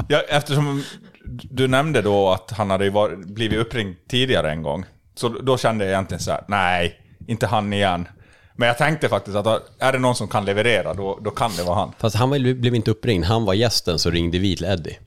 [0.09, 0.83] Ja, eftersom
[1.51, 4.85] du nämnde då att han hade varit, blivit uppringd tidigare en gång.
[5.15, 6.95] Så då kände jag egentligen så här: nej,
[7.27, 8.07] inte han igen.
[8.55, 11.63] Men jag tänkte faktiskt att är det någon som kan leverera, då, då kan det
[11.63, 11.91] vara han.
[11.99, 13.25] Fast han var- blev inte uppringd.
[13.25, 14.97] Han var gästen så ringde vi till Eddie.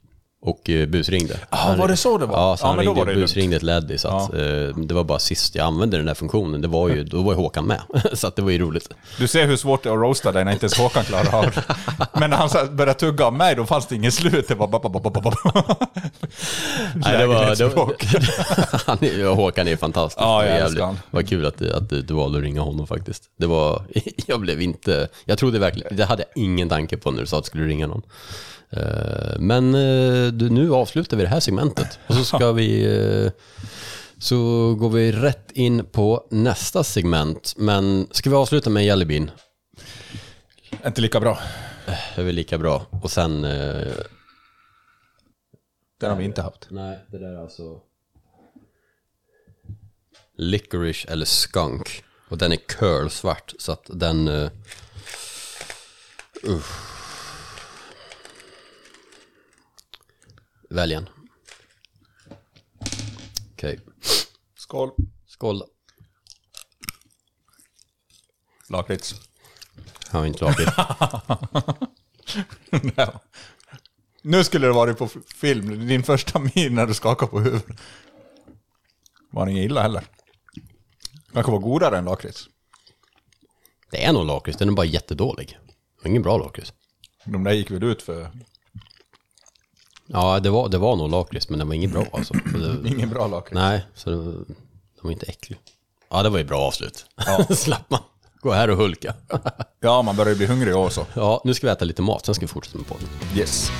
[0.43, 1.37] Och uh, busringde.
[1.51, 2.39] Ah, Han- var det så det var?
[2.39, 3.99] Ja, så Ja, han då ringde busringde till Eddie.
[3.99, 4.41] Så att, eh,
[4.77, 6.61] det var bara sist jag använde den där funktionen.
[6.61, 7.81] Det var ju, då var ju Håkan med.
[8.13, 8.89] så att det var ju roligt.
[9.19, 11.45] Du ser hur svårt det är att roasta dig när inte ens Håkan klarar av
[11.45, 11.63] det.
[12.21, 14.49] Men när han började tugga av mig, då fanns det inget slut.
[14.49, 14.81] Det var bara...
[16.95, 17.95] Nej, det var, det var,
[18.87, 20.21] han är, Håkan är fantastisk.
[20.23, 20.99] Ja, jag jävligt- älskar han.
[21.11, 23.23] Vad kul att, att du, du valde att ringa honom faktiskt.
[23.37, 23.83] Det var,
[24.27, 27.39] jag blev inte, jag trodde verkligen, det hade jag ingen tanke på när du sa
[27.39, 28.03] att du skulle ringa någon.
[28.73, 33.33] Eh, Men eh, nu avslutar vi det här segmentet och så ska vi, eh,
[34.19, 34.37] så
[34.75, 37.55] går vi rätt in på nästa segment.
[37.57, 39.31] Men ska vi avsluta med Jellybin?
[40.87, 41.39] Inte lika bra.
[41.87, 42.87] Det är väl lika bra.
[43.03, 43.43] Och sen...
[46.01, 46.67] Den har vi inte haft.
[46.71, 47.81] Nej, det där är alltså...
[50.37, 52.05] Licorice eller skunk.
[52.29, 54.29] Och den är curlsvart så att den...
[54.29, 54.51] Uh,
[60.71, 61.09] Välj en.
[63.53, 63.81] Okej.
[64.57, 64.91] Skål.
[65.27, 65.63] Skål.
[68.69, 69.15] Lakrits.
[70.13, 70.73] Jag har inte lakrits.
[72.97, 73.09] Nej.
[74.23, 77.67] Nu skulle det varit på film, din första min när du skakar på huvudet.
[79.31, 80.05] Var det inget illa heller.
[81.33, 82.49] Kanske var godare än lakrits.
[83.91, 85.59] Det är nog lakrits, den är bara jättedålig.
[86.03, 86.73] Det ingen bra lakrits.
[87.25, 88.31] De där gick väl ut för...
[90.13, 92.35] Ja, det var, det var nog lakrits, men den var ingen bra alltså.
[92.83, 93.55] Det, Ingen bra lakrits.
[93.55, 94.45] Nej, så det, var- den
[95.03, 95.59] var inte äcklig.
[96.11, 97.07] Ja, det var ju bra avslut.
[97.27, 97.45] Ja.
[97.55, 98.01] Slapp man.
[98.41, 99.15] Gå här och hulka.
[99.83, 101.07] Ja, man börjar ju bli hungrig också.
[101.15, 103.09] Ja, nu ska vi äta lite mat, sen ska vi fortsätta med podden.
[103.37, 103.71] Yes.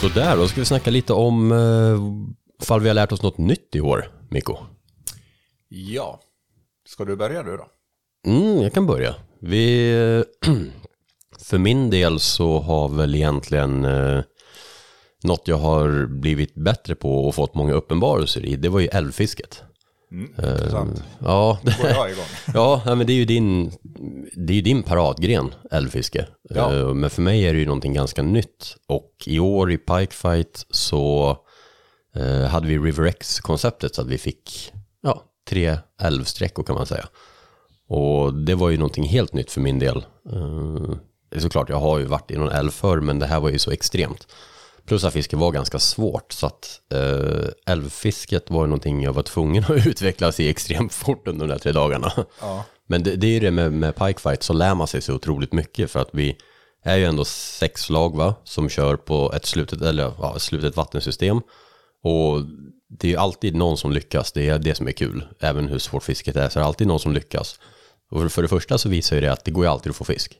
[0.00, 3.38] Så där, då ska vi snacka lite om eh, fall vi har lärt oss något
[3.38, 4.56] nytt i år, Mikko.
[5.68, 6.20] Ja.
[6.88, 7.66] Ska du börja du då?
[8.26, 9.14] Mm, jag kan börja.
[9.40, 10.24] Vi...
[11.42, 14.22] För min del så har väl egentligen eh,
[15.22, 19.62] något jag har blivit bättre på och fått många uppenbarelser i, det var ju älvfisket.
[20.12, 21.02] Mm, intressant.
[21.18, 21.58] Ja,
[22.54, 23.72] ja, men det är ju din,
[24.36, 26.26] det är ju din paradgren, älvfiske.
[26.50, 26.74] Ja.
[26.74, 28.76] Eh, Men för mig är det ju någonting ganska nytt.
[28.88, 31.36] Och i år i Pikefight så
[32.16, 34.72] eh, hade vi River X-konceptet så att vi fick
[35.02, 37.08] ja, tre älvsträckor kan man säga.
[37.88, 40.04] Och det var ju någonting helt nytt för min del.
[40.32, 43.58] Är såklart, jag har ju varit i någon älv förr, men det här var ju
[43.58, 44.26] så extremt.
[44.86, 49.64] Plus att fisket var ganska svårt, så att eh, älvfisket var någonting jag var tvungen
[49.68, 52.12] att utvecklas i extremt fort under de där tre dagarna.
[52.40, 52.64] Ja.
[52.86, 55.52] Men det, det är ju det med, med pikefight, så lär man sig så otroligt
[55.52, 56.36] mycket för att vi
[56.84, 61.40] är ju ändå sex lag va, som kör på ett slutet, eller, ja, slutet vattensystem.
[62.02, 62.40] Och
[62.88, 65.24] det är ju alltid någon som lyckas, det är det som är kul.
[65.40, 67.60] Även hur svårt fisket är så är det alltid någon som lyckas.
[68.10, 70.04] Och för det första så visar ju det att det går ju alltid att få
[70.04, 70.38] fisk.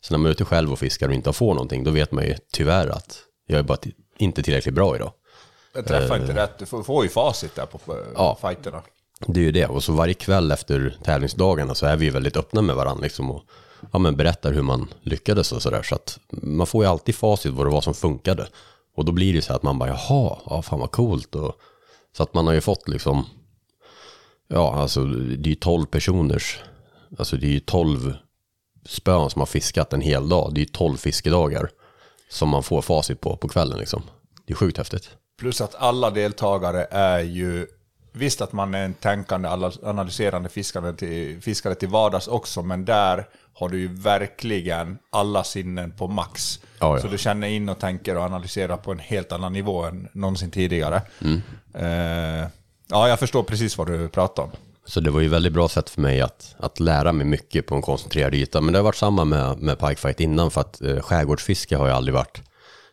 [0.00, 2.24] Så när man är ute själv och fiskar och inte får någonting, då vet man
[2.24, 3.78] ju tyvärr att jag är bara
[4.18, 5.12] inte tillräckligt bra idag.
[5.74, 6.58] Jag träffar Eh, inte rätt.
[6.58, 8.38] Du får, får ju facit där på, på Ja.
[8.40, 8.82] fighterna.
[9.26, 9.66] Det är ju det.
[9.66, 13.42] Och så varje kväll efter tävlingsdagarna så är vi väldigt öppna med varandra liksom och
[13.92, 15.82] ja, men berättar hur man lyckades och sådär.
[15.82, 18.48] Så att man får ju alltid facit vad det var som funkade.
[18.96, 21.34] Och då blir det ju så att man bara, jaha, ja, fan vad coolt.
[21.34, 21.52] Och,
[22.16, 23.26] så att man har ju fått liksom,
[24.48, 26.58] ja alltså det är ju 12 personers,
[27.18, 28.14] alltså det är ju 12
[28.84, 30.54] spön som har fiskat en hel dag.
[30.54, 31.70] Det är ju 12 fiskedagar
[32.30, 34.02] som man får facit på på kvällen liksom.
[34.46, 35.10] Det är sjukt häftigt.
[35.38, 37.66] Plus att alla deltagare är ju...
[38.12, 39.48] Visst att man är en tänkande,
[39.82, 45.92] analyserande fiskare till, fiskare till vardags också, men där har du ju verkligen alla sinnen
[45.92, 46.60] på max.
[46.78, 47.02] Ja, ja.
[47.02, 50.50] Så du känner in och tänker och analyserar på en helt annan nivå än någonsin
[50.50, 51.02] tidigare.
[51.20, 51.42] Mm.
[51.74, 52.48] Eh,
[52.88, 54.50] ja, jag förstår precis vad du pratar om.
[54.88, 57.74] Så det var ju väldigt bra sätt för mig att, att lära mig mycket på
[57.74, 58.60] en koncentrerad yta.
[58.60, 61.92] Men det har varit samma med, med pikefight innan för att eh, skärgårdsfiske har ju
[61.92, 62.42] aldrig varit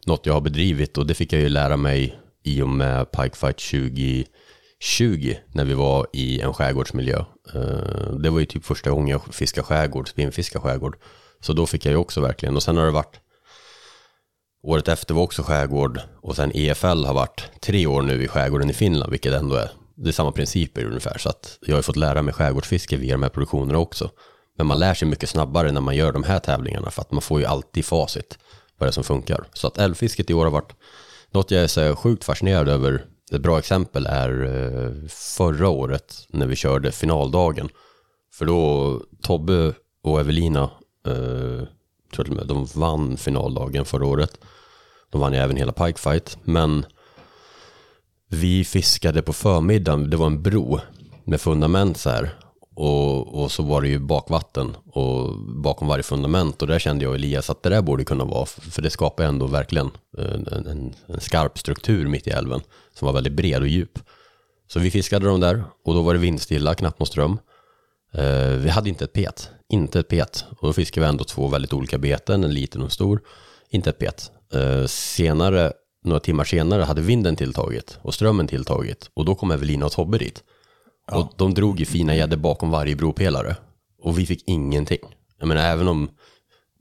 [0.05, 3.57] något jag har bedrivit och det fick jag ju lära mig i och med pikefight
[3.57, 7.25] 2020 när vi var i en skärgårdsmiljö.
[7.53, 10.97] Eh, det var ju typ första gången jag fiskade skärgård, spinnfiskade skärgård.
[11.39, 13.19] Så då fick jag ju också verkligen, och sen har det varit
[14.63, 18.69] Året efter var också skärgård och sen EFL har varit tre år nu i skärgården
[18.69, 21.17] i Finland, vilket ändå är, det är samma principer ungefär.
[21.17, 24.09] Så att jag har fått lära mig skärgårdsfiske via de här produktionerna också.
[24.57, 27.21] Men man lär sig mycket snabbare när man gör de här tävlingarna för att man
[27.21, 28.37] får ju alltid facit
[28.77, 29.45] vad det är som funkar.
[29.53, 30.75] Så att älvfisket i år har varit
[31.31, 33.05] något jag är så sjukt fascinerad över.
[33.31, 37.69] Ett bra exempel är eh, förra året när vi körde finaldagen.
[38.33, 40.63] För då Tobbe och Evelina,
[41.07, 41.67] eh,
[42.15, 44.39] tror jag de vann finaldagen förra året.
[45.09, 46.85] De vann ju även hela Pikefight, men
[48.35, 50.79] vi fiskade på förmiddagen, det var en bro
[51.23, 52.29] med fundament så här.
[52.75, 57.09] Och, och så var det ju bakvatten och bakom varje fundament och där kände jag
[57.09, 60.67] och Elias att det där borde kunna vara, för det skapar ändå verkligen eh, en,
[60.67, 62.61] en, en skarp struktur mitt i älven
[62.93, 63.99] som var väldigt bred och djup.
[64.67, 67.39] Så vi fiskade dem där och då var det vindstilla, knappt någon ström.
[68.13, 70.45] Eh, vi hade inte ett pet, inte ett pet.
[70.59, 73.21] Och då fiskade vi ändå två väldigt olika beten, en liten och en stor.
[73.69, 74.31] Inte ett pet.
[74.53, 75.73] Eh, senare,
[76.05, 79.09] några timmar senare, hade vinden tilltagit och strömmen tilltagit.
[79.13, 80.43] Och då kom Evelina och Tobbe dit.
[81.11, 83.55] Och de drog ju fina gäddor bakom varje bropelare.
[84.01, 85.15] Och vi fick ingenting.
[85.39, 86.09] Jag menar, även om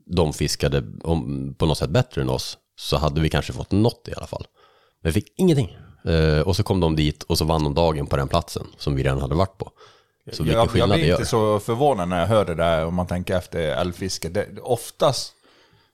[0.05, 4.07] de fiskade om, på något sätt bättre än oss, så hade vi kanske fått något
[4.07, 4.47] i alla fall.
[5.01, 5.77] Men vi fick ingenting.
[6.05, 8.95] Eh, och så kom de dit och så vann de dagen på den platsen som
[8.95, 9.71] vi redan hade varit på.
[10.31, 11.15] Så vilken jag, jag skillnad det blir gör.
[11.15, 14.29] inte så förvånad när jag hör det där om man tänker efter älvfiske.
[14.29, 15.33] Det, oftast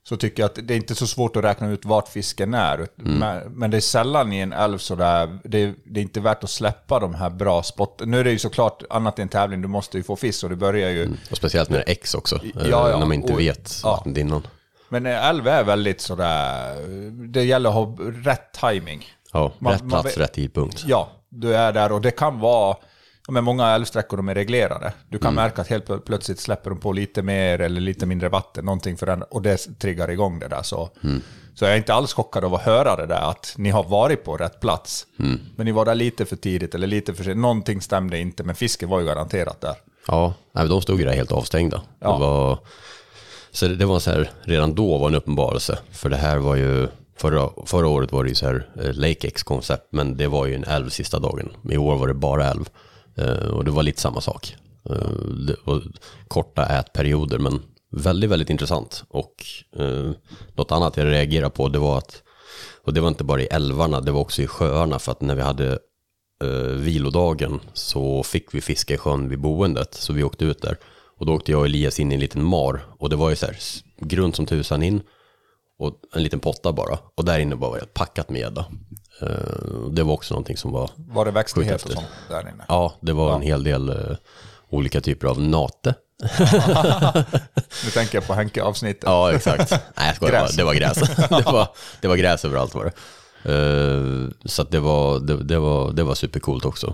[0.04, 2.76] så tycker jag att det är inte så svårt att räkna ut vart fisken är.
[2.78, 2.88] Mm.
[3.20, 6.50] Men, men det är sällan i en älv sådär, det, det är inte värt att
[6.50, 8.12] släppa de här bra spotten.
[8.12, 10.50] Nu är det ju såklart annat i en tävling, du måste ju få fisk och
[10.50, 11.10] det börjar ju...
[11.32, 13.80] Och speciellt när det är X också, eh, Ja, ja, när man inte och- vet
[13.84, 13.92] ja.
[13.92, 14.48] vattnet innan.
[14.90, 16.76] Men en älv är väldigt sådär,
[17.28, 19.06] det gäller att ha rätt timing.
[19.34, 20.84] Ja, Man- rätt man plats, vet- rätt tidpunkt.
[20.88, 22.78] Ja, du är där och det kan vara...
[23.28, 24.94] Ja, men många älvsträckor de är reglerade.
[25.10, 25.44] Du kan Mm.
[25.44, 28.98] märka att helt plö- plötsligt släpper de på lite mer eller lite mindre vatten, någonting
[28.98, 30.64] för den, och det triggar igång det där.
[30.64, 31.22] Så, Mm.
[31.56, 34.24] så jag är inte alls chockad av att höra det där, att ni har varit
[34.24, 35.06] på rätt plats.
[35.20, 35.40] Mm.
[35.56, 37.38] Men ni var där lite för tidigt eller lite för sent.
[37.38, 39.76] Någonting stämde inte, men fisken var ju garanterat där.
[40.08, 41.82] Ja, nej, de stod ju där helt avstängda.
[42.00, 42.14] Ja.
[42.14, 42.58] Det var,
[43.52, 45.80] så det, det var så här, redan då var en uppenbarelse.
[45.92, 49.28] För det här var ju, förra, förra året var det ju så här eh, Lake
[49.28, 51.50] X-koncept, men det var ju en älv sista dagen.
[51.72, 52.70] I år var det bara älv.
[53.18, 54.56] Eh, och det var lite samma sak.
[54.90, 55.12] Eh,
[55.48, 55.84] det var
[56.28, 59.04] korta ätperioder, men väldigt, väldigt intressant.
[59.10, 59.36] Och
[59.76, 60.12] eh,
[60.56, 62.24] något annat jag reagerade på, det var att,
[62.84, 65.36] och det var inte bara i älvarna, det var också i sjöarna, för att när
[65.36, 65.80] vi hade
[66.78, 70.78] vilodagen så fick vi fiska i sjön vid boendet, så vi åkte ut där.
[71.18, 72.86] Och då åkte jag och Elias in i en liten mar.
[73.00, 73.58] Och det var ju så här,
[74.00, 75.02] grunt som tusan in.
[75.80, 77.00] Och en liten potta bara.
[77.16, 78.66] Och där inne bara var det packat med gädda.
[79.22, 79.28] Eh,
[79.92, 82.66] Det var också någonting som var Var det växtlighet och sånt där inne?
[82.68, 84.18] Ja, det var en hel del eh,
[84.70, 85.94] olika typer av nate.
[87.86, 89.04] Nu tänker jag på Henke-avsnittet.
[89.06, 89.72] Ja, exakt.
[89.72, 90.42] Nej, jag skojar.
[90.42, 90.56] Gräs.
[90.56, 90.98] Det var gräs.
[91.30, 91.68] det, var,
[92.02, 92.92] det var gräs överallt var det.
[93.44, 96.94] Eh, så det, var, det, det, var, det var supercoolt också.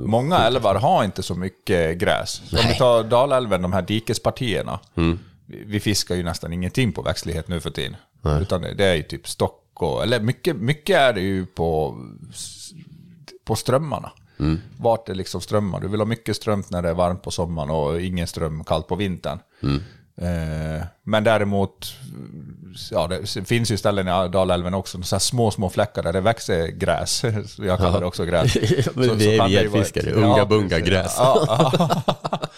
[0.00, 2.42] Många älvar har inte så mycket gräs.
[2.46, 4.80] Så om vi tar Dalälven, de här dikespartierna.
[4.96, 5.18] Mm.
[5.46, 7.96] Vi, vi fiskar ju nästan ingenting på växtlighet nu för tiden.
[8.22, 8.42] Nej.
[8.42, 11.98] Utan det är ju typ stock och, eller mycket, mycket är det ju på,
[13.44, 14.12] på strömmarna.
[14.40, 14.60] Mm.
[14.78, 15.80] Vart det liksom strömmar.
[15.80, 18.88] Du vill ha mycket strömt när det är varmt på sommaren och ingen ström kallt
[18.88, 19.38] på vintern.
[19.62, 19.82] Mm.
[20.16, 21.94] Eh, men däremot,
[22.90, 26.66] ja, det finns ju ställen i Dalälven också, så små, små fläckar där det växer
[26.68, 27.22] gräs.
[27.58, 28.54] Jag kallar det också gräs.
[28.94, 31.14] Men Så- vi är det vara gäddfiskare, ett- unga Ja, bunga gräs.
[31.18, 31.90] Ja, ja.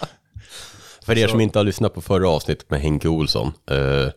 [1.02, 4.08] För er som inte har lyssnat på förra avsnittet med Henke Olsson, eh,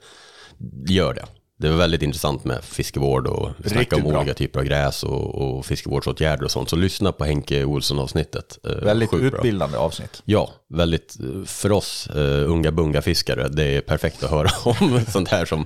[0.87, 1.25] gör det.
[1.59, 4.19] Det var väldigt intressant med fiskevård och Riktigt om bra.
[4.19, 6.69] olika typer av gräs och, och fiskevårdsåtgärder och sånt.
[6.69, 8.59] Så lyssna på Henke Olsson-avsnittet.
[8.63, 9.37] Eh, Väldigt sjukt bra.
[9.39, 10.21] utbildande avsnitt.
[10.25, 15.01] Ja, väldigt, eh, för oss uh, unga bunga fiskare, det är perfekt att höra om
[15.07, 15.65] sånt här som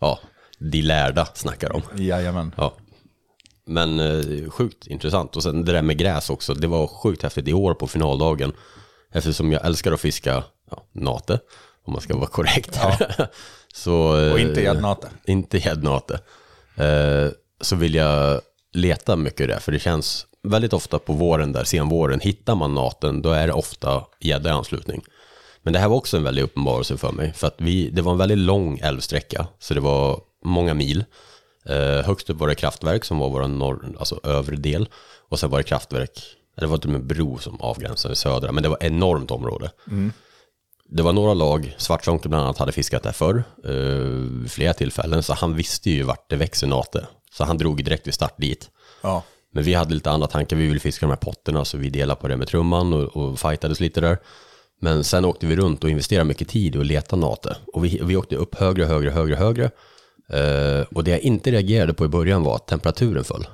[0.00, 0.18] ja,
[0.58, 1.82] de lärda snackar om.
[1.96, 2.54] Jajamän.
[2.56, 2.74] Ja.
[3.66, 5.36] Men eh, sjukt intressant.
[5.36, 8.52] Och sen det där med gräs också, det var sjukt häftigt i år på finaldagen.
[9.14, 11.40] Eftersom jag älskar att fiska ja, nate,
[11.84, 12.80] om man ska vara korrekt.
[13.72, 15.08] så, eh, Och inte gäddnate.
[15.24, 16.20] Inte gäddnate.
[16.76, 17.28] Eh,
[17.60, 18.40] så vill jag
[18.72, 22.74] leta mycket där, för det känns väldigt ofta på våren där, sen våren, hittar man
[22.74, 25.02] naten, då är det ofta gädda i anslutning.
[25.62, 28.12] Men det här var också en väldig uppenbarelse för mig, för att vi, det var
[28.12, 31.04] en väldigt lång älvsträcka, så det var många mil.
[31.66, 34.88] Eh, högst upp var det kraftverk som var vår norr, alltså övre del,
[35.28, 36.20] och sen var det kraftverk,
[36.56, 39.70] det var till och med bro som avgränsade södra, men det var enormt område.
[39.90, 40.12] Mm.
[40.94, 45.32] Det var några lag, Svartzonke bland annat hade fiskat där förr, eh, flera tillfällen, så
[45.32, 47.06] han visste ju vart det växer nate.
[47.32, 48.70] Så han drog direkt vid start dit.
[49.02, 49.22] Ja.
[49.52, 52.20] Men vi hade lite andra tankar, vi ville fiska de här potterna, så vi delade
[52.20, 54.18] på det med trumman och, och fightades lite där.
[54.80, 57.56] Men sen åkte vi runt och investerade mycket tid och letade nate.
[57.72, 59.70] Och vi, vi åkte upp högre, högre, högre, högre.
[60.28, 63.46] Eh, och det jag inte reagerade på i början var att temperaturen föll.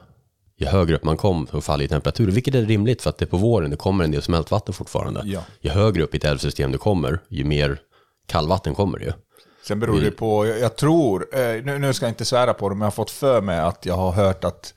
[0.61, 3.25] Ju högre upp man kom så faller ju temperaturen, vilket är rimligt för att det
[3.25, 5.23] är på våren, det kommer en del smältvatten fortfarande.
[5.25, 5.41] Ja.
[5.61, 7.79] Ju högre upp i ett älvsystem du kommer, ju mer
[8.27, 9.13] kallvatten kommer det ju.
[9.67, 12.75] Sen beror det på, jag, tror, eh, nu, nu ska jag inte svära på det,
[12.75, 14.75] men jag har fått för mig att jag har hört att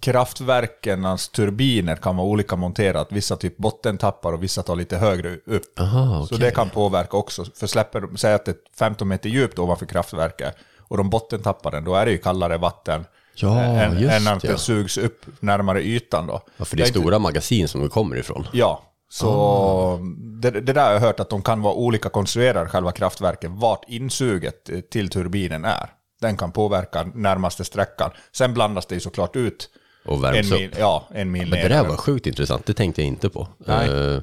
[0.00, 3.08] kraftverkens turbiner kan vara olika monterat.
[3.10, 5.80] Vissa typ bottentappar och vissa tar lite högre upp.
[5.80, 6.46] Aha, Så okej.
[6.46, 7.44] det kan påverka också.
[7.54, 11.70] För släpper de, säg att det är 15 meter djupt ovanför kraftverket och de bottentappar
[11.70, 13.04] den, då är det ju kallare vatten.
[13.36, 14.48] Ja, eh, än, just än att det.
[14.48, 16.40] det sugs upp närmare ytan då.
[16.56, 18.46] Ja, för det är Jag inte- stora magasin som det kommer ifrån.
[18.52, 19.98] Ja, så
[20.42, 23.84] det, det där har jag hört att de kan vara olika konstruerade, själva kraftverken, vart
[23.88, 25.90] insuget eh, till turbinen är.
[26.20, 28.10] Den kan påverka närmaste sträckan.
[28.32, 29.68] Sen blandas det ju såklart ut.
[30.06, 30.76] Och värms en mil, upp.
[30.78, 31.68] Ja, en mil Men ner.
[31.68, 33.48] det där var sjukt intressant, det tänkte jag inte på.
[33.66, 33.88] Nej.
[34.14, 34.20] Eh,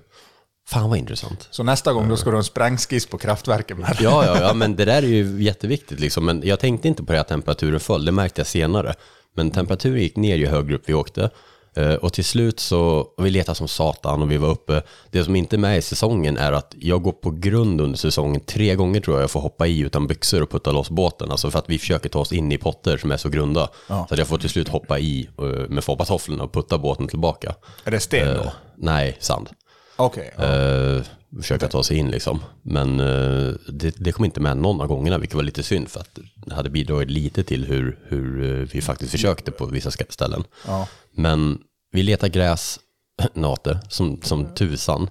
[0.67, 1.47] fan vad intressant.
[1.51, 3.97] Så nästa gång då ska du ha en sprängskiss på kraftverken med.
[4.01, 6.25] Ja, ja, ja, men det där är ju jätteviktigt liksom.
[6.25, 8.93] Men jag tänkte inte på det att temperaturen föll, det märkte jag senare.
[9.35, 11.29] Men temperaturen gick ner ju högre upp vi åkte.
[11.75, 14.81] Eh, Och till slut så, vi letade som satan och vi var uppe.
[15.11, 18.41] Det som inte är med i säsongen är att jag går på grund under säsongen.
[18.41, 21.31] Tre gånger tror jag jag får hoppa i utan byxor och putta loss båten.
[21.31, 23.69] Alltså för att vi försöker ta oss in i potter som är så grunda.
[23.89, 24.05] Ja.
[24.07, 27.55] Så att jag får till slut hoppa i eh, med foppatofflorna och putta båten tillbaka.
[27.83, 28.41] Är det sten då?
[28.43, 29.49] Eh, nej, sand.
[29.95, 30.33] Okej.
[30.37, 30.43] ja.
[30.43, 31.03] Eh,
[31.37, 32.43] försöka ta sig in liksom.
[32.61, 35.99] Men eh, det, det kom inte med någon av gångerna, vilket var lite synd för
[35.99, 40.43] att det hade bidragit lite till hur, hur eh, vi faktiskt försökte på vissa ställen.
[40.67, 40.87] Ja.
[41.15, 41.59] Men
[41.91, 42.79] vi letar gräs,
[43.33, 45.09] nate, som, som tusan.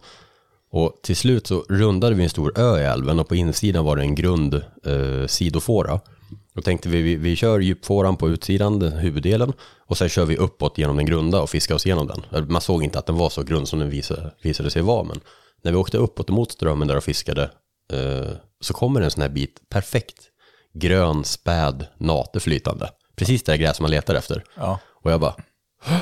[0.70, 3.96] Och till slut så rundade vi en stor ö i älven och på insidan var
[3.96, 4.54] det en grund
[4.84, 6.00] eh, sidofåra.
[6.54, 9.52] Då tänkte vi, vi, vi kör djupfåran på utsidan, den huvuddelen,
[9.86, 12.48] och sen kör vi uppåt genom den grunda och fiskar oss igenom den.
[12.52, 15.20] Man såg inte att den var så grund som den visade, visade sig vara, men
[15.62, 17.50] när vi åkte uppåt mot strömmen där och fiskade
[17.92, 20.16] eh, så kommer en sån här bit perfekt
[20.74, 22.90] grön, späd, nate flytande.
[23.16, 24.44] Precis det gräs man letar efter.
[24.56, 24.78] Ja.
[25.02, 25.34] Och jag bara,
[25.84, 25.94] "Hå!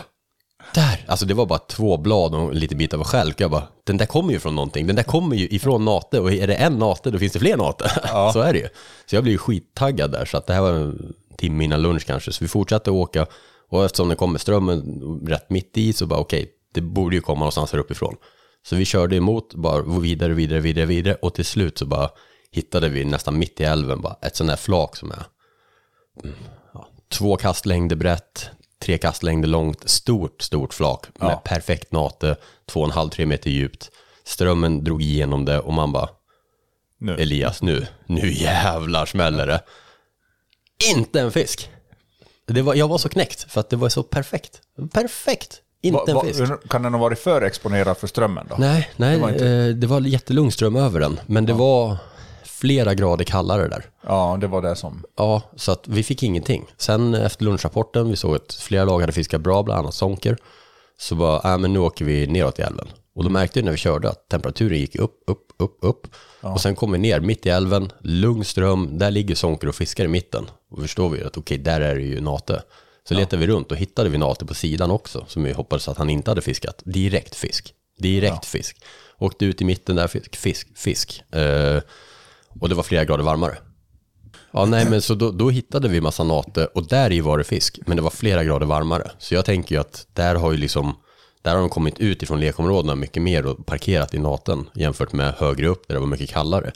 [0.75, 1.05] Där!
[1.07, 3.41] Alltså det var bara två blad och en liten bit av skälk.
[3.41, 4.87] Jag bara, den där kommer ju från någonting.
[4.87, 7.57] Den där kommer ju ifrån nate och är det en nate då finns det fler
[7.57, 7.91] nate.
[8.33, 8.69] så är det ju.
[9.07, 10.25] Så jag blev ju skittaggad där.
[10.25, 12.33] Så att det här var en timme innan lunch kanske.
[12.33, 13.27] Så vi fortsatte åka
[13.71, 17.39] och eftersom det kommer strömmen rätt mitt i så bara okej, det borde ju komma
[17.39, 18.17] någonstans här uppifrån.
[18.63, 22.11] Så vi körde emot, bara vidare, vidare, vidare, vidare och till slut så bara
[22.51, 25.25] hittade vi nästan mitt i älven bara ett sånt där flak som är
[26.25, 26.37] mm,
[26.75, 28.51] ja, två kastlängder brett,
[28.85, 31.43] tre kastlängder långt, stort, stort flak med Ja.
[31.45, 32.37] perfekt nate,
[32.67, 33.91] två och en halv, tre meter djupt.
[34.25, 36.09] Strömmen drog igenom det och man bara,
[36.99, 37.15] Nu.
[37.15, 39.61] Elias nu, nu jävlar smäller det.
[40.97, 41.71] Inte en fisk.
[42.47, 44.61] Det var, jag var så knäckt för att det var så perfekt.
[44.93, 45.61] Perfekt!
[45.83, 46.69] Inte Va- en va- fisk.
[46.71, 48.57] Kan den ha varit för exponerad för strömmen då?
[48.59, 51.21] Nej, nej, Det var inte- det var jättelugn ström över den.
[51.27, 51.97] Men det var
[52.61, 53.85] flera grader kallare där.
[54.07, 55.05] Ja, det var det som...
[55.17, 56.67] Ja, så att vi fick ingenting.
[56.77, 60.37] Sen efter lunchrapporten, vi såg att flera lag hade fiskat bra, bland annat Sonker.
[60.99, 62.89] Så bara, äh, men nu åker vi neråt i älven.
[63.15, 66.07] Och då märkte vi när vi körde att temperaturen gick upp, upp, upp, upp.
[66.41, 70.05] Och sen kom vi ner mitt i älven, lugn ström, där ligger Sonker och fiskar
[70.05, 70.51] i mitten.
[70.71, 72.63] Och förstår vi att okej, där är det ju nate.
[73.09, 75.99] Så letade vi runt och hittade vi nate på sidan också, som vi hoppades att
[75.99, 76.83] han inte hade fiskat.
[76.85, 77.75] Direkt fisk.
[77.99, 78.77] Direkt fisk.
[79.19, 81.23] Åkte ut i mitten där, fisk, fisk, fisk.
[81.35, 81.83] Eh,
[82.61, 83.59] och det var flera grader varmare.
[84.53, 87.45] Ja, nej, men så då, då hittade vi massa nate och där i var det
[87.45, 89.11] fisk, men det var flera grader varmare.
[89.19, 90.97] Så jag tänker ju att där har ju liksom,
[91.43, 95.35] där har de kommit ut ifrån lekområdena mycket mer och parkerat i naten jämfört med
[95.35, 96.73] högre upp där det var mycket kallare.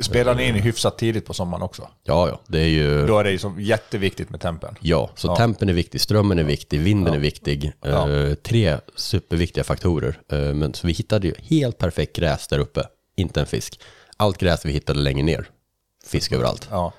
[0.00, 1.88] Spelar ni in hyfsat tidigt på sommaren också?
[2.02, 3.06] Ja, ja, det är ju...
[3.06, 4.76] Då är det ju så jätteviktigt med tempen.
[4.80, 5.36] Ja, så Ja.
[5.36, 7.72] tempen är viktig, strömmen är viktig, vinden är viktig.
[7.80, 8.10] Ja.
[8.10, 10.18] Eh, tre superviktiga faktorer.
[10.32, 12.82] Eh, men så vi hittade ju helt perfekt gräs där uppe,
[13.16, 13.80] inte en fisk.
[14.16, 15.48] Allt gräs vi hittade längre ner,
[16.06, 16.68] fisk överallt.
[16.70, 16.92] Ja.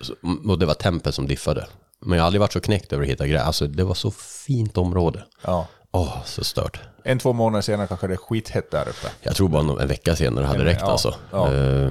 [0.00, 0.14] Så,
[0.48, 1.66] och det var tempen som diffade.
[2.00, 3.42] Men jag har aldrig varit så knäckt över att hitta gräs.
[3.42, 4.10] Alltså det var så
[4.46, 5.24] fint område.
[5.42, 5.66] Ja.
[5.90, 6.80] Åh, så stört.
[7.04, 9.08] En, två månader senare kanske det är skithett där uppe.
[9.20, 11.14] Jag tror bara en- vecka senare hade räckt ja, alltså.
[11.30, 11.54] ja.
[11.54, 11.90] Eh,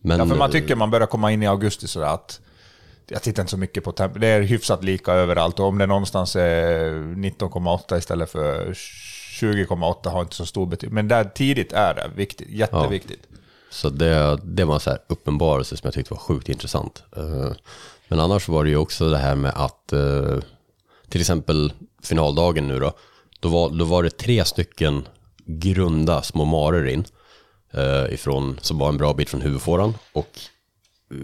[0.00, 2.40] Men, ja, för man tycker man börjar komma in i augusti sådär att
[3.08, 4.20] jag tittar inte så mycket på temp.
[4.20, 10.20] Det är hyfsat lika överallt och om det någonstans är 19,8 istället för 20,8 har
[10.20, 10.94] inte så stor betydelse.
[10.94, 13.22] Men där tidigt är det viktigt, jätteviktigt.
[13.70, 17.02] Så det, det var en så här uppenbarelse som jag tyckte var sjukt intressant.
[17.16, 17.52] Eh,
[18.08, 20.38] men annars var det ju också det här med att eh,
[21.08, 21.72] till exempel
[22.02, 22.92] finaldagen nu då,
[23.40, 25.08] då var, då var det tre stycken
[25.46, 27.04] grunda små marer in
[27.72, 30.40] eh, ifrån, som var en bra bit från huvudfåran och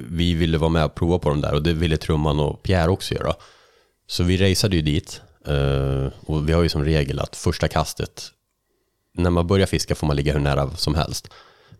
[0.08, 2.90] vi ville vara med och prova på dem där och det ville Trumman och Pierre
[2.90, 3.34] också göra.
[4.06, 5.20] Så vi raceade ju dit
[6.20, 8.30] och vi har ju som regel att första kastet,
[9.14, 11.28] när man börjar fiska får man ligga hur nära som helst.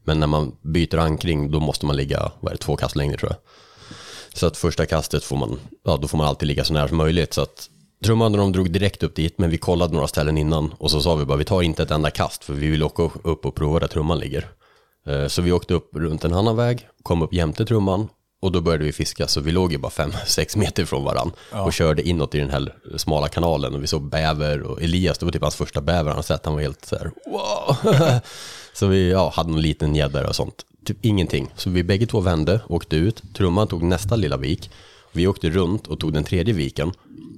[0.05, 3.31] Men när man byter ankring då måste man ligga, vad det, två kast längre tror
[3.33, 3.39] jag.
[4.39, 6.97] Så att första kastet får man, ja då får man alltid ligga så nära som
[6.97, 7.35] möjligt.
[7.35, 7.69] Så att
[8.05, 11.01] Trumman och de drog direkt upp dit, men vi kollade några ställen innan och så
[11.03, 13.55] sa vi bara vi tar inte ett enda kast för vi vill åka upp och
[13.55, 14.49] prova där trumman ligger.
[15.07, 18.09] Eh, Så vi åkte upp runt en annan väg, kom upp jämte trumman
[18.43, 21.63] och då började vi fiska så vi låg ju bara 5-6 meter från varann Ja.
[21.63, 25.25] och körde inåt i den här smala kanalen och vi såg bäver och Elias, det
[25.25, 27.77] var typ hans första bäver han sett, han var helt så här wow.
[28.73, 31.49] så vi ja, hade någon liten gädda och sånt, typ ingenting.
[31.57, 34.71] Så vi bägge två vände, åkte ut, trumman tog nästa lilla vik,
[35.13, 36.93] vi åkte runt och tog den tredje viken.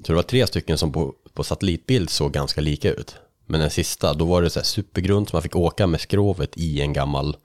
[0.07, 3.17] Så det var tre stycken som på, på satellitbild såg ganska lika ut.
[3.47, 6.57] Men den sista, då var det så här supergrunt, så man fick åka med skrovet
[6.57, 7.37] i en gammal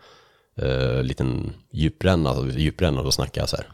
[0.55, 3.67] eh, liten djupränna, alltså djupränna, då snackar jag så här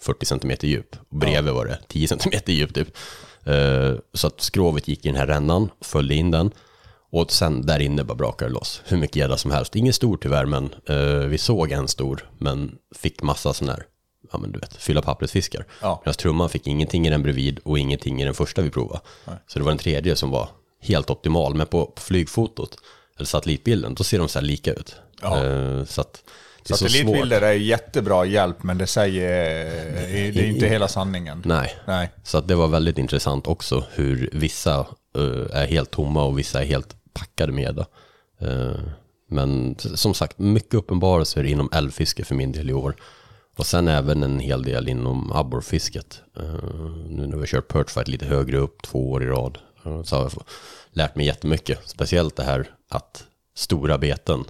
[0.00, 0.96] 40 cm djup.
[1.08, 2.88] Och bredvid var det 10 cm djup typ.
[3.44, 6.50] Eh, så att skrovet gick i den här rännan, följde in den.
[7.14, 8.82] Och sen där inne bara brakade det loss.
[8.84, 9.76] Hur mycket gädda som helst.
[9.76, 13.84] Ingen stor tyvärr, men eh, vi såg en stor, men fick massa sån här,
[14.32, 15.66] ja men du vet, fylla pappersfiskar.
[15.80, 16.02] Ja.
[16.04, 19.00] Medan trumman fick ingenting i den bredvid och ingenting i den första vi provade.
[19.24, 19.36] Nej.
[19.46, 20.48] Så det var den tredje som var
[20.82, 21.54] helt optimal.
[21.54, 22.76] Men på, på flygfotot,
[23.16, 24.96] eller satellitbilden, då ser de så här lika ut.
[25.22, 25.44] Ja.
[25.44, 26.22] Eh, så att
[26.62, 26.76] det är.
[26.76, 29.64] Satellitbilder är jättebra hjälp, men det säger...
[30.32, 31.42] Det är inte hela sanningen.
[31.44, 31.76] Nej.
[31.86, 32.10] Nej.
[32.24, 34.86] Så att det var väldigt intressant också hur vissa
[35.18, 37.86] eh, är helt tomma och vissa är helt packade med gädda.
[38.40, 38.80] Eh,
[39.28, 42.96] men som sagt, mycket uppenbarelser inom älvfiske för min del i år.
[43.56, 46.22] Och sen även en hel del inom abborrfisket.
[46.36, 46.44] Eh,
[47.08, 49.58] nu när vi kört perchfight lite högre upp två år i rad.
[49.84, 50.32] eh, så har jag
[50.90, 51.78] lärt mig jättemycket.
[51.84, 54.44] Speciellt det här att stora beten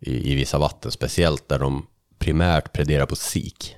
[0.00, 1.86] i, i vissa vatten, speciellt där de
[2.18, 3.76] primärt pläderar på sik.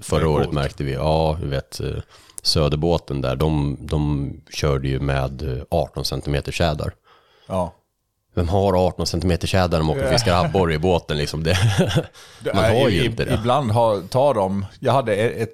[0.00, 1.80] Förra året märkte vi, ja, du vet,
[2.42, 6.94] Söderbåten där, de, de körde ju med eh, 18 cm tjädar.
[7.50, 7.74] Ja.
[8.34, 11.42] Vem har 18 cm tjädar när de åker och fiskar abborre i båten liksom?
[11.42, 11.56] Det,
[12.54, 13.34] man har ju inte det.
[13.34, 14.66] Ibland har, tar de...
[14.78, 15.50] Jag hade ett,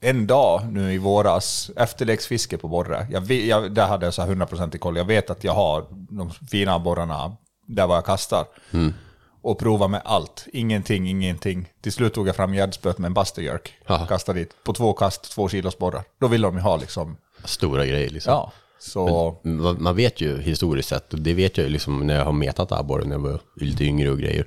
[0.00, 3.06] en dag nu i våras, efterleksfiske på borre.
[3.10, 4.96] Jag, jag, där hade jag så här 100% i koll.
[4.96, 8.44] Jag vet att jag har de fina borrarna där var jag kastar.
[8.70, 8.94] Mm.
[9.42, 10.46] Och prova med allt.
[10.52, 11.68] Ingenting, ingenting.
[11.80, 13.68] Till slut tog jag fram gäddspöet med en.
[13.86, 14.06] Jaha.
[14.06, 14.64] Kastade dit.
[14.64, 16.02] På två kast, två kilos borrar.
[16.20, 17.16] Då vill de ju ha liksom...
[17.44, 18.32] Stora grejer liksom.
[18.32, 18.52] Ja.
[18.82, 19.36] Så...
[19.42, 22.72] Men, man- vet ju historiskt sett, det vet jag ju liksom när jag har metat
[22.72, 24.46] abborre när jag var lite yngre och grejer.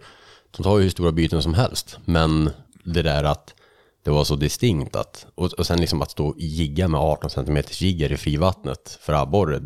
[0.58, 1.98] De tar ju hur stora byten som helst.
[2.06, 2.50] Men
[2.84, 3.54] det där att
[4.04, 7.30] det var så distinkt att, och, och sen liksom att stå och jigga med 18
[7.30, 9.60] cm jiggar i frivattnet för abborre,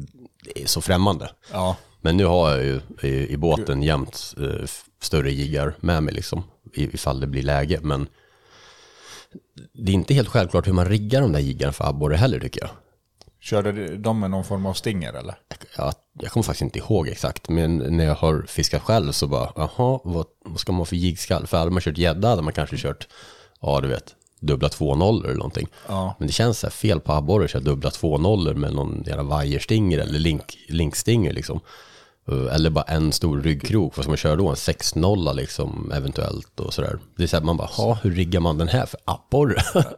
[0.44, 1.32] det är så främmande.
[1.52, 1.76] Ja.
[2.02, 4.68] Men nu har jag ju i, i båten jämt eh,
[5.02, 6.44] större jiggar med mig liksom.
[6.74, 7.80] Ifall det blir läge.
[7.82, 8.08] Men
[9.74, 12.62] det är inte helt självklart hur man riggar de där jiggarna för abborre heller tycker
[12.62, 12.70] jag.
[13.42, 15.36] Körde de med någon form av stinger eller?
[15.78, 19.52] Jag, jag kommer faktiskt inte ihåg exakt, men när jag har fiskat själv så bara,
[19.56, 21.48] jaha, vad, vad ska man ha för jiggskall?
[21.48, 23.08] För hade man kört gädda hade man kanske kört,
[23.62, 25.68] ja du vet, dubbla 2-0 eller någonting.
[25.88, 26.16] Ja.
[26.20, 29.24] Men det känns så här fel på abborre att köra dubbla 2-0 med någon jävla
[29.24, 31.60] vajerstinger eller link, linkstinger liksom.
[32.28, 34.50] Eh, Eller bara en stor ryggkrok, vad ska man köra då?
[34.50, 37.00] En 6-0 liksom eventuellt och sådär.
[37.16, 39.62] Det är så här, man bara, ha, hur riggar man den här för abborre?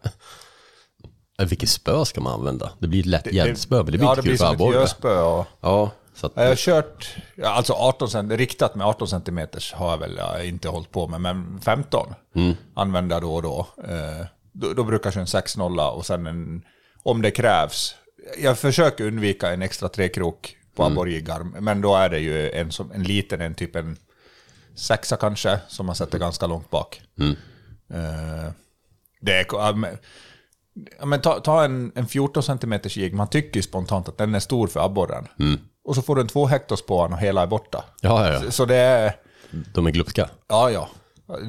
[1.40, 2.72] Eh, Vilket spö ska man använda?
[2.80, 4.38] Det blir ett lätt Det- det- gäddspö, men det blir ja, inte det kul blir
[4.38, 4.76] för som ett abborre.
[4.80, 9.08] göspö och- Ja, så att, Jag har kört, ja, alltså 18 cm, riktat med 18
[9.08, 12.54] cm har jag väl ja, inte hållit på med, men 15 Mm.
[12.74, 13.68] använder jag då och då.
[13.84, 16.62] Eh, då, då brukar jag köra en 6-0 och sen en,
[17.04, 17.96] om det krävs.
[18.40, 20.94] Jag försöker undvika en extra trekrok på Mm.
[20.94, 23.98] abborrjiggar, men då är det ju en, som, en liten, en typ en
[24.76, 27.02] sexa kanske, som man sätter ganska långt bak.
[27.20, 27.36] Mm.
[27.94, 28.52] Eh,
[29.22, 29.98] det är,
[31.00, 34.36] ja, men- ta, ta en, en 14 cm jigg, man tycker ju spontant att den
[34.36, 35.28] är stor för abborren.
[35.40, 35.60] Mm.
[35.84, 37.84] Och så får du en två hektos på och hela är borta.
[38.02, 38.42] Ja, ja, ja.
[38.42, 39.16] Så, så det är...
[39.74, 40.30] De är glupska.
[40.48, 40.90] Ja, ja.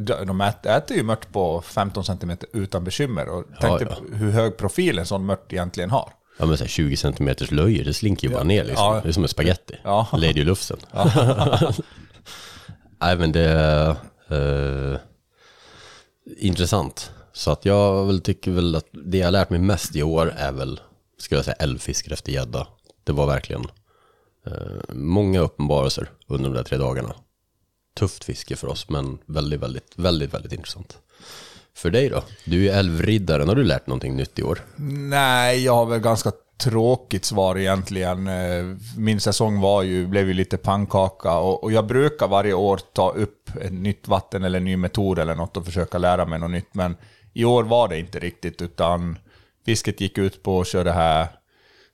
[0.01, 3.29] De, de ät, äter ju mört på 15 cm utan bekymmer.
[3.29, 6.13] Och tänk dig hur hög profil en sån mört egentligen har.
[6.39, 9.01] Ja men så här 20 cm löjer, det slinker ju bara ner liksom.
[9.03, 9.75] Det är som en spaghetti.
[9.85, 10.09] Ja.
[10.13, 10.77] Lady i luften.
[13.01, 13.91] Nej men det är
[14.29, 14.99] eh,
[16.37, 17.13] intressant.
[17.33, 20.53] Så att jag väl tycker väl att det jag lärt mig mest i år är
[20.53, 20.81] väl,
[21.19, 22.67] skulle jag säga, älvfiske efter gädda.
[23.05, 23.65] Det var verkligen
[24.47, 27.15] eh, många uppenbarelser under de där tre dagarna.
[27.99, 30.99] Tufft fiske för oss, men väldigt, väldigt, väldigt, väldigt intressant.
[31.75, 32.23] För dig då?
[32.45, 34.65] Du är ju älvriddaren, har du lärt någonting nytt i år?
[34.77, 38.27] Nej, jag har väl ganska tråkigt svar egentligen.
[38.27, 42.81] Eh, min säsong var ju, blev ju lite pannkaka och, och jag brukar varje år
[42.93, 46.39] ta upp ett nytt vatten eller en ny metod eller något och försöka lära mig
[46.39, 46.75] något nytt.
[46.75, 46.97] Men
[47.33, 49.19] i år var det inte riktigt utan
[49.67, 51.29] fisket gick ut på att köra det här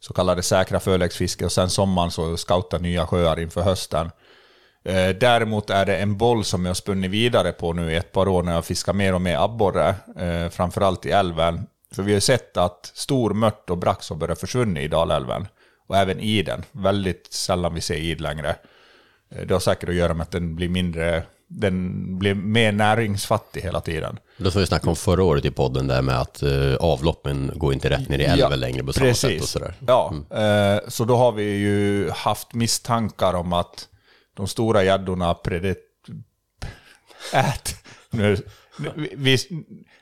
[0.00, 4.10] så kallade säkra förläggsfiske och sen sommaren så scouta nya sjöar inför hösten.
[4.84, 8.28] Eh, Däremot är det en boll som jag spunnit vidare på nu i ett par
[8.28, 11.66] år när jag fiskar mer och mer abborre, eh, framförallt i älven.
[11.94, 15.48] För vi har ju sett att stor mört och brax har börjat försvinna i Dalälven.
[15.88, 16.64] Och även i den.
[16.72, 18.56] Väldigt sällan vi ser id längre.
[19.30, 23.60] Eh, det har säkert att göra med att den blir mindre, den blir mer näringsfattig
[23.60, 24.18] hela tiden.
[24.36, 27.72] Det som vi snackade om förra året i podden där med att eh, avloppen går
[27.72, 29.74] inte rätt ner i älven längre på samma sätt och sådär.
[29.86, 33.88] Ja, eh, så då har vi ju haft misstankar om att
[34.36, 35.78] de stora gäddorna predet...
[37.32, 37.74] Ät...
[38.10, 38.36] Nu,
[38.78, 39.38] nu, vi,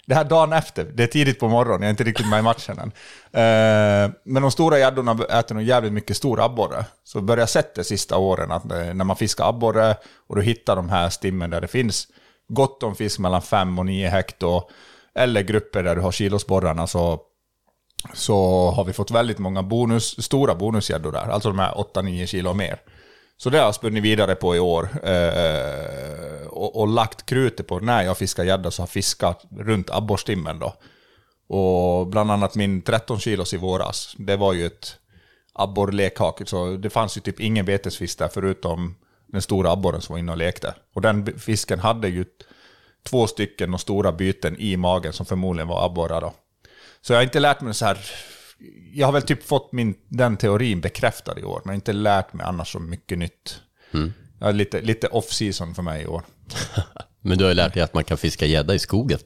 [0.06, 2.42] det här dagen efter, det är tidigt på morgonen, jag är inte riktigt med i
[2.42, 2.92] matchen än.
[3.32, 6.84] Eh, men de stora gäddorna äter nog jävligt mycket stor abborre.
[7.04, 10.42] Så börjar jag sett det sista åren att eh, när man fiskar abborre och du
[10.42, 12.08] hittar de här stimmen där det finns
[12.48, 14.62] gott om fisk mellan 5 och 9 hekto,
[15.14, 17.20] eller grupper där du har kilosborrarna så
[18.12, 22.50] så har vi fått väldigt många bonus, stora bonusgäddor där, alltså de här 8-9 kilo
[22.50, 22.80] och mer.
[23.38, 27.80] Så det har jag spunnit vidare på i år eh, och, och lagt krutet på
[27.80, 30.74] när jag fiskar gädda så har jag fiskat runt abborrstimmen då.
[31.48, 34.96] Och bland annat min 13 kilos i våras, det var ju ett
[35.52, 36.46] abborrlekhake.
[36.46, 38.94] så det fanns ju typ ingen betesfisk där förutom
[39.26, 40.74] den stora abborren som var inne och lekte.
[40.94, 42.24] Och den fisken hade ju
[43.02, 46.34] två stycken och stora byten i magen som förmodligen var abborrar då.
[47.00, 47.98] Så jag har inte lärt mig så här...
[48.92, 52.46] Jag har väl typ fått min, den teorin bekräftad i år, men inte lärt mig
[52.46, 53.60] annars så mycket nytt.
[53.94, 54.12] Mm.
[54.40, 56.22] Är lite, lite off-season för mig i år.
[57.20, 59.18] Men du har ju lärt dig att man kan fiska gädda i skogen.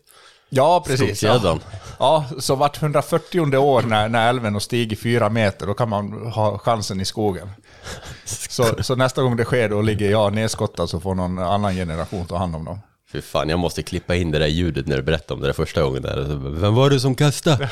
[0.49, 1.23] Ja, precis.
[1.23, 1.59] Ja.
[1.99, 6.12] Ja, så vart 140 år när, när älven har stigit fyra meter, då kan man
[6.26, 7.50] ha chansen i skogen.
[8.25, 12.26] Så, så nästa gång det sker, då ligger jag nedskottad så får någon annan generation
[12.26, 12.78] ta hand om dem.
[13.13, 15.53] Fy fan, jag måste klippa in det där ljudet när du berättade om det där
[15.53, 16.03] första gången.
[16.03, 16.23] Där.
[16.61, 17.71] Vem var det som kastade?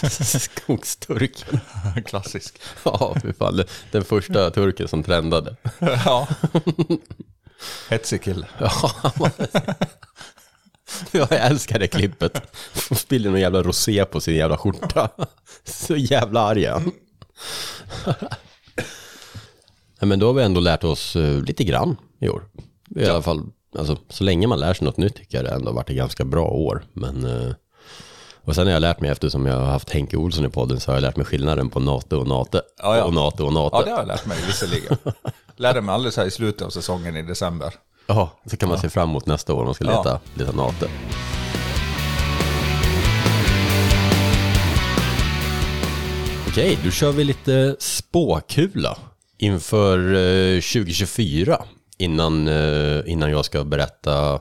[0.40, 1.60] Skogsturken.
[2.06, 2.60] Klassisk.
[2.84, 3.62] Ja, fy fan.
[3.90, 5.56] Den första turken som trendade.
[5.80, 6.28] Ja.
[7.88, 8.46] Hetsig kille.
[8.58, 8.92] Ja,
[11.10, 12.56] Ja, jag älskar det klippet.
[12.96, 15.08] Spiller någon jävla rosé på sin jävla skjorta.
[15.64, 16.68] Så jävla arg
[20.06, 22.44] men då har vi ändå lärt oss eh, lite grann i år.
[22.96, 23.42] I alla fall,
[23.78, 26.24] alltså, så länge man lär sig något nytt tycker jag det ändå varit ett ganska
[26.24, 26.84] bra år.
[26.92, 27.52] Men, eh,
[28.44, 30.90] och sen har jag lärt mig, eftersom jag har haft Henke Olsson i podden, så
[30.90, 32.62] har jag lärt mig skillnaden på nate och nate.
[32.82, 33.04] Ja, ja.
[33.04, 33.76] Och nate och nate.
[33.76, 34.96] Ja, det har jag lärt mig visserligen.
[35.56, 37.74] Lärde mig alldeles här i slutet av säsongen i december.
[38.06, 39.96] Ja, så kan man se fram emot nästa år om man ska Ja.
[40.02, 40.88] leta, leta nate.
[46.48, 48.98] Okej, då kör vi lite spåkula
[49.38, 51.64] inför eh, 2024
[51.98, 54.40] innan, eh, innan jag ska berätta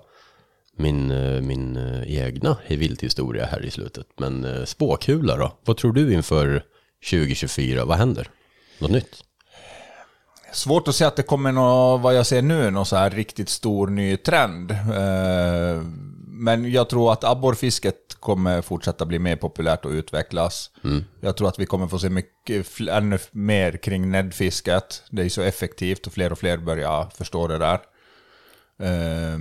[0.77, 2.57] min, eh, min eh, egna
[3.01, 4.07] historia här i slutet.
[4.17, 5.51] Men spåkula då?
[5.65, 6.63] Vad tror du inför
[7.09, 7.85] 2024?
[7.85, 8.29] Vad händer?
[8.79, 9.23] Något nytt?
[10.53, 13.49] Svårt att säga att det kommer något, vad jag ser nu, någon så här riktigt
[13.49, 14.75] stor ny trend.
[16.43, 20.71] Men jag tror att abborrfisket kommer fortsätta bli mer populärt och utvecklas.
[20.83, 21.03] Mm.
[21.21, 25.03] Jag tror att vi kommer få se mycket, ännu mer kring näddfisket.
[25.09, 27.79] Det är så effektivt och fler och fler börjar förstå det där.
[28.79, 29.37] Eh,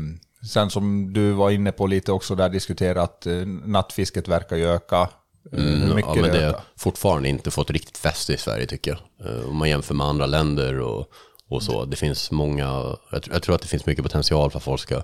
[0.53, 5.09] Sen som du var inne på lite också där diskuterat, eh, nattfisket verkar ju öka.
[5.53, 9.29] Eh, Mm, ja, men det har fortfarande inte fått riktigt fäste i Sverige tycker jag.
[9.29, 11.07] Eh, Om man jämför med andra länder och,
[11.49, 11.85] och så.
[11.85, 12.65] Det finns många,
[13.11, 15.03] jag, jag tror att det finns mycket potential för att folk ska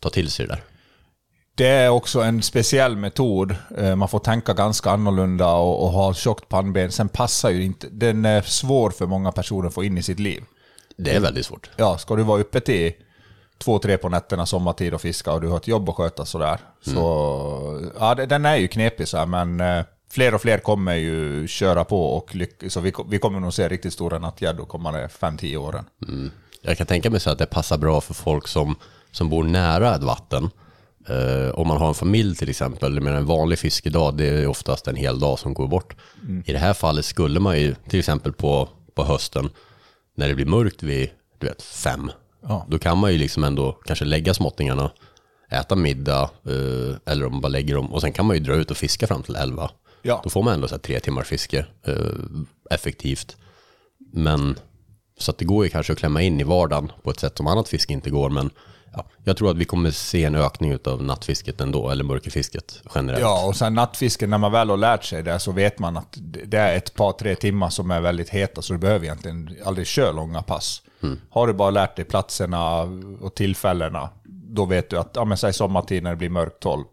[0.00, 0.62] ta till sig det där.
[1.58, 3.54] Det är också en speciell metod.
[3.78, 6.92] Eh, Man får tänka ganska annorlunda och, och ha tjockt pannben.
[6.92, 7.86] Sen passar ju inte...
[7.90, 10.44] Den är svår för många personer att få in i sitt liv.
[10.96, 11.70] Det är väldigt svårt.
[11.76, 12.92] Ja, ska du vara uppe till
[13.58, 16.58] två, tre på nätterna sommartid och fiska och du har ett jobb att sköta sådär.
[16.82, 20.94] Så ja, det- den är ju knepig så här, men eh, fler och fler kommer
[20.94, 22.36] ju köra på och.
[22.68, 25.84] Så vi, vi kommer nog se riktigt stora nattgäddor kommande 5-10 åren.
[26.08, 26.30] Mm.
[26.62, 28.74] Jag kan tänka mig så att det passar bra för folk som,
[29.12, 30.50] som bor nära ett vatten.
[31.08, 34.88] Eh, om man har en familj till exempel, menar en vanlig fiskedag det är oftast
[34.88, 35.96] en hel dag som går bort.
[36.22, 36.42] Mm.
[36.46, 39.50] I det här fallet skulle man ju till exempel på, på hösten
[40.16, 42.10] när det blir mörkt vid du vet, fem,
[42.42, 42.66] Ja.
[42.68, 44.90] då kan man ju liksom ändå kanske lägga småttingarna,
[45.50, 48.54] äta middag eh, eller om man bara lägger dem och sen kan man ju dra
[48.54, 49.70] ut och fiska fram till elva.
[50.02, 50.20] Ja.
[50.24, 51.96] Då får man ändå så tre timmar fiske eh,
[52.70, 53.36] effektivt.
[54.12, 54.58] Men
[55.18, 57.46] så att det går ju kanske att klämma in i vardagen på ett sätt som
[57.46, 58.30] annat fiske inte går.
[58.30, 58.50] Men
[58.92, 63.22] ja, jag tror att vi kommer se en ökning av nattfisket ändå, eller mörkerfisket generellt.
[63.22, 66.18] Ja, och sen nattfisken, när man väl har lärt sig det så vet man att
[66.20, 69.86] det är ett par, tre timmar som är väldigt heta, så du behöver egentligen aldrig
[69.86, 70.82] köra långa pass.
[71.02, 71.20] Mm.
[71.30, 72.80] Har du bara lärt dig platserna
[73.20, 76.84] och tillfällena, då vet du att, ja men säg sommartid när det blir mörkt 12,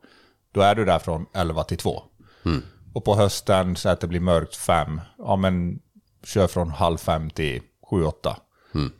[0.51, 2.03] då är du där från 11 till 2.
[2.45, 2.63] Mm.
[2.93, 5.79] Och på hösten, så att det blir mörkt 5, ja men
[6.23, 8.35] kör från halv fem till 7-8.
[8.73, 8.91] Mm.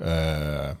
[0.00, 0.76] Eh,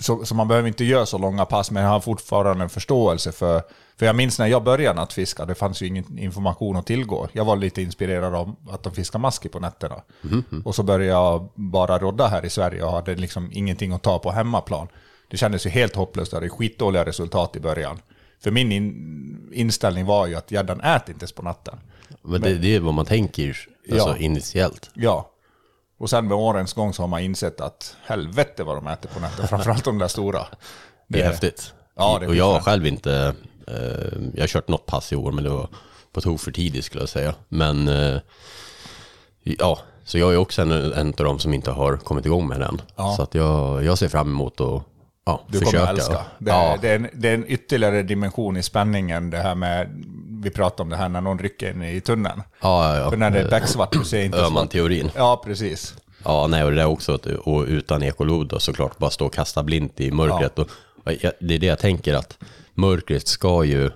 [0.00, 3.32] så, så man behöver inte göra så långa pass, men jag har fortfarande en förståelse
[3.32, 3.62] för...
[3.96, 7.28] För jag minns när jag började nattfiska, det fanns ju ingen information att tillgå.
[7.32, 10.02] Jag var lite inspirerad av att de fiskar maski på nätterna.
[10.22, 10.62] Mhm.
[10.64, 14.18] Och så började jag bara rodda här i Sverige och hade liksom ingenting att ta
[14.18, 14.88] på hemmaplan.
[15.28, 17.98] Det kändes ju helt hopplöst, jag hade skitdåliga resultat i början.
[18.40, 21.78] För min in, inställning var ju att gäddan äter inte ens på natten.
[22.22, 23.48] Men det, det är vad man tänker
[23.92, 24.16] alltså, Ja.
[24.16, 24.90] initiellt.
[24.94, 25.30] Ja.
[25.98, 29.20] Och sen med årens gång så har man insett att helvete vad de äter på
[29.20, 30.46] nätten, framförallt de där stora.
[31.08, 31.72] Det är häftigt.
[31.96, 33.34] Ja, det och jag har själv inte,
[33.66, 35.68] eh, jag har kört något pass i år men det var
[36.12, 37.34] på tok för tidigt skulle jag säga.
[37.48, 38.18] Men eh,
[39.42, 42.60] ja, så jag är också en, en av de som inte har kommit igång med
[42.60, 42.80] den.
[42.96, 43.14] Ja.
[43.16, 44.82] Så att jag, jag ser fram emot att
[45.24, 45.78] ja, Du försöka.
[45.78, 46.24] kommer älska.
[46.38, 50.04] Det, ja, det, är en, det är en ytterligare dimension i spänningen, det här med,
[50.42, 52.42] vi pratade om det här när någon rycker in i tunneln.
[52.62, 53.10] ja, ja, ja.
[53.10, 54.38] För när det är becksvart, du ser inte...
[54.38, 55.10] så- Öhman-teorin.
[55.16, 55.94] Ja, precis.
[56.24, 59.62] Ja, nej, och det är också, och utan ekolod då såklart, bara stå och kasta
[59.62, 60.58] blint i mörkret.
[60.58, 60.68] Och,
[61.04, 62.38] och det är det jag tänker att
[62.74, 63.90] mörkret ska ju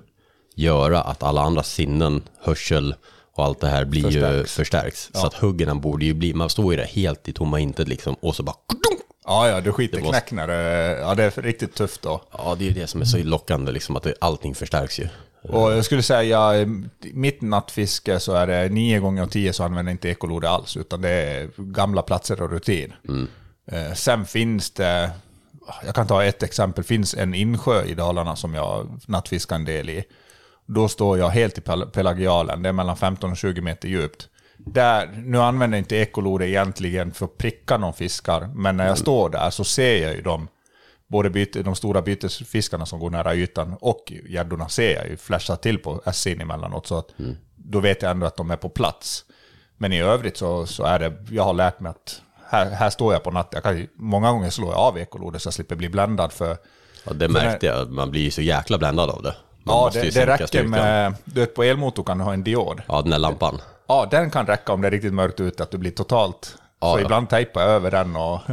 [0.55, 2.95] göra att alla andra sinnen, hörsel
[3.35, 4.53] och allt det här blir ju Förstärks.
[4.55, 5.11] förstärks.
[5.15, 5.21] Ja.
[5.21, 8.15] Så att huggen borde ju bli, man står ju där helt i tomma intet liksom
[8.21, 8.57] och så bara
[9.25, 10.99] Ja, ja, du skiter knäck när det...
[11.01, 12.23] Ja, det är riktigt tufft då.
[12.33, 15.09] Ja, det är ju det som är så lockande liksom, att det, allting förstärks ju.
[15.43, 16.67] Och jag skulle säga, i
[17.13, 20.77] mitt nattfiske så är det nio gånger av tio så använder jag inte ekolod alls,
[20.77, 22.93] utan det är gamla platser och rutin.
[23.73, 25.11] Eh, Sen finns det,
[25.87, 29.91] jag kan ta ett exempel, finns en insjö i Dalarna som jag nattfiskar en del
[29.91, 30.05] i.
[30.67, 34.29] Då står jag helt i pel- pelagialen, det är mellan 15 och 20 meter djupt.
[34.59, 38.99] Där, nu använder jag inte ekolod egentligen för att pricka någon fiskar, men när jag
[38.99, 40.49] står där så ser jag ju dem
[41.13, 45.57] både byte, de stora bytesfiskarna som går nära ytan och gäddorna ser jag ju flasha
[45.57, 46.87] till på SC'n emellanåt.
[46.87, 47.09] Så att
[47.57, 49.25] då vet jag ändå att de är på plats.
[49.77, 53.13] Men i övrigt så, så är det, jag har lärt mig att här, här står
[53.13, 53.61] jag på natten.
[53.63, 56.57] Jag kan, många gånger slår jag av ekolodet så jag slipper bli bländad för...
[57.05, 59.35] Ja, det märkte jag, man blir ju så jäkla bländad av det.
[59.65, 60.71] Man Ja, det, det räcker styrkan.
[60.71, 61.15] med...
[61.25, 62.83] Du vet, på elmotor kan du ha en diod.
[62.89, 63.61] Ja, den där lampan.
[63.87, 66.57] Ja, den kan räcka om det är riktigt mörkt ute, att du blir totalt...
[66.81, 67.05] Ja, så ja.
[67.05, 68.41] ibland tejpar jag över den och...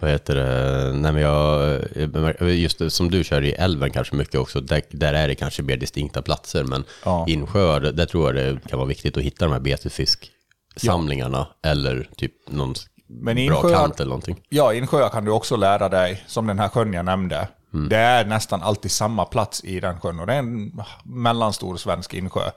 [0.00, 0.92] Vad heter det?
[0.92, 5.28] Nej, men jag, just som du kör i älven kanske mycket också, där, där är
[5.28, 7.24] det kanske mer distinkta platser, men Ja.
[7.28, 12.32] insjöar, där tror jag det kan vara viktigt att hitta de här betesfisksamlingarna, eller typ
[12.50, 12.74] någon
[13.08, 14.40] Men bra insjöar- kant eller någonting.
[14.48, 17.48] Ja, insjöar kan du också lära dig, som den här sjön jag nämnde.
[17.70, 22.14] Det är nästan alltid samma plats i den sjön och det är en mellanstor svensk
[22.14, 22.50] insjö.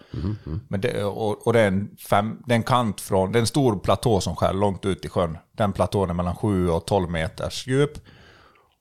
[0.67, 3.41] Men det, och, och det, är en fem, det är en kant från, det är
[3.41, 5.38] en stor platå som skär långt ut i sjön.
[5.57, 7.91] Den platån är mellan 7 och 12 meters djup.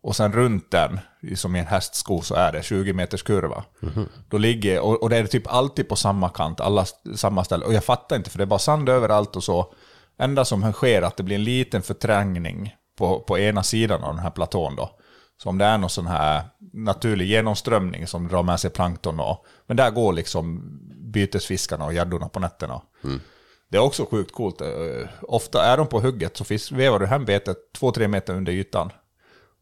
[0.03, 1.01] Och sen runt den,
[1.37, 3.65] som i en hästsko, så är det 20 meters kurva.
[4.29, 6.85] Då ligger, och, och det är typ alltid på samma kant, alla
[7.15, 7.65] samma ställe.
[7.65, 9.73] Och jag fattar inte, för det är bara sand överallt och så.
[10.19, 14.15] Enda som sker är att det blir en liten förträngning på, på ena sidan av
[14.15, 15.00] den här platån då.
[15.43, 19.45] Så om det är någon sån här naturlig genomströmning som drar med sig plankton och...
[19.67, 20.63] Men där går liksom
[21.13, 22.83] bytesfiskarna och gäddorna på nätterna.
[23.69, 24.61] Det är också sjukt coolt.
[24.61, 28.35] Eh, Ofta är de på hugget så fisk, vevar du hem betet två, tre meter
[28.35, 28.91] under ytan.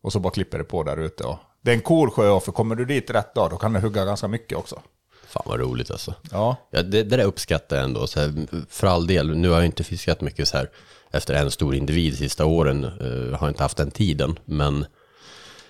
[0.02, 1.24] Och så bara klipper det på där ute.
[1.24, 3.80] Och det är en cool sjö, för kommer du dit rätt dag, då kan du
[3.80, 4.80] hugga ganska mycket också.
[5.26, 6.14] Fan vad roligt alltså.
[6.30, 6.56] Ja.
[6.70, 8.06] Ja, det, det där uppskattar jag ändå.
[8.06, 10.70] Så här, för all del, nu har jag inte fiskat mycket så här
[11.10, 12.84] efter en stor individ sista åren.
[12.84, 14.38] eh, har inte haft den tiden.
[14.44, 14.86] Men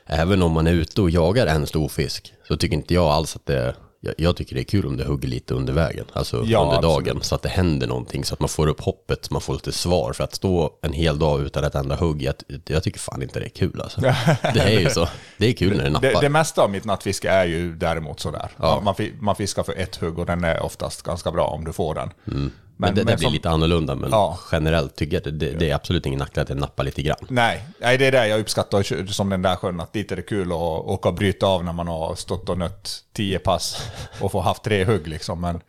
[0.09, 3.37] även om man är ute och jagar en stor fisk så tycker inte jag alls
[3.37, 6.45] att det jag, jag tycker det är kul om det hugger lite under vägen, alltså
[6.47, 7.25] Ja, under dagen, absolut.
[7.25, 9.73] så att det händer någonting, så att man får upp hoppet, så man får lite
[9.73, 10.13] svar.
[10.13, 12.35] För att stå en hel dag utan ett enda hugg, jag,
[12.67, 14.01] jag tycker fan inte det är kul alltså.
[14.55, 15.09] Det är ju så.
[15.37, 16.09] Det är kul när det nappar.
[16.09, 18.51] Det, det mesta av mitt nattfiske är ju däremot sådär.
[18.57, 18.81] Ja.
[18.85, 21.95] Man, man fiskar för ett hugg och den är oftast ganska bra om du får
[21.95, 22.11] den.
[22.27, 22.51] Mm.
[22.81, 24.39] Men, det, det blir som- lite annorlunda, men Ja.
[24.53, 27.17] generellt tycker jag det, det är absolut ingen nackdel att det nappar lite grann.
[27.29, 30.23] Nej, nej, det är det jag uppskattar som den där sjön, att dit är det
[30.23, 33.91] kul att åka och bryta av när man har stått och nött tio pass
[34.21, 35.41] och få haft tre hugg liksom.
[35.41, 35.61] Men,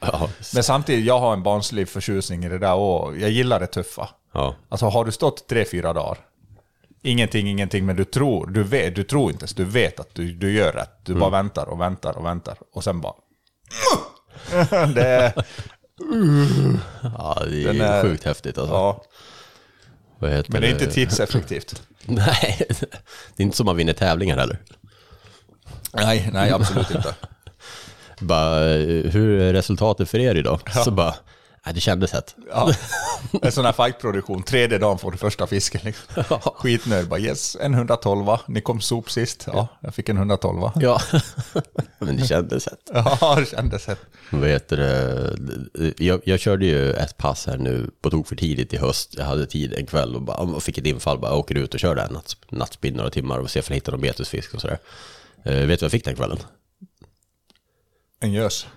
[0.53, 4.09] men samtidigt, jag har en barnslig förtjusning i det där och jag gillar det tuffa.
[4.33, 4.55] Ja.
[4.69, 6.17] Alltså har du stått tre, fyra dagar,
[7.01, 10.31] ingenting, ingenting, men du tror, du vet, du tror inte ens, du vet att du,
[10.33, 11.05] du gör rätt.
[11.05, 13.13] Du bara väntar och väntar och väntar och sen bara...
[14.95, 15.33] det.
[17.03, 18.73] Ja, det är, Den är- sjukt häftigt alltså.
[18.75, 19.03] Ja.
[20.19, 21.81] Vad heter Men det är inte tidseffektivt.
[22.05, 22.65] Nej,
[23.35, 24.59] det är inte som man vinner tävlingar heller.
[25.93, 27.15] Nej, nej, absolut inte.
[28.19, 30.59] Bara, eh, hur är resultatet för er idag?
[30.85, 31.15] Så bara,
[31.65, 32.35] nej, det kändes rätt.
[32.51, 32.73] Ja.
[33.41, 35.81] En sån här fightproduktion, tredje dagen får du första fisken.
[35.83, 36.39] Liksom.
[36.55, 39.43] Skitnöjd, bara yes, en 112, ni kom sop sist.
[39.47, 40.71] Ja, jag fick en 112.
[40.75, 41.01] Ja,
[41.99, 42.89] men det kändes rätt.
[42.93, 43.87] Ja, det kändes.
[44.29, 46.03] Vad heter det?
[46.03, 49.15] Jag, jag körde ju ett pass här nu på tok för tidigt i höst.
[49.17, 51.19] Jag hade tid en kväll och bara, och fick ett infall.
[51.19, 53.91] Bara åker ut och kör där natt, nattspinn några timmar och ser om jag hittar
[53.91, 54.79] någon betesfisk och sådär.
[55.43, 56.37] Eh, vet du vad jag fick den kvällen?
[58.21, 58.67] En gös.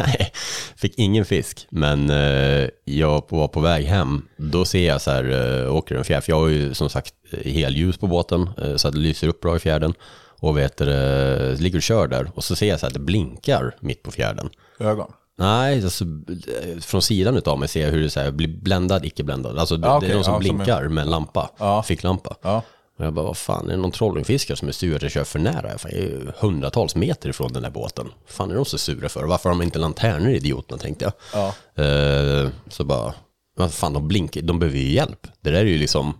[0.00, 0.32] Nej,
[0.76, 1.66] fick ingen fisk.
[1.70, 4.28] Men eh, jag var på väg hem.
[4.36, 5.24] Då ser jag så här,
[5.64, 6.24] eh, åker en fjärd.
[6.24, 8.50] För jag har ju som sagt eh, helljus på båten.
[8.62, 9.94] Eh, så att det lyser upp bra i fjärden.
[10.40, 12.30] Och vet du, eh, ligger och kör där.
[12.34, 14.50] Och så ser jag så här att det blinkar mitt på fjärden.
[14.80, 15.12] Ögon.
[15.38, 19.04] Nej, alltså, eh, från sidan utav mig ser jag hur det så här, blir bländad,
[19.04, 19.58] icke bländad.
[19.58, 21.82] Alltså det, Ja, det okej, är någon som ja, som blinkar en- med en lampa,
[21.84, 22.62] ficklampa.
[23.02, 25.24] Och jag bara, vad fan, är det någon trollingfiskare som är sur att jag kör
[25.24, 25.70] för nära?
[25.82, 28.08] Jag är ju hundratals meter ifrån den här båten.
[28.26, 29.24] fan är de så sura för?
[29.24, 31.12] Varför har de inte lanterner idioterna, tänkte jag.
[31.32, 31.82] Ja.
[31.84, 33.14] Eh, så bara,
[33.56, 35.26] vad fan, de blinkar, de behöver ju hjälp.
[35.40, 36.14] Det där är ju liksom,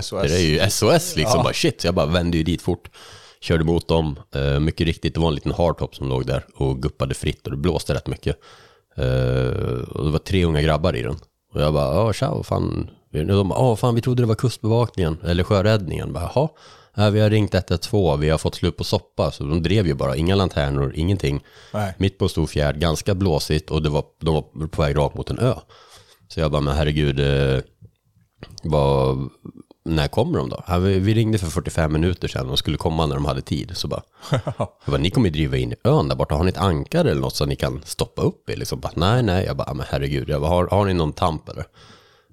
[0.00, 0.22] SOS.
[0.22, 1.42] det där är ju SOS liksom, Ja.
[1.42, 1.80] bara shit.
[1.80, 2.90] Så jag bara vände ju dit fort.
[3.40, 6.82] Körde mot dem, Eh, mycket riktigt, det var en liten hardtop som låg där och
[6.82, 8.36] guppade fritt och det blåste rätt mycket.
[8.96, 11.16] Eh, och det var tre unga grabbar i den.
[11.54, 12.90] Och jag bara, ja tja, vad fan.
[13.10, 16.12] De bara, ja fan vi trodde det var kustbevakningen eller sjöräddningen.
[16.12, 16.48] Bara, Jaha,
[16.94, 19.30] ja, vi har ringt 112, vi har fått slut på soppa.
[19.30, 21.44] Så de drev ju bara, inga lanternor, ingenting.
[21.72, 21.94] Nej.
[21.98, 25.14] Mitt på en stor fjärd, ganska blåsigt och det var, de var på väg rakt
[25.14, 25.54] mot en ö.
[26.28, 27.60] Så jag bara, men herregud, eh,
[28.62, 29.28] vad,
[29.84, 30.64] när kommer de då?
[30.66, 33.70] Ja, vi, vi ringde för 45 minuter sedan och skulle komma när de hade tid.
[33.74, 36.34] Så bara, jag bara, ni kommer ju driva in i ön där borta.
[36.34, 38.56] Har ni ett ankare eller något så ni kan stoppa upp er?
[38.56, 39.44] Liksom bara, nej, nej.
[39.44, 40.28] Jag bara, men herregud.
[40.28, 41.64] Jag bara, har, har ni någon tamp eller?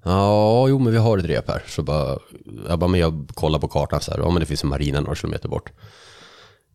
[0.04, 1.64] Ja, jo, men vi har ett rep här.
[1.68, 2.18] Så bara,
[2.68, 4.20] jag bara, men jag kollar på kartan så här.
[4.20, 5.72] Ja, men det finns en marina några kilometer bort.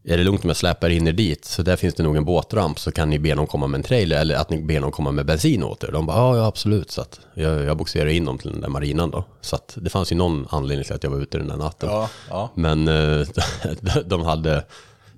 [0.05, 1.45] Är det lugnt om jag släpar in er dit?
[1.45, 3.83] Så där finns det nog en båtramp så kan ni be någon komma med en
[3.83, 5.93] trailer eller att ni ber någon komma med bensin åt er.
[5.93, 6.91] De bara, ja, ja absolut.
[6.91, 9.25] Så att jag, jag boxerar in dem till den där marinan då.
[9.41, 11.89] Så att det fanns ju någon anledning till att jag var ute den där natten.
[11.89, 12.51] Ja, ja.
[12.55, 13.27] Men eh,
[14.07, 14.65] de hade,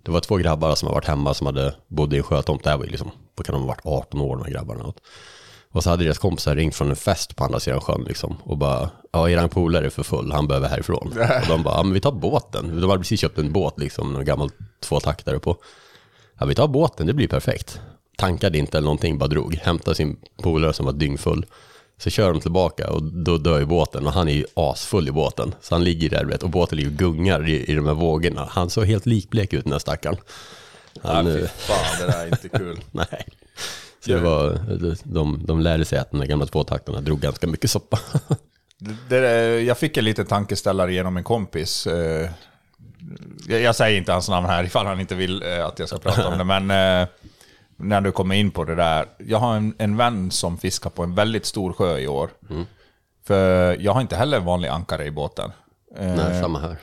[0.02, 2.64] det var två grabbar som har varit hemma som hade bodde i en sjötomt.
[2.64, 4.92] Det här var ju liksom, vad kan de ha varit 18 år de här grabbarna.
[5.72, 8.36] Och så hade deras kompisar ringt från en fest på andra sidan sjön liksom.
[8.42, 11.08] Och bara, ja eran polare är för full, han behöver härifrån.
[11.42, 12.80] Och de bara, ja men vi tar båten.
[12.80, 14.50] De hade precis köpt en båt liksom, en gammal
[14.80, 15.56] tvåtaktare på.
[16.38, 17.80] Ja vi tar båten, det blir perfekt.
[18.16, 19.54] Tankade inte eller någonting, bara drog.
[19.54, 21.46] Hämtade sin polare som var dyngfull.
[21.98, 25.12] Så kör de tillbaka och då dör ju båten och han är ju asfull i
[25.12, 25.54] båten.
[25.60, 28.48] Så han ligger där vet, och båten ligger och gungar i, i de här vågorna.
[28.50, 30.16] Han såg helt likblek ut den här stackaren.
[31.02, 32.80] Han, Nej, fy eh, fan, det där är inte kul.
[32.90, 33.26] Nej.
[34.00, 34.58] Så det var,
[35.04, 37.98] de, de lärde sig att de gamla tvåtaktarna drog ganska mycket soppa.
[39.08, 41.86] Det, det, jag fick en liten tankeställare genom en kompis.
[41.86, 42.30] Eh,
[43.48, 45.98] jag, jag säger inte hans namn här ifall han inte vill eh, att jag ska
[45.98, 47.08] prata om det, men eh,
[47.76, 49.06] när du kommer in på det där.
[49.18, 52.30] Jag har en, en vän som fiskar på en väldigt stor sjö i år.
[53.26, 55.52] För jag har inte heller en vanlig ankare i båten.
[56.00, 56.76] Nej, samma här.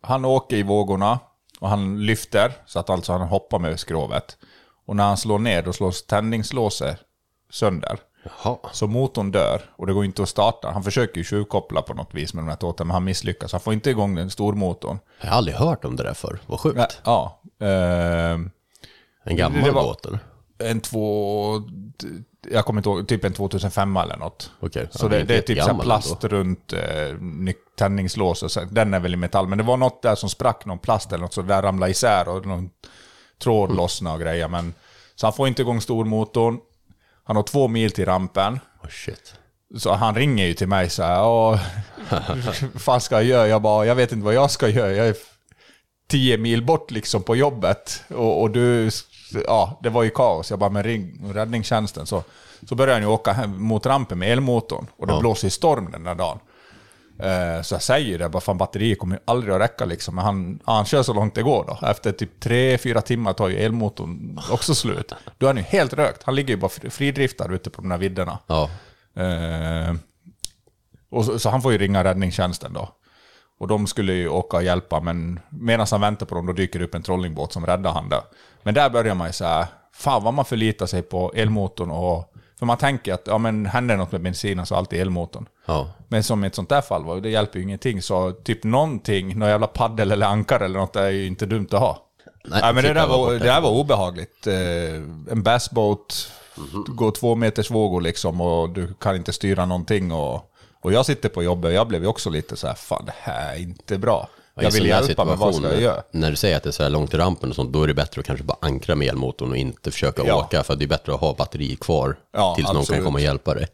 [0.00, 1.18] Han åker i vågorna
[1.60, 4.36] och han lyfter så att alltså han hoppar med skrovet.
[4.86, 6.98] Och när han slår ner då slås tändningslåset
[7.50, 7.98] sönder.
[8.72, 10.70] Så motorn dör och det går inte att starta.
[10.70, 13.52] Han försöker ju tjuvkoppla på något vis med de här tåten men han misslyckas.
[13.52, 14.98] Han får inte igång den stormotorn.
[15.20, 16.38] Jag har aldrig hört om det där förr.
[16.46, 17.00] Vad sjukt.
[17.04, 17.40] Ja.
[17.60, 17.68] Eh,
[19.24, 20.18] En gammal det båt eller?
[20.58, 21.62] En två...
[22.50, 24.50] Jag kommer inte ihåg, typ en 2005 eller något.
[24.60, 26.80] Okej, Så ja, det, det är det typ så plast runt eh,
[27.78, 29.48] tändningslås och så, Den är väl i metall.
[29.48, 32.28] Men det var något där som sprack, någon plast eller något, så där ramlade isär
[32.28, 32.70] och någon
[33.42, 33.76] tråd Mm.
[33.76, 34.48] lossnade och grejer.
[34.48, 34.74] Men,
[35.14, 36.58] så han får inte igång stormotorn.
[37.24, 38.60] Han har två mil till rampen.
[38.82, 39.34] Oh shit.
[39.78, 41.60] Så han ringer ju till mig så här, "Åh,
[42.72, 43.48] vad fan ska jag göra?
[43.48, 44.92] Jag bara, jag vet inte vad jag ska göra.
[44.92, 45.16] Jag är
[46.08, 48.04] tio mil bort liksom på jobbet.
[48.08, 48.90] Och, och du,
[49.46, 50.50] ja, det var ju kaos.
[50.50, 52.06] Jag bara, men ring räddningstjänsten.
[52.06, 52.22] Så,
[52.68, 54.86] så började han ju åka hem mot rampen med elmotorn.
[54.96, 55.20] Och det Ja.
[55.20, 56.38] blåser storm den där dagen.
[57.18, 60.14] Eh, Så jag säger det, bara fan batteriet kommer ju aldrig att räcka liksom.
[60.14, 61.86] Men han, han kör så långt det går då.
[61.86, 65.12] Efter typ tre, fyra timmar tar ju elmotorn också slut.
[65.38, 66.22] Då är han ju helt rökt.
[66.22, 68.38] Han ligger ju bara fri- fridriftar ute på de här vidderna.
[68.46, 68.70] Ja.
[69.22, 69.94] Eh,
[71.10, 72.88] och så, så han får ju ringa räddningstjänsten då.
[73.58, 76.78] Och de skulle ju åka och hjälpa, men medan han väntar på dem, då dyker
[76.78, 78.20] det upp en trollingbåt som räddar han där.
[78.62, 82.33] Men där börjar man ju säga, fan vad man förlitar sig på elmotorn och...
[82.58, 85.48] För man tänker att, ja men händer något med bensinen så är alltid elmotorn.
[85.66, 85.88] Ja.
[86.08, 88.02] Men som i ett sånt där fall, va, det hjälper ju ingenting.
[88.02, 91.80] Så typ någonting, någon jävla paddel eller ankare eller något, är ju inte dumt att
[91.80, 91.98] ha.
[92.44, 94.46] Nej, Nej, men det fick där, var, det där var obehagligt.
[94.46, 94.54] Eh,
[95.30, 96.32] en bassboat,
[96.86, 100.12] går två meters vågor liksom och du kan inte styra någonting.
[100.12, 100.50] Och,
[100.80, 103.14] och jag sitter på jobbet och jag blev ju också lite så här, fan det
[103.16, 104.28] här är inte bra.
[104.54, 106.02] Jag vill hjälpa men vad ska jag göra?
[106.10, 107.86] När du säger att det är så här långt till rampen och sånt, då är
[107.86, 110.34] det bättre att kanske bara ankra med elmotorn och inte försöka Ja.
[110.44, 110.62] åka.
[110.64, 112.96] För det är bättre att ha batteri kvar Ja, tills någon absolut.
[112.98, 113.66] kan komma och hjälpa dig.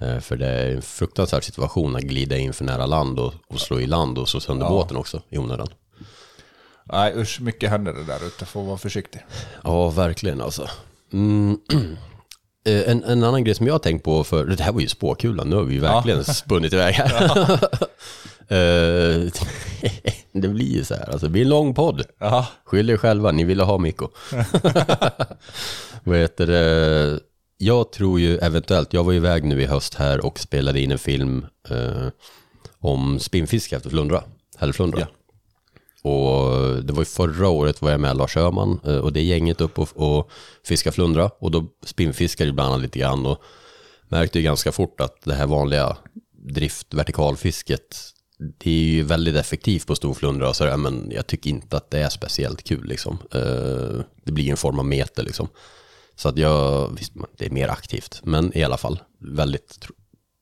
[0.00, 3.60] Eh, För det är en fruktansvärd situation att glida in för nära land och, och
[3.60, 4.70] slå i land och slå sönder Ja.
[4.70, 5.68] båten också i onödan.
[6.84, 9.24] Nej usch, mycket händer det där ute, får vara försiktig.
[9.64, 10.68] Ja, verkligen alltså.
[11.12, 11.58] Mm.
[12.66, 14.88] Eh, En, en annan grej som jag har tänkt på, för det här var ju
[14.88, 16.34] spåkulan, nu har vi verkligen Ja.
[16.34, 17.58] spunnit iväg här.
[18.48, 18.56] Eh,
[20.32, 22.02] det blir ju så här, alltså det blir en lång podd.
[22.18, 22.46] Ja.
[22.64, 24.08] Skyll er själva, ni ville ha Mikko.
[26.04, 27.20] Vad heter det?
[27.58, 30.98] Jag tror ju eventuellt, jag var iväg nu i höst här och spelade in en
[30.98, 32.06] film eh,
[32.78, 34.22] om spinnfiske efter flundra,
[34.58, 35.06] hällflundra.
[36.06, 39.60] Och det var ju förra året var jag med Lars Öhman eh, och det gänget
[39.60, 40.30] upp och, och
[40.64, 43.42] fiska flundra och då spinnfiskade bland annat lite grann och
[44.08, 45.96] märkte ju ganska fort att det här vanliga
[46.48, 51.50] drift vertikalfisket det är ju väldigt effektivt på stor flundra och sådär men jag tycker
[51.50, 53.18] inte att det är speciellt kul liksom.
[53.34, 55.48] Eh, det blir ju en form av meter liksom.
[56.16, 59.88] Så att jag, visst det är mer aktivt men i alla fall väldigt,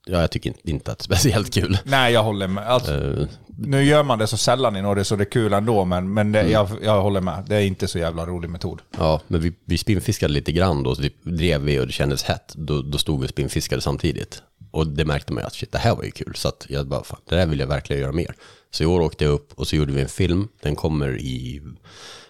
[0.06, 1.78] ja jag tycker inte- att det är speciellt kul.
[1.84, 2.66] Nej, jag håller med.
[2.66, 3.26] Alltså, Eh,
[3.58, 6.32] nu gör man det så sällan i Norge så det är kul ändå, men, men
[6.32, 6.52] det, Mm.
[6.52, 7.44] jag, jag håller med.
[7.48, 8.80] Det är inte så jävla rolig metod.
[8.98, 12.22] Ja, men vi, vi spinnfiskade lite grann då, så vi drev vi och det kändes
[12.22, 12.52] hett.
[12.56, 14.42] Då, då stod vi och spinnfiskade samtidigt.
[14.70, 16.32] Och det märkte man ju att shit, det här var ju kul.
[16.36, 18.34] Så att jag bara, fan, det där vill jag verkligen göra mer.
[18.70, 20.48] Så i år åkte jag upp och så gjorde vi en film.
[20.62, 21.62] Den kommer i,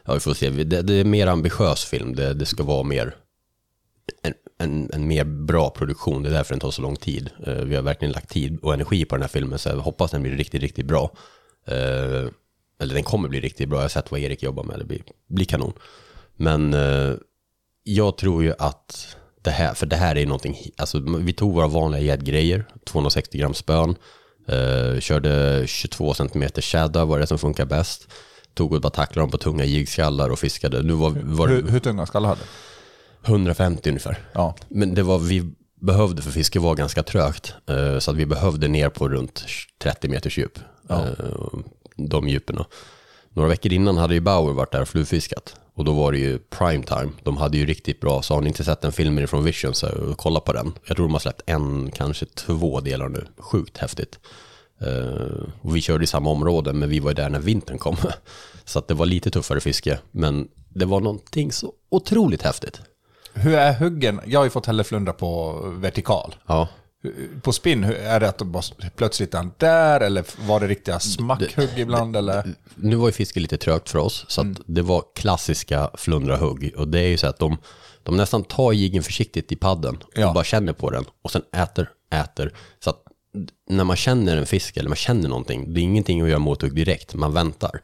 [0.04, 2.14] ja vi får se, det, det är en mer ambitiös film.
[2.14, 3.14] Det, det ska vara mer,
[4.58, 6.22] en, en, mer bra produktion.
[6.22, 7.30] Det är därför den tar så lång tid.
[7.46, 10.10] Eh, vi har verkligen lagt tid och energi på den här filmen, så jag hoppas
[10.10, 11.10] den blir riktigt, riktigt bra.
[11.66, 12.28] Eh,
[12.80, 13.78] eller den kommer bli riktigt bra.
[13.78, 14.78] Jag har sett vad Erik jobbar med.
[14.78, 15.72] Det blir, blir kanon.
[16.36, 17.14] Men eh,
[17.82, 21.68] jag tror ju att det här, för det här är någonting, alltså vi tog våra
[21.68, 23.96] vanliga gäddgrejer, 260 gram spön,
[24.48, 28.08] eh, körde 22 cm shadda var det som funkar bäst.
[28.54, 30.82] Tog och bara tacklade dem på tunga jigskallar och fiskade.
[30.82, 32.42] Nu var, var Hur, hur tunga skallar hade
[33.24, 34.18] 150 ungefär.
[34.32, 34.54] Ja.
[34.68, 38.68] Men det var vi behövde, för fiske var ganska trögt, eh, så att vi behövde
[38.68, 39.44] ner på runt
[39.82, 40.58] 30 meters djup.
[40.88, 41.02] Ja.
[41.06, 41.58] Eh,
[41.96, 42.58] De djupen.
[43.30, 45.56] Några veckor innan hade ju Bauer varit där och flugfiskat.
[45.74, 47.08] Och då var det ju prime time.
[47.22, 50.14] De hade ju riktigt bra, så har ni inte sett den filmen från Vision så
[50.16, 50.72] kolla på den.
[50.86, 53.26] Jag tror de har släppt en, kanske två delar nu.
[53.38, 54.18] Sjukt häftigt.
[54.80, 57.96] Eh, och vi körde i samma område, men vi var ju där när vintern kom.
[58.64, 62.80] Så att det var lite tuffare fiske, men det var någonting så otroligt häftigt.
[63.34, 64.20] Hur är huggen?
[64.26, 66.34] Jag har ju fått hälleflundra på vertikal.
[66.46, 66.68] Ja.
[67.42, 68.62] På spinn, är det att de bara
[68.96, 72.44] plötsligt är där eller var det riktiga smackhugg ibland eller?
[72.74, 76.72] nu var ju fiske lite trögt för oss, så att det var klassiska flundrahugg.
[76.76, 77.56] Och det är ju så att de,
[78.02, 80.32] de nästan tar jiggen försiktigt i padden och Ja.
[80.32, 82.52] bara känner på den och sen äter, äter.
[82.84, 83.02] Så att
[83.68, 86.74] när man känner en fisk eller man känner någonting, det är ingenting att göra mothugg
[86.74, 87.80] direkt, man väntar.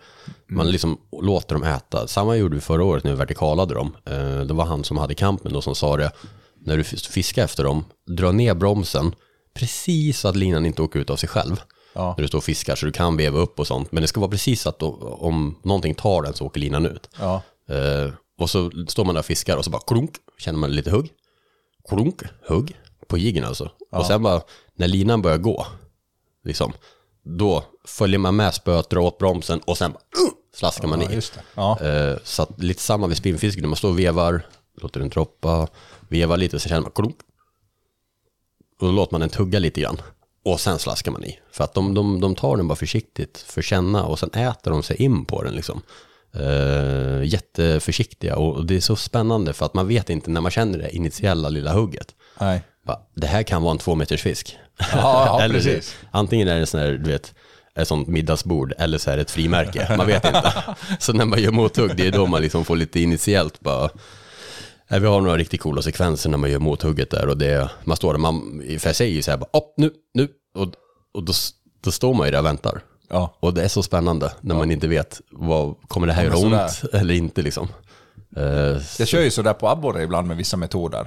[0.49, 2.07] Man liksom låter dem äta.
[2.07, 3.97] Samma gjorde vi förra året när vi vertikalade dem.
[4.07, 6.13] Eh, Det var han som hade kampen då som sa det,
[6.61, 7.85] när du fis- fiskar efter dem,
[8.17, 9.15] dra ner bromsen
[9.55, 11.61] precis så att linan inte åker ut av sig själv.
[11.93, 12.15] Ja.
[12.17, 13.93] När du står och fiskar, så du kan veva upp och sånt.
[13.93, 16.87] Men det ska vara precis så att då, om någonting tar den så åker linan
[16.87, 17.09] ut.
[17.19, 17.43] Ja.
[17.69, 20.91] Eh, och så står man där och fiskar och så bara klunk, känner man lite
[20.91, 21.09] hugg.
[21.89, 22.77] Klunk, hugg,
[23.09, 23.71] på jiggen alltså.
[23.91, 23.99] Ja.
[23.99, 24.43] Och sen bara,
[24.81, 25.67] när linan börjar gå,
[26.45, 26.73] liksom,
[27.23, 31.21] då följer man med spöet, drar åt bromsen och sen uh, slaskar man Ja, i.
[31.55, 31.81] Ja.
[31.81, 34.47] Eh, så att lite samma vid spinnfiske, när man står och vevar,
[34.81, 35.69] låter den troppa,
[36.09, 37.17] vevar lite och så känner man klunk.
[38.81, 40.01] Och då låter man den tugga lite grann.
[40.45, 41.39] Och sen slaskar man i.
[41.53, 44.83] För att de, de, de tar den bara försiktigt för känna och sen äter de
[44.83, 45.83] sig in på den liksom.
[46.35, 50.51] Eh, jätteförsiktiga och, och det är så spännande för att man vet inte när man
[50.51, 52.15] känner det initiella lilla hugget.
[52.41, 52.63] Nej.
[52.87, 54.57] Bara, Det här kan vara en två meters fisk.
[54.93, 55.97] Ja, ja, Eller precis.
[56.11, 57.35] Antingen är det sån här, du vet,
[57.75, 59.95] ett sånt middagsbord eller så är det ett frimärke.
[59.97, 60.53] Man vet inte.
[60.99, 63.91] Så när man gör mothugg, det är då man liksom får lite initiellt bara,
[64.93, 67.97] Ja, vi har några riktigt coola sekvenser när man gör mothugget där och det, man
[67.97, 70.67] står där, man, för jag säger ju så här, bara, upp nu, nu, och,
[71.15, 71.33] och då,
[71.85, 72.81] då står man ju där och väntar.
[73.11, 73.37] Ja.
[73.41, 76.63] Och det är så spännande när man inte vet, vad, kommer det här Ja, göra
[76.63, 77.69] ont eller inte liksom.
[78.37, 78.45] Eh,
[78.99, 81.07] Jag kör ju sådär på abborre ibland med vissa metoder.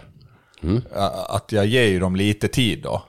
[0.64, 0.82] Mm.
[1.30, 3.04] Att jag ger ju dem lite tid då.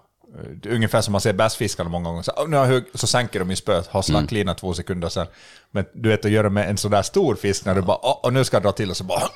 [0.64, 2.22] Är Ungefär som man ser bästfiskarna många gånger.
[2.22, 5.08] Så, "Åh, nu har jag hugg, så sänker de i spöet, har slacklina två sekunder
[5.08, 5.26] sen.
[5.70, 8.32] Men du vet att göra med en sådär stor fisk när du bara, "Åh, och
[8.32, 9.22] nu ska jag dra till och så bara...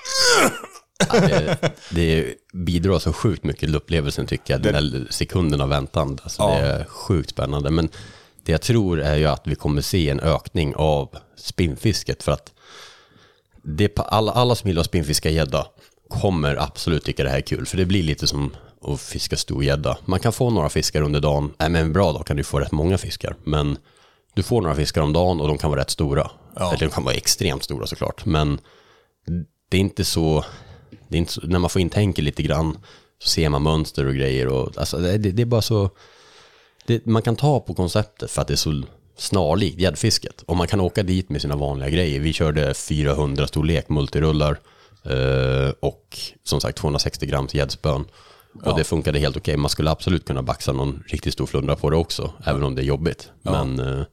[1.12, 1.56] Ja, det,
[1.90, 6.18] det bidrar så sjukt mycket till upplevelsen tycker jag, den där sekunden av väntan.
[6.22, 6.48] Alltså, Ja.
[6.60, 7.70] Det är sjukt spännande.
[7.70, 7.88] Men
[8.44, 12.52] det jag tror är ju att vi kommer se en ökning av spinnfisket för att
[13.62, 15.66] det, alla, alla som gillar att spinnfiska gädda
[16.08, 17.66] kommer absolut tycka det här är kul.
[17.66, 19.98] För det blir lite som att fiska stor gädda.
[20.05, 21.55] Man kan få några fiskar under dagen.
[21.58, 23.36] Nej, men en bra dag kan du få rätt många fiskar.
[23.44, 23.78] Men
[24.34, 26.31] du får några fiskar om dagen och de kan vara rätt stora.
[26.55, 26.68] Ja.
[26.68, 28.24] Eller de kan vara extremt stora såklart.
[28.24, 28.60] Men
[29.68, 30.44] det är inte så,
[31.08, 32.78] det är inte så när man får in tänker lite grann
[33.23, 35.90] så ser man mönster och grejer och alltså det, det är bara så,
[36.86, 38.82] det, man kan ta på konceptet för att det är så
[39.16, 40.42] snarlikt gäddfisket.
[40.42, 42.20] Och man kan åka dit med sina vanliga grejer.
[42.20, 44.60] Vi körde 400 storlek multirullar
[45.05, 48.05] eh, och som sagt 260 grams gäddspön.
[48.62, 48.76] Och Ja.
[48.76, 49.56] det funkade helt okej.
[49.56, 52.82] Man skulle absolut kunna baxa någon riktigt stor flundra på det också, även om det
[52.82, 53.30] är jobbigt.
[53.42, 53.64] Ja.
[53.64, 54.04] Men eh,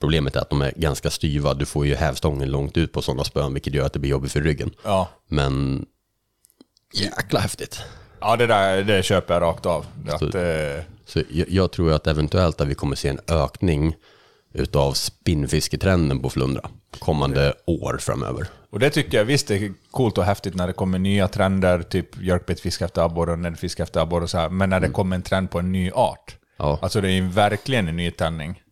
[0.00, 1.54] problemet är att de är ganska styva.
[1.54, 4.32] Du får ju hävstången långt ut på sådana spön, vilket gör att det blir jobbigt
[4.32, 4.70] för ryggen.
[4.84, 5.08] Ja.
[5.28, 5.86] Men
[6.94, 7.80] jäkla häftigt.
[8.20, 9.86] Ja, det där det köper jag rakt av.
[10.08, 13.94] Att, eh, Så jag, jag tror att eventuellt att vi kommer se en ökning
[14.54, 18.46] utav spinnfisketrenden på flundra kommande år framöver.
[18.72, 22.16] Och det tycker jag visst är coolt och häftigt när det kommer nya trender, typ
[22.16, 24.48] björkbetfiske efter abborre och näddfiske efter abborre och så här.
[24.48, 26.36] Men när det kommer en trend på en ny art.
[26.56, 26.78] Ja.
[26.82, 28.62] Alltså det är ju verkligen en nytändning.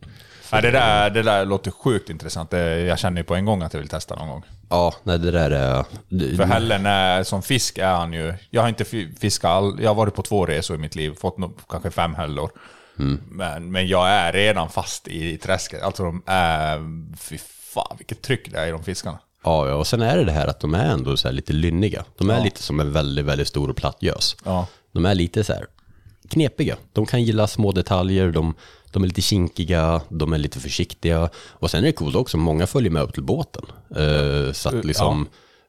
[0.53, 2.53] Ja, det, där, det där låter sjukt intressant.
[2.53, 4.45] Jag känner ju på en gång att jag vill testa någon gång.
[4.71, 5.85] Ja, nej det där är...
[6.37, 8.35] För hällen är, som fisk är han ju...
[8.51, 11.15] Jag har inte fi- fiskat all, Jag har varit på två resor i mitt liv,
[11.21, 12.51] fått nog, kanske fem hällor.
[12.99, 13.21] Mm.
[13.31, 15.83] Men, men jag är redan fast i träsket.
[15.83, 16.79] Alltså de är...
[17.17, 17.39] Fy
[17.75, 19.19] fan vilket tryck det är i de fiskarna.
[19.45, 22.05] Ja, ja, och sen är det det här att de är ändå så lite lynniga.
[22.19, 22.45] De är Ja.
[22.45, 24.37] lite som en väldigt, väldigt stor och platt gös.
[24.45, 24.67] Ja.
[24.93, 25.67] De är lite så här
[26.29, 26.77] knepiga.
[26.93, 28.55] De kan gilla små detaljer, de,
[28.93, 31.29] de är lite kinkiga, de är lite försiktiga.
[31.49, 33.65] Och sen är det coolt också, många följer med upp till båten.
[33.97, 35.29] Eh, så att liksom...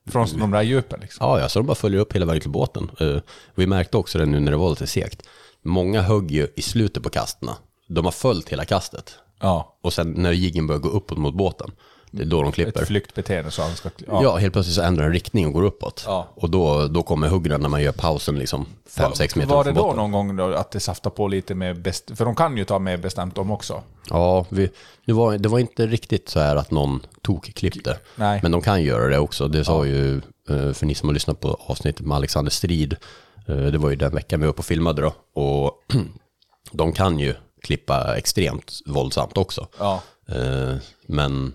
[0.10, 1.28] Från de där djupen liksom.
[1.28, 2.92] Ja, ja, så de bara följer upp hela vägen till båten.
[3.00, 3.18] Eh,
[3.56, 5.22] vi märkte också det nu när det var lite segt.
[5.64, 7.56] Många högg ju i slutet på kasterna.
[7.88, 9.16] De har följt hela kastet.
[9.40, 9.78] Ja.
[9.84, 11.72] Och sen när jiggen börjar gå uppåt mot båten,
[12.12, 12.82] det är då de klipper.
[12.82, 13.90] Ett flyktbeteende så han ska...
[14.08, 14.38] Ja.
[14.38, 16.04] helt plötsligt så ändrar den riktning och går uppåt.
[16.08, 16.28] Ja.
[16.36, 19.94] Och då, då kommer huggen när man gör pausen liksom 5-6 meter Var det då
[19.94, 22.12] någon gång då att det saftar på lite med bäst...
[22.16, 23.84] För de kan ju ta med bestämt dem också.
[24.10, 24.70] Ja, vi,
[25.06, 27.98] det, var, det var inte riktigt så här att någon tog klippte.
[28.16, 28.40] Nej.
[28.44, 29.48] Men de kan göra det också.
[29.48, 30.16] Det sa ju,
[30.50, 32.96] eh, för ni som har lyssnat på avsnittet med Alexander Strid,
[33.48, 35.14] eh, det var ju den veckan vi var uppe och filmade då.
[35.42, 35.72] Och
[36.72, 39.68] de kan ju klippa extremt våldsamt också.
[39.80, 40.02] Ja.
[40.28, 40.76] Eh,
[41.08, 41.54] Men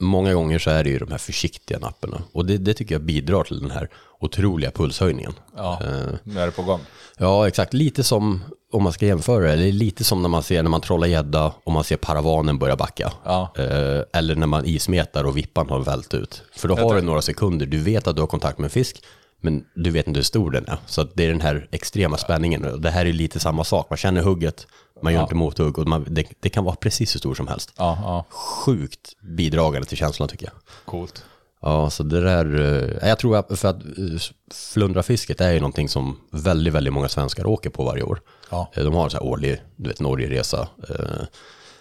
[0.00, 2.22] många gånger så är det ju de här försiktiga napparna.
[2.32, 3.88] Och det, det tycker jag bidrar till den här
[4.20, 5.32] otroliga pulshöjningen.
[5.56, 6.80] Ja, Eh, nu är det på gång.
[7.18, 7.74] Ja, exakt.
[7.74, 10.80] Lite som, om man ska jämföra det, eller lite som när man ser när man
[10.80, 13.12] trollar gädda och man ser paravanen börja backa.
[13.24, 13.52] Ja.
[13.58, 16.42] Eh, eller när man ismetar och vippan har vält ut.
[16.56, 19.02] För då har du några sekunder, du vet att du har kontakt med en fisk,
[19.40, 20.78] men du vet inte hur stor den är.
[20.86, 22.64] Så det är den här extrema spänningen.
[22.64, 24.66] Och Det här är lite samma sak, man känner hugget,
[25.02, 25.24] man gör Ja.
[25.24, 27.72] inte mothugg och man, det, det kan vara precis hur stor som helst.
[27.76, 28.24] Ja, ja.
[28.30, 30.54] Sjukt bidragande till känslan tycker jag.
[30.84, 31.24] Coolt.
[31.62, 32.60] Ja, så det där,
[33.02, 34.20] eh, jag tror att för att eh,
[34.54, 38.20] flundrafisket är ju någonting som väldigt, väldigt många svenskar åker på varje år.
[38.50, 38.70] Ja.
[38.74, 40.68] Eh, De har en sån här årlig, du vet, Norgeresa.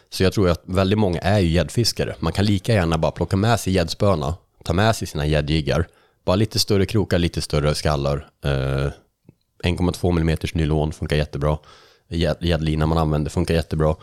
[0.09, 2.15] Så jag tror att väldigt många är ju gäddfiskare.
[2.19, 5.87] Man kan lika gärna bara plocka med sig gäddspöna, ta med sig sina gäddjiggar,
[6.25, 8.29] bara lite större krokar, lite större skallar.
[8.43, 8.91] eh,
[9.63, 11.57] 1,2 mm nylon funkar jättebra.
[12.09, 13.95] Gädd- Gäddlina man använder funkar jättebra.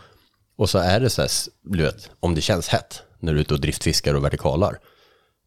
[0.55, 1.31] Och så är det så här,
[1.63, 4.79] du vet, om det känns hett när du är ute och driftfiskar och vertikalar,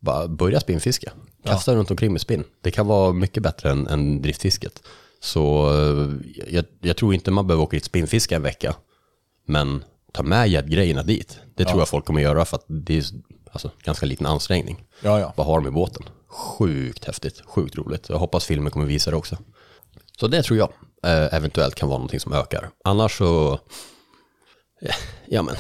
[0.00, 1.12] bara börja spinnfiska.
[1.44, 2.44] Kasta runt omkring med spinn.
[2.60, 4.82] Det kan vara mycket bättre än, än driftfisket.
[5.20, 6.08] Så eh,
[6.55, 8.74] jag, jag tror inte man behöver åka dit spinnfiska en vecka.
[9.46, 11.38] Men ta med gäddgrejerna dit.
[11.55, 11.80] Det tror Ja.
[11.80, 13.05] jag folk kommer göra för att det är
[13.52, 14.84] alltså, ganska liten ansträngning.
[15.02, 15.32] Ja, ja.
[15.36, 16.02] Vad har de i båten?
[16.28, 18.08] Sjukt häftigt, sjukt roligt.
[18.08, 19.36] Jag hoppas filmen kommer visa det också.
[20.20, 20.68] Så det tror jag
[21.05, 22.70] eh, eventuellt kan vara någonting som ökar.
[22.84, 23.60] Annars så,
[25.26, 25.55] ja, men,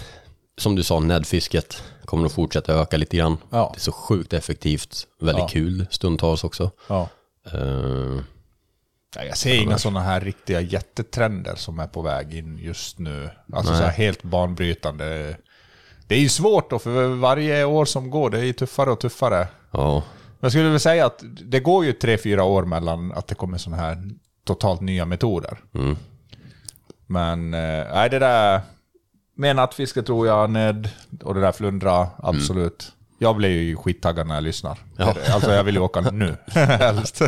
[0.58, 3.36] som du sa, näddfisket kommer att fortsätta öka lite grann.
[3.50, 3.70] Ja.
[3.74, 5.48] Det är så sjukt effektivt, väldigt Ja.
[5.48, 6.70] kul stundtals också.
[6.88, 7.08] Ja.
[9.16, 13.30] Ja, jag ser inga sådana här riktiga jättetrender som är på väg in just nu.
[13.52, 13.80] Alltså Nej.
[13.80, 15.36] så här helt banbrytande.
[16.06, 19.00] Det är ju svårt då, för varje år som går, det är ju tuffare och
[19.00, 19.48] tuffare.
[19.70, 20.02] ja,
[20.40, 23.58] Jag skulle väl säga att det går ju tre, fyra år mellan att det kommer
[23.58, 24.02] sådana här
[24.44, 25.58] totalt nya metoder.
[25.74, 25.96] Mm.
[27.06, 28.60] Men, eh, nej det där
[29.36, 30.88] med nattfiske tror jag, Ned,
[31.22, 32.92] och det där flundra, absolut.
[33.18, 34.78] Jag blir ju skittaggad när jag lyssnar.
[34.96, 35.14] Ja.
[35.30, 37.20] Alltså jag vill ju åka nu, helst.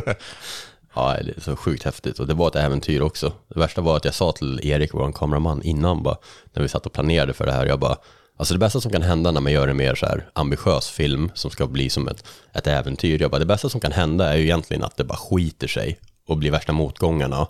[0.95, 3.33] Ja, det är så sjukt häftigt och det var ett äventyr också.
[3.49, 6.17] Det värsta var att jag sa till Erik, vår kameraman, innan bara,
[6.53, 7.97] när vi satt och planerade för det här, jag bara,
[8.39, 11.31] alltså det bästa som kan hända när man gör en mer så här ambitiös film
[11.35, 14.37] som ska bli som ett, ett äventyr, jag bara, det bästa som kan hända är
[14.37, 17.49] ju egentligen att det bara skiter sig och blir värsta motgångarna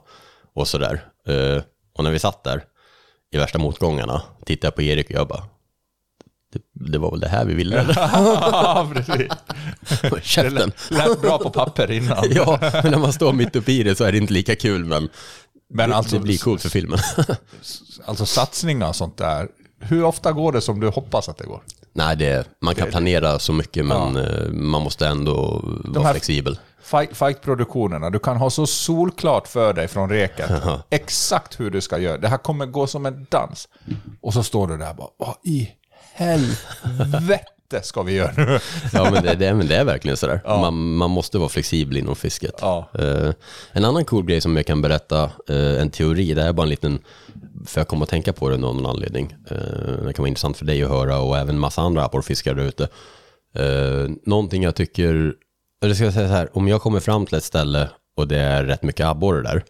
[0.54, 1.04] och sådär.
[1.26, 1.62] Eh,
[1.94, 2.64] och när vi satt där
[3.32, 5.44] i värsta motgångarna, tittade jag på Erik och jag bara,
[6.52, 7.86] det, det var väl det här vi ville?
[7.96, 9.32] Ja, precis.
[10.22, 10.72] Käften.
[10.88, 12.24] Det lät bra på papper innan.
[12.30, 14.84] ja, men när man står mitt uppe i det så är det inte lika kul,
[14.84, 15.08] men,
[15.70, 16.98] Men det, alltså- det blir coolt för filmen.
[18.04, 19.48] Alltså satsningar och sånt där.
[19.80, 21.60] Hur ofta går det som du hoppas att det går?
[21.92, 24.20] Nej, det, man kan planera så mycket, men Ja.
[24.22, 26.58] eh, man måste ändå vara här- flexibel.
[26.84, 30.50] Fight- Fight-produktionerna, du kan ha så solklart för dig från reket
[30.90, 32.18] exakt hur du ska göra.
[32.18, 33.68] Det här kommer gå som en dans.
[34.20, 35.70] Och så står du där och bara, vad i
[36.12, 38.58] helvete ska vi göra nu?
[38.92, 40.40] Ja, men det, det, men det är verkligen sådär.
[40.44, 40.60] Ja.
[40.60, 42.54] Man, man måste vara flexibel inom fisket.
[42.60, 42.88] Ja.
[42.98, 43.30] Eh,
[43.72, 46.68] en annan cool grej som jag kan berätta, eh, en teori, det är bara en
[46.70, 46.98] liten,
[47.66, 49.36] för jag kommer att tänka på det av någon anledning.
[49.50, 49.56] Eh,
[50.04, 52.88] det kan vara intressant för dig att höra och även massa andra abborrfiskare där ute.
[53.54, 55.34] Eh, någonting jag tycker,
[55.82, 58.38] eller ska jag säga så här, om jag kommer fram till ett ställe och det
[58.38, 59.64] är rätt mycket abborre där,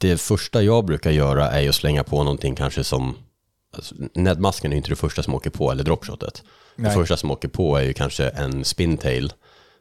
[0.00, 3.14] det första jag brukar göra är att slänga på någonting kanske som,
[3.76, 6.42] alltså, näddmasken är inte det första som åker på, eller dropshotet.
[6.76, 6.94] Det Nej.
[6.94, 9.32] första som åker på är ju kanske en spintail,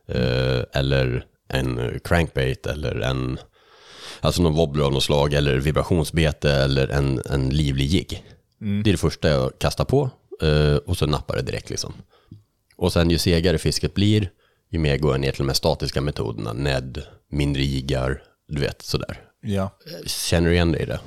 [0.08, 3.40] eh, eller en crankbait, eller en,
[4.22, 8.24] alltså någon wobbler av något slag, eller vibrationsbete, eller en, en livlig jigg.
[8.62, 8.84] Mm.
[8.84, 10.10] Det är det första jag kastar på,
[10.42, 11.94] eh, och så nappar det direkt liksom.
[12.76, 14.30] Och sen ju segare fisket blir,
[14.70, 18.82] ju mer går jag ner till de här statiska metoderna, ned, mindre jiggar, du vet
[18.82, 19.22] sådär.
[19.42, 19.72] Ja.
[20.06, 21.00] Känner du igen dig i det?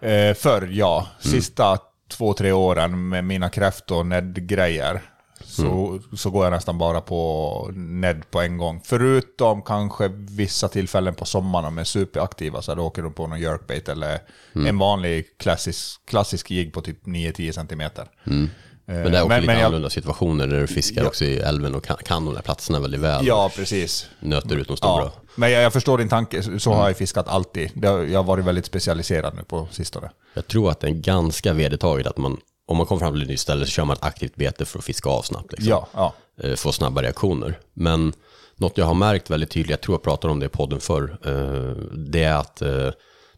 [0.00, 1.08] Eh, förr, ja.
[1.24, 1.40] Mm.
[1.40, 5.02] Sista två, tre åren med mina kräftor och Ned-grejer
[5.48, 6.02] så, Mm.
[6.16, 8.80] så går jag nästan bara på Ned på en gång.
[8.84, 13.88] Förutom kanske vissa tillfällen på sommaren med superaktiva, så då åker de på någon jerkbait
[13.88, 14.18] eller
[14.54, 14.66] Mm.
[14.66, 18.06] en vanlig klassisk, klassisk jigg på typ 9-10 centimeter.
[18.26, 18.50] Mm.
[18.86, 21.08] Eh, Men det är också lite jag- annorlunda situationer där du fiskar Ja.
[21.08, 23.26] också i älven och kan, kan de där platserna väldigt väl.
[23.26, 24.08] Ja, precis.
[24.20, 25.02] Nöter ut de stora.
[25.04, 26.86] Ja, men jag, jag förstår din tanke, så har Mm.
[26.86, 27.70] jag fiskat alltid.
[27.84, 30.10] Jag har varit väldigt specialiserad nu på sistone.
[30.34, 32.36] Jag tror att det är ganska vedertaget att man,
[32.68, 34.78] om man kommer fram till ett nytt ställe så kör man ett aktivt bete för
[34.78, 35.52] att fiska av snabbt.
[35.52, 35.68] Liksom.
[35.70, 36.14] Ja, ja.
[36.42, 37.58] Eh, Få snabba reaktioner.
[37.74, 38.12] Men
[38.56, 41.18] något jag har märkt väldigt tydligt, jag tror jag pratade om det i podden förr,
[41.24, 42.68] eh, det är att eh,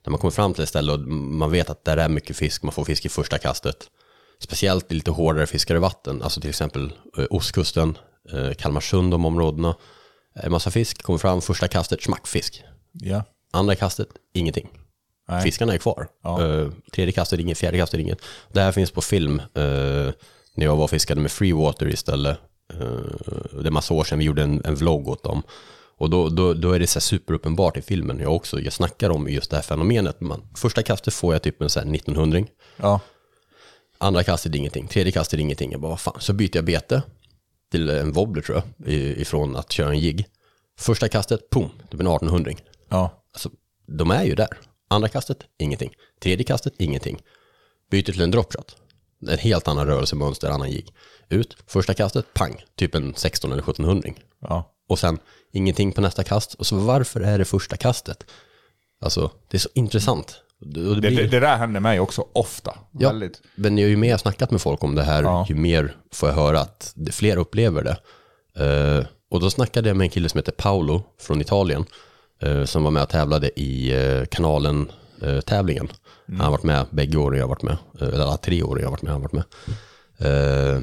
[0.04, 2.62] när man kommer fram till ett ställe och man vet att där är mycket fisk,
[2.62, 3.76] man får fisk i första kastet.
[4.38, 6.92] Speciellt i lite hårdare fiskare vatten, alltså till exempel
[7.30, 7.98] ostkusten,
[8.58, 9.76] Kalmarsund, de områdena.
[10.34, 12.64] En massa fisk, kommer fram, första kastet, smackfisk.
[12.92, 13.24] Ja.
[13.52, 14.68] Andra kastet, ingenting.
[15.30, 15.42] Nej.
[15.42, 16.08] Fiskarna är kvar.
[16.22, 16.46] Ja.
[16.46, 17.58] Eh, tredje kastet, inget.
[17.58, 18.18] Fjärde kastet, inget.
[18.52, 19.38] Det här finns på film.
[19.54, 20.12] eh,
[20.54, 22.38] när jag var och fiskade med Freewater istället.
[22.74, 25.42] Uh, det är massa år sedan vi gjorde en, en vlogg åt dem.
[25.98, 28.18] Och då, då, då är det så superuppenbart i filmen.
[28.18, 30.20] Jag också, jag snackar om just det här fenomenet.
[30.20, 32.40] Man, första kastet får jag typ en så här 1900
[32.76, 33.00] Ja.
[33.98, 34.88] Andra kastet ingenting.
[34.88, 35.72] Tredje kastet ingenting.
[35.72, 36.16] Jag bara, vad fan.
[36.20, 37.02] Så byter jag bete
[37.70, 38.92] till en wobbler tror jag.
[38.94, 40.26] Ifrån att köra en jigg.
[40.78, 42.52] Första kastet, pum, det blir en 1800
[42.88, 43.24] Ja.
[43.32, 43.50] Alltså,
[43.86, 44.48] de är ju där.
[44.90, 45.94] Andra kastet, ingenting.
[46.22, 47.22] Tredje kastet, ingenting.
[47.90, 48.76] Byter till en dropshot.
[49.28, 50.92] En helt annan rörelsemönster, annan jigg.
[51.28, 54.08] Ut, första kastet, pang, typ en 16 eller 1700
[54.40, 54.74] Ja.
[54.88, 55.18] Och sen
[55.52, 56.54] ingenting på nästa kast.
[56.54, 58.24] Och så varför är det första kastet?
[59.00, 60.36] Alltså, det är så intressant.
[60.60, 60.66] Det,
[61.00, 62.78] blir- det, det där händer mig också ofta.
[62.92, 63.42] Ja, Väldigt.
[63.54, 66.60] men ju mer jag snackat med folk om det här, ju mer får jag höra
[66.60, 67.96] att fler upplever det.
[68.64, 71.84] Eh, och då snackade jag med en kille som heter Paolo från Italien,
[72.66, 75.88] som var med och tävlade i uh, kanalen-tävlingen.
[76.30, 78.82] Han har varit med bägge åren jag har varit med, eh, eller alla tre åren
[78.82, 79.12] jag har varit med.
[79.12, 79.44] Han varit med.
[80.18, 80.82] Eh,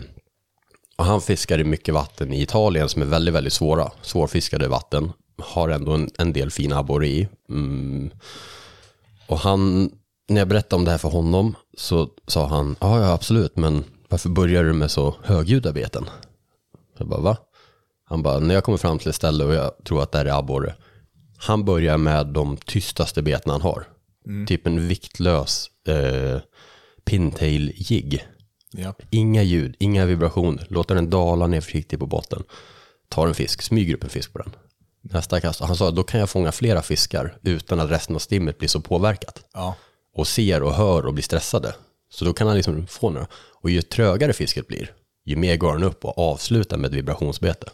[0.98, 5.12] och han fiskar i mycket vatten i Italien som är väldigt, väldigt svåra, svårfiskade vatten.
[5.38, 7.28] Har ändå en, en del fina abborre i.
[7.50, 8.10] Mm.
[9.28, 9.92] Och han,
[10.30, 13.84] när jag berättade om det här för honom så sa han, ja ja absolut, men
[14.10, 16.10] varför börjar du med så högljudda beten?
[16.98, 17.38] Jag bara, va?
[18.06, 20.26] Han bara, när jag kommer fram till ett ställe och jag tror att det här
[20.26, 20.76] är abborre,
[21.38, 23.88] han börjar med de tystaste beten han har.
[24.26, 24.48] Mm.
[24.48, 26.40] Typ en viktlös eh,
[27.06, 28.28] pintail jigg.
[28.72, 28.94] Ja.
[29.10, 30.68] Inga ljud, inga vibrationer.
[30.70, 32.44] Låter den dala ner försiktigt på botten.
[33.10, 34.56] Tar en fisk, smyger upp en fisk på den.
[35.02, 38.58] Nästa kast, han sa då kan jag fånga flera fiskar utan att resten av stimmet
[38.58, 39.44] blir så påverkat.
[39.54, 39.76] Ja.
[40.14, 41.76] Och ser och hör och blir stressade.
[42.10, 43.28] Så då kan han liksom få några.
[43.34, 44.92] Och ju trögare fisket blir,
[45.26, 47.70] ju mer går han upp och avslutar med ett vibrationsbete.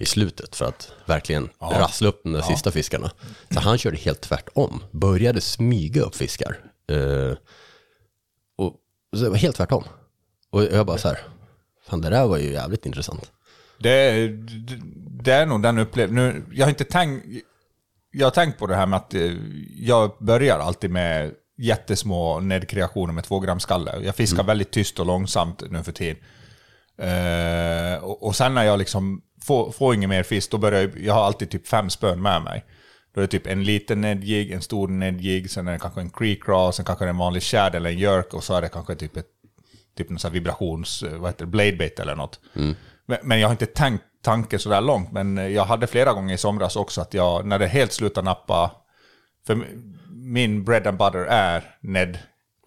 [0.00, 1.72] I slutet för att verkligen Ja.
[1.80, 2.46] rassla upp de där Ja.
[2.46, 3.10] sista fiskarna.
[3.50, 4.82] Så han körde helt tvärtom.
[4.90, 6.56] Började smyga upp fiskar.
[6.90, 7.36] Eh,
[8.56, 8.74] och
[9.16, 9.84] så det var helt tvärtom.
[10.50, 11.18] Och jag bara så här,
[11.86, 13.30] fan det där var ju jävligt intressant.
[13.78, 14.28] Det,
[15.24, 16.46] det, är nog den upplevelsen.
[16.52, 17.26] Jag har inte tänkt...
[18.12, 19.32] Jag har tänkt på det här med att eh,
[19.76, 24.00] jag börjar alltid med jättesmå nedkreationer med två gram skalle.
[24.04, 26.16] Jag fiskar väldigt tyst och långsamt nu för tiden.
[26.98, 30.90] Eh, och, och sen när jag liksom får, får ingen mer fisk, då börjar jag...
[31.04, 32.64] Jag har alltid typ fem spön med mig.
[33.14, 36.10] Då är det typ en liten nedjig, en stor nedjig, sen är det kanske en
[36.10, 38.62] creek craw, sen kanske det är en vanlig shad eller en jerk och så är
[38.62, 39.26] det kanske typ ett
[39.96, 42.40] typ en sån här vibrations, vad heter det, blade bait eller något.
[43.06, 46.34] Men, men jag har inte tänkt tanken så där långt, men jag hade flera gånger
[46.34, 48.70] i somras också att jag, när det helt slutar nappa,
[49.46, 49.66] för
[50.10, 52.18] min bread and butter är Ned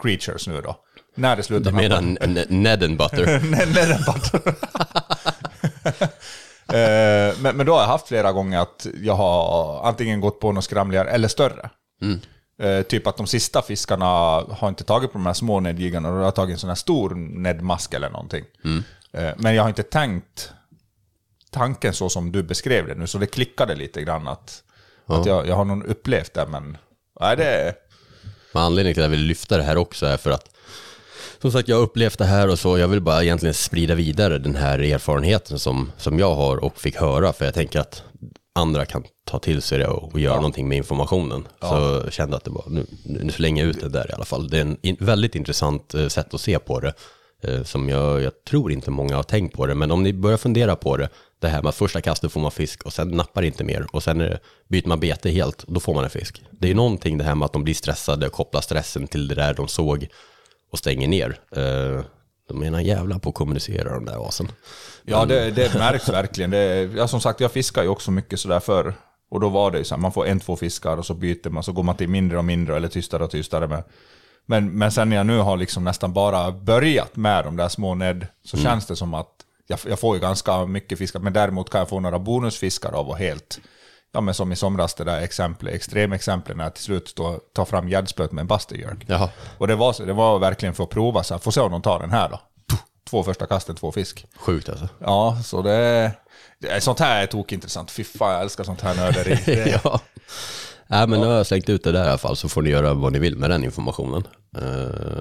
[0.01, 0.75] Creatures nu då.
[1.15, 3.39] När det slutar Du menar n- n- Ned and butter?
[3.39, 4.55] Ned and butter.
[6.67, 10.51] Eh, men, men då har jag haft flera gånger att jag har antingen gått på
[10.51, 11.69] något skramligare eller större.
[12.01, 12.19] Mm.
[12.61, 14.05] Eh, typ att de sista fiskarna
[14.49, 17.15] har inte tagit på de här små nedjiggarna, och har tagit en sån här stor
[17.15, 18.43] nedmask eller någonting.
[18.65, 18.83] Mm.
[19.11, 20.51] Eh, men jag har inte tänkt
[21.51, 24.63] tanken så som du beskrev det nu, så det klickade lite grann att,
[25.05, 25.19] Ja.
[25.19, 26.77] att jag, jag har nog upplevt det, men
[27.19, 27.73] nej, det är...
[28.53, 30.52] Men anledningen till att jag vill lyfta det här också är för att
[31.43, 34.37] som sagt, jag har upplevt det här och så, jag vill bara egentligen sprida vidare
[34.37, 38.03] den här erfarenheten som, som jag har och fick höra, för jag tänker att
[38.55, 41.47] andra kan ta till sig det och, och göra någonting med informationen.
[41.61, 44.25] Så jag kände att det var, nu, nu slänger jag ut det där i alla
[44.25, 44.49] fall.
[44.49, 46.93] Det är en in, väldigt intressant eh, sätt att se på det,
[47.41, 50.37] eh, som jag, jag tror inte många har tänkt på det, men om ni börjar
[50.37, 53.41] fundera på det, det här med att första kastet får man fisk och sen nappar
[53.41, 56.41] inte mer och sen det, byter man bete helt, då får man en fisk.
[56.51, 59.53] Det är någonting det här med att de blir stressade, kopplar stressen till det där
[59.53, 60.07] de såg
[60.73, 61.39] och stänger ner.
[61.55, 62.03] Eh,
[62.47, 64.51] de är en jävla på att kommunicera de där asen.
[65.03, 66.51] Ja, det, det märks verkligen.
[66.51, 68.93] Det, ja, som sagt, jag fiskar ju också mycket sådär förr.
[69.29, 71.49] Och då var det ju så här, man får en, två fiskar och så byter
[71.49, 73.67] man, så går man till mindre och mindre eller tystare och tystare.
[73.67, 73.83] Med.
[74.45, 77.95] Men, men sen när jag nu har liksom nästan bara börjat med de där små
[77.95, 78.63] ned, så Mm.
[78.65, 79.29] känns det som att
[79.67, 83.09] jag, jag får ju ganska mycket fiskar, men däremot kan jag få några bonusfiskar av
[83.09, 83.59] och helt,
[84.13, 87.65] ja men som i somras det där exemplet, extremexemplet när jag till slut står, tar
[87.65, 89.03] fram gäddspöet med en.
[89.07, 89.29] Jaha.
[89.57, 91.71] Och det var, så- det var verkligen för att prova, så här, får se om
[91.71, 92.39] de tar den här då.
[93.09, 94.25] Två första kasten, två fisk.
[94.37, 94.89] Sjukt alltså.
[94.99, 96.11] Ja, så det,
[96.79, 97.91] sånt här är tokintressant.
[97.91, 99.71] Fy fan, jag älskar sånt här nörderi.
[99.83, 99.99] Ja.
[100.87, 102.69] Nej, men nu har jag slängt ut det där i alla fall, så får ni
[102.69, 104.23] göra vad ni vill med den informationen.
[104.57, 104.61] Eh,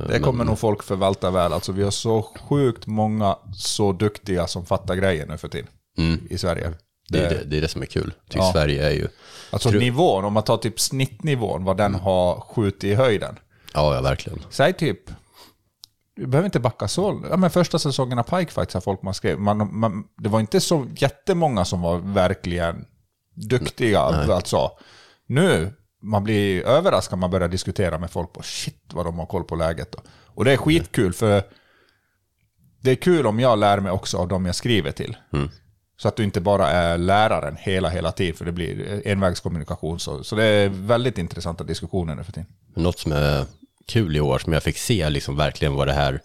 [0.08, 1.52] det kommer men- nog folk förvalta väl.
[1.52, 6.20] Alltså, vi har så sjukt många så duktiga som fattar grejer nu för tiden Mm.
[6.30, 6.72] i Sverige.
[7.12, 8.14] Det, är det, det är det som är kul.
[8.28, 8.52] Tycker Ja.
[8.52, 9.08] Sverige är ju...
[9.50, 13.38] Alltså Tro- nivån, om man tar typ snittnivån, vad den har skjutit i höjden.
[13.74, 14.38] Ja, ja, verkligen.
[14.50, 14.98] Säg typ,
[16.16, 17.22] du behöver inte backa så.
[17.30, 19.38] Ja, men första säsongen av Pike Fights har folk man skrev.
[19.40, 22.84] Man, man, det var inte så jättemånga som var verkligen
[23.34, 24.00] duktiga.
[24.00, 24.70] Alltså,
[25.26, 29.44] nu, man blir överraskad man börjar diskutera med folk på shit vad de har koll
[29.44, 29.92] på läget.
[29.92, 29.98] Då.
[30.26, 31.42] Och det är skitkul för
[32.80, 35.16] det är kul om jag lär mig också av dem jag skriver till.
[35.32, 35.48] Mm.
[36.02, 40.00] Så att du inte bara är läraren hela, hela tiden, för det blir envägskommunikation.
[40.00, 42.48] Så, så det är väldigt intressanta diskussioner nu för tiden.
[42.74, 43.44] Något som är
[43.86, 46.20] kul i år, som jag fick se liksom verkligen vad det här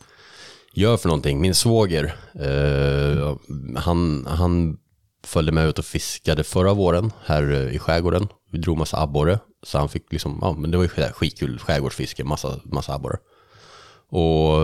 [0.73, 1.41] gör för någonting.
[1.41, 3.35] Min svåger, eh,
[3.77, 4.77] han, han
[5.23, 8.27] följde med ut och fiskade förra våren här eh, i skärgården.
[8.51, 12.23] Vi drog massa abborre, så han fick liksom, ja men det var ju skitkul skärgårdsfiske,
[12.23, 13.17] massa, massa abborre.
[14.09, 14.57] Och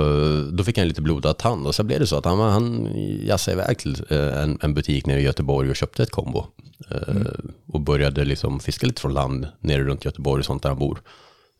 [0.54, 2.90] då fick han lite blodad tand och så blev det så att han, han
[3.26, 6.46] jassade iväg till eh, en, en butik nere i Göteborg och köpte ett kombo.
[6.92, 7.28] Eh, Mm.
[7.68, 11.02] Och började liksom fiska lite från land nere runt Göteborg och sånt där han bor.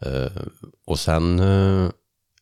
[0.06, 0.32] Eh,
[0.86, 1.90] Och sen, eh,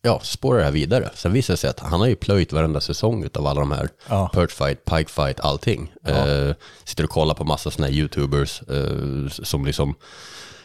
[0.01, 1.09] ja, spårar det här vidare.
[1.15, 3.89] Sen visade det sig att han har ju plöjt varenda säsong av alla de här.
[4.09, 4.29] Ja.
[4.33, 5.91] Perch fight, pike fight, allting.
[6.07, 6.53] Eh,
[6.83, 9.95] sitter och kollar på massa sådana här YouTubers eh, som liksom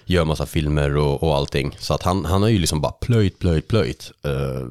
[0.07, 1.77] gör massa filmer och, och allting.
[1.79, 4.67] Så att han, han har ju liksom bara plöjt, plöjt, plöjt eh,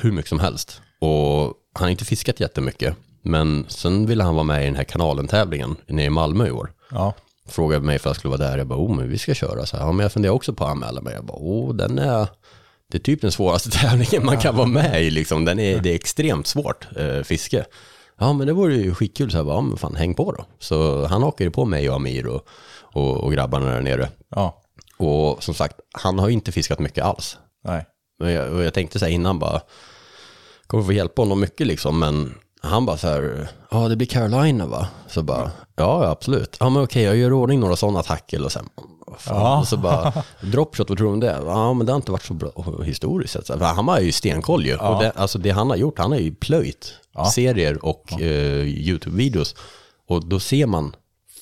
[0.00, 0.80] hur mycket som helst.
[0.98, 2.96] Och han har inte fiskat jättemycket.
[3.22, 6.72] Men sen ville han vara med i den här kanalen-tävlingen nere i Malmö i år.
[6.90, 7.14] Ja.
[7.48, 8.58] Frågade mig för jag skulle vara där.
[8.58, 9.66] Jag bara, oh men vi ska köra.
[9.66, 11.14] Så här, ja, men jag funderar också på att anmäla mig.
[11.14, 12.28] Jag bara, oh den är...
[12.90, 15.44] Det är typ den svåraste tävlingen man kan vara med i liksom.
[15.44, 17.64] Den är, det är extremt svårt, eh, fiske.
[18.18, 19.30] Ja men det vore ju skitkul.
[19.30, 20.44] Så jag bara, ja men fan häng på då.
[20.58, 22.48] Så han hakade på mig och Amir och,
[22.80, 24.08] och, och grabbarna där nere.
[24.28, 24.62] Ja.
[25.00, 27.38] Och som sagt, han har ju inte fiskat mycket alls.
[27.64, 27.86] Nej.
[28.20, 29.60] Och jag, och jag tänkte så här innan bara,
[30.66, 34.66] kommer få hjälpa honom mycket liksom, men han bara så här, ja det blir Carolina
[34.66, 34.88] va?
[35.08, 36.56] Så bara, ja ja, absolut.
[36.60, 38.68] Ja men okej, jag gör ordning några sådana tackle och sen.
[39.26, 39.58] Ja.
[39.60, 41.40] Och så bara, dropshot, vad tror du om det?
[41.44, 43.60] Ja men det har inte varit så bra historiskt sett.
[43.60, 44.70] Han har ju stenkoll ju.
[44.72, 44.88] Ja.
[44.94, 47.30] Och det, alltså det han har gjort, han har ju plöjt Ja.
[47.30, 49.56] serier och eh, YouTube-videos.
[50.08, 50.96] Och då ser man,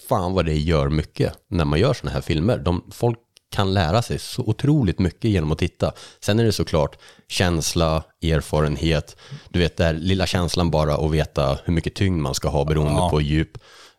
[0.09, 2.59] fan vad det gör mycket när man gör sådana här filmer.
[2.59, 3.19] De, folk
[3.51, 5.93] kan lära sig så otroligt mycket genom att titta.
[6.21, 9.17] Sen är det såklart känsla, erfarenhet,
[9.49, 12.93] du vet där lilla känslan bara att veta hur mycket tyngd man ska ha beroende
[13.01, 13.11] Ja.
[13.11, 13.59] på djup,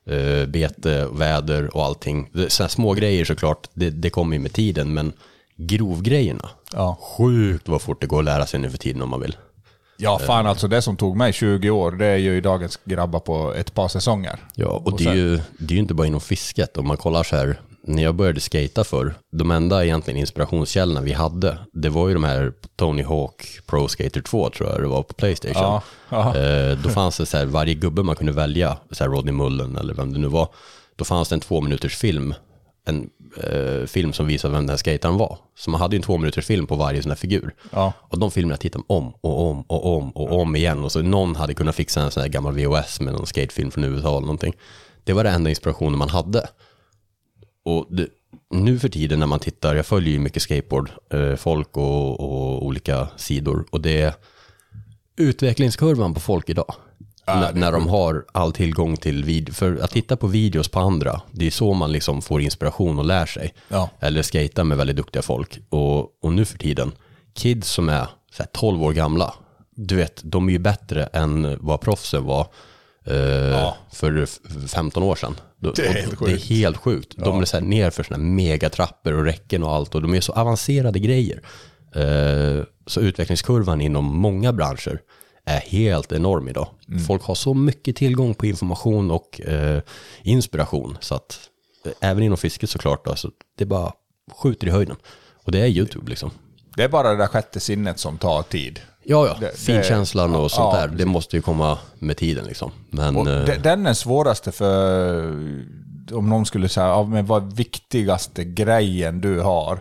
[0.10, 2.30] eh, bete, väder och allting.
[2.48, 5.14] Sådana små grejer såklart, det, det kommer ju med tiden, men
[5.56, 6.98] grovgrejerna, Ja.
[7.18, 9.38] sjukt vad fort det går att lära sig nu för tiden om man vill.
[9.98, 13.54] Ja, fan alltså det som tog mig 20 år, det är ju dagens grabbar på
[13.54, 14.40] ett par säsonger.
[14.56, 16.78] Ja, och, det, sen- är ju, det är ju inte bara inom fisket.
[16.78, 21.14] Om man kollar så här, när jag började skata för, de enda egentligen inspirationskällorna vi
[21.14, 25.04] hade, det var ju de här Tony Hawk Pro Skater 2 tror jag det var
[25.04, 25.64] på Playstation.
[25.64, 26.38] Ja, ja.
[26.38, 29.78] Eh, då fanns det så här, varje gubbe man kunde välja, så här Rodney Mullen
[29.78, 30.48] eller vem det nu var,
[30.96, 32.34] då fanns det en två minuters film,
[32.86, 33.10] en
[33.44, 35.38] eh, film som visade vem den här skataren var.
[35.58, 37.54] Så man hade ju en två minuters film på varje sån här figur.
[37.72, 37.94] Ja.
[38.00, 40.84] Och de filmerna tittade man om och om och om och om igen.
[40.84, 43.84] Och så någon hade kunnat fixa en sån här gammal VHS med någon skatefilm från
[43.84, 44.54] USA eller någonting.
[45.04, 46.48] Det var det enda inspirationen man hade.
[47.66, 48.08] Och det,
[48.50, 53.08] nu för tiden när man tittar, jag följer ju mycket skateboard, eh, och, och olika
[53.18, 53.66] sidor.
[53.70, 54.14] Och det är
[55.18, 56.74] utvecklingskurvan på folk idag.
[57.26, 59.54] när, när de har all tillgång till video.
[59.54, 63.06] För att titta på videos på andra, det är så man liksom får inspiration och
[63.06, 63.54] lär sig.
[63.68, 63.90] Ja.
[64.00, 65.60] Eller skata med väldigt duktiga folk.
[65.70, 66.92] Och, och nu för tiden,
[67.34, 69.34] kids som är så här 12 år gamla,
[69.76, 72.48] du vet, de är ju bättre än vad proffsen var
[73.06, 74.38] eh, för f-
[74.68, 75.36] 15 år sedan.
[75.60, 76.46] Det är helt Det är sjukt.
[76.50, 77.14] helt sjukt.
[77.18, 77.42] De Ja.
[77.42, 79.96] är så här ner för sådana här megatrappor och räcken och allt.
[79.96, 81.42] Och de är så avancerade grejer.
[81.96, 85.00] Eh, så utvecklingskurvan inom många branscher
[85.46, 86.68] är helt enorm idag.
[86.88, 87.00] Mm.
[87.04, 89.82] Folk har så mycket tillgång på information och eh,
[90.24, 90.98] inspiration.
[91.00, 91.40] Så att
[92.02, 93.94] även inom fisket såklart, då, så det bara
[94.44, 94.96] skjuter i höjden.
[95.46, 96.32] Och det är YouTube liksom.
[96.76, 98.80] Det är bara det där sjätte sinnet som tar tid.
[99.10, 99.38] Ja, ja.
[99.40, 102.72] Det- Finkänslan och sånt ja, där, det måste ju komma med tiden liksom.
[102.90, 105.24] Men eh, de- den är svåraste för
[106.12, 109.80] om någon skulle säga, ja, men vad är viktigaste grejen du har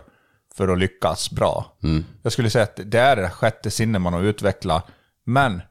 [0.55, 1.77] för att lyckas bra?
[1.83, 2.05] Mm.
[2.23, 4.85] Jag skulle säga att det är det sjätte sinne man har utvecklat.
[5.25, 5.61] Men,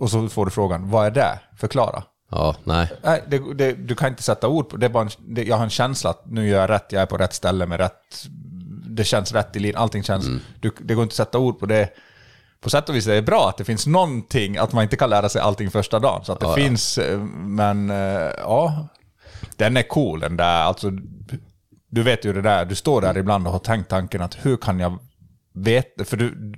[0.00, 1.38] och så får du frågan, vad är det?
[1.58, 2.02] Förklara.
[2.30, 2.92] ja, nej.
[3.04, 4.86] Nej, det, det, du kan inte sätta ord på det.
[4.86, 5.44] är bara en, det.
[5.44, 7.80] Jag har en känsla att nu gör jag rätt, jag är på rätt ställe med
[7.80, 8.26] rätt...
[8.88, 10.26] Det känns rätt i linjen, allting känns...
[10.26, 10.40] Mm.
[10.60, 11.88] Du, det går inte att sätta ord på det.
[12.62, 15.10] På sätt och vis är det bra att det finns någonting, att man inte kan
[15.10, 16.24] lära sig allting första dagen.
[16.24, 16.64] Så att det Ja, ja.
[16.64, 18.88] finns, eh, men eh, ja...
[19.56, 20.90] Den är cool den där, alltså...
[21.90, 24.56] Du vet ju det där, du står där ibland och har tänkt tanken att hur
[24.56, 24.98] kan jag
[25.54, 26.04] veta...
[26.04, 26.52] För du,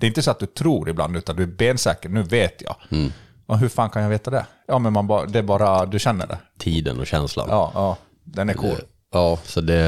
[0.00, 2.76] det är inte så att du tror ibland, utan du är bensäker, nu vet jag.
[2.90, 3.12] Mm.
[3.46, 4.46] Och hur fan kan jag veta det?
[4.68, 6.38] Ja, men man bara, det är bara, du känner det.
[6.58, 7.46] Tiden och känslan.
[7.50, 7.96] Ja, ja.
[8.24, 8.76] Den är cool.
[9.12, 9.80] Ja, så det,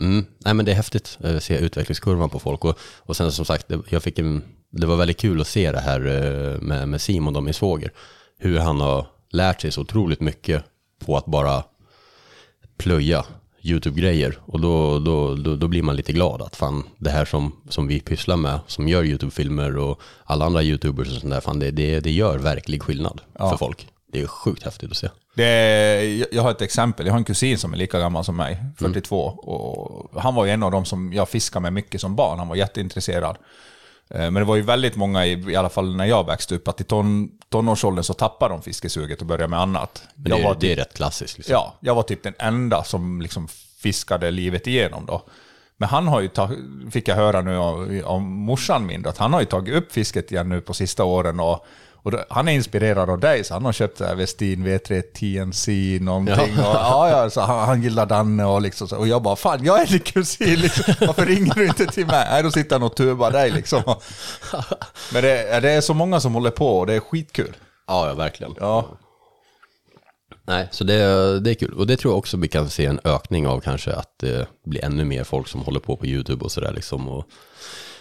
[0.00, 2.64] mm, nej, men det är häftigt att se utvecklingskurvan på folk.
[2.64, 4.42] Och, och sen som sagt, jag fick en,
[4.80, 7.92] det var väldigt kul att se det här eh, med, med Simon och min svåger.
[8.38, 10.64] Hur han har lärt sig så otroligt mycket
[11.06, 11.62] på att bara
[12.78, 13.24] plöja
[13.62, 14.38] YouTube-grejer.
[14.46, 17.86] Och då, då, då, då blir man lite glad att fan, det här som, som
[17.86, 21.70] vi pysslar med, som gör YouTube-filmer och alla andra YouTubers och sånt där, fan, det,
[21.70, 23.50] det, det gör verklig skillnad Ja.
[23.50, 23.88] för folk.
[24.12, 25.08] Det är sjukt häftigt att se.
[25.34, 27.06] Det jag- har ett exempel.
[27.06, 29.16] Jag har en kusin som är lika gammal som mig, 42.
[29.26, 32.38] Och han var en av dem som jag fiskade med mycket som barn.
[32.38, 33.36] Han var jätteintresserad.
[34.10, 36.80] Eh, Men det var ju väldigt många, i, alla fall när jag växte upp, att
[36.80, 40.02] i ton, tonårsåldern så tappade de fiskesuget och började med annat.
[40.14, 41.38] Men jag det, var är, det är typ, rätt klassiskt.
[41.38, 41.52] Liksom.
[41.52, 45.22] Ja, jag var typ den enda som liksom fiskade livet igenom då.
[45.76, 46.30] Men han har ju
[46.90, 50.32] fick jag höra nu av, av morsan min, att han har ju tagit upp fisket
[50.32, 51.40] igen nu på sista åren.
[51.40, 51.66] Och,
[52.06, 55.98] och då, han är inspirerad av dig, så han har köpt så Westin V3 TNC
[56.04, 56.54] någonting.
[56.56, 56.70] Ja.
[56.70, 58.98] Och, ja, ja, så han, han gillar Danne och liksom.
[58.98, 60.94] Och jag bara, fan jag är din kusin, liksom.
[61.00, 62.26] varför ringer du inte till mig?
[62.30, 63.82] Nej, då sitter han och tubar dig liksom.
[65.12, 67.56] Men det, det är så många som håller på och det är skitkul.
[67.86, 68.54] Ja, ja verkligen.
[68.60, 68.88] Ja.
[70.44, 71.72] Nej, så det, det är kul.
[71.72, 74.84] Och det tror jag också vi kan se en ökning av kanske att det blir
[74.84, 77.08] ännu mer folk som håller på på YouTube och sådär liksom.
[77.08, 77.24] Och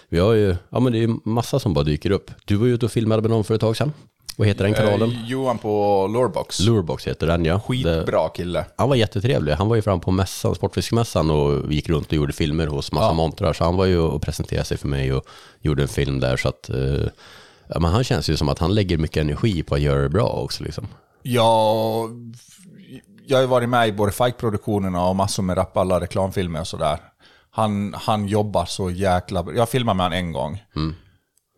[0.10, 2.32] vi har ju, ja men det är massa som bara dyker upp.
[2.46, 3.94] Du var ju ute och filmade med någon för ett tag sedan.
[4.38, 5.12] Vad heter den kanalen?
[5.12, 6.60] Eh, Johan på Lorebox.
[6.60, 7.60] Lurebox heter den ja.
[7.60, 8.66] Skitbra kille.
[8.78, 9.54] Han var jättetrevlig.
[9.54, 13.06] Han var ju fram på mässan, Sportfiskmässan och gick runt och gjorde filmer hos massa
[13.08, 13.14] Ja.
[13.14, 13.54] montrar.
[13.54, 15.26] Så han var ju och presenterade sig för mig och
[15.62, 16.38] gjorde en film där.
[16.38, 17.08] Så att, eh,
[17.80, 20.28] men han känns ju som att han lägger mycket energi på att göra det bra
[20.28, 20.88] också liksom.
[21.24, 22.10] Ja,
[23.28, 26.98] jag har ju varit med i både Fike-produktionerna och massor med Rappalla reklamfilmer och sådär.
[27.56, 29.54] Han, han jobbar så jäkla bra.
[29.56, 30.64] Jag filmade med honom en gång.
[30.76, 30.96] Mm.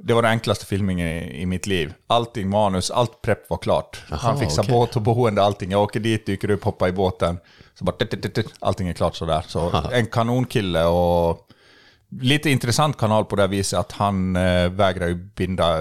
[0.03, 1.93] Det var den enklaste filmningen i, i mitt liv.
[2.07, 4.01] Allting, manus, allt prepp var klart.
[4.09, 4.73] Jaha, han fixar okej.
[4.73, 5.71] båt och boende, allting.
[5.71, 7.37] Jag åker dit, dyker upp, hoppar i båten.
[7.79, 9.43] Så bara, tut, tut, tut, allting är klart sådär.
[9.47, 11.47] Så en kanonkille och
[12.21, 15.79] lite intressant kanal på det viset att han eh, vägrar ju binda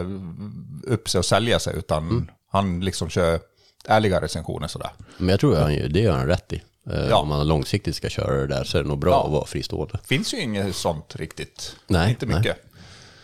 [0.84, 2.28] upp sig och sälja sig, utan Mm.
[2.52, 3.40] han liksom kör
[3.88, 4.90] ärliga recensioner sådär.
[5.18, 6.62] Men jag tror han, ju- det gör han rätt i.
[6.90, 7.16] Eh, Ja.
[7.16, 9.24] Om man långsiktigt ska köra det där så är det nog bra Ja.
[9.24, 9.98] att vara fristående.
[10.04, 11.76] finns ju inget sånt riktigt.
[11.86, 12.56] Nej, Inte mycket.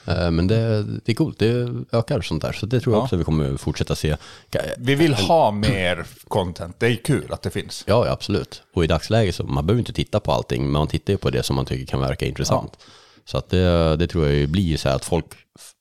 [0.07, 2.53] Eh, Men det, det är coolt, det ökar sånt där.
[2.53, 3.05] Så det tror jag Ja.
[3.05, 4.17] också vi kommer fortsätta se.
[4.79, 6.77] Vi vill ha mer content.
[6.81, 7.85] Det är kul att det finns.
[7.87, 8.63] Ja, ja, absolut.
[8.75, 11.31] Och i dagsläget så man behöver inte titta på allting, men man tittar ju på
[11.31, 12.79] det som man tycker kan verka intressant.
[13.25, 15.27] Så att det, det tror jag ju blir så här att folk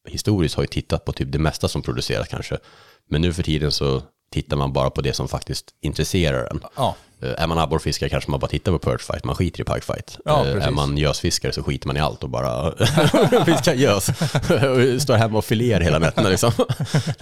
[0.10, 2.58] historiskt har ju tittat på typ det mesta som produceras kanske.
[3.10, 4.02] Men nu för tiden så
[4.32, 6.60] tittar man bara på det som faktiskt intresserar en.
[6.76, 6.96] Ja.
[7.22, 9.82] Eh, Är man abborrfiskare kanske man bara tittar på perch fight, man skiter i pike
[9.82, 10.18] fight.
[10.26, 12.72] Ja, Eh, är man gösfiskare så skiter man i allt och bara
[13.46, 14.06] fiskar gös.
[15.04, 16.52] Står hemma och filerar hela nätterna liksom.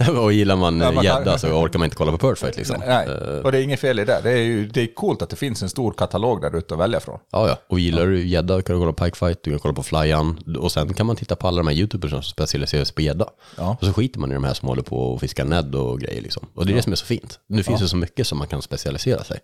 [0.22, 2.76] och gillar man Ja, gädda kan- så orkar man inte kolla på perch fight liksom.
[2.86, 4.20] Nej, Eh, och det är inget fel i det.
[4.22, 6.80] Det är ju det är coolt att det finns en stor katalog där ute att
[6.80, 7.18] välja från.
[7.32, 7.56] Ja, ja.
[7.68, 10.56] Och gillar du gädda kan du kolla på Pike Fight, du kan kolla på Flyan
[10.58, 13.26] och sen kan man titta på alla de här YouTubers som specialiserar sig på gädda.
[13.56, 13.76] Ja.
[13.80, 16.22] Och så skiter man i de här som håller på och fiskar nedd och grejer
[16.22, 16.46] liksom.
[16.54, 17.38] Och det är det som är så fint.
[17.46, 17.84] Nu finns Ja.
[17.84, 19.38] det så mycket som man kan specialisera sig.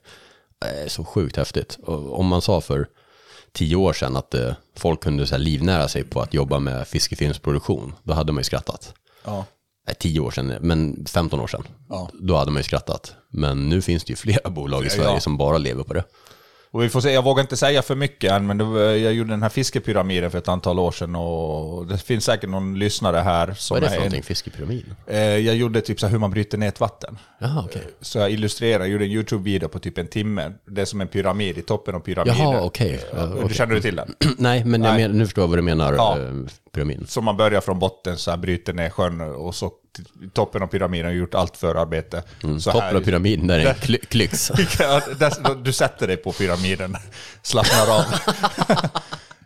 [0.65, 1.79] Är så sjukt häftigt.
[1.83, 2.89] Och om man sa för
[3.53, 7.95] tio år sedan att eh, folk kunde så livnära sig på att jobba med fiskefilmsproduktion,
[8.03, 8.95] då hade man ju skrattat.
[9.25, 9.45] Ja.
[9.87, 11.63] Nej, tio år sedan, men 15 år sedan.
[11.89, 12.11] Ja.
[12.13, 13.15] Då hade man ju skrattat.
[13.31, 15.21] Men nu finns det ju flera bolag i Sverige ja.
[15.21, 16.05] som bara lever på det.
[16.77, 19.31] Och vi får se, jag vågar inte säga för mycket än, men det jag gjorde
[19.31, 23.55] den här fiskepyramiden för ett antal år sedan och det finns säkert någon lyssnare här
[23.55, 24.85] som Vad är det för en- någonting, fiskepyramid?
[25.07, 27.19] Eh, Jag gjorde typ så här hur man bryter ner ett vatten.
[27.39, 27.83] Jaha, okej.
[28.01, 30.53] Så jag illustrerade, gjorde en YouTube-video på typ en timme.
[30.67, 32.39] Det är som en pyramid i toppen av pyramiden.
[32.39, 33.01] Jaha, okej.
[33.17, 33.55] Ja, Du okej.
[33.57, 34.15] Känner du till den?
[34.39, 35.03] Nej, men Nej.
[35.09, 36.19] men, nu förstår jag vad du menar, Ja.
[36.77, 37.07] Pyramiden.
[37.07, 39.71] Så man börjar från botten, så här bryter ner sjön och så
[40.33, 42.23] toppen av pyramiden har gjort allt förarbete.
[42.43, 44.51] Mm, Så toppen av pyramiden, där är en kly- klyx.
[45.65, 46.97] Du sätter dig på pyramiden,
[47.43, 48.05] slappnar av.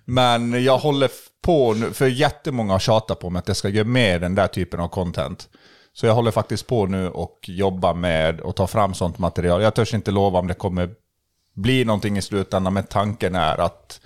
[0.05, 1.11] Men jag håller
[1.43, 4.47] på nu, för jättemånga har tjatat på mig att jag ska göra mer den där
[4.47, 5.49] typen av content.
[5.93, 9.63] Så jag håller faktiskt på nu och jobbar med att ta fram sånt material.
[9.63, 10.91] Jag törs inte lova om det kommer
[11.55, 14.01] bli någonting i slutändan, men tanken är att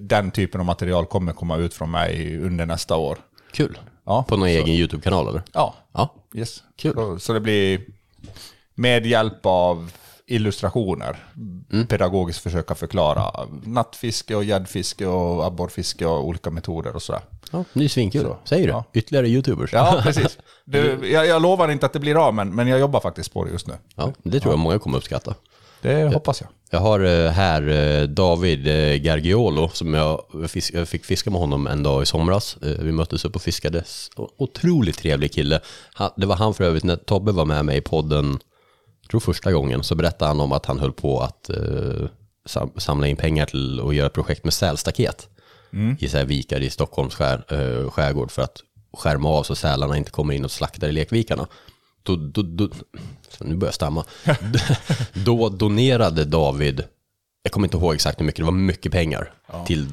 [0.00, 3.18] den typen av material kommer komma ut från mig under nästa år.
[3.52, 3.78] Kul.
[4.06, 5.42] Ja, På någon så- egen YouTube-kanal eller?
[5.52, 5.74] Ja.
[5.92, 6.14] Ja.
[6.34, 6.62] Yes.
[6.76, 6.94] Kul.
[6.94, 7.80] Så, så det blir
[8.74, 9.92] med hjälp av
[10.26, 11.16] illustrationer,
[11.72, 11.86] Mm.
[11.86, 17.20] pedagogiskt försöka förklara nattfiske och gäddfiske och abborrfiske och olika metoder och sådär.
[17.52, 18.22] Ja, är svinkul.
[18.22, 18.72] Så, Säger du?
[18.72, 18.84] ja.
[18.92, 19.72] Ytterligare YouTubers.
[19.72, 20.38] Ja, precis.
[20.64, 23.44] Det, jag, jag lovar inte att det blir av, men, men jag jobbar faktiskt på
[23.44, 23.74] det just nu.
[23.94, 25.34] Ja, det tror jag många kommer uppskatta.
[25.84, 26.50] Det hoppas jag.
[26.70, 31.40] Jag har eh, här eh, David eh, Gargiolo som jag, fisk, jag fick fiska med
[31.40, 32.56] honom en dag i somras.
[32.60, 33.84] Vi möttes upp och fiskade.
[34.16, 35.60] Otroligt trevlig kille.
[36.16, 38.38] Det var han för övrigt när Tobbe var med mig i podden,
[39.02, 41.50] jag tror första gången, så berättade han om att han höll på att
[42.46, 45.28] sam, samla in pengar till att göra ett projekt med sälstaket.
[45.72, 45.96] Mm.
[46.00, 48.60] I så här vikar i Stockholms skär, skärgård för att
[48.92, 51.46] skärma av så sälarna inte kommer in och slaktar i lekvikarna.
[52.06, 52.68] Då, då, då,
[53.40, 54.04] nu börjar jag stamma.
[55.24, 56.84] då donerade David,
[57.42, 59.32] jag kommer inte ihåg exakt hur mycket, det var mycket pengar
[59.66, 59.86] till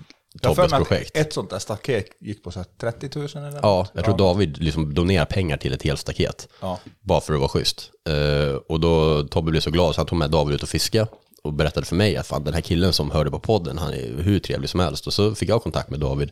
[0.44, 1.18] har för Tobbes projekt.
[1.18, 3.92] ett sånt där staket gick på så här 30 000 eller Ja, något.
[3.94, 6.48] jag tror David liksom donerar pengar till ett helt staket.
[6.60, 6.80] Ja.
[7.02, 7.92] Bara för att vara schysst.
[8.10, 11.08] Eh, och då Tobbe blev så glad så han tog med David ut och fiska
[11.44, 14.24] och berättade för mig att fan, den här killen som hörde på podden, han är
[14.24, 15.08] hur trevlig som helst.
[15.08, 16.32] Och så fick jag kontakt med David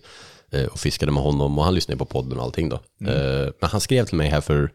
[0.51, 2.79] eh, och fiskade med honom och han lyssnade på podden och allting då.
[3.01, 3.13] Mm.
[3.13, 4.71] Eh, men han skrev till mig här för,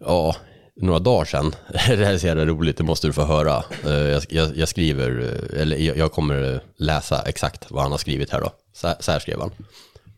[0.00, 0.36] ja,
[0.76, 1.54] några dagar sedan.
[1.72, 3.64] Det här är så jävla roligt, det måste du få höra.
[3.86, 5.10] Eh, jag, jag, jag skriver,
[5.54, 8.50] eh, eller jag, jag kommer läsa exakt vad han har skrivit här då.
[8.74, 9.50] Så, här- så här skrev han.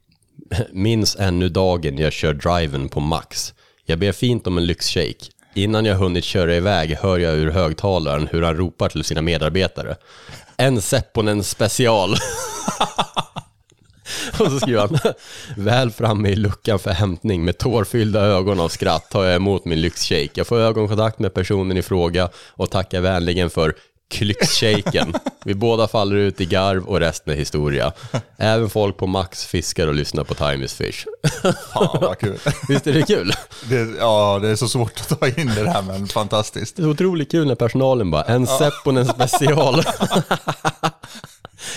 [0.72, 3.54] Minns ännu dagen jag kör driven på max.
[3.86, 5.24] Jag ber fint om en lyxshake.
[5.54, 9.96] Innan jag hunnit köra iväg hör jag ur högtalaren hur han ropar till sina medarbetare.
[10.56, 12.10] En Sepponen special.
[14.38, 14.98] Och så skriver han,
[15.56, 19.80] väl framme i luckan för hämtning med tårfyllda ögon av skratt tar jag emot min
[19.80, 20.30] lyxshake.
[20.34, 23.74] Jag får ögonkontakt med personen i fråga och tackar vänligen för
[24.10, 25.14] klyxshaken.
[25.44, 27.92] Vi båda faller ut i garv och resten är historia.
[28.36, 31.06] Även folk på Max fiskar och lyssnar på Time is Fish.
[31.72, 32.38] Fan vad kul.
[32.68, 33.32] Visst är det kul?
[33.68, 36.76] Det, ja, det är så svårt att ta in det här men fantastiskt.
[36.76, 39.82] Det är otroligt kul när personalen bara, en Sepponen special.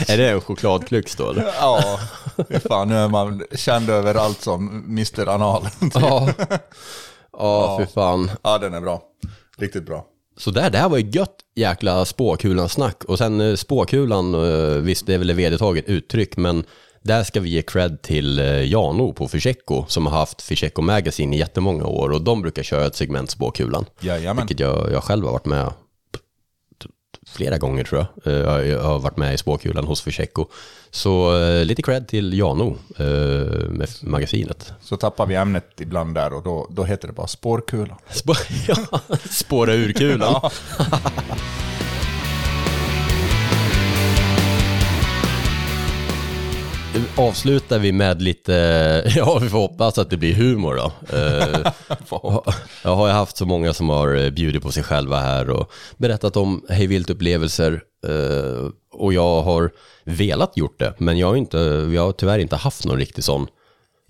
[0.08, 1.44] Är det en chokladklyx då eller?
[1.60, 2.00] Ja,
[2.70, 5.68] fan nu är man känd överallt som Mr Anal.
[5.94, 6.30] Ja.
[7.38, 8.32] Ja, fy fan.
[8.44, 9.02] Ja, den är bra.
[9.58, 10.06] Riktigt bra.
[10.38, 13.04] Så där, det här var ju gött jäkla spåkulan-snack.
[13.04, 16.64] Och sen eh, spåkulan, eh, visst det är väl ett vedertaget uttryck, men
[17.04, 21.36] där ska vi ge cred till eh, Jano på Fischecco som har haft Fischecco Magazine
[21.36, 23.86] i jättemånga år och de brukar köra ett segment spåkulan.
[24.00, 24.48] Jajamän.
[24.48, 25.74] Vilket jag, jag själv har varit med
[27.34, 28.34] flera gånger tror jag.
[28.34, 30.46] Eh, Jag jag har varit med i spåkulan hos Fischecco.
[30.92, 33.06] Så eh, lite cred till Jano eh,
[33.70, 34.74] med magasinet.
[34.82, 37.98] Så tappar vi ämnet ibland där och då, då heter det bara spårkula.
[38.10, 38.34] Spå,
[38.68, 40.50] ja, spåra ur kulan.
[47.16, 48.54] avslutar vi med lite,
[49.16, 50.92] ja vi får hoppas att det blir humor då.
[51.18, 51.72] Eh,
[52.84, 55.72] Jag har ju haft så många som har eh, bjudit på sig själva här och
[55.98, 59.72] berättat om hejvilt-upplevelser eh, och jag har
[60.04, 61.58] velat gjort det, men jag har, inte,
[61.94, 63.48] jag har tyvärr inte haft någon riktig sån,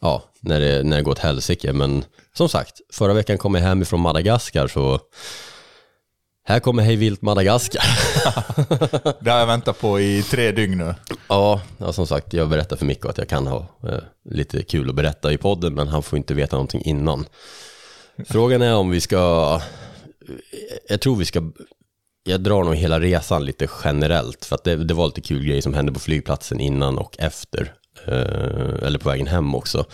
[0.01, 1.73] ja, när det, när det går åt helsike.
[1.73, 2.03] Men
[2.33, 4.99] som sagt, förra veckan kom jag hem ifrån Madagaskar så
[6.43, 7.83] här kommer hejvilt Madagaskar.
[9.23, 10.95] Det har jag väntat på i tre dygn nu.
[11.29, 14.89] Ja, ja, som sagt, jag berättar för Mikko att jag kan ha eh, lite kul
[14.89, 17.25] att berätta i podden, men han får inte veta någonting innan.
[18.25, 19.61] Frågan är om vi ska,
[20.89, 21.51] jag tror vi ska,
[22.23, 25.61] jag drar nog hela resan lite generellt, för att det, det var lite kul grejer
[25.61, 27.73] som hände på flygplatsen innan och efter,
[28.07, 29.85] eh, eller på vägen hem också.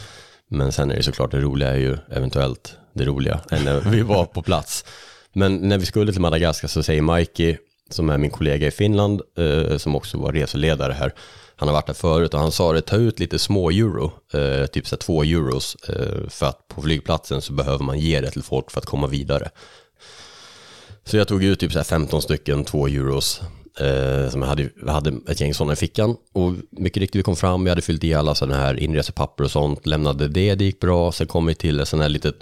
[0.50, 4.02] Men sen är det såklart det roliga är ju eventuellt det roliga, än när vi
[4.02, 4.86] var på plats.
[5.34, 7.58] Men när vi skulle till Madagaskar så säger Mikey,
[7.90, 11.14] som är min kollega i Finland, eh, som också var reseledare här,
[11.60, 14.66] han har varit där förut och han sa det, ta ut lite små euro, eh,
[14.66, 18.32] typ så här två euros, eh, för att på flygplatsen så behöver man ge det
[18.32, 19.50] till folk för att komma vidare.
[21.04, 23.42] Så jag tog ut typ så här 15 stycken två euros,
[23.80, 26.16] eh, som jag hade, jag hade ett gäng sådana i fickan.
[26.34, 29.52] Och mycket riktigt, vi kom fram, vi hade fyllt i alla sådana här inresepapper och
[29.52, 32.36] sånt, lämnade det, det gick bra, sen kom vi till ett sånt här litet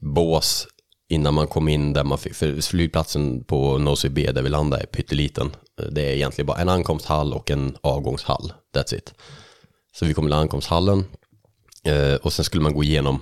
[0.00, 0.66] bås
[1.08, 4.82] innan man kom in där man fick, för flygplatsen på Nosy B där vi landade
[4.82, 5.50] är pytteliten.
[5.80, 9.14] Eh, det är egentligen bara en ankomsthall och en avgångshall, that's it.
[9.92, 11.04] Så vi kom till ankomsthallen
[11.84, 13.20] eh, och sen skulle man gå igenom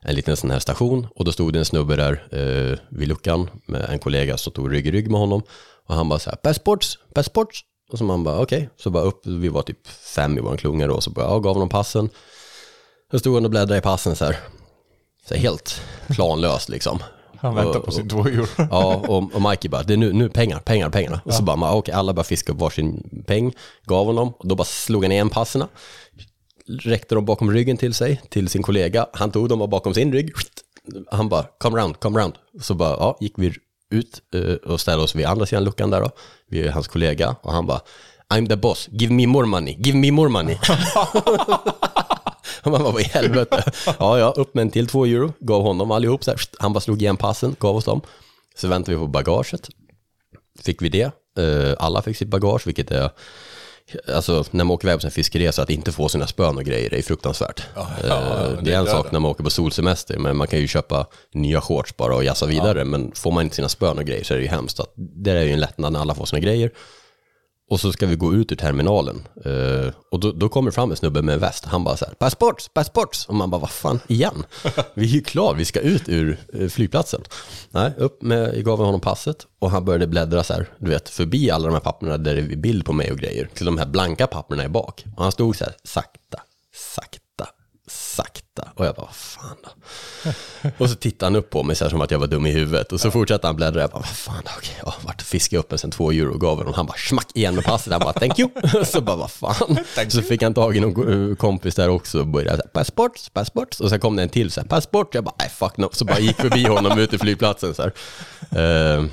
[0.00, 3.50] en liten sån här station och då stod det en snubbe där eh, vid luckan
[3.66, 5.42] med en kollega som stod rygg i rygg med honom
[5.86, 7.64] och han bara så här, passports, passports.
[7.92, 10.86] Och så man bara okej, så bara upp, vi var typ fem i våran klunga
[10.86, 12.10] då, så bara, jag gav honom passen.
[13.10, 14.36] Så stod han och bläddrade i passen så här,
[15.28, 16.98] så här helt planlöst liksom.
[17.44, 18.46] Han väntar Och- på sin och- två euro.
[18.70, 21.20] Ja, och, och Mikey bara, det är nu, nu pengar, pengar, pengarna.
[21.24, 23.52] Och så bara, okej, alla bara fiskade upp varsin peng,
[23.86, 25.68] gav honom, och då bara slog han igen passerna,
[26.68, 30.32] räckte dem bakom ryggen till sig, till sin kollega, han tog dem bakom sin rygg,
[31.10, 32.34] han bara, come round, come round.
[32.60, 33.52] Så bara, ja, gick vi
[33.90, 36.10] ut eh, och ställde oss vid andra sidan luckan där då,
[36.50, 37.80] vid hans kollega, och han bara,
[38.34, 40.56] I'm the boss, give me more money, give me more money.
[42.70, 43.72] Man bara, vad i helvete?
[43.98, 46.40] Ja, ja, upp med en till två euro, gav honom allihop så här.
[46.58, 48.00] Han bara slog igen passen, gav oss dem.
[48.56, 49.68] Så väntade vi på bagaget.
[50.62, 51.10] Fick vi det.
[51.38, 53.10] Eh, Alla fick sitt bagage, vilket är,
[54.14, 56.94] alltså när man åker iväg på sin fiskeresa, att inte få sina spön och grejer
[56.94, 57.62] är fruktansvärt.
[57.74, 60.58] ja, Eh, det det är en sak när man åker på solsemester, men man kan
[60.60, 62.84] ju köpa nya shorts bara och jassa vidare.
[62.84, 64.80] Men får man inte sina spön och grejer så är det ju hemskt.
[64.80, 66.70] Att det är ju en lättnad när alla får sina grejer.
[67.70, 69.28] Och så ska vi gå ut ur terminalen.
[69.46, 71.64] Uh, och då, då kommer fram en snubbe med en väst.
[71.64, 73.26] Han bara så här, passports, passports.
[73.26, 74.44] Och man bara, vad fan, igen?
[74.94, 77.20] Vi är ju klar, vi ska ut ur eh, flygplatsen.
[77.70, 81.08] Nej, upp med, jag gav honom passet och han började bläddra så här, du vet,
[81.08, 83.78] förbi alla de här papperna där det är bild på mig och grejer, till de
[83.78, 85.04] här blanka papperna i bak.
[85.16, 86.38] Och han stod så här, sakta,
[88.14, 88.68] sakta.
[88.74, 89.70] Och jag bara, vad fan då?
[90.78, 92.50] och så tittade han upp på mig så här som att jag var dum i
[92.50, 92.92] huvudet.
[92.92, 93.80] Och så fortsatte han bläddra.
[93.80, 96.58] Jag bara, vad fan, okej, ja, vart fiskade upp en sen två euro och gav
[96.58, 96.74] honom.
[96.74, 97.92] Han bara, smack igen med passet.
[97.92, 98.50] Han bara, thank you.
[98.84, 99.78] så bara, vad fan.
[100.08, 103.80] så fick han tag i någon eh, kompis där också och började, här, passport, passport.
[103.80, 105.14] Och sen kom det en till, så här, passport.
[105.14, 105.88] Jag bara, nej fuck no.
[105.92, 107.92] Så bara gick förbi honom ute i flygplatsen så här.
[108.96, 109.04] Eh,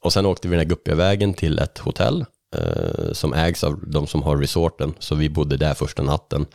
[0.00, 2.24] och sen åkte vi den här guppiga vägen till ett hotell
[2.56, 4.94] eh, som ägs av de som har resorten.
[4.98, 6.46] Så vi bodde där första natten.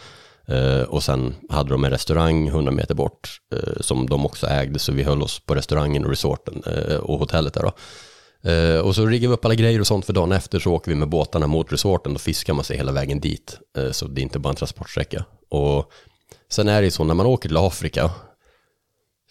[0.50, 4.80] Eh, och sen hade de en restaurang 100 meter bort eh, som de också ägde.
[4.80, 7.74] Så vi höll oss på restaurangen och resorten eh, och hotellet där då.
[8.84, 10.96] Och så riggade vi upp alla grejer och sånt för dagen efter så åker vi
[10.96, 13.60] med båtarna mot resorten och fiskar man sig hela vägen dit.
[13.92, 15.26] Så det är inte bara en transportsträcka.
[15.50, 15.92] Och
[16.50, 18.12] sen är det ju så när man åker till Afrika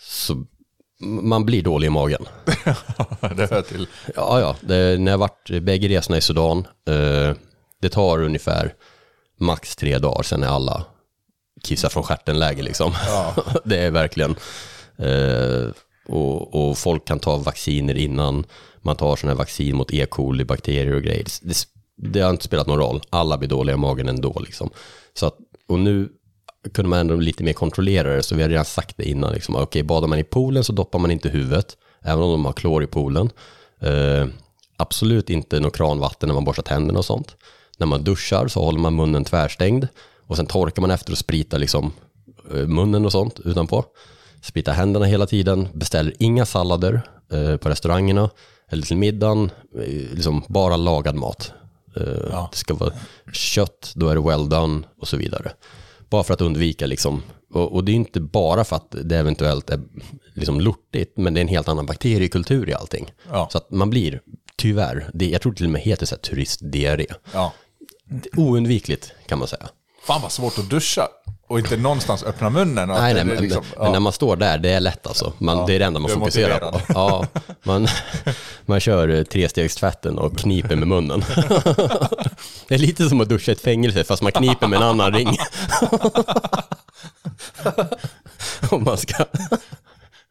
[0.01, 0.45] så
[1.01, 2.29] man blir dålig i magen.
[3.37, 3.87] det hör till.
[4.15, 4.57] Ja, ja.
[4.61, 7.37] Det, när jag varit bägge resorna i Sudan, eh,
[7.81, 8.75] det tar ungefär
[9.41, 10.87] max tre dagar, sen är alla
[11.63, 12.93] kissar från stjärten-läge liksom.
[13.07, 13.35] Ja.
[13.65, 14.37] det är verkligen,
[14.97, 15.71] eh,
[16.09, 18.47] och, och folk kan ta vacciner innan
[18.83, 20.07] man tar sådana här vaccin mot E.
[20.07, 21.25] coli, bakterier och grejer.
[21.43, 24.71] Det, det har inte spelat någon roll, alla blir dåliga i magen ändå liksom.
[25.15, 25.37] Så att,
[25.69, 26.09] och nu
[26.75, 29.33] kunde man ändå lite mer kontrollera det, så vi har redan sagt det innan.
[29.33, 29.57] Liksom.
[29.57, 32.83] Okej, badar man i poolen så doppar man inte huvudet, även om de har klor
[32.83, 33.31] i poolen.
[33.81, 34.27] Eh,
[34.77, 37.37] absolut inte något kranvatten när man borstar tänderna och sånt.
[37.79, 39.89] När man duschar så håller man munnen tvärstängd
[40.29, 41.93] och sen torkar man efter och spritar liksom
[42.55, 43.85] eh, munnen och sånt utanpå.
[44.43, 48.31] Spritar händerna hela tiden, beställer inga sallader eh, på restaurangerna
[48.71, 51.53] eller till middagen, eh, liksom bara lagad mat.
[51.97, 52.03] Eh,
[52.53, 52.93] Det ska vara
[53.33, 55.53] kött, då är det well done och så vidare.
[56.11, 57.23] Bara för att undvika liksom,
[57.55, 59.81] och, och det är inte bara för att det eventuellt är
[60.35, 63.11] liksom lortigt, men det är en helt annan bakteriekultur i allting.
[63.31, 63.49] Ja.
[63.53, 64.21] Så att man blir,
[64.57, 67.07] tyvärr, det, jag tror till och med heter så här turistdiarré.
[67.33, 67.53] Ja.
[68.37, 69.69] Oundvikligt kan man säga.
[70.09, 71.09] Fan vad svårt att duscha
[71.49, 72.91] och inte någonstans öppna munnen.
[72.91, 75.33] och Nej, nej, men, liksom- men när man står där, det är lätt alltså.
[75.39, 76.81] Man, Ja, det är det enda man fokuserar på.
[76.89, 77.27] Ja,
[77.63, 77.89] man,
[78.67, 81.25] man kör eh, trestegstvätten och kniper med munnen.
[82.69, 85.13] Det är lite som att duscha i ett fängelse fast man kniper med en annan
[85.13, 85.29] ring.
[88.71, 89.25] Om man ska...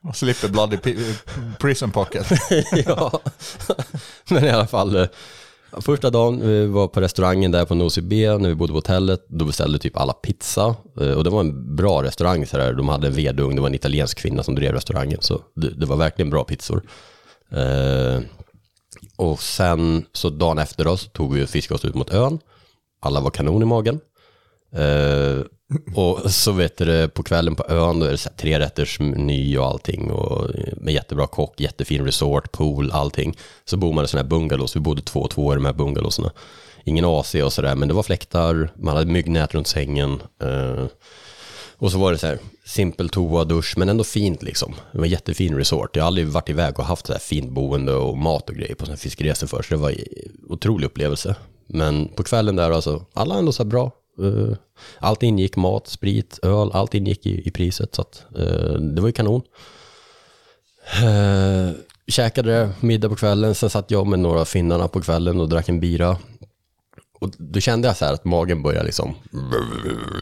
[0.03, 0.77] Man slipper bloody
[1.59, 2.27] prison pocket.
[2.85, 3.19] ja,
[4.29, 5.07] men i alla fall.
[5.71, 9.25] Första dagen vi var på restaurangen där på Nosy B när vi bodde på hotellet.
[9.27, 10.75] Då beställde typ alla pizza.
[11.01, 12.45] Eh, och det var en bra restaurang.
[12.45, 12.73] Så där.
[12.73, 15.17] De hade en vedugn, det var en italiensk kvinna som drev restaurangen.
[15.21, 16.81] Så det, det var verkligen bra pizzor.
[17.51, 18.21] Eh,
[19.15, 22.39] och sen så dagen efter då så tog vi och fiskade oss ut mot ön.
[22.99, 23.99] Alla var kanon i magen.
[24.71, 25.45] Eh,
[25.95, 28.99] och så vet du på kvällen på ön då är det så här tre rätters
[28.99, 33.37] meny och allting och med jättebra kock, jättefin resort, pool, allting.
[33.65, 35.73] Så bor man i sådana här bungalows, vi bodde två och två i de här
[35.73, 36.31] bungalowsarna.
[36.83, 40.21] Ingen AC och sådär, men det var fläktar, man hade myggnät runt sängen.
[40.41, 40.85] Eh,
[41.79, 44.75] och så var det så här, simpel toa, dusch, men ändå fint liksom.
[44.91, 45.95] Det var en jättefin resort.
[45.95, 48.75] Jag har aldrig varit iväg och haft så här fint boende och mat och grejer
[48.75, 49.97] på sådana här fiskeresor förr, så Det var en
[50.49, 51.35] otrolig upplevelse.
[51.67, 53.91] Men på kvällen där alltså, alla ändå så här bra.
[54.19, 54.57] Eh,
[54.99, 57.95] Allt ingick, mat, sprit, öl, allt ingick i, i priset.
[57.95, 59.41] Så att, eh, det var ju kanon.
[61.03, 61.71] Uh,
[62.07, 65.79] käkade middag på kvällen, sen satt jag med några finnarna på kvällen och drack en
[65.79, 66.17] bira.
[67.19, 69.15] Och då kände jag så att magen börjar liksom,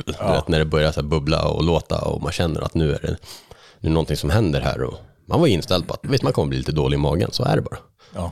[0.06, 3.00] du vet, när det börjar så bubbla och låta och man känner att nu är
[3.02, 3.18] det,
[3.80, 4.84] nu är någonting som händer här.
[4.84, 7.44] Och man var inställd på att visst, man kommer bli lite dålig i magen, så
[7.44, 7.78] är det bara.
[8.14, 8.32] Ja.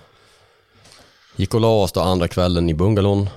[1.36, 3.30] Gick och la oss då andra kvällen i bungalon.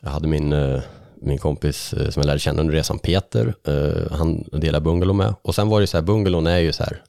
[0.00, 0.80] Jag hade min, eh,
[1.22, 5.34] min kompis eh, som jag lärde känna under resan, Peter, eh, han delade bungalow med.
[5.42, 7.02] Och sen var det så här, bungalon är ju så här,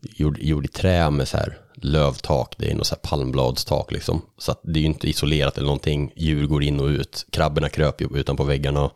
[0.00, 4.22] gjord, gjord i trä med så här lövtak, det är något så här palmbladstak liksom.
[4.38, 7.68] Så att det är ju inte isolerat eller någonting, djur går in och ut, krabborna
[7.68, 8.90] kröp ju utanpå väggarna,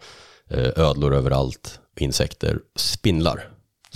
[0.50, 3.48] eh, ödlor överallt, insekter, spindlar.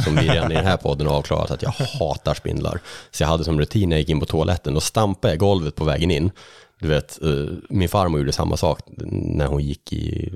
[0.04, 2.80] Som vi redan i den här podden har avklarat att jag hatar spindlar.
[3.10, 5.74] Så jag hade som rutin när jag gick in på toaletten, då stampade jag golvet
[5.74, 6.30] på vägen in.
[6.80, 8.80] Du vet, eh, min farmor gjorde samma sak
[9.10, 10.32] när hon gick i,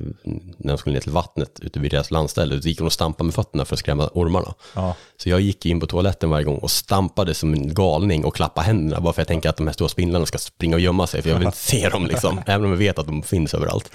[0.56, 2.54] när hon skulle ner till vattnet ute vid deras landställe.
[2.56, 4.54] Då gick hon och stampade med fötterna för att skrämma ormarna.
[4.74, 4.96] Ja.
[5.16, 8.66] Så jag gick in på toaletten varje gång och stampade som en galning och klappade
[8.66, 11.06] händerna bara för att jag tänker att de här stora spindlarna ska springa och gömma
[11.06, 13.54] sig för jag vill inte se dem liksom, även om jag vet att de finns
[13.54, 13.92] överallt.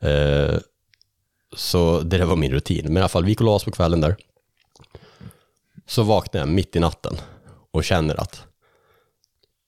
[0.00, 0.58] Eh,
[1.56, 2.84] Så det där var min rutin.
[2.84, 4.16] Men i alla fall, vi gick och la oss på kvällen där.
[5.86, 7.16] Så vaknade jag mitt i natten
[7.70, 8.44] och känner att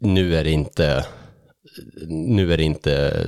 [0.01, 1.07] nu är det inte,
[2.07, 3.27] nu är det inte,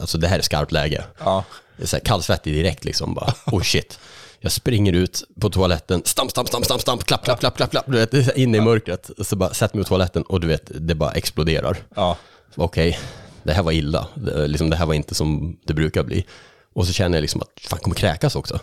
[0.00, 1.04] alltså det här är skarpt läge.
[1.18, 1.44] Ja.
[1.82, 3.98] Så här kallsvettig direkt liksom bara, oh shit.
[4.40, 7.84] Jag springer ut på toaletten, stamp, stamp, stamp, stamp, stamp, klapp, klapp, klapp, klapp, klapp,
[7.86, 9.10] du vet, inne i mörkret.
[9.18, 11.76] Så bara sätter mig på toaletten och du vet, det bara exploderar.
[11.96, 12.16] Ja.
[12.54, 12.98] Okej,
[13.42, 14.08] det här var illa.
[14.14, 16.26] Det, liksom, det här var inte som det brukar bli.
[16.74, 18.60] Och så känner jag liksom att fan, kommer kräkas också.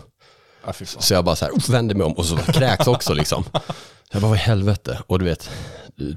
[0.82, 3.44] Så jag bara så här, vänder mig om och så kräks också liksom.
[4.12, 4.98] Jag bara, vad i helvete?
[5.06, 5.50] Och du vet,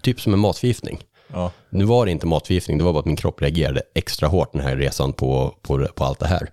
[0.01, 0.99] typ som en matförgiftning.
[1.35, 1.51] Ja.
[1.69, 4.61] Nu var det inte matförgiftning, det var bara att min kropp reagerade extra hårt den
[4.61, 6.51] här resan på, på, på allt det här.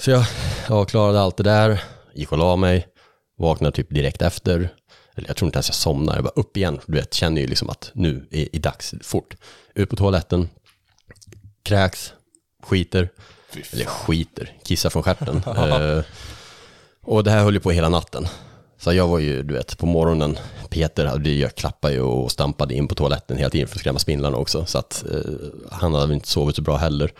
[0.00, 0.24] Så jag,
[0.68, 1.82] jag klarade allt det där,
[2.14, 2.86] gick och la mig,
[3.38, 4.68] vaknade typ direkt efter.
[5.14, 6.80] Eller jag tror inte ens jag somnade, jag bara upp igen.
[6.86, 9.36] Du vet, känner ju liksom att nu är det dags, fort.
[9.74, 10.48] Ut på toaletten,
[11.62, 12.12] kräks,
[12.62, 13.08] skiter.
[13.72, 15.42] Eller skiter, kissar från stjärten.
[15.56, 16.04] eh,
[17.02, 18.26] och det här höll ju på hela natten.
[18.78, 20.38] Så jag var ju, du vet, på morgonen,
[20.70, 23.80] Peter hade ju, jag klappade ju och stampade in på toaletten hela tiden för att
[23.80, 24.66] skrämma spindlarna också.
[24.66, 25.20] Så att eh,
[25.70, 27.12] han hade väl inte sovit så bra heller.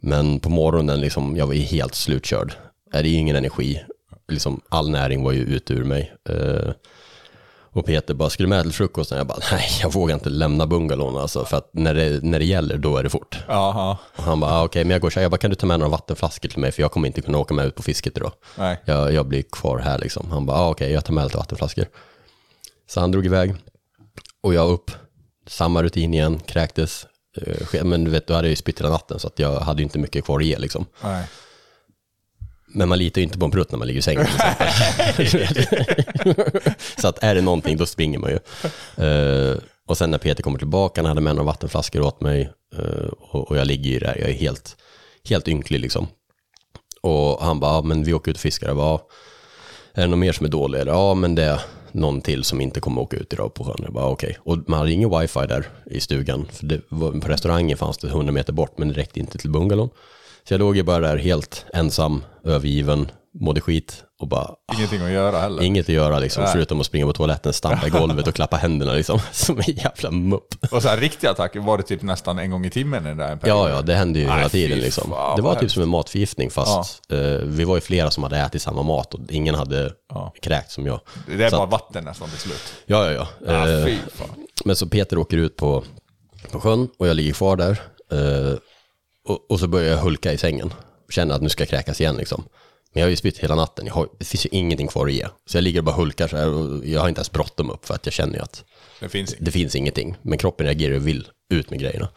[0.00, 2.54] Men på morgonen, liksom, jag var ju helt slutkörd.
[2.92, 3.80] Det är ju ingen energi.
[4.28, 6.14] Liksom, all näring var ju ute ur mig.
[6.28, 6.72] Eh,
[7.74, 9.18] och Peter bara, ska du med till frukosten?
[9.18, 12.44] Jag bara, nej, jag vågar inte lämna bungalon alltså, för att när det, när det
[12.44, 13.38] gäller, då är det fort.
[13.48, 13.96] Jaha.
[14.16, 15.66] Och han bara, ah, okej, men jag går så här, jag bara, kan du ta
[15.66, 18.16] med några vattenflaskor till mig, för jag kommer inte kunna åka med ut på fisket
[18.16, 18.32] idag.
[18.58, 18.80] Nej.
[18.84, 20.30] Jag, jag blir kvar här liksom.
[20.30, 21.84] Han bara, ah, okej, jag tar med lite vattenflaskor.
[22.90, 23.54] Så han drog iväg,
[24.42, 24.90] och jag upp,
[25.48, 27.06] samma rutin igen, kräktes.
[27.72, 29.82] Eh, Men du vet, då hade jag ju spytt hela natten, så att jag hade
[29.82, 30.86] inte mycket kvar att ge liksom.
[31.02, 31.24] Nej.
[32.74, 34.26] Men man litar ju inte på en prutt när man ligger i sängen.
[37.00, 38.38] Så att är det någonting, då springer man ju.
[39.04, 39.56] Eh,
[39.88, 42.50] och sen när Peter kommer tillbaka, han hade med några vattenflaskor åt mig.
[42.78, 44.76] eh, och, och jag ligger ju där, jag är helt,
[45.28, 46.06] helt ynklig liksom.
[47.02, 48.66] Och han bara, ja, men vi åker ut och fiskar.
[48.66, 49.08] Jag bara, "Ja,
[49.94, 50.80] är det någon mer som är dålig?
[50.80, 51.60] Eller, ja, men det är
[51.92, 53.80] någon till som inte kommer åka ut idag på sjön.
[53.82, 54.36] Jag bara, okej.
[54.40, 56.46] Och man hade ingen wifi där i stugan.
[56.52, 59.90] För det på restaurangen fanns det 100 meter bort, men det räckte inte till bungalon.
[60.48, 64.50] Så jag låg ju bara där helt ensam, övergiven, mådde skit och bara...
[64.76, 65.62] Ingenting att göra heller.
[65.62, 66.52] Inget att göra liksom, Nej.
[66.52, 69.20] förutom att springa på toaletten, stampa i golvet och klappa händerna liksom.
[69.32, 70.54] Som en jävla mupp.
[70.70, 73.16] Och så här riktiga attacker var det typ nästan en gång i timmen i den
[73.16, 73.62] där perioden?
[73.62, 75.10] Ja, ja, det hände ju Nej, hela tiden liksom.
[75.10, 75.74] fan, Det var typ hemskt.
[75.74, 79.20] som en matförgiftning fast eh, vi var ju flera som hade ätit samma mat och
[79.30, 79.92] ingen hade
[80.42, 81.00] kräkt som jag.
[81.36, 82.74] Det är Så bara att- vatten nästan till slut.
[82.86, 83.52] Ja, ja, ja.
[83.54, 83.94] Ah, Eh,
[84.64, 85.84] men så Peter åker ut på,
[86.50, 87.80] på sjön och jag ligger kvar där.
[88.12, 88.58] Eh,
[89.24, 90.72] och, och så börjar jag hulka i sängen.
[91.08, 92.44] Känner att nu ska jag kräkas igen liksom.
[92.92, 95.12] Men jag har ju spytt hela natten, jag har, det finns ju ingenting kvar att
[95.12, 95.26] ge.
[95.46, 97.86] Så jag ligger och bara hulkar så här och jag har inte ens bråttom upp
[97.86, 98.64] för att jag känner ju att
[99.00, 100.16] Det finns det finns ingenting.
[100.22, 102.08] Men kroppen reagerar och vill ut med grejerna.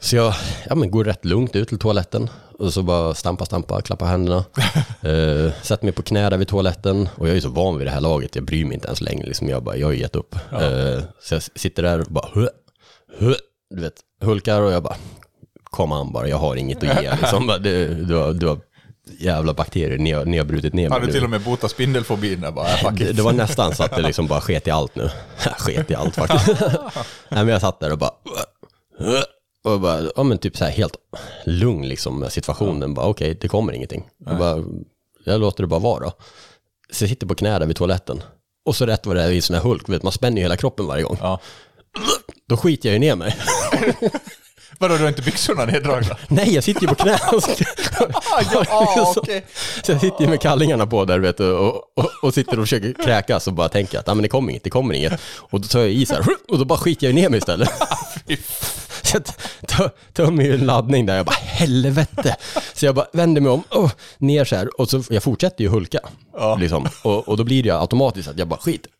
[0.00, 0.34] Så jag
[0.68, 4.36] ja, men går rätt lugnt ut till toaletten och så bara stampa, stampa, klappa händerna.
[5.00, 7.86] eh, sätter mig på knä där vid toaletten och jag är ju så van vid
[7.86, 9.26] det här laget, jag bryr mig inte ens längre.
[9.26, 10.36] Liksom jag, bara, jag har gett upp.
[10.50, 10.62] Ja.
[10.62, 12.48] Eh, så jag sitter där och bara, "Hö,
[13.18, 13.34] hö",
[13.74, 14.96] du vet, hulkar och jag bara,
[15.72, 17.10] kom an bara, jag har inget att ge.
[17.20, 17.58] Liksom.
[17.60, 18.58] Du, du, har, du har
[19.18, 21.70] jävla bakterier, ni har, ni har brutit ner mig Har du till och med botat
[21.70, 22.90] spindelfobin där bara?
[22.90, 25.10] Det, det var nästan så att det liksom bara sket i allt nu.
[25.58, 26.60] sket i allt faktiskt.
[27.28, 28.10] Nej men jag satt där och bara...
[29.64, 30.96] Och bara, ja men typ så här helt
[31.44, 32.94] lugn liksom med situationen.
[32.94, 34.04] Bara okej, det kommer ingenting.
[34.26, 34.64] Jag, bara,
[35.24, 36.12] jag låter det bara vara.
[36.90, 38.22] Så jag sitter på knä där vid toaletten.
[38.64, 40.56] Och så rätt vad det är i sån här hulk, vet, man spänner ju hela
[40.56, 41.18] kroppen varje gång.
[42.48, 43.36] Då skiter jag ju ner mig.
[44.82, 46.16] Vadå, du har inte byxorna neddragna?
[46.28, 47.18] Nej, jag sitter ju på knä.
[47.32, 49.44] ja, så, okej.
[49.82, 52.64] så jag sitter ju med kallingarna på där vet du, och, och, och sitter och
[52.64, 55.20] försöker kräkas och bara tänker att ah, men det kommer inget, det kommer inget.
[55.36, 57.70] Och då tar jag i så här, och då bara skiter jag ner mig istället.
[59.68, 62.36] Så jag mig ju en laddning där, jag bara helvete.
[62.74, 65.70] Så jag bara vänder mig om, oh, ner så här, och så jag fortsätter ju
[65.70, 66.00] hulka.
[66.58, 66.88] Liksom.
[67.02, 68.90] Och, och då blir det ju automatiskt att jag bara skiter,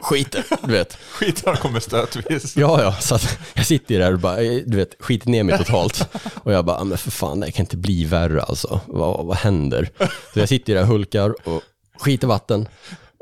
[0.00, 0.92] skiter, du vet.
[1.12, 2.56] Skitar kommer stötvis.
[2.56, 5.58] Ja, ja, så att jag sitter ju där och bara, du vet, skiter ner mig
[5.58, 6.08] totalt.
[6.44, 8.80] Och jag bara, "Ah, men för fan, det kan inte bli värre alltså.
[8.86, 9.90] Vad, vad händer?
[10.34, 11.62] Så jag sitter ju där och hulkar och
[11.98, 12.68] skiter vatten.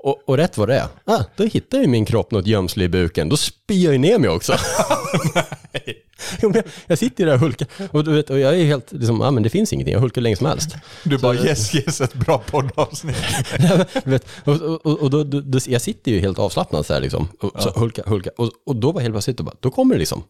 [0.03, 2.89] Och, och rätt vad det är, ah, då hittar ju min kropp något gömsle i
[2.89, 3.29] buken.
[3.29, 4.53] Då spyr jag ju ner mig också.
[6.43, 8.93] Jo, jag, jag sitter ju där och hulkar och, du vet, och jag är helt,
[8.93, 10.77] liksom, ah, men det finns ingenting, jag hulkar länge som helst.
[11.05, 13.17] Du bara Så- yes, yes, ett bra poddavsnitt.
[14.05, 17.29] vet, och och, och, då, då, då, jag sitter ju helt avslappnad så här liksom.
[17.41, 18.31] Och, så hulka, hulka.
[18.37, 20.23] Och, och då var helt plötsligt, bara, då kommer det liksom.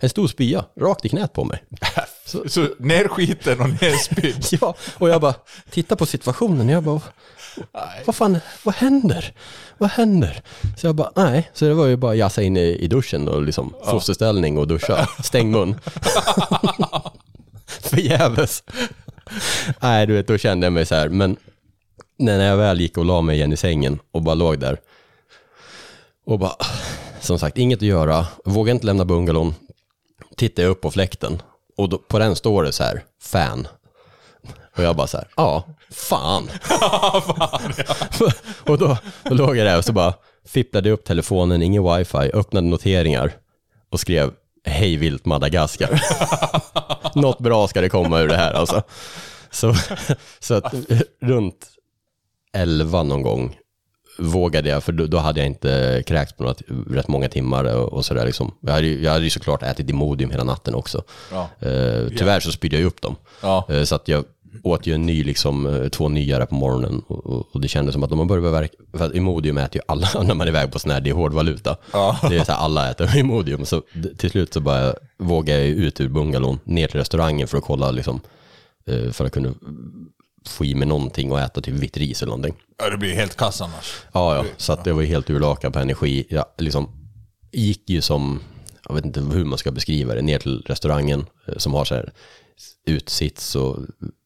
[0.00, 1.64] En stor spya rakt i knät på mig.
[2.26, 4.44] Så, så ner skiten och ner spydd.
[4.60, 5.34] ja, och jag bara
[5.70, 7.00] tittar på situationen jag bara,
[8.06, 9.32] vad fan, vad händer?
[9.78, 10.42] Vad händer?
[10.76, 11.50] Så jag bara, nej.
[11.54, 13.90] Så det var ju bara jassa in i, i duschen och liksom Ja.
[13.90, 15.08] fosterställning och duscha.
[15.22, 15.80] Stäng mun.
[17.66, 18.64] Förgäves.
[19.80, 21.36] Nej, du vet, då kände jag mig så här, men
[22.18, 24.80] när jag väl gick och la mig igen i sängen och bara låg där
[26.26, 26.56] och bara,
[27.20, 29.54] som sagt, inget att göra, vågade inte lämna bungalon,
[30.36, 31.42] tittade jag upp på fläkten
[31.76, 33.68] och då, på den står det så här, fan.
[34.76, 36.50] Och jag bara så här, ja, fan.
[38.66, 40.14] och då, då låg jag där och så bara
[40.46, 43.32] fipplade upp telefonen, ingen wifi, öppnade noteringar
[43.90, 44.30] och skrev
[44.64, 46.02] hej vilt Madagaskar.
[47.20, 48.82] Något bra ska det komma ur det här alltså.
[49.50, 49.74] Så,
[50.40, 50.74] så att
[51.20, 51.68] runt
[52.52, 53.58] 11 någon gång
[54.18, 57.92] vågade jag, för då, då hade jag inte kräkts på något, rätt många timmar och,
[57.92, 58.54] och sådär liksom.
[58.60, 61.02] Jag hade, jag hade ju såklart ätit Imodium hela natten också.
[61.30, 61.48] Ja.
[61.60, 63.16] Eh, tyvärr så spydde jag upp dem.
[63.40, 63.66] Ja.
[63.68, 64.24] Eh, så att jag
[64.62, 67.92] åt ju en ny, liksom, eh, två nyare på morgonen och, och, och det kändes
[67.92, 70.50] som att om man började verka, för att Imodium äter ju alla när man är
[70.50, 71.76] iväg på sån här, det är hårdvaluta.
[71.92, 72.18] Ja.
[72.28, 73.64] Det är så här, alla äter Imodium.
[73.64, 73.82] Så
[74.18, 77.90] till slut så bara vågade jag ut ur bungalon, ner till restaurangen för att kolla
[77.90, 78.20] liksom,
[78.86, 79.54] eh, för att kunna
[80.48, 82.54] få i mig någonting och äta typ vitt ris eller någonting.
[82.78, 84.02] Ja, det blir helt kass annars.
[84.12, 86.26] Ja, ja, så att det var helt urlakad på energi.
[86.28, 86.88] Jag liksom
[87.52, 88.40] gick ju som,
[88.88, 91.94] jag vet inte hur man ska beskriva det, ner till restaurangen eh, som har så
[91.94, 92.12] här
[92.86, 93.78] utsits och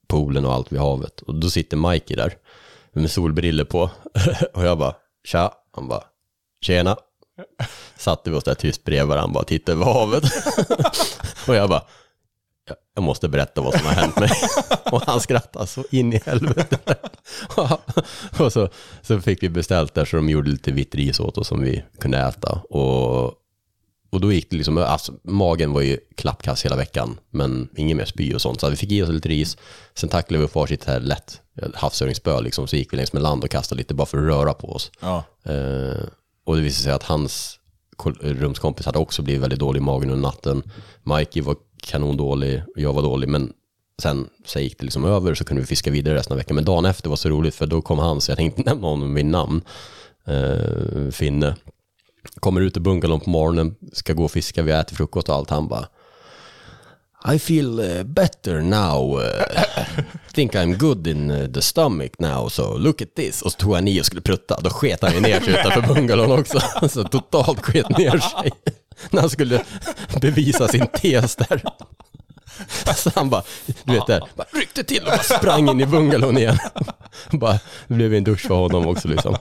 [0.09, 1.21] poolen och allt vid havet.
[1.21, 2.35] Och då sitter Mikey där
[2.93, 3.91] med solbriller på.
[4.55, 4.95] och jag bara,
[5.25, 5.53] tja.
[5.73, 6.03] Han bara,
[6.61, 6.97] tjena.
[7.97, 10.25] Satte vi oss där tyst bredvid varandra, bara tittade över havet.
[11.49, 11.83] och jag bara,
[12.69, 14.31] "Jag- jag måste berätta vad som har hänt mig.
[14.93, 16.79] och han skrattade så in i helvete.
[18.39, 18.69] och så,
[19.03, 21.85] så fick vi beställt där så de gjorde lite vitt ris åt oss som vi
[22.01, 22.53] kunde äta.
[22.71, 23.33] Och,
[24.17, 28.05] och då gick det liksom, alltså, magen var ju klappkass hela veckan, men ingen mer
[28.05, 28.61] spy och sånt.
[28.61, 29.57] Så vi fick i oss lite ris,
[29.95, 31.41] sen tacklade vi upp varsitt här lätt
[31.75, 34.55] havsöringsspö liksom, så gick vi längs med land och kastade lite bara för att röra
[34.55, 34.91] på oss.
[35.01, 35.25] Ja.
[35.45, 36.05] Eh,
[36.45, 37.59] och det visade sig att hans
[38.21, 40.63] rumskompis hade också blivit väldigt dålig i magen under natten.
[41.03, 43.53] Mikey var kanondålig, jag var dålig, men
[44.03, 46.55] sen så gick det liksom över så kunde vi fiska vidare resten av veckan.
[46.55, 49.15] Men dagen efter var så roligt för då kom han, så jag tänkte nämna honom
[49.15, 49.63] vid namn,
[50.27, 51.57] eh, Finne.
[52.41, 55.51] Kommer ut i bungalon på morgonen, ska gå och fiska, vi äter frukost och allt.
[55.51, 55.89] Han bara
[57.35, 59.23] I feel eh, better now.
[59.23, 59.87] Eh,
[60.33, 63.43] think I'm good in eh, the stomach now, so look at this.
[63.43, 64.61] Och så tog han i och skulle prutta.
[64.61, 66.61] Då sket han ju ner sig utanför bungalon också.
[66.89, 68.51] Så totalt sket ner sig.
[69.11, 69.65] När han skulle
[70.21, 71.63] bevisa sin tes där.
[72.97, 73.43] Så han bara,
[73.85, 76.59] du vet där, bara ryckte till och bara sprang in i bungalon igen.
[77.31, 79.37] Bara, det blev en dusch för honom också liksom.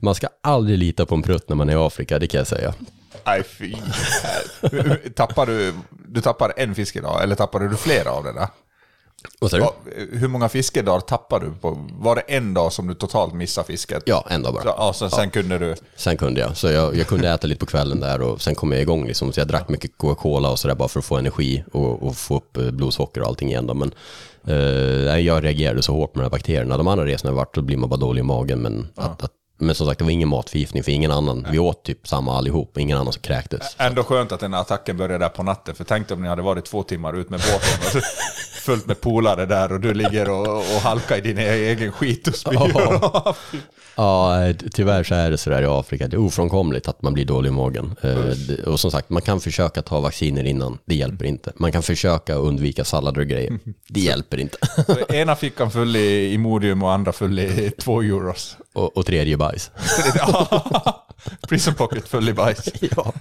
[0.00, 2.46] Man ska aldrig lita på en prutt när man är i Afrika, det kan jag
[2.46, 2.74] säga.
[3.26, 3.74] Nej fy.
[5.14, 5.74] tappar du,
[6.08, 8.48] du tappar en fisk idag, eller tappade du flera av där?
[9.40, 9.90] Vad säger du?
[9.96, 11.86] Ja, Hur många fiskedagar tappade du på?
[11.92, 14.02] Var det en dag som du totalt missade fisket?
[14.06, 14.62] Ja, en dag bara.
[14.62, 15.74] Så, ja, så sen kunde du...
[15.96, 16.56] Sen kunde jag.
[16.56, 19.32] Så jag, jag kunde äta lite på kvällen där och sen kom jag igång liksom.
[19.32, 22.36] Så jag drack mycket Coca-Cola och sådär bara för att få energi och, och få
[22.36, 23.74] upp eh, blodsocker och allting igen då.
[23.74, 23.92] Men
[24.46, 26.76] eh, jag reagerade så hårt med de här bakterierna.
[26.76, 28.58] De andra resorna jag varit, då blir man bara dålig i magen.
[28.62, 31.46] Men, att, att, men som sagt, det var ingen matförgiftning för ingen annan.
[31.50, 33.76] Vi åt typ samma allihop, ingen annan som kräktes.
[33.78, 36.42] Ändå skönt att den här attacken började där på natten, för tänk om ni hade
[36.42, 38.04] varit två timmar ut med båten, och
[38.62, 42.34] fullt med polare där och du ligger och, och halkar i din egen skit och
[42.34, 42.54] spyr.
[42.54, 43.34] Ja.
[43.98, 46.08] Ja, tyvärr så är det sådär i Afrika.
[46.08, 47.94] Det är ofrånkomligt att man blir dålig i magen.
[48.02, 50.78] Det- Och som sagt, man kan försöka ta vacciner innan.
[50.84, 51.52] Det hjälper inte.
[51.56, 53.58] Man kan försöka undvika sallader och grejer.
[53.88, 54.58] Det hjälper inte.
[54.86, 58.56] Så ena fickan full i Imodium och andra full i två euros.
[58.74, 59.70] Och, och tredje bajs.
[61.48, 62.68] Prison pocket i bajs.
[62.96, 63.12] ja,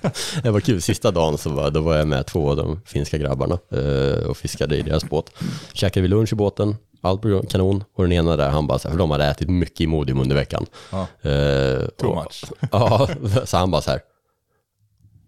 [0.43, 0.81] det var kul.
[0.81, 4.37] Sista dagen så var, då var jag med två av de finska grabbarna eh, och
[4.37, 5.31] fiskade i deras båt.
[5.73, 7.83] Käkade vi lunch i båten, allt blev kanon.
[7.95, 10.35] Och den ena där, han bara så här, för de hade ätit mycket Imodium under
[10.35, 10.65] veckan.
[10.91, 11.01] Ja.
[11.29, 12.43] Eh, Too och- much.
[12.71, 13.07] Ja,
[13.45, 14.01] så han bara så här.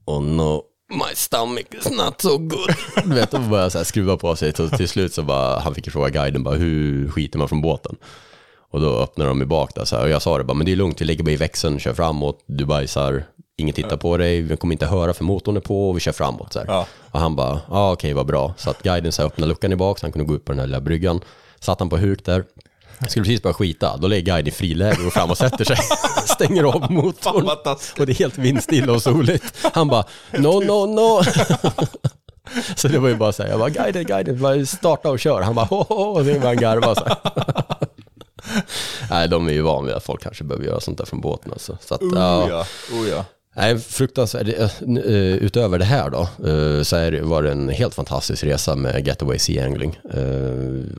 [0.05, 2.73] Oh no, my stomach is not so good.
[3.03, 4.53] Du vet, då började så här skruva på sig.
[4.53, 7.95] Så till slut så bara, han fick fråga guiden bara, hur skiter man från båten?
[8.71, 10.65] Och då öppnade de i bak där så här, och jag sa det bara, men
[10.65, 13.23] det är lugnt, vi lägger bara i växeln, kör framåt, du bajsar,
[13.57, 16.11] ingen tittar på dig, vi kommer inte höra för motorn är på och vi kör
[16.11, 16.53] framåt.
[16.53, 16.63] Så.
[16.67, 16.85] Ja.
[17.11, 18.53] Och han bara, ja ah, okej vad bra.
[18.57, 20.51] Så att guiden så här, öppnade luckan i bak så han kunde gå upp på
[20.51, 21.21] den här lilla bryggan.
[21.59, 22.43] Satt han på huk där,
[23.07, 25.77] skulle precis börja skita, då lägger guiden i friläge och fram och sätter sig.
[26.25, 27.49] Stänger av motorn.
[27.99, 29.67] Och det är helt vindstilla och soligt.
[29.73, 31.23] Han bara, no, no, no.
[32.75, 35.41] Så det var ju bara så här, jag bara, guiden, guiden, bara starta och kör.
[35.41, 37.17] Han bara, ho, ho, och så började han garva så här.
[39.09, 41.51] Nej, de är ju van vid att folk kanske behöver göra sånt där från båten
[41.51, 41.77] alltså.
[41.81, 43.25] Så att, Oh ja, oh ja.
[43.55, 44.47] Nej, fruktansvärt.
[44.47, 44.63] Eh,
[44.97, 49.07] eh, utöver det här då, eh, så är var det en helt fantastisk resa med
[49.07, 49.99] Getaway Sea Angling.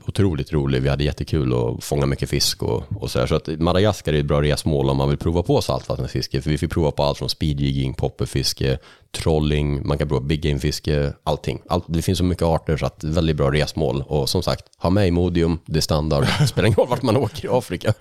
[0.07, 3.27] Otroligt rolig, vi hade jättekul och fånga mycket fisk och, och så här.
[3.27, 6.41] Så att Madagaskar är ett bra resmål om man vill prova på saltvattensfiske.
[6.41, 8.77] För vi fick prova på allt från speedjigging, popperfiske,
[9.11, 11.61] trolling, man kan prova big game-fiske, allting.
[11.69, 14.03] Allt, det finns så mycket arter så att väldigt bra resmål.
[14.07, 16.27] Och som sagt, ha med Imodium, det är standard.
[16.39, 17.93] Det spelar ingen roll vart man åker i Afrika.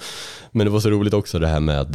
[0.50, 1.86] Men det var så roligt också det här med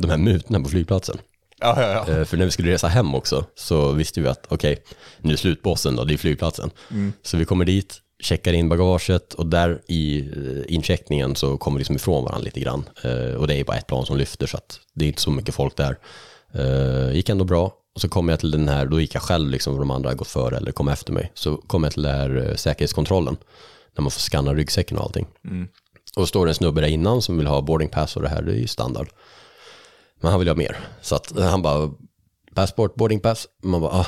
[0.00, 1.18] de här mutorna på flygplatsen.
[1.60, 2.14] Ja, ja, ja.
[2.18, 4.82] Eh, För när vi skulle resa hem också så visste vi att okej,
[5.18, 6.70] nu är slutbossen då, det är flygplatsen.
[6.90, 7.12] Mm.
[7.22, 11.80] Så vi kommer dit, checkar in bagaget och där i eh, incheckningen så kommer vi
[11.80, 12.84] liksom ifrån varandra lite grann.
[13.04, 15.30] Eh, Och det är bara ett plan som lyfter så att det är inte så
[15.30, 15.96] mycket folk där.
[17.12, 17.72] Gick ändå bra.
[17.94, 20.08] Och så kom jag till den här, då gick jag själv liksom, för de andra
[20.08, 21.30] hade gått före eller kom efter mig.
[21.34, 23.36] Så kom jag till den här säkerhetskontrollen,
[23.96, 25.26] när man får scanna ryggsäcken och allting.
[25.44, 25.68] Mm.
[26.16, 28.42] Och står det en snubbe där innan som vill ha boarding pass och det här,
[28.42, 29.08] det är ju standard.
[30.24, 30.76] Men han vill ha mer.
[31.02, 31.90] Så att han bara,
[32.54, 33.46] passport, boarding pass.
[33.62, 34.06] Man bara, ah,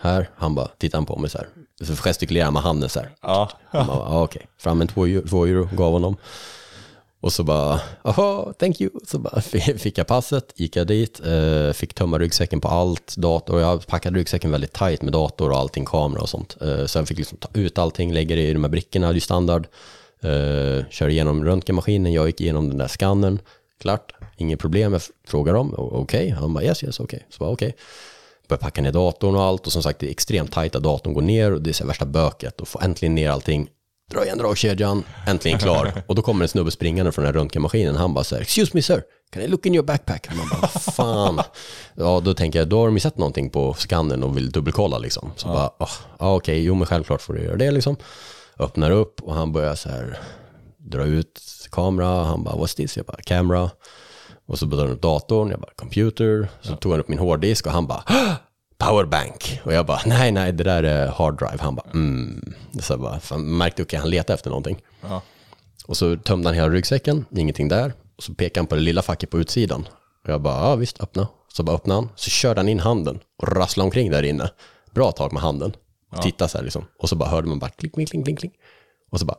[0.00, 0.30] här.
[0.36, 1.48] Han bara, tittar han på mig så här.
[1.84, 3.10] Så gestikulerar med handen så här.
[3.22, 3.50] Ja.
[3.66, 4.46] Han bara, ah, okej.
[4.58, 6.16] Fram med två, euro- två euro, gav honom.
[7.20, 8.90] Och så bara, aha, thank you.
[9.06, 9.40] Så bara
[9.78, 13.60] fick jag passet, gick jag dit, eh, fick tömma ryggsäcken på allt, dator.
[13.60, 16.56] Jag packade ryggsäcken väldigt tight med dator och allting, kamera och sånt.
[16.60, 19.20] Eh, jag fick liksom ta ut allting, lägga det i de här brickorna, det är
[19.20, 19.66] standard.
[20.20, 23.38] Eh, kör igenom röntgenmaskinen, jag gick igenom den där skannern.
[23.80, 24.92] Klart, inget problem.
[24.92, 26.30] Jag frågar dem, "O- okej?
[26.30, 27.26] Han bara, yes, yes, okej.
[27.30, 27.76] Så bara, okej.
[28.48, 31.14] Börjar packa ner datorn och allt och som sagt det är extremt tajt att datorn
[31.14, 33.68] går ner och det är så värsta böket och få äntligen ner allting.
[34.10, 36.02] Dra igen dragkedjan, äntligen klar.
[36.06, 37.96] Och då kommer en snubbe springande från den här röntgenmaskinen.
[37.96, 40.26] Han bara så här, excuse me sir, can I look in your backpack?
[40.30, 41.40] Och man bara, "Vad fan.
[41.94, 44.98] Ja, då tänker jag, då har de ju sett någonting på skannern och vill dubbelkolla
[44.98, 45.32] liksom.
[45.36, 47.96] Så bara, "Ah, ja okej, jo men självklart får du göra det liksom.
[48.58, 50.18] Öppnar upp och han börjar så här
[50.78, 52.24] dra ut kamera.
[52.24, 52.96] Han bara, what's this?
[52.96, 53.70] Jag bara, camera.
[54.48, 56.48] Och så drar han upp datorn, jag bara, computer.
[56.60, 58.34] Så tog han upp min hårddisk och han bara, "Ah,
[58.78, 59.60] powerbank.
[59.64, 61.58] Och jag bara, nej, nej, det där är hard drive.
[61.60, 62.52] Han bara, mm.
[62.80, 64.78] Så jag bara, fan, märkte, okej, han letade efter någonting.
[65.02, 65.22] Ja.
[65.86, 67.92] Och så tömde han hela ryggsäcken, ingenting där.
[68.16, 69.88] Och så pekade han på det lilla facket på utsidan.
[70.24, 71.28] Och jag bara, ja visst, öppna.
[71.52, 74.50] Så bara öppnade han, så körde han in handen och rasslade omkring där inne.
[74.94, 75.70] Bra tag med handen.
[76.12, 76.22] Och Ja.
[76.22, 76.84] tittade så här liksom.
[76.98, 78.52] Och så bara hörde man bara kling, kling, kling, kling.
[79.10, 79.36] Och så bara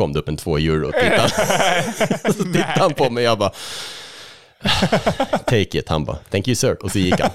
[0.00, 1.28] kom det upp en två euro och tittade.
[2.32, 3.52] så tittade han på mig och jag bara
[5.46, 7.30] Take it, han bara, thank you sir, och så gick han.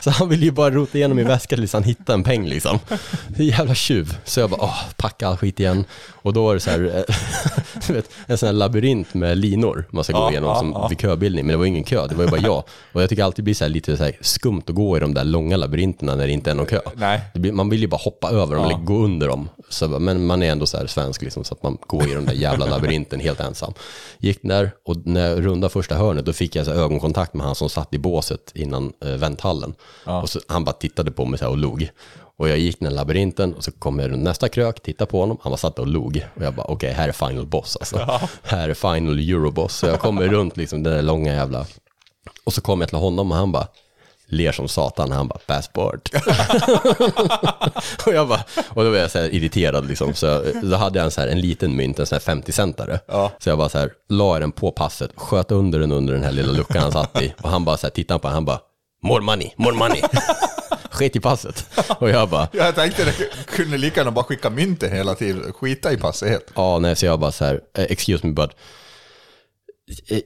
[0.00, 2.78] Så han ville ju bara rota igenom min väska tills han hittade en peng liksom.
[3.36, 4.16] Jävla tjuv.
[4.24, 5.84] Så jag bara, åh, packa all skit igen.
[6.22, 7.14] Och då var det så här, eh,
[7.86, 10.72] du vet, en sån här labyrint med linor man ska Ja, gå igenom ja, som
[10.72, 10.88] ja.
[10.88, 11.46] vid köbildning.
[11.46, 12.64] Men det var ingen kö, det var ju bara jag.
[12.92, 15.14] Och jag tycker alltid det blir så här lite så skumt att gå i de
[15.14, 16.80] där långa labyrinterna när det inte är någon kö.
[17.34, 18.70] Blir, man vill ju bara hoppa över dem Ja.
[18.70, 19.48] eller gå under dem.
[19.68, 22.26] Så, men man är ändå så här svensk liksom, så att man går i de
[22.26, 23.72] där jävla labyrinten helt ensam.
[24.18, 27.46] Gick där och när jag rundade första hörnet då fick jag så här ögonkontakt med
[27.46, 29.74] han som satt i båset innan eh, vänthallen.
[30.04, 31.90] Och så, han bara tittade på mig så och log.
[32.36, 35.38] Och jag gick den labyrinten och så kom jag runt nästa krök, tittade på honom,
[35.42, 36.26] han var satt och log.
[36.36, 37.98] Och jag bara, okej, här är final boss alltså.
[37.98, 38.20] Ja.
[38.42, 39.76] Här är final euroboss.
[39.76, 41.66] Så jag kommer runt liksom den där långa jävla...
[42.44, 43.68] Och så kom jag till honom och han bara,
[44.30, 46.08] ler som satan, han bara, passport.
[48.06, 50.98] och jag bara, och då var jag så här irriterad liksom, så jag, då hade
[50.98, 53.00] jag en, så här, en liten mynt, en sån här 50-centare.
[53.38, 56.32] Så jag bara så här, la den på passet, sköt under den under den här
[56.32, 57.34] lilla luckan han satt i.
[57.42, 58.60] Och han bara så här, tittade på den, han bara,
[59.02, 60.02] more money, more money.
[60.90, 61.66] Skit i passet.
[61.98, 63.14] Och jag bara, Jag tänkte det
[63.46, 66.46] kunde lika gärna bara skicka mynten hela tiden, skita i passet helt.
[66.54, 68.50] Ja, nej, så jag bara så här, eh, excuse me but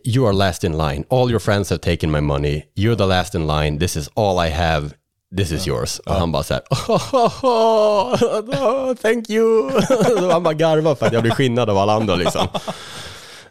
[0.04, 1.04] you are last in line.
[1.08, 2.64] All your friends have taken my money.
[2.74, 3.78] You're the last in line.
[3.78, 4.90] This is all I have.
[5.36, 5.98] This is yours.
[5.98, 9.70] Och han bara så här, oh, thank you.
[10.18, 12.46] Så han bara garvar för att jag blir skinnad av alla andra liksom.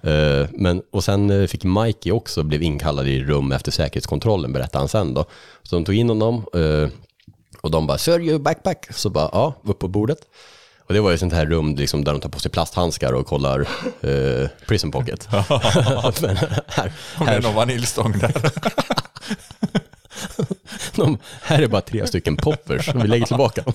[0.04, 4.82] Eh, Men, och sen eh, fick Mikey också blev inkallad i rum efter säkerhetskontrollen, berättade
[4.82, 5.26] han sen då.
[5.64, 6.90] Så de tog in honom eh,
[7.62, 8.94] och de bara, sir your backpack?
[8.94, 10.18] Så bara, ja, upp på bordet.
[10.88, 13.26] Och det var ju sånt här rum liksom, där de tar på sig plasthandskar och
[13.26, 13.60] kollar
[14.02, 15.28] eh, prison pocket.
[16.22, 16.38] Men
[16.68, 18.34] här, Om det är här, någon vaniljstång där.
[20.96, 23.74] de, här är bara tre stycken poppers, vi lägger tillbaka dem.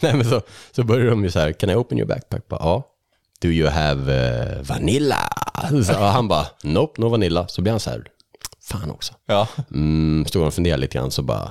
[0.00, 0.42] Nej men så,
[0.72, 2.42] så börjar de ju så här, can I open your backpack?
[2.48, 2.92] Ja.
[3.40, 5.28] Do you have eh, vanilla?
[5.86, 7.48] Så han bara, nope, no vanilla.
[7.48, 8.06] Så blir han så här,
[8.62, 9.14] fan också.
[9.26, 9.48] Ja.
[9.70, 11.50] Mm, stod han och funderade lite grann så bara,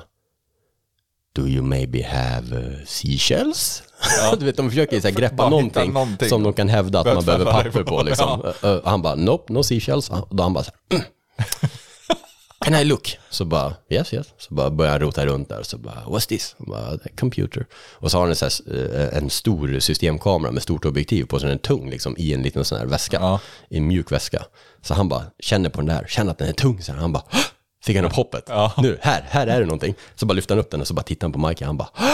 [1.34, 3.82] do you maybe have uh, seashells?
[4.38, 6.28] du vet, de försöker så här greppa någonting, någonting.
[6.28, 8.02] som de kan hävda att man behöver papper på.
[8.06, 8.52] Liksom.
[8.62, 8.80] Ja.
[8.84, 10.10] Han bara, nope, no seashells.
[10.10, 11.06] Och då han bara så här, mm.
[12.60, 13.18] Can I look?
[13.30, 14.26] Så bara, yes, yes.
[14.38, 15.62] Så bara börjar han rota runt där.
[15.62, 16.54] Så bara, what's this?
[16.58, 17.66] Och bara, computer.
[17.92, 21.38] Och så har han en, så här, eh, en stor systemkamera med stort objektiv på,
[21.38, 23.40] så den är tung liksom, i en liten sån här väska.
[23.70, 24.42] I en mjuk väska.
[24.82, 26.82] Så han bara, känner på den där, känner att den är tung.
[26.82, 26.98] Så här.
[27.00, 27.38] han bara, "Hå!"
[27.84, 28.50] fick han upp hoppet.
[28.78, 29.94] Nu, här, här är det någonting.
[30.14, 31.64] Så bara lyfter han upp den och så bara tittar han på Mike.
[31.64, 32.06] Han bara, "Hå!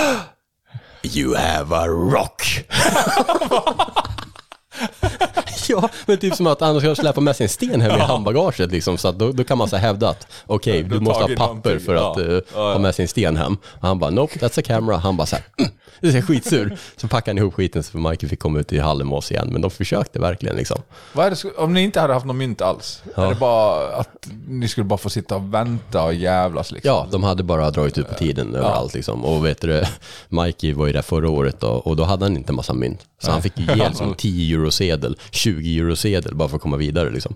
[1.03, 2.45] You have a rock.
[5.69, 8.71] Ja, men typ som att han ska släppa med sig en sten hem i handbagaget
[8.71, 11.47] liksom, så att då, då kan man så hävda att okej, Ja, du måste ha
[11.47, 12.73] papper för att Ja, ja.
[12.73, 13.57] ha med sig en sten hem.
[13.65, 14.97] Och han bara, nope, that's a camera.
[14.97, 15.71] Han bara så här, mm.
[16.01, 16.79] det är skitsur.
[16.97, 19.49] Så packade han ihop skiten så Michael fick komma ut i hallen med oss igen,
[19.53, 20.83] men de försökte verkligen liksom.
[21.15, 24.85] Det, om ni inte hade haft någon mynt alls, är det bara att ni skulle
[24.85, 26.89] bara få sitta och vänta och jävlas liksom?
[26.89, 29.25] Ja, de hade bara dragit ut på tiden överallt liksom.
[29.25, 29.85] Och vet du,
[30.29, 33.01] Mikey var ju där förra året då, och då hade han inte massa mynt.
[33.23, 37.11] Så han fick ju ge liksom 10 eurosedel, 20 eurosedel bara för att komma vidare
[37.11, 37.35] liksom.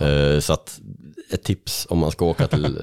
[0.00, 0.80] Eh, Så att
[1.32, 2.78] ett tips om man ska åka till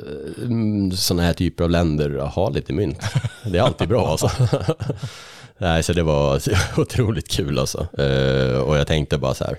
[0.98, 3.00] sådana här typer av länder, ha lite mynt.
[3.46, 4.32] Det är alltid bra alltså.
[5.58, 6.42] Nej, så det var
[6.80, 7.88] otroligt kul alltså.
[7.98, 9.58] Eh, och jag tänkte bara så här,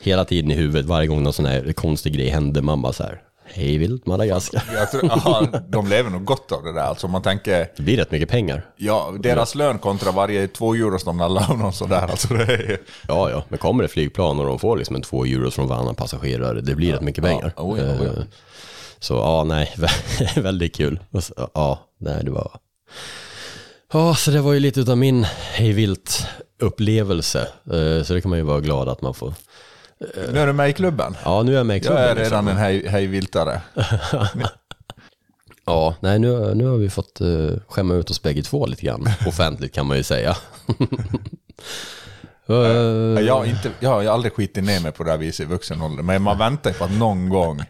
[0.00, 3.02] hela tiden i huvudet, varje gång någon sån här konstig grej hände, man bara så
[3.02, 3.20] här,
[3.52, 4.62] hej vilt Madagaskar.
[4.74, 6.80] Jag tror, aha, de lever nog gott av det där.
[6.82, 8.66] Alltså man tänker, Det blir rätt mycket pengar.
[8.76, 12.06] ja, deras lön kontra varje två euros de nallar av någon sådär.
[12.10, 15.54] Alltså är, Ja, ja, men kommer det flygplan och de får liksom en två euros
[15.54, 17.52] från varannan passagerare, det blir rätt mycket pengar.
[17.56, 17.84] ja, oh ja.
[17.84, 18.10] Eh,
[18.98, 19.74] Så ja, nej,
[20.36, 20.98] väldigt kul.
[21.54, 22.50] Ja, nej, det var...
[23.92, 26.26] Ja, så det var ju lite utav min hejvilt
[26.60, 27.40] upplevelse.
[27.72, 29.34] Eh, Så det kan man ju vara glad att man får.
[30.32, 31.16] Nu är du med i klubben.
[31.24, 32.02] Ja, nu är jag med i klubben.
[32.02, 32.32] Jag är liksom.
[32.32, 33.60] redan en hej, hejviltare.
[35.64, 39.08] Ja, nej, nu, nu har vi fått uh, skämma ut oss bägge två lite grann.
[39.26, 40.36] Offentligt kan man ju säga.
[42.48, 42.56] Eh,
[43.22, 45.82] Jag har, inte, jag har aldrig skitit ner mig på det här viset i vuxen
[45.82, 47.62] ålder, men man väntar ju på att någon gång...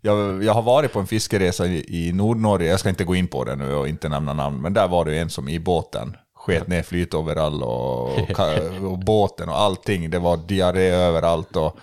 [0.00, 3.28] Jag, jag har varit på en fiskeresa i, i Nordnorge, jag ska inte gå in
[3.28, 6.16] på det nu och inte nämna namn, men där var det en som i båten
[6.46, 10.10] sket ner flytoverall och, och, och båten och allting.
[10.10, 11.78] Det var diarré överallt och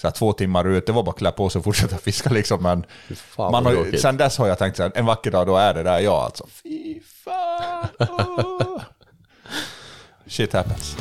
[0.00, 2.30] så här, två timmar ut, det var bara att klä på sig och fortsätta fiska
[2.30, 2.62] liksom.
[2.62, 2.84] Men
[3.16, 5.74] fan man har, sen dess har jag tänkt så här, en vacker dag då är
[5.74, 6.46] det där jag alltså.
[6.62, 7.88] Fy fan!
[7.98, 8.82] åh.
[10.26, 10.96] Shit happens.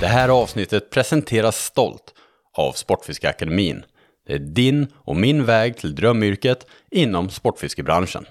[0.00, 2.14] Det här avsnittet presenteras stolt
[2.54, 3.84] av Sportfiskeakademin.
[4.26, 8.26] Det är din och min väg till drömyrket inom sportfiskebranschen.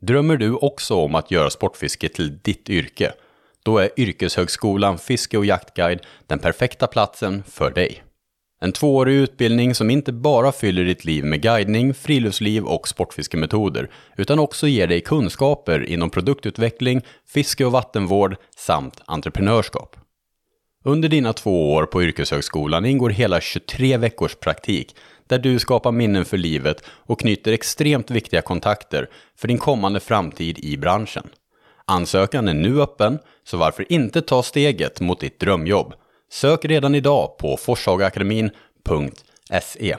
[0.00, 3.12] Drömmer du också om att göra sportfiske till ditt yrke?
[3.62, 8.02] Då är Yrkeshögskolan Fiske och jaktguide den perfekta platsen för dig.
[8.60, 14.38] En tvåårig utbildning som inte bara fyller ditt liv med guidning, friluftsliv och sportfiskemetoder, utan
[14.38, 19.96] också ger dig kunskaper inom produktutveckling, fiske och vattenvård samt entreprenörskap.
[20.86, 24.96] Under dina två år på yrkeshögskolan ingår hela 23 veckors praktik
[25.26, 30.58] där du skapar minnen för livet och knyter extremt viktiga kontakter för din kommande framtid
[30.58, 31.28] i branschen.
[31.84, 35.94] Ansökan är nu öppen, så varför inte ta steget mot ditt drömjobb?
[36.30, 39.96] Sök redan idag på forshagaakademin.se.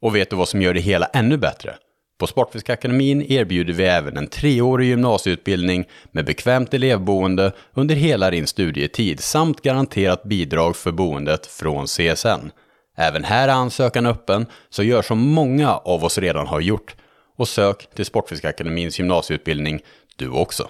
[0.00, 1.76] Och vet du vad som gör det hela ännu bättre?
[2.18, 9.20] På Sportfiskakademin erbjuder vi även en treårig gymnasieutbildning med bekvämt elevboende under hela din studietid
[9.20, 12.50] samt garanterat bidrag för boendet från CSN.
[12.96, 16.96] Även här är ansökan öppen, så gör som många av oss redan har gjort
[17.36, 19.80] och sök till Sportfiskakademins gymnasieutbildning
[20.16, 20.68] du också.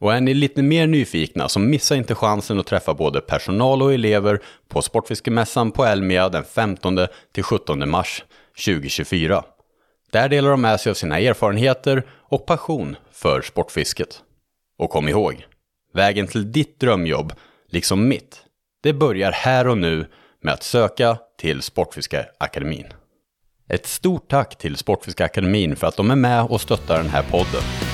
[0.00, 3.94] Och är ni lite mer nyfikna så missa inte chansen att träffa både personal och
[3.94, 6.98] elever på Sportfiskemässan på Elmia den 15
[7.32, 8.24] till 17 mars
[8.64, 9.44] 2024.
[10.10, 14.22] Där delar de med sig av sina erfarenheter och passion för sportfisket.
[14.78, 15.46] Och kom ihåg,
[15.94, 17.32] vägen till ditt drömjobb,
[17.68, 18.44] liksom mitt,
[18.82, 20.06] det börjar här och nu
[20.42, 22.86] med att söka till Sportfiskeakademin.
[23.68, 27.89] Ett stort tack till Sportfiskeakademin för att de är med och stöttar den här podden.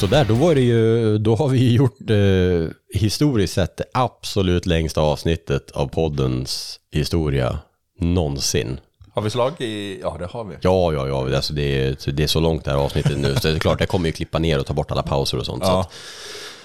[0.00, 2.68] Så där, då var det ju, då har vi gjort eh,
[3.00, 7.58] historiskt sett det absolut längsta avsnittet av poddens historia
[8.00, 8.80] någonsin.
[9.14, 10.00] Har vi slag i...
[10.02, 10.54] Ja, det har vi.
[10.60, 13.48] Ja, ja, ja, alltså det, är, det är så långt det här avsnittet nu, så
[13.48, 15.64] det är klart, jag kommer ju klippa ner och ta bort alla pauser och sånt.
[15.64, 15.80] Så Ja.
[15.80, 15.92] att,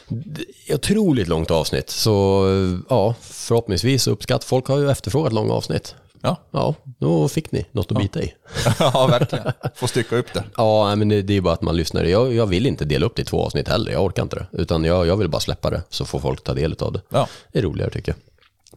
[0.08, 2.46] det är otroligt långt avsnitt, så
[2.90, 4.44] ja, förhoppningsvis uppskatt.
[4.44, 5.96] Folk har ju efterfrågat långa avsnitt.
[6.22, 6.38] Ja.
[6.52, 8.34] Ja, då fick ni något att bita i.
[8.80, 9.52] ja, verkligen.
[9.76, 10.44] Får stycka upp det.
[10.58, 12.04] Ja, men det, det är bara att man lyssnar.
[12.04, 14.48] Jag, jag vill inte dela upp det i två avsnitt heller, jag orkar inte det.
[14.62, 17.02] Utan jag, jag vill bara släppa det, så får folk ta del av det.
[17.10, 17.28] Ja.
[17.52, 18.18] Det är roligare tycker jag.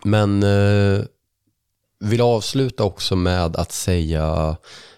[0.06, 1.04] Men eh,
[2.00, 4.56] vill avsluta också med att säga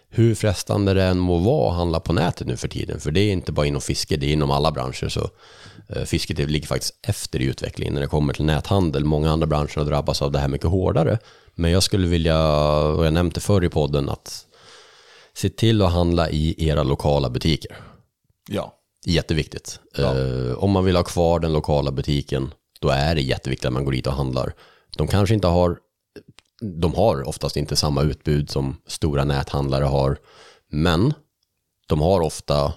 [0.09, 3.01] hur frestande det än må vara att handla på nätet nu för tiden.
[3.01, 5.09] För det är inte bara inom fiske, det är inom alla branscher.
[5.09, 5.31] Så
[5.89, 9.05] eh, fisket ligger faktiskt efter i utvecklingen när det kommer till näthandel.
[9.05, 11.19] Många andra branscher har drabbats av det här mycket hårdare.
[11.57, 12.49] Men jag skulle vilja,
[12.89, 14.47] och jag nämnde förr i podden, att
[15.35, 17.77] se till att handla i era lokala butiker.
[18.49, 18.73] Ja.
[19.05, 19.81] Jätteviktigt.
[19.99, 23.85] Eh, om man vill ha kvar den lokala butiken, då är det jätteviktigt att man
[23.85, 24.55] går dit och handlar.
[24.97, 25.79] De kanske inte har,
[26.61, 30.19] de har oftast inte samma utbud som stora näthandlare har,
[30.71, 31.15] men
[31.87, 32.73] de har ofta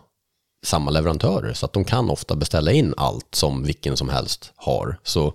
[0.66, 5.00] samma leverantörer, så att de kan ofta beställa in allt som vilken som helst har.
[5.04, 5.34] Så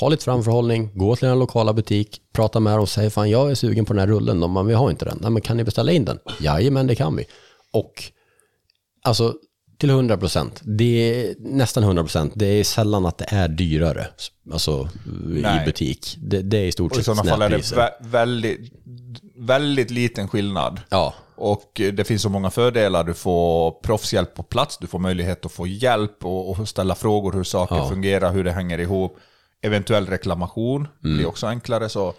[0.00, 3.50] ha lite framförhållning, gå till den lokala butik, prata med dem och säg fan jag
[3.50, 5.18] är sugen på den här rullen, de bara, vi har inte den.
[5.20, 6.18] Nej men kan ni beställa in den?
[6.40, 7.24] Jajamän det kan vi.
[7.72, 7.92] Och
[9.04, 9.34] alltså
[9.78, 10.84] till 100 procent, det
[11.24, 14.06] är nästan 100 procent, det är sällan att det är dyrare,
[14.52, 14.88] alltså
[15.36, 16.16] i butik.
[16.18, 18.72] Det, det är i stort Och i sett sådana fall är det väldigt,
[19.36, 20.80] väldigt liten skillnad.
[20.90, 21.14] Ja.
[21.36, 23.04] Och det finns så många fördelar.
[23.04, 27.32] Du får proffshjälp på plats, du får möjlighet att få hjälp och, och ställa frågor
[27.32, 27.88] hur saker Ja.
[27.88, 29.16] fungerar, hur det hänger ihop.
[29.62, 31.16] Eventuell reklamation Mm.
[31.16, 31.88] blir också enklare.
[31.88, 32.14] Så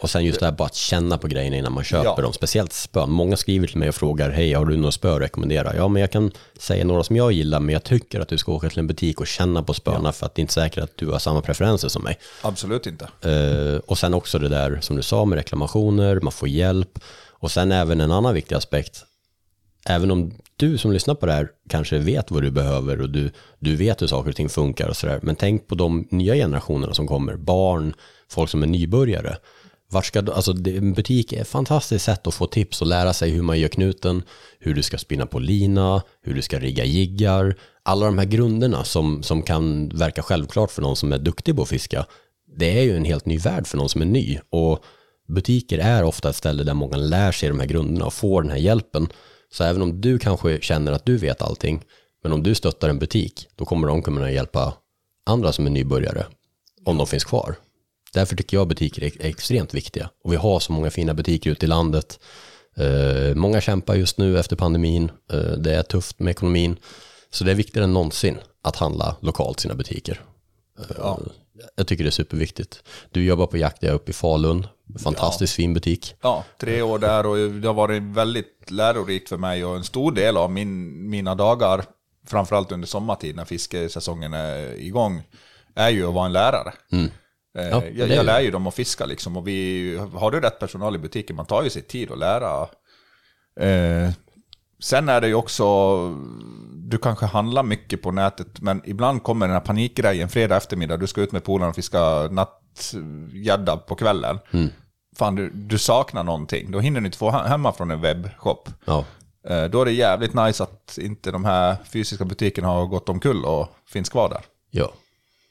[0.00, 2.16] Och sen just det här bara att känna på grejerna innan man köper Ja.
[2.22, 3.10] dem, speciellt spön.
[3.10, 5.76] Många skriver till mig och frågar, hej har du några spö att rekommendera?
[5.76, 8.52] Ja, men jag kan säga några som jag gillar, men jag tycker att du ska
[8.52, 10.96] åka till en butik och känna på spöna för att det är inte säkert att
[10.96, 12.18] du har samma preferenser som mig.
[12.42, 13.04] Absolut inte.
[13.30, 16.98] Eh, och sen också det där som du sa med reklamationer, man får hjälp.
[17.40, 19.04] Och sen även en annan viktig aspekt,
[19.86, 23.30] även om du som lyssnar på det här kanske vet vad du behöver och du,
[23.58, 26.94] du vet hur saker och ting funkar och sådär, men tänk på de nya generationerna
[26.94, 27.94] som kommer, barn,
[28.30, 29.36] folk som är nybörjare.
[29.90, 33.12] Vart ska, du- alltså en butik är ett fantastiskt sätt att få tips och lära
[33.12, 34.22] sig hur man gör knuten,
[34.60, 38.84] hur du ska spinna på lina, hur du ska rigga jiggar, alla de här grunderna
[38.84, 42.06] som, som kan verka självklart för någon som är duktig på att fiska.
[42.56, 44.84] Det är ju en helt ny värld för någon som är ny och
[45.28, 48.50] butiker är ofta ett ställe där många lär sig de här grunderna och får den
[48.50, 49.08] här hjälpen.
[49.52, 51.84] Så även om du kanske känner att du vet allting,
[52.22, 54.74] men om du stöttar en butik, då kommer de kunna hjälpa
[55.26, 56.26] andra som är nybörjare,
[56.84, 57.54] om de finns kvar.
[58.12, 60.10] Därför tycker jag butiker är extremt viktiga.
[60.24, 62.20] Och vi har så många fina butiker ute i landet.
[62.76, 65.10] Eh, många kämpar just nu efter pandemin.
[65.32, 66.76] Eh, det är tufft med ekonomin.
[67.30, 70.20] Så det är viktigare än någonsin att handla lokalt sina butiker.
[70.78, 71.16] Eh,
[71.76, 72.82] Jag tycker det är superviktigt.
[73.10, 74.66] Du jobbar på jakt där uppe i Falun.
[75.02, 76.14] Fantastiskt fin butik.
[76.22, 80.12] Ja, tre år där och det har varit väldigt lärorikt för mig och en stor
[80.12, 81.84] del av min, mina dagar,
[82.26, 85.22] framförallt under sommartid när fiskesäsongen är igång,
[85.74, 86.72] är ju att vara en lärare.
[86.92, 87.10] Mm.
[87.58, 90.58] Eh, Ja, jag, jag lär ju dem att fiska liksom och vi, har du rätt
[90.58, 92.62] personal i butiken, man tar ju sig tid att lära.
[93.60, 94.10] Eh,
[94.80, 95.64] sen är det ju också,
[96.90, 101.06] du kanske handlar mycket på nätet, men ibland kommer den här panikgrejen fredag eftermiddag, du
[101.06, 104.38] ska ut med polarna och fiska nattgädda på kvällen.
[104.50, 104.68] Mm.
[105.16, 108.68] Fan, du, du saknar någonting, då hinner du inte få he- hemma från en webbshop.
[108.84, 109.04] Ja.
[109.48, 113.44] Eh, Då är det jävligt nice att inte de här fysiska butikerna har gått omkull
[113.44, 114.40] och finns kvar där.
[114.70, 114.92] Ja.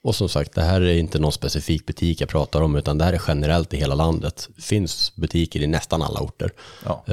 [0.04, 3.04] Och som sagt, det här är inte någon specifik butik jag pratar om, utan det
[3.06, 4.50] här är generellt i hela landet.
[4.56, 6.52] Det finns butiker i nästan alla orter.
[6.86, 7.04] Ja.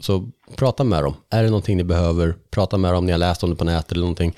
[0.00, 1.14] Så prata med dem.
[1.30, 2.34] Är det någonting ni behöver?
[2.50, 4.36] Prata med dem om ni har läst om det på nätet eller någonting.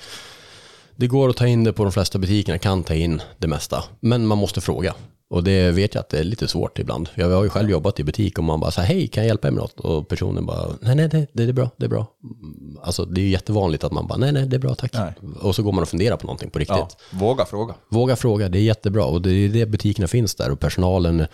[0.95, 3.83] Det går att ta in det på de flesta butikerna, kan ta in det mesta.
[3.99, 4.93] Men man måste fråga.
[5.29, 7.09] Och det vet jag att det är lite svårt ibland.
[7.15, 9.27] Jag har ju själv jobbat i butik och man bara så här, hej, kan jag
[9.27, 9.79] hjälpa er med något?
[9.79, 12.07] Och personen bara, nej, nej, det, det är bra, det är bra.
[12.23, 14.93] Mm, Alltså det är ju jättevanligt att man bara, nej, nej, det är bra, tack.
[15.41, 16.77] Och så går man och funderar på någonting på riktigt.
[16.77, 17.73] Ja, våga fråga.
[17.89, 19.05] Våga fråga, det är jättebra.
[19.05, 21.27] Och det är det butikerna finns där och personalen är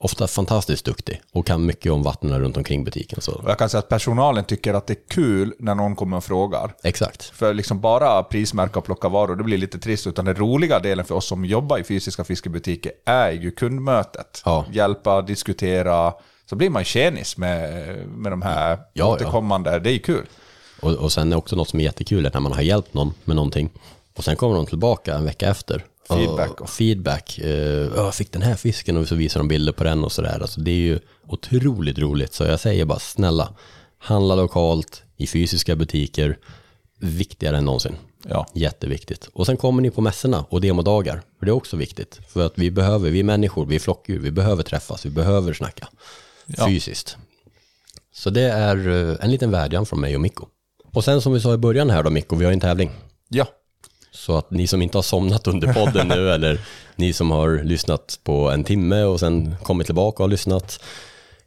[0.00, 3.20] ofta fantastiskt duktig och kan mycket om vattnen runt omkring butiken.
[3.20, 3.44] Så.
[3.46, 6.74] Jag kan säga att personalen tycker att det är kul när någon kommer och frågar.
[6.82, 7.24] Exakt.
[7.24, 10.06] För liksom bara prismärka och plocka varor, det blir lite trist.
[10.06, 14.42] Utan den roliga delen för oss som jobbar i fysiska fiskebutiker är ju kundmötet.
[14.72, 16.14] Hjälpa, diskutera.
[16.46, 19.06] Så blir man tjenis med, med de här ja.
[19.06, 19.78] återkommande.
[19.78, 20.26] Det är ju kul.
[20.82, 23.14] Och, och sen är också något som är jättekul är när man har hjälpt någon
[23.24, 23.70] med någonting
[24.16, 25.84] och sen kommer de tillbaka en vecka efter.
[26.16, 26.60] Feedback.
[26.60, 27.38] Och, feedback.
[27.38, 30.12] Eh, "Ja, jag fick den här fisken och så visar de bilder på den och
[30.12, 30.38] sådär.
[30.42, 30.98] Alltså det är ju
[31.28, 32.32] otroligt roligt.
[32.34, 33.54] Så jag säger bara snälla,
[33.98, 36.38] handla lokalt i fysiska butiker.
[36.98, 37.96] Viktigare än någonsin.
[38.28, 38.46] Ja.
[38.54, 39.28] Jätteviktigt.
[39.32, 41.22] Och sen kommer ni på mässorna och demodagar.
[41.38, 42.18] För det är också viktigt.
[42.28, 45.52] För att vi behöver, vi är människor, vi är flockdjur, vi behöver träffas, vi behöver
[45.52, 45.88] snacka.
[46.46, 46.66] Ja.
[46.66, 47.16] Fysiskt.
[48.14, 50.46] Så det är eh, en liten vädjan från mig och Mikko.
[50.92, 52.90] Och sen som vi sa i början här då Mikko, vi har en tävling.
[53.28, 53.46] Ja.
[54.12, 56.60] Så att ni som inte har somnat under podden nu eller
[56.96, 60.80] ni som har lyssnat på en timme och sen kommit tillbaka och lyssnat.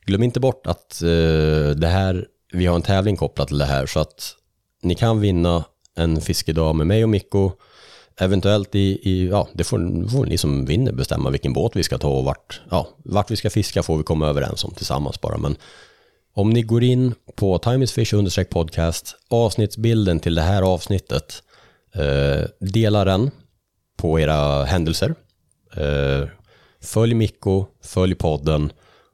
[0.05, 3.85] Glöm inte bort att eh, det här, vi har en tävling kopplad till det här
[3.85, 4.35] så att
[4.81, 5.63] ni kan vinna
[5.95, 7.51] en fiskedag med mig och Mikko.
[8.19, 11.97] Eventuellt i, i ja, det får, får ni som vinner bestämma vilken båt vi ska
[11.97, 15.37] ta och vart, ja, vart vi ska fiska får vi komma överens om tillsammans bara.
[15.37, 15.55] Men
[16.33, 21.43] om ni går in på Time is Fish understreck podcast, avsnittsbilden till det här avsnittet,
[21.95, 23.31] Eh, dela den
[23.97, 25.15] på era händelser.
[25.75, 26.27] Eh,
[26.81, 28.71] följ Mikko, följ podden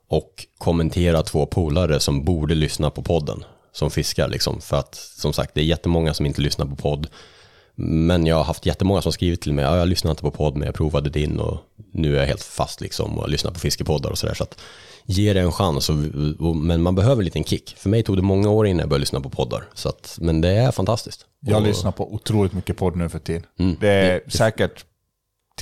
[0.10, 4.62] och kommentera två polare som borde lyssna på podden som fiskar liksom.
[4.62, 7.08] För att som sagt, det är jättemånga som inte lyssnar på podd.
[7.76, 10.56] Men jag har haft jättemånga som skrivit till mig, ja, jag lyssnar inte på podd
[10.56, 11.58] men jag provade din och
[11.92, 14.34] nu är jag helt fast liksom och lyssnar på fiskepoddar och sådär.
[14.34, 14.46] Så
[15.12, 15.96] ge det en chans, och,
[16.40, 17.76] och, men man behöver en liten kick.
[17.78, 19.64] För mig tog det många år innan jag började lyssna på poddar.
[19.74, 21.26] Så att, men det är fantastiskt.
[21.40, 23.44] Jag Och- lyssnar på otroligt mycket podd nu för tiden.
[23.60, 23.76] Mm.
[23.80, 24.86] Det är Det- säkert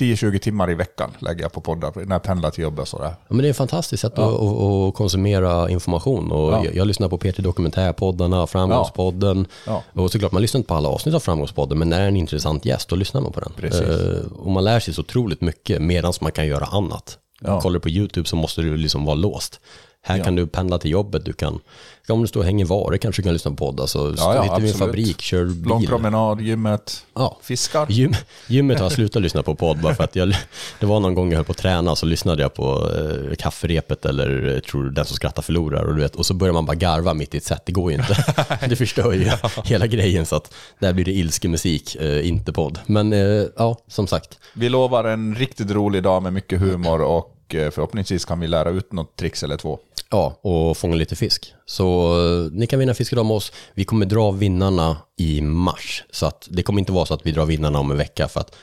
[0.00, 3.04] 10-20 timmar i veckan lägger jag på poddar när jag pendlar till jobbet sådär.
[3.04, 4.22] Ja, men det är ett fantastiskt sätt Ja.
[4.28, 6.32] att, att, att konsumera information.
[6.32, 6.64] Och Ja.
[6.64, 9.46] jag, jag lyssnar på PT Dokumentärpoddarna, Framgångspodden.
[9.66, 9.82] Ja.
[9.92, 12.16] Och såklart, man lyssnar inte på alla avsnitt av Framgångspodden, men när det är en
[12.16, 13.52] intressant gäst, då lyssnar man på den.
[13.56, 13.80] Precis.
[13.80, 17.18] Eh, och man lär sig så otroligt mycket medan man kan göra annat.
[17.40, 17.60] Ja.
[17.60, 19.60] Kollar du på YouTube så måste du liksom vara låst.
[20.02, 20.24] Här Ja.
[20.24, 21.60] kan du pendla till jobbet, du kan,
[22.08, 23.80] om du står och hänger varor kanske du kan lyssna på podd.
[23.80, 25.68] Alltså, stå ja, inte vid en fabrik, kör bil.
[25.68, 27.38] Lång promenad, gymmet, Ja.
[27.42, 27.86] fiskar.
[27.90, 28.14] Gym,
[28.46, 30.34] gymmet har jag slutat lyssna på podd bara för att jag,
[30.80, 34.04] det var någon gång jag höll på att träna så lyssnade jag på eh, kafferepet
[34.04, 36.74] eller eh, tror den som skrattar förlorar och du vet, och så börjar man bara
[36.76, 38.24] garva mitt i ett set, det går ju inte.
[38.68, 39.30] det förstör ju
[39.64, 42.78] hela grejen så att där blir det ilskemusik, eh, inte podd.
[42.86, 44.38] Men eh, ja, som sagt.
[44.54, 48.70] Vi lovar en riktigt rolig dag med mycket humor och eh, förhoppningsvis kan vi lära
[48.70, 49.78] ut något tricks eller två.
[50.10, 51.54] Ja, och fånga lite fisk.
[51.66, 53.52] Så eh, ni kan vinna fisk idag med oss.
[53.74, 56.04] Vi kommer dra vinnarna i mars.
[56.10, 58.40] Så att det kommer inte vara så att vi drar vinnarna om en vecka för
[58.40, 58.54] att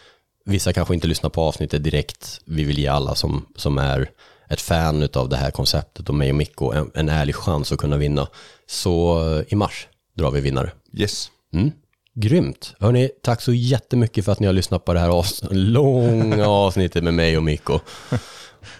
[0.45, 2.41] vissa kanske inte lyssnar på avsnittet direkt.
[2.45, 4.09] Vi vill ge alla som, som är
[4.49, 7.77] ett fan av det här konceptet och mig och Mikko en, en ärlig chans att
[7.79, 8.27] kunna vinna.
[8.67, 10.71] Så eh, i mars drar vi vinnare.
[10.93, 11.29] Yes.
[11.53, 11.71] Mm.
[12.17, 12.73] Grymt.
[12.79, 17.03] Hörni, tack så jättemycket för att ni har lyssnat på det här avs- långa avsnittet
[17.03, 17.79] med mig och Mikko.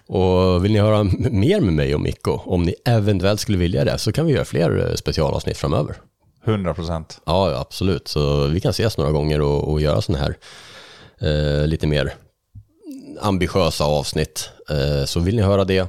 [0.08, 3.98] Och vill ni höra mer med mig och Mikko, om ni eventuellt skulle vilja det,
[3.98, 5.96] så kan vi göra fler eh, specialavsnitt framöver.
[6.46, 7.22] 100 procent.
[7.26, 8.08] Ja, ja, absolut.
[8.08, 10.38] Så vi kan ses några gånger och, och göra sådana här
[11.22, 12.14] eh, lite mer
[13.22, 14.50] ambitiösa avsnitt.
[14.70, 15.88] Eh, så vill ni höra det,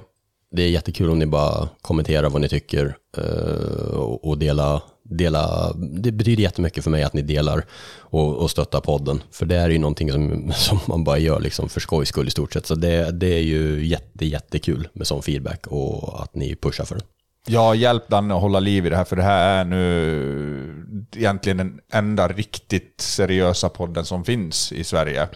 [0.50, 5.72] det är jättekul om ni bara kommenterar vad ni tycker eh, och, och dela, dela,
[5.76, 7.64] det betyder jättemycket för mig att ni delar
[7.98, 9.22] och, och stöttar podden.
[9.30, 12.30] För det är ju någonting som, som man bara gör liksom för skojs skull i
[12.30, 12.66] stort sett.
[12.66, 16.94] Så det, det är ju jätte, jättekul med sån feedback och att ni pushar för
[16.94, 17.04] den.
[17.48, 20.86] Ja, hjälp Danne att hålla liv i det här, för det här är nu
[21.16, 25.28] egentligen den enda riktigt seriösa podden som finns i Sverige,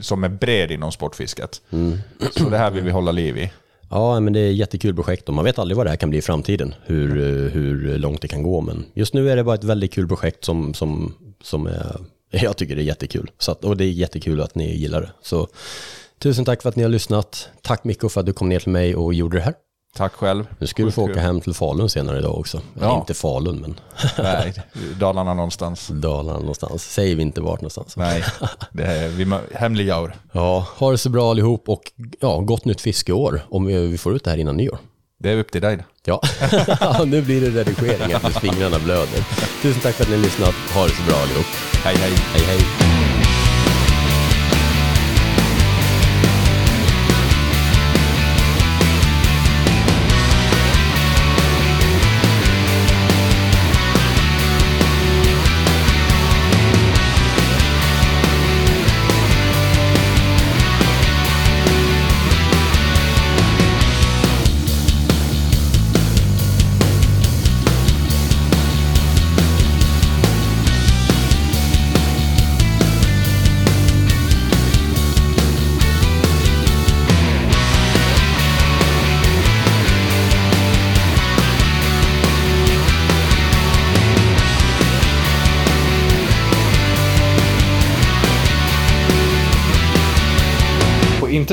[0.00, 1.60] som är bred inom sportfisket.
[2.36, 3.52] Så det här vill vi hålla liv i.
[3.94, 6.10] Ja, men det är ett jättekul projekt och man vet aldrig vad det här kan
[6.10, 7.08] bli i framtiden, hur,
[7.50, 8.60] hur långt det kan gå.
[8.60, 11.96] Men just nu är det bara ett väldigt kul projekt som, som, som är,
[12.30, 13.30] jag tycker det är jättekul.
[13.38, 15.10] Så att, och det är jättekul att ni gillar det.
[15.22, 15.48] Så
[16.18, 17.48] tusen tack för att ni har lyssnat.
[17.62, 19.54] Tack Mikko för att du kom ner till mig och gjorde det här.
[19.96, 20.46] Tack själv.
[20.58, 22.60] Nu ska du få åka hem till Falun senare idag också.
[22.80, 22.98] Ja.
[22.98, 23.80] Inte Falun, men...
[24.18, 24.54] Nej,
[25.00, 25.88] Dalarna någonstans.
[25.88, 26.92] Dalarna någonstans.
[26.92, 27.96] Säger vi inte vart någonstans.
[27.96, 28.24] Nej,
[28.72, 29.24] det är vi
[29.98, 30.16] år.
[30.32, 31.82] Ja, ha det så bra allihop och
[32.20, 34.78] ja, gott nytt fiskeår om vi, vi får ut det här innan nyår.
[35.18, 35.78] Det är upp till dig.
[36.04, 36.20] Ja,
[37.06, 39.24] nu blir det redigering tills fingrarna blöder.
[39.62, 40.54] Tusen tack för att ni har lyssnat.
[40.74, 41.46] Ha det så bra allihop.
[41.84, 42.12] Hej, hej.
[42.12, 42.91] Hej, hej.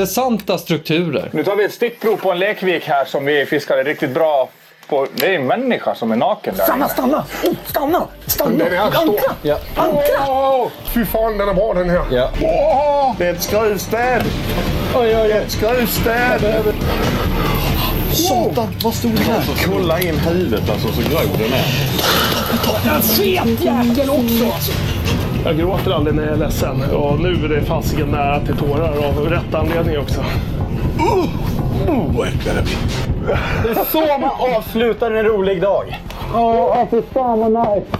[0.00, 1.28] Intressanta strukturer.
[1.32, 4.48] Nu tar vi ett stickprov på en lekvik här som vi fiskade riktigt bra
[4.88, 5.06] på.
[5.14, 6.88] Det är en människa som är naken där Stanna, inne.
[6.94, 7.24] stanna!
[7.44, 8.06] Oh, stanna!
[8.26, 8.64] Stanna!
[8.64, 8.84] Den är här.
[8.84, 9.32] Ankra!
[9.42, 9.58] Ja.
[9.76, 10.70] Ankra!
[10.94, 12.02] Fy fan, den är bra den här.
[12.10, 12.30] Ja.
[12.42, 14.22] Åh, det är ett skruvstäd!
[14.96, 16.74] Oj, oj, ett skruvstäd!
[18.12, 19.42] Satan, vad stod det här?
[19.66, 22.96] Kolla in huvudet alltså så grov den är.
[22.96, 24.44] En fet jäkel också!
[24.54, 24.72] Alltså.
[25.44, 29.06] Jag gråter aldrig när jag är ledsen och nu är det fasiken nära till tårar
[29.08, 30.20] av rätt anledning också.
[30.98, 32.78] Oh, vad äcklig det blir.
[33.62, 35.98] Det är så man avslutar en rolig dag.
[36.32, 37.96] Ja, fy fan vad nice!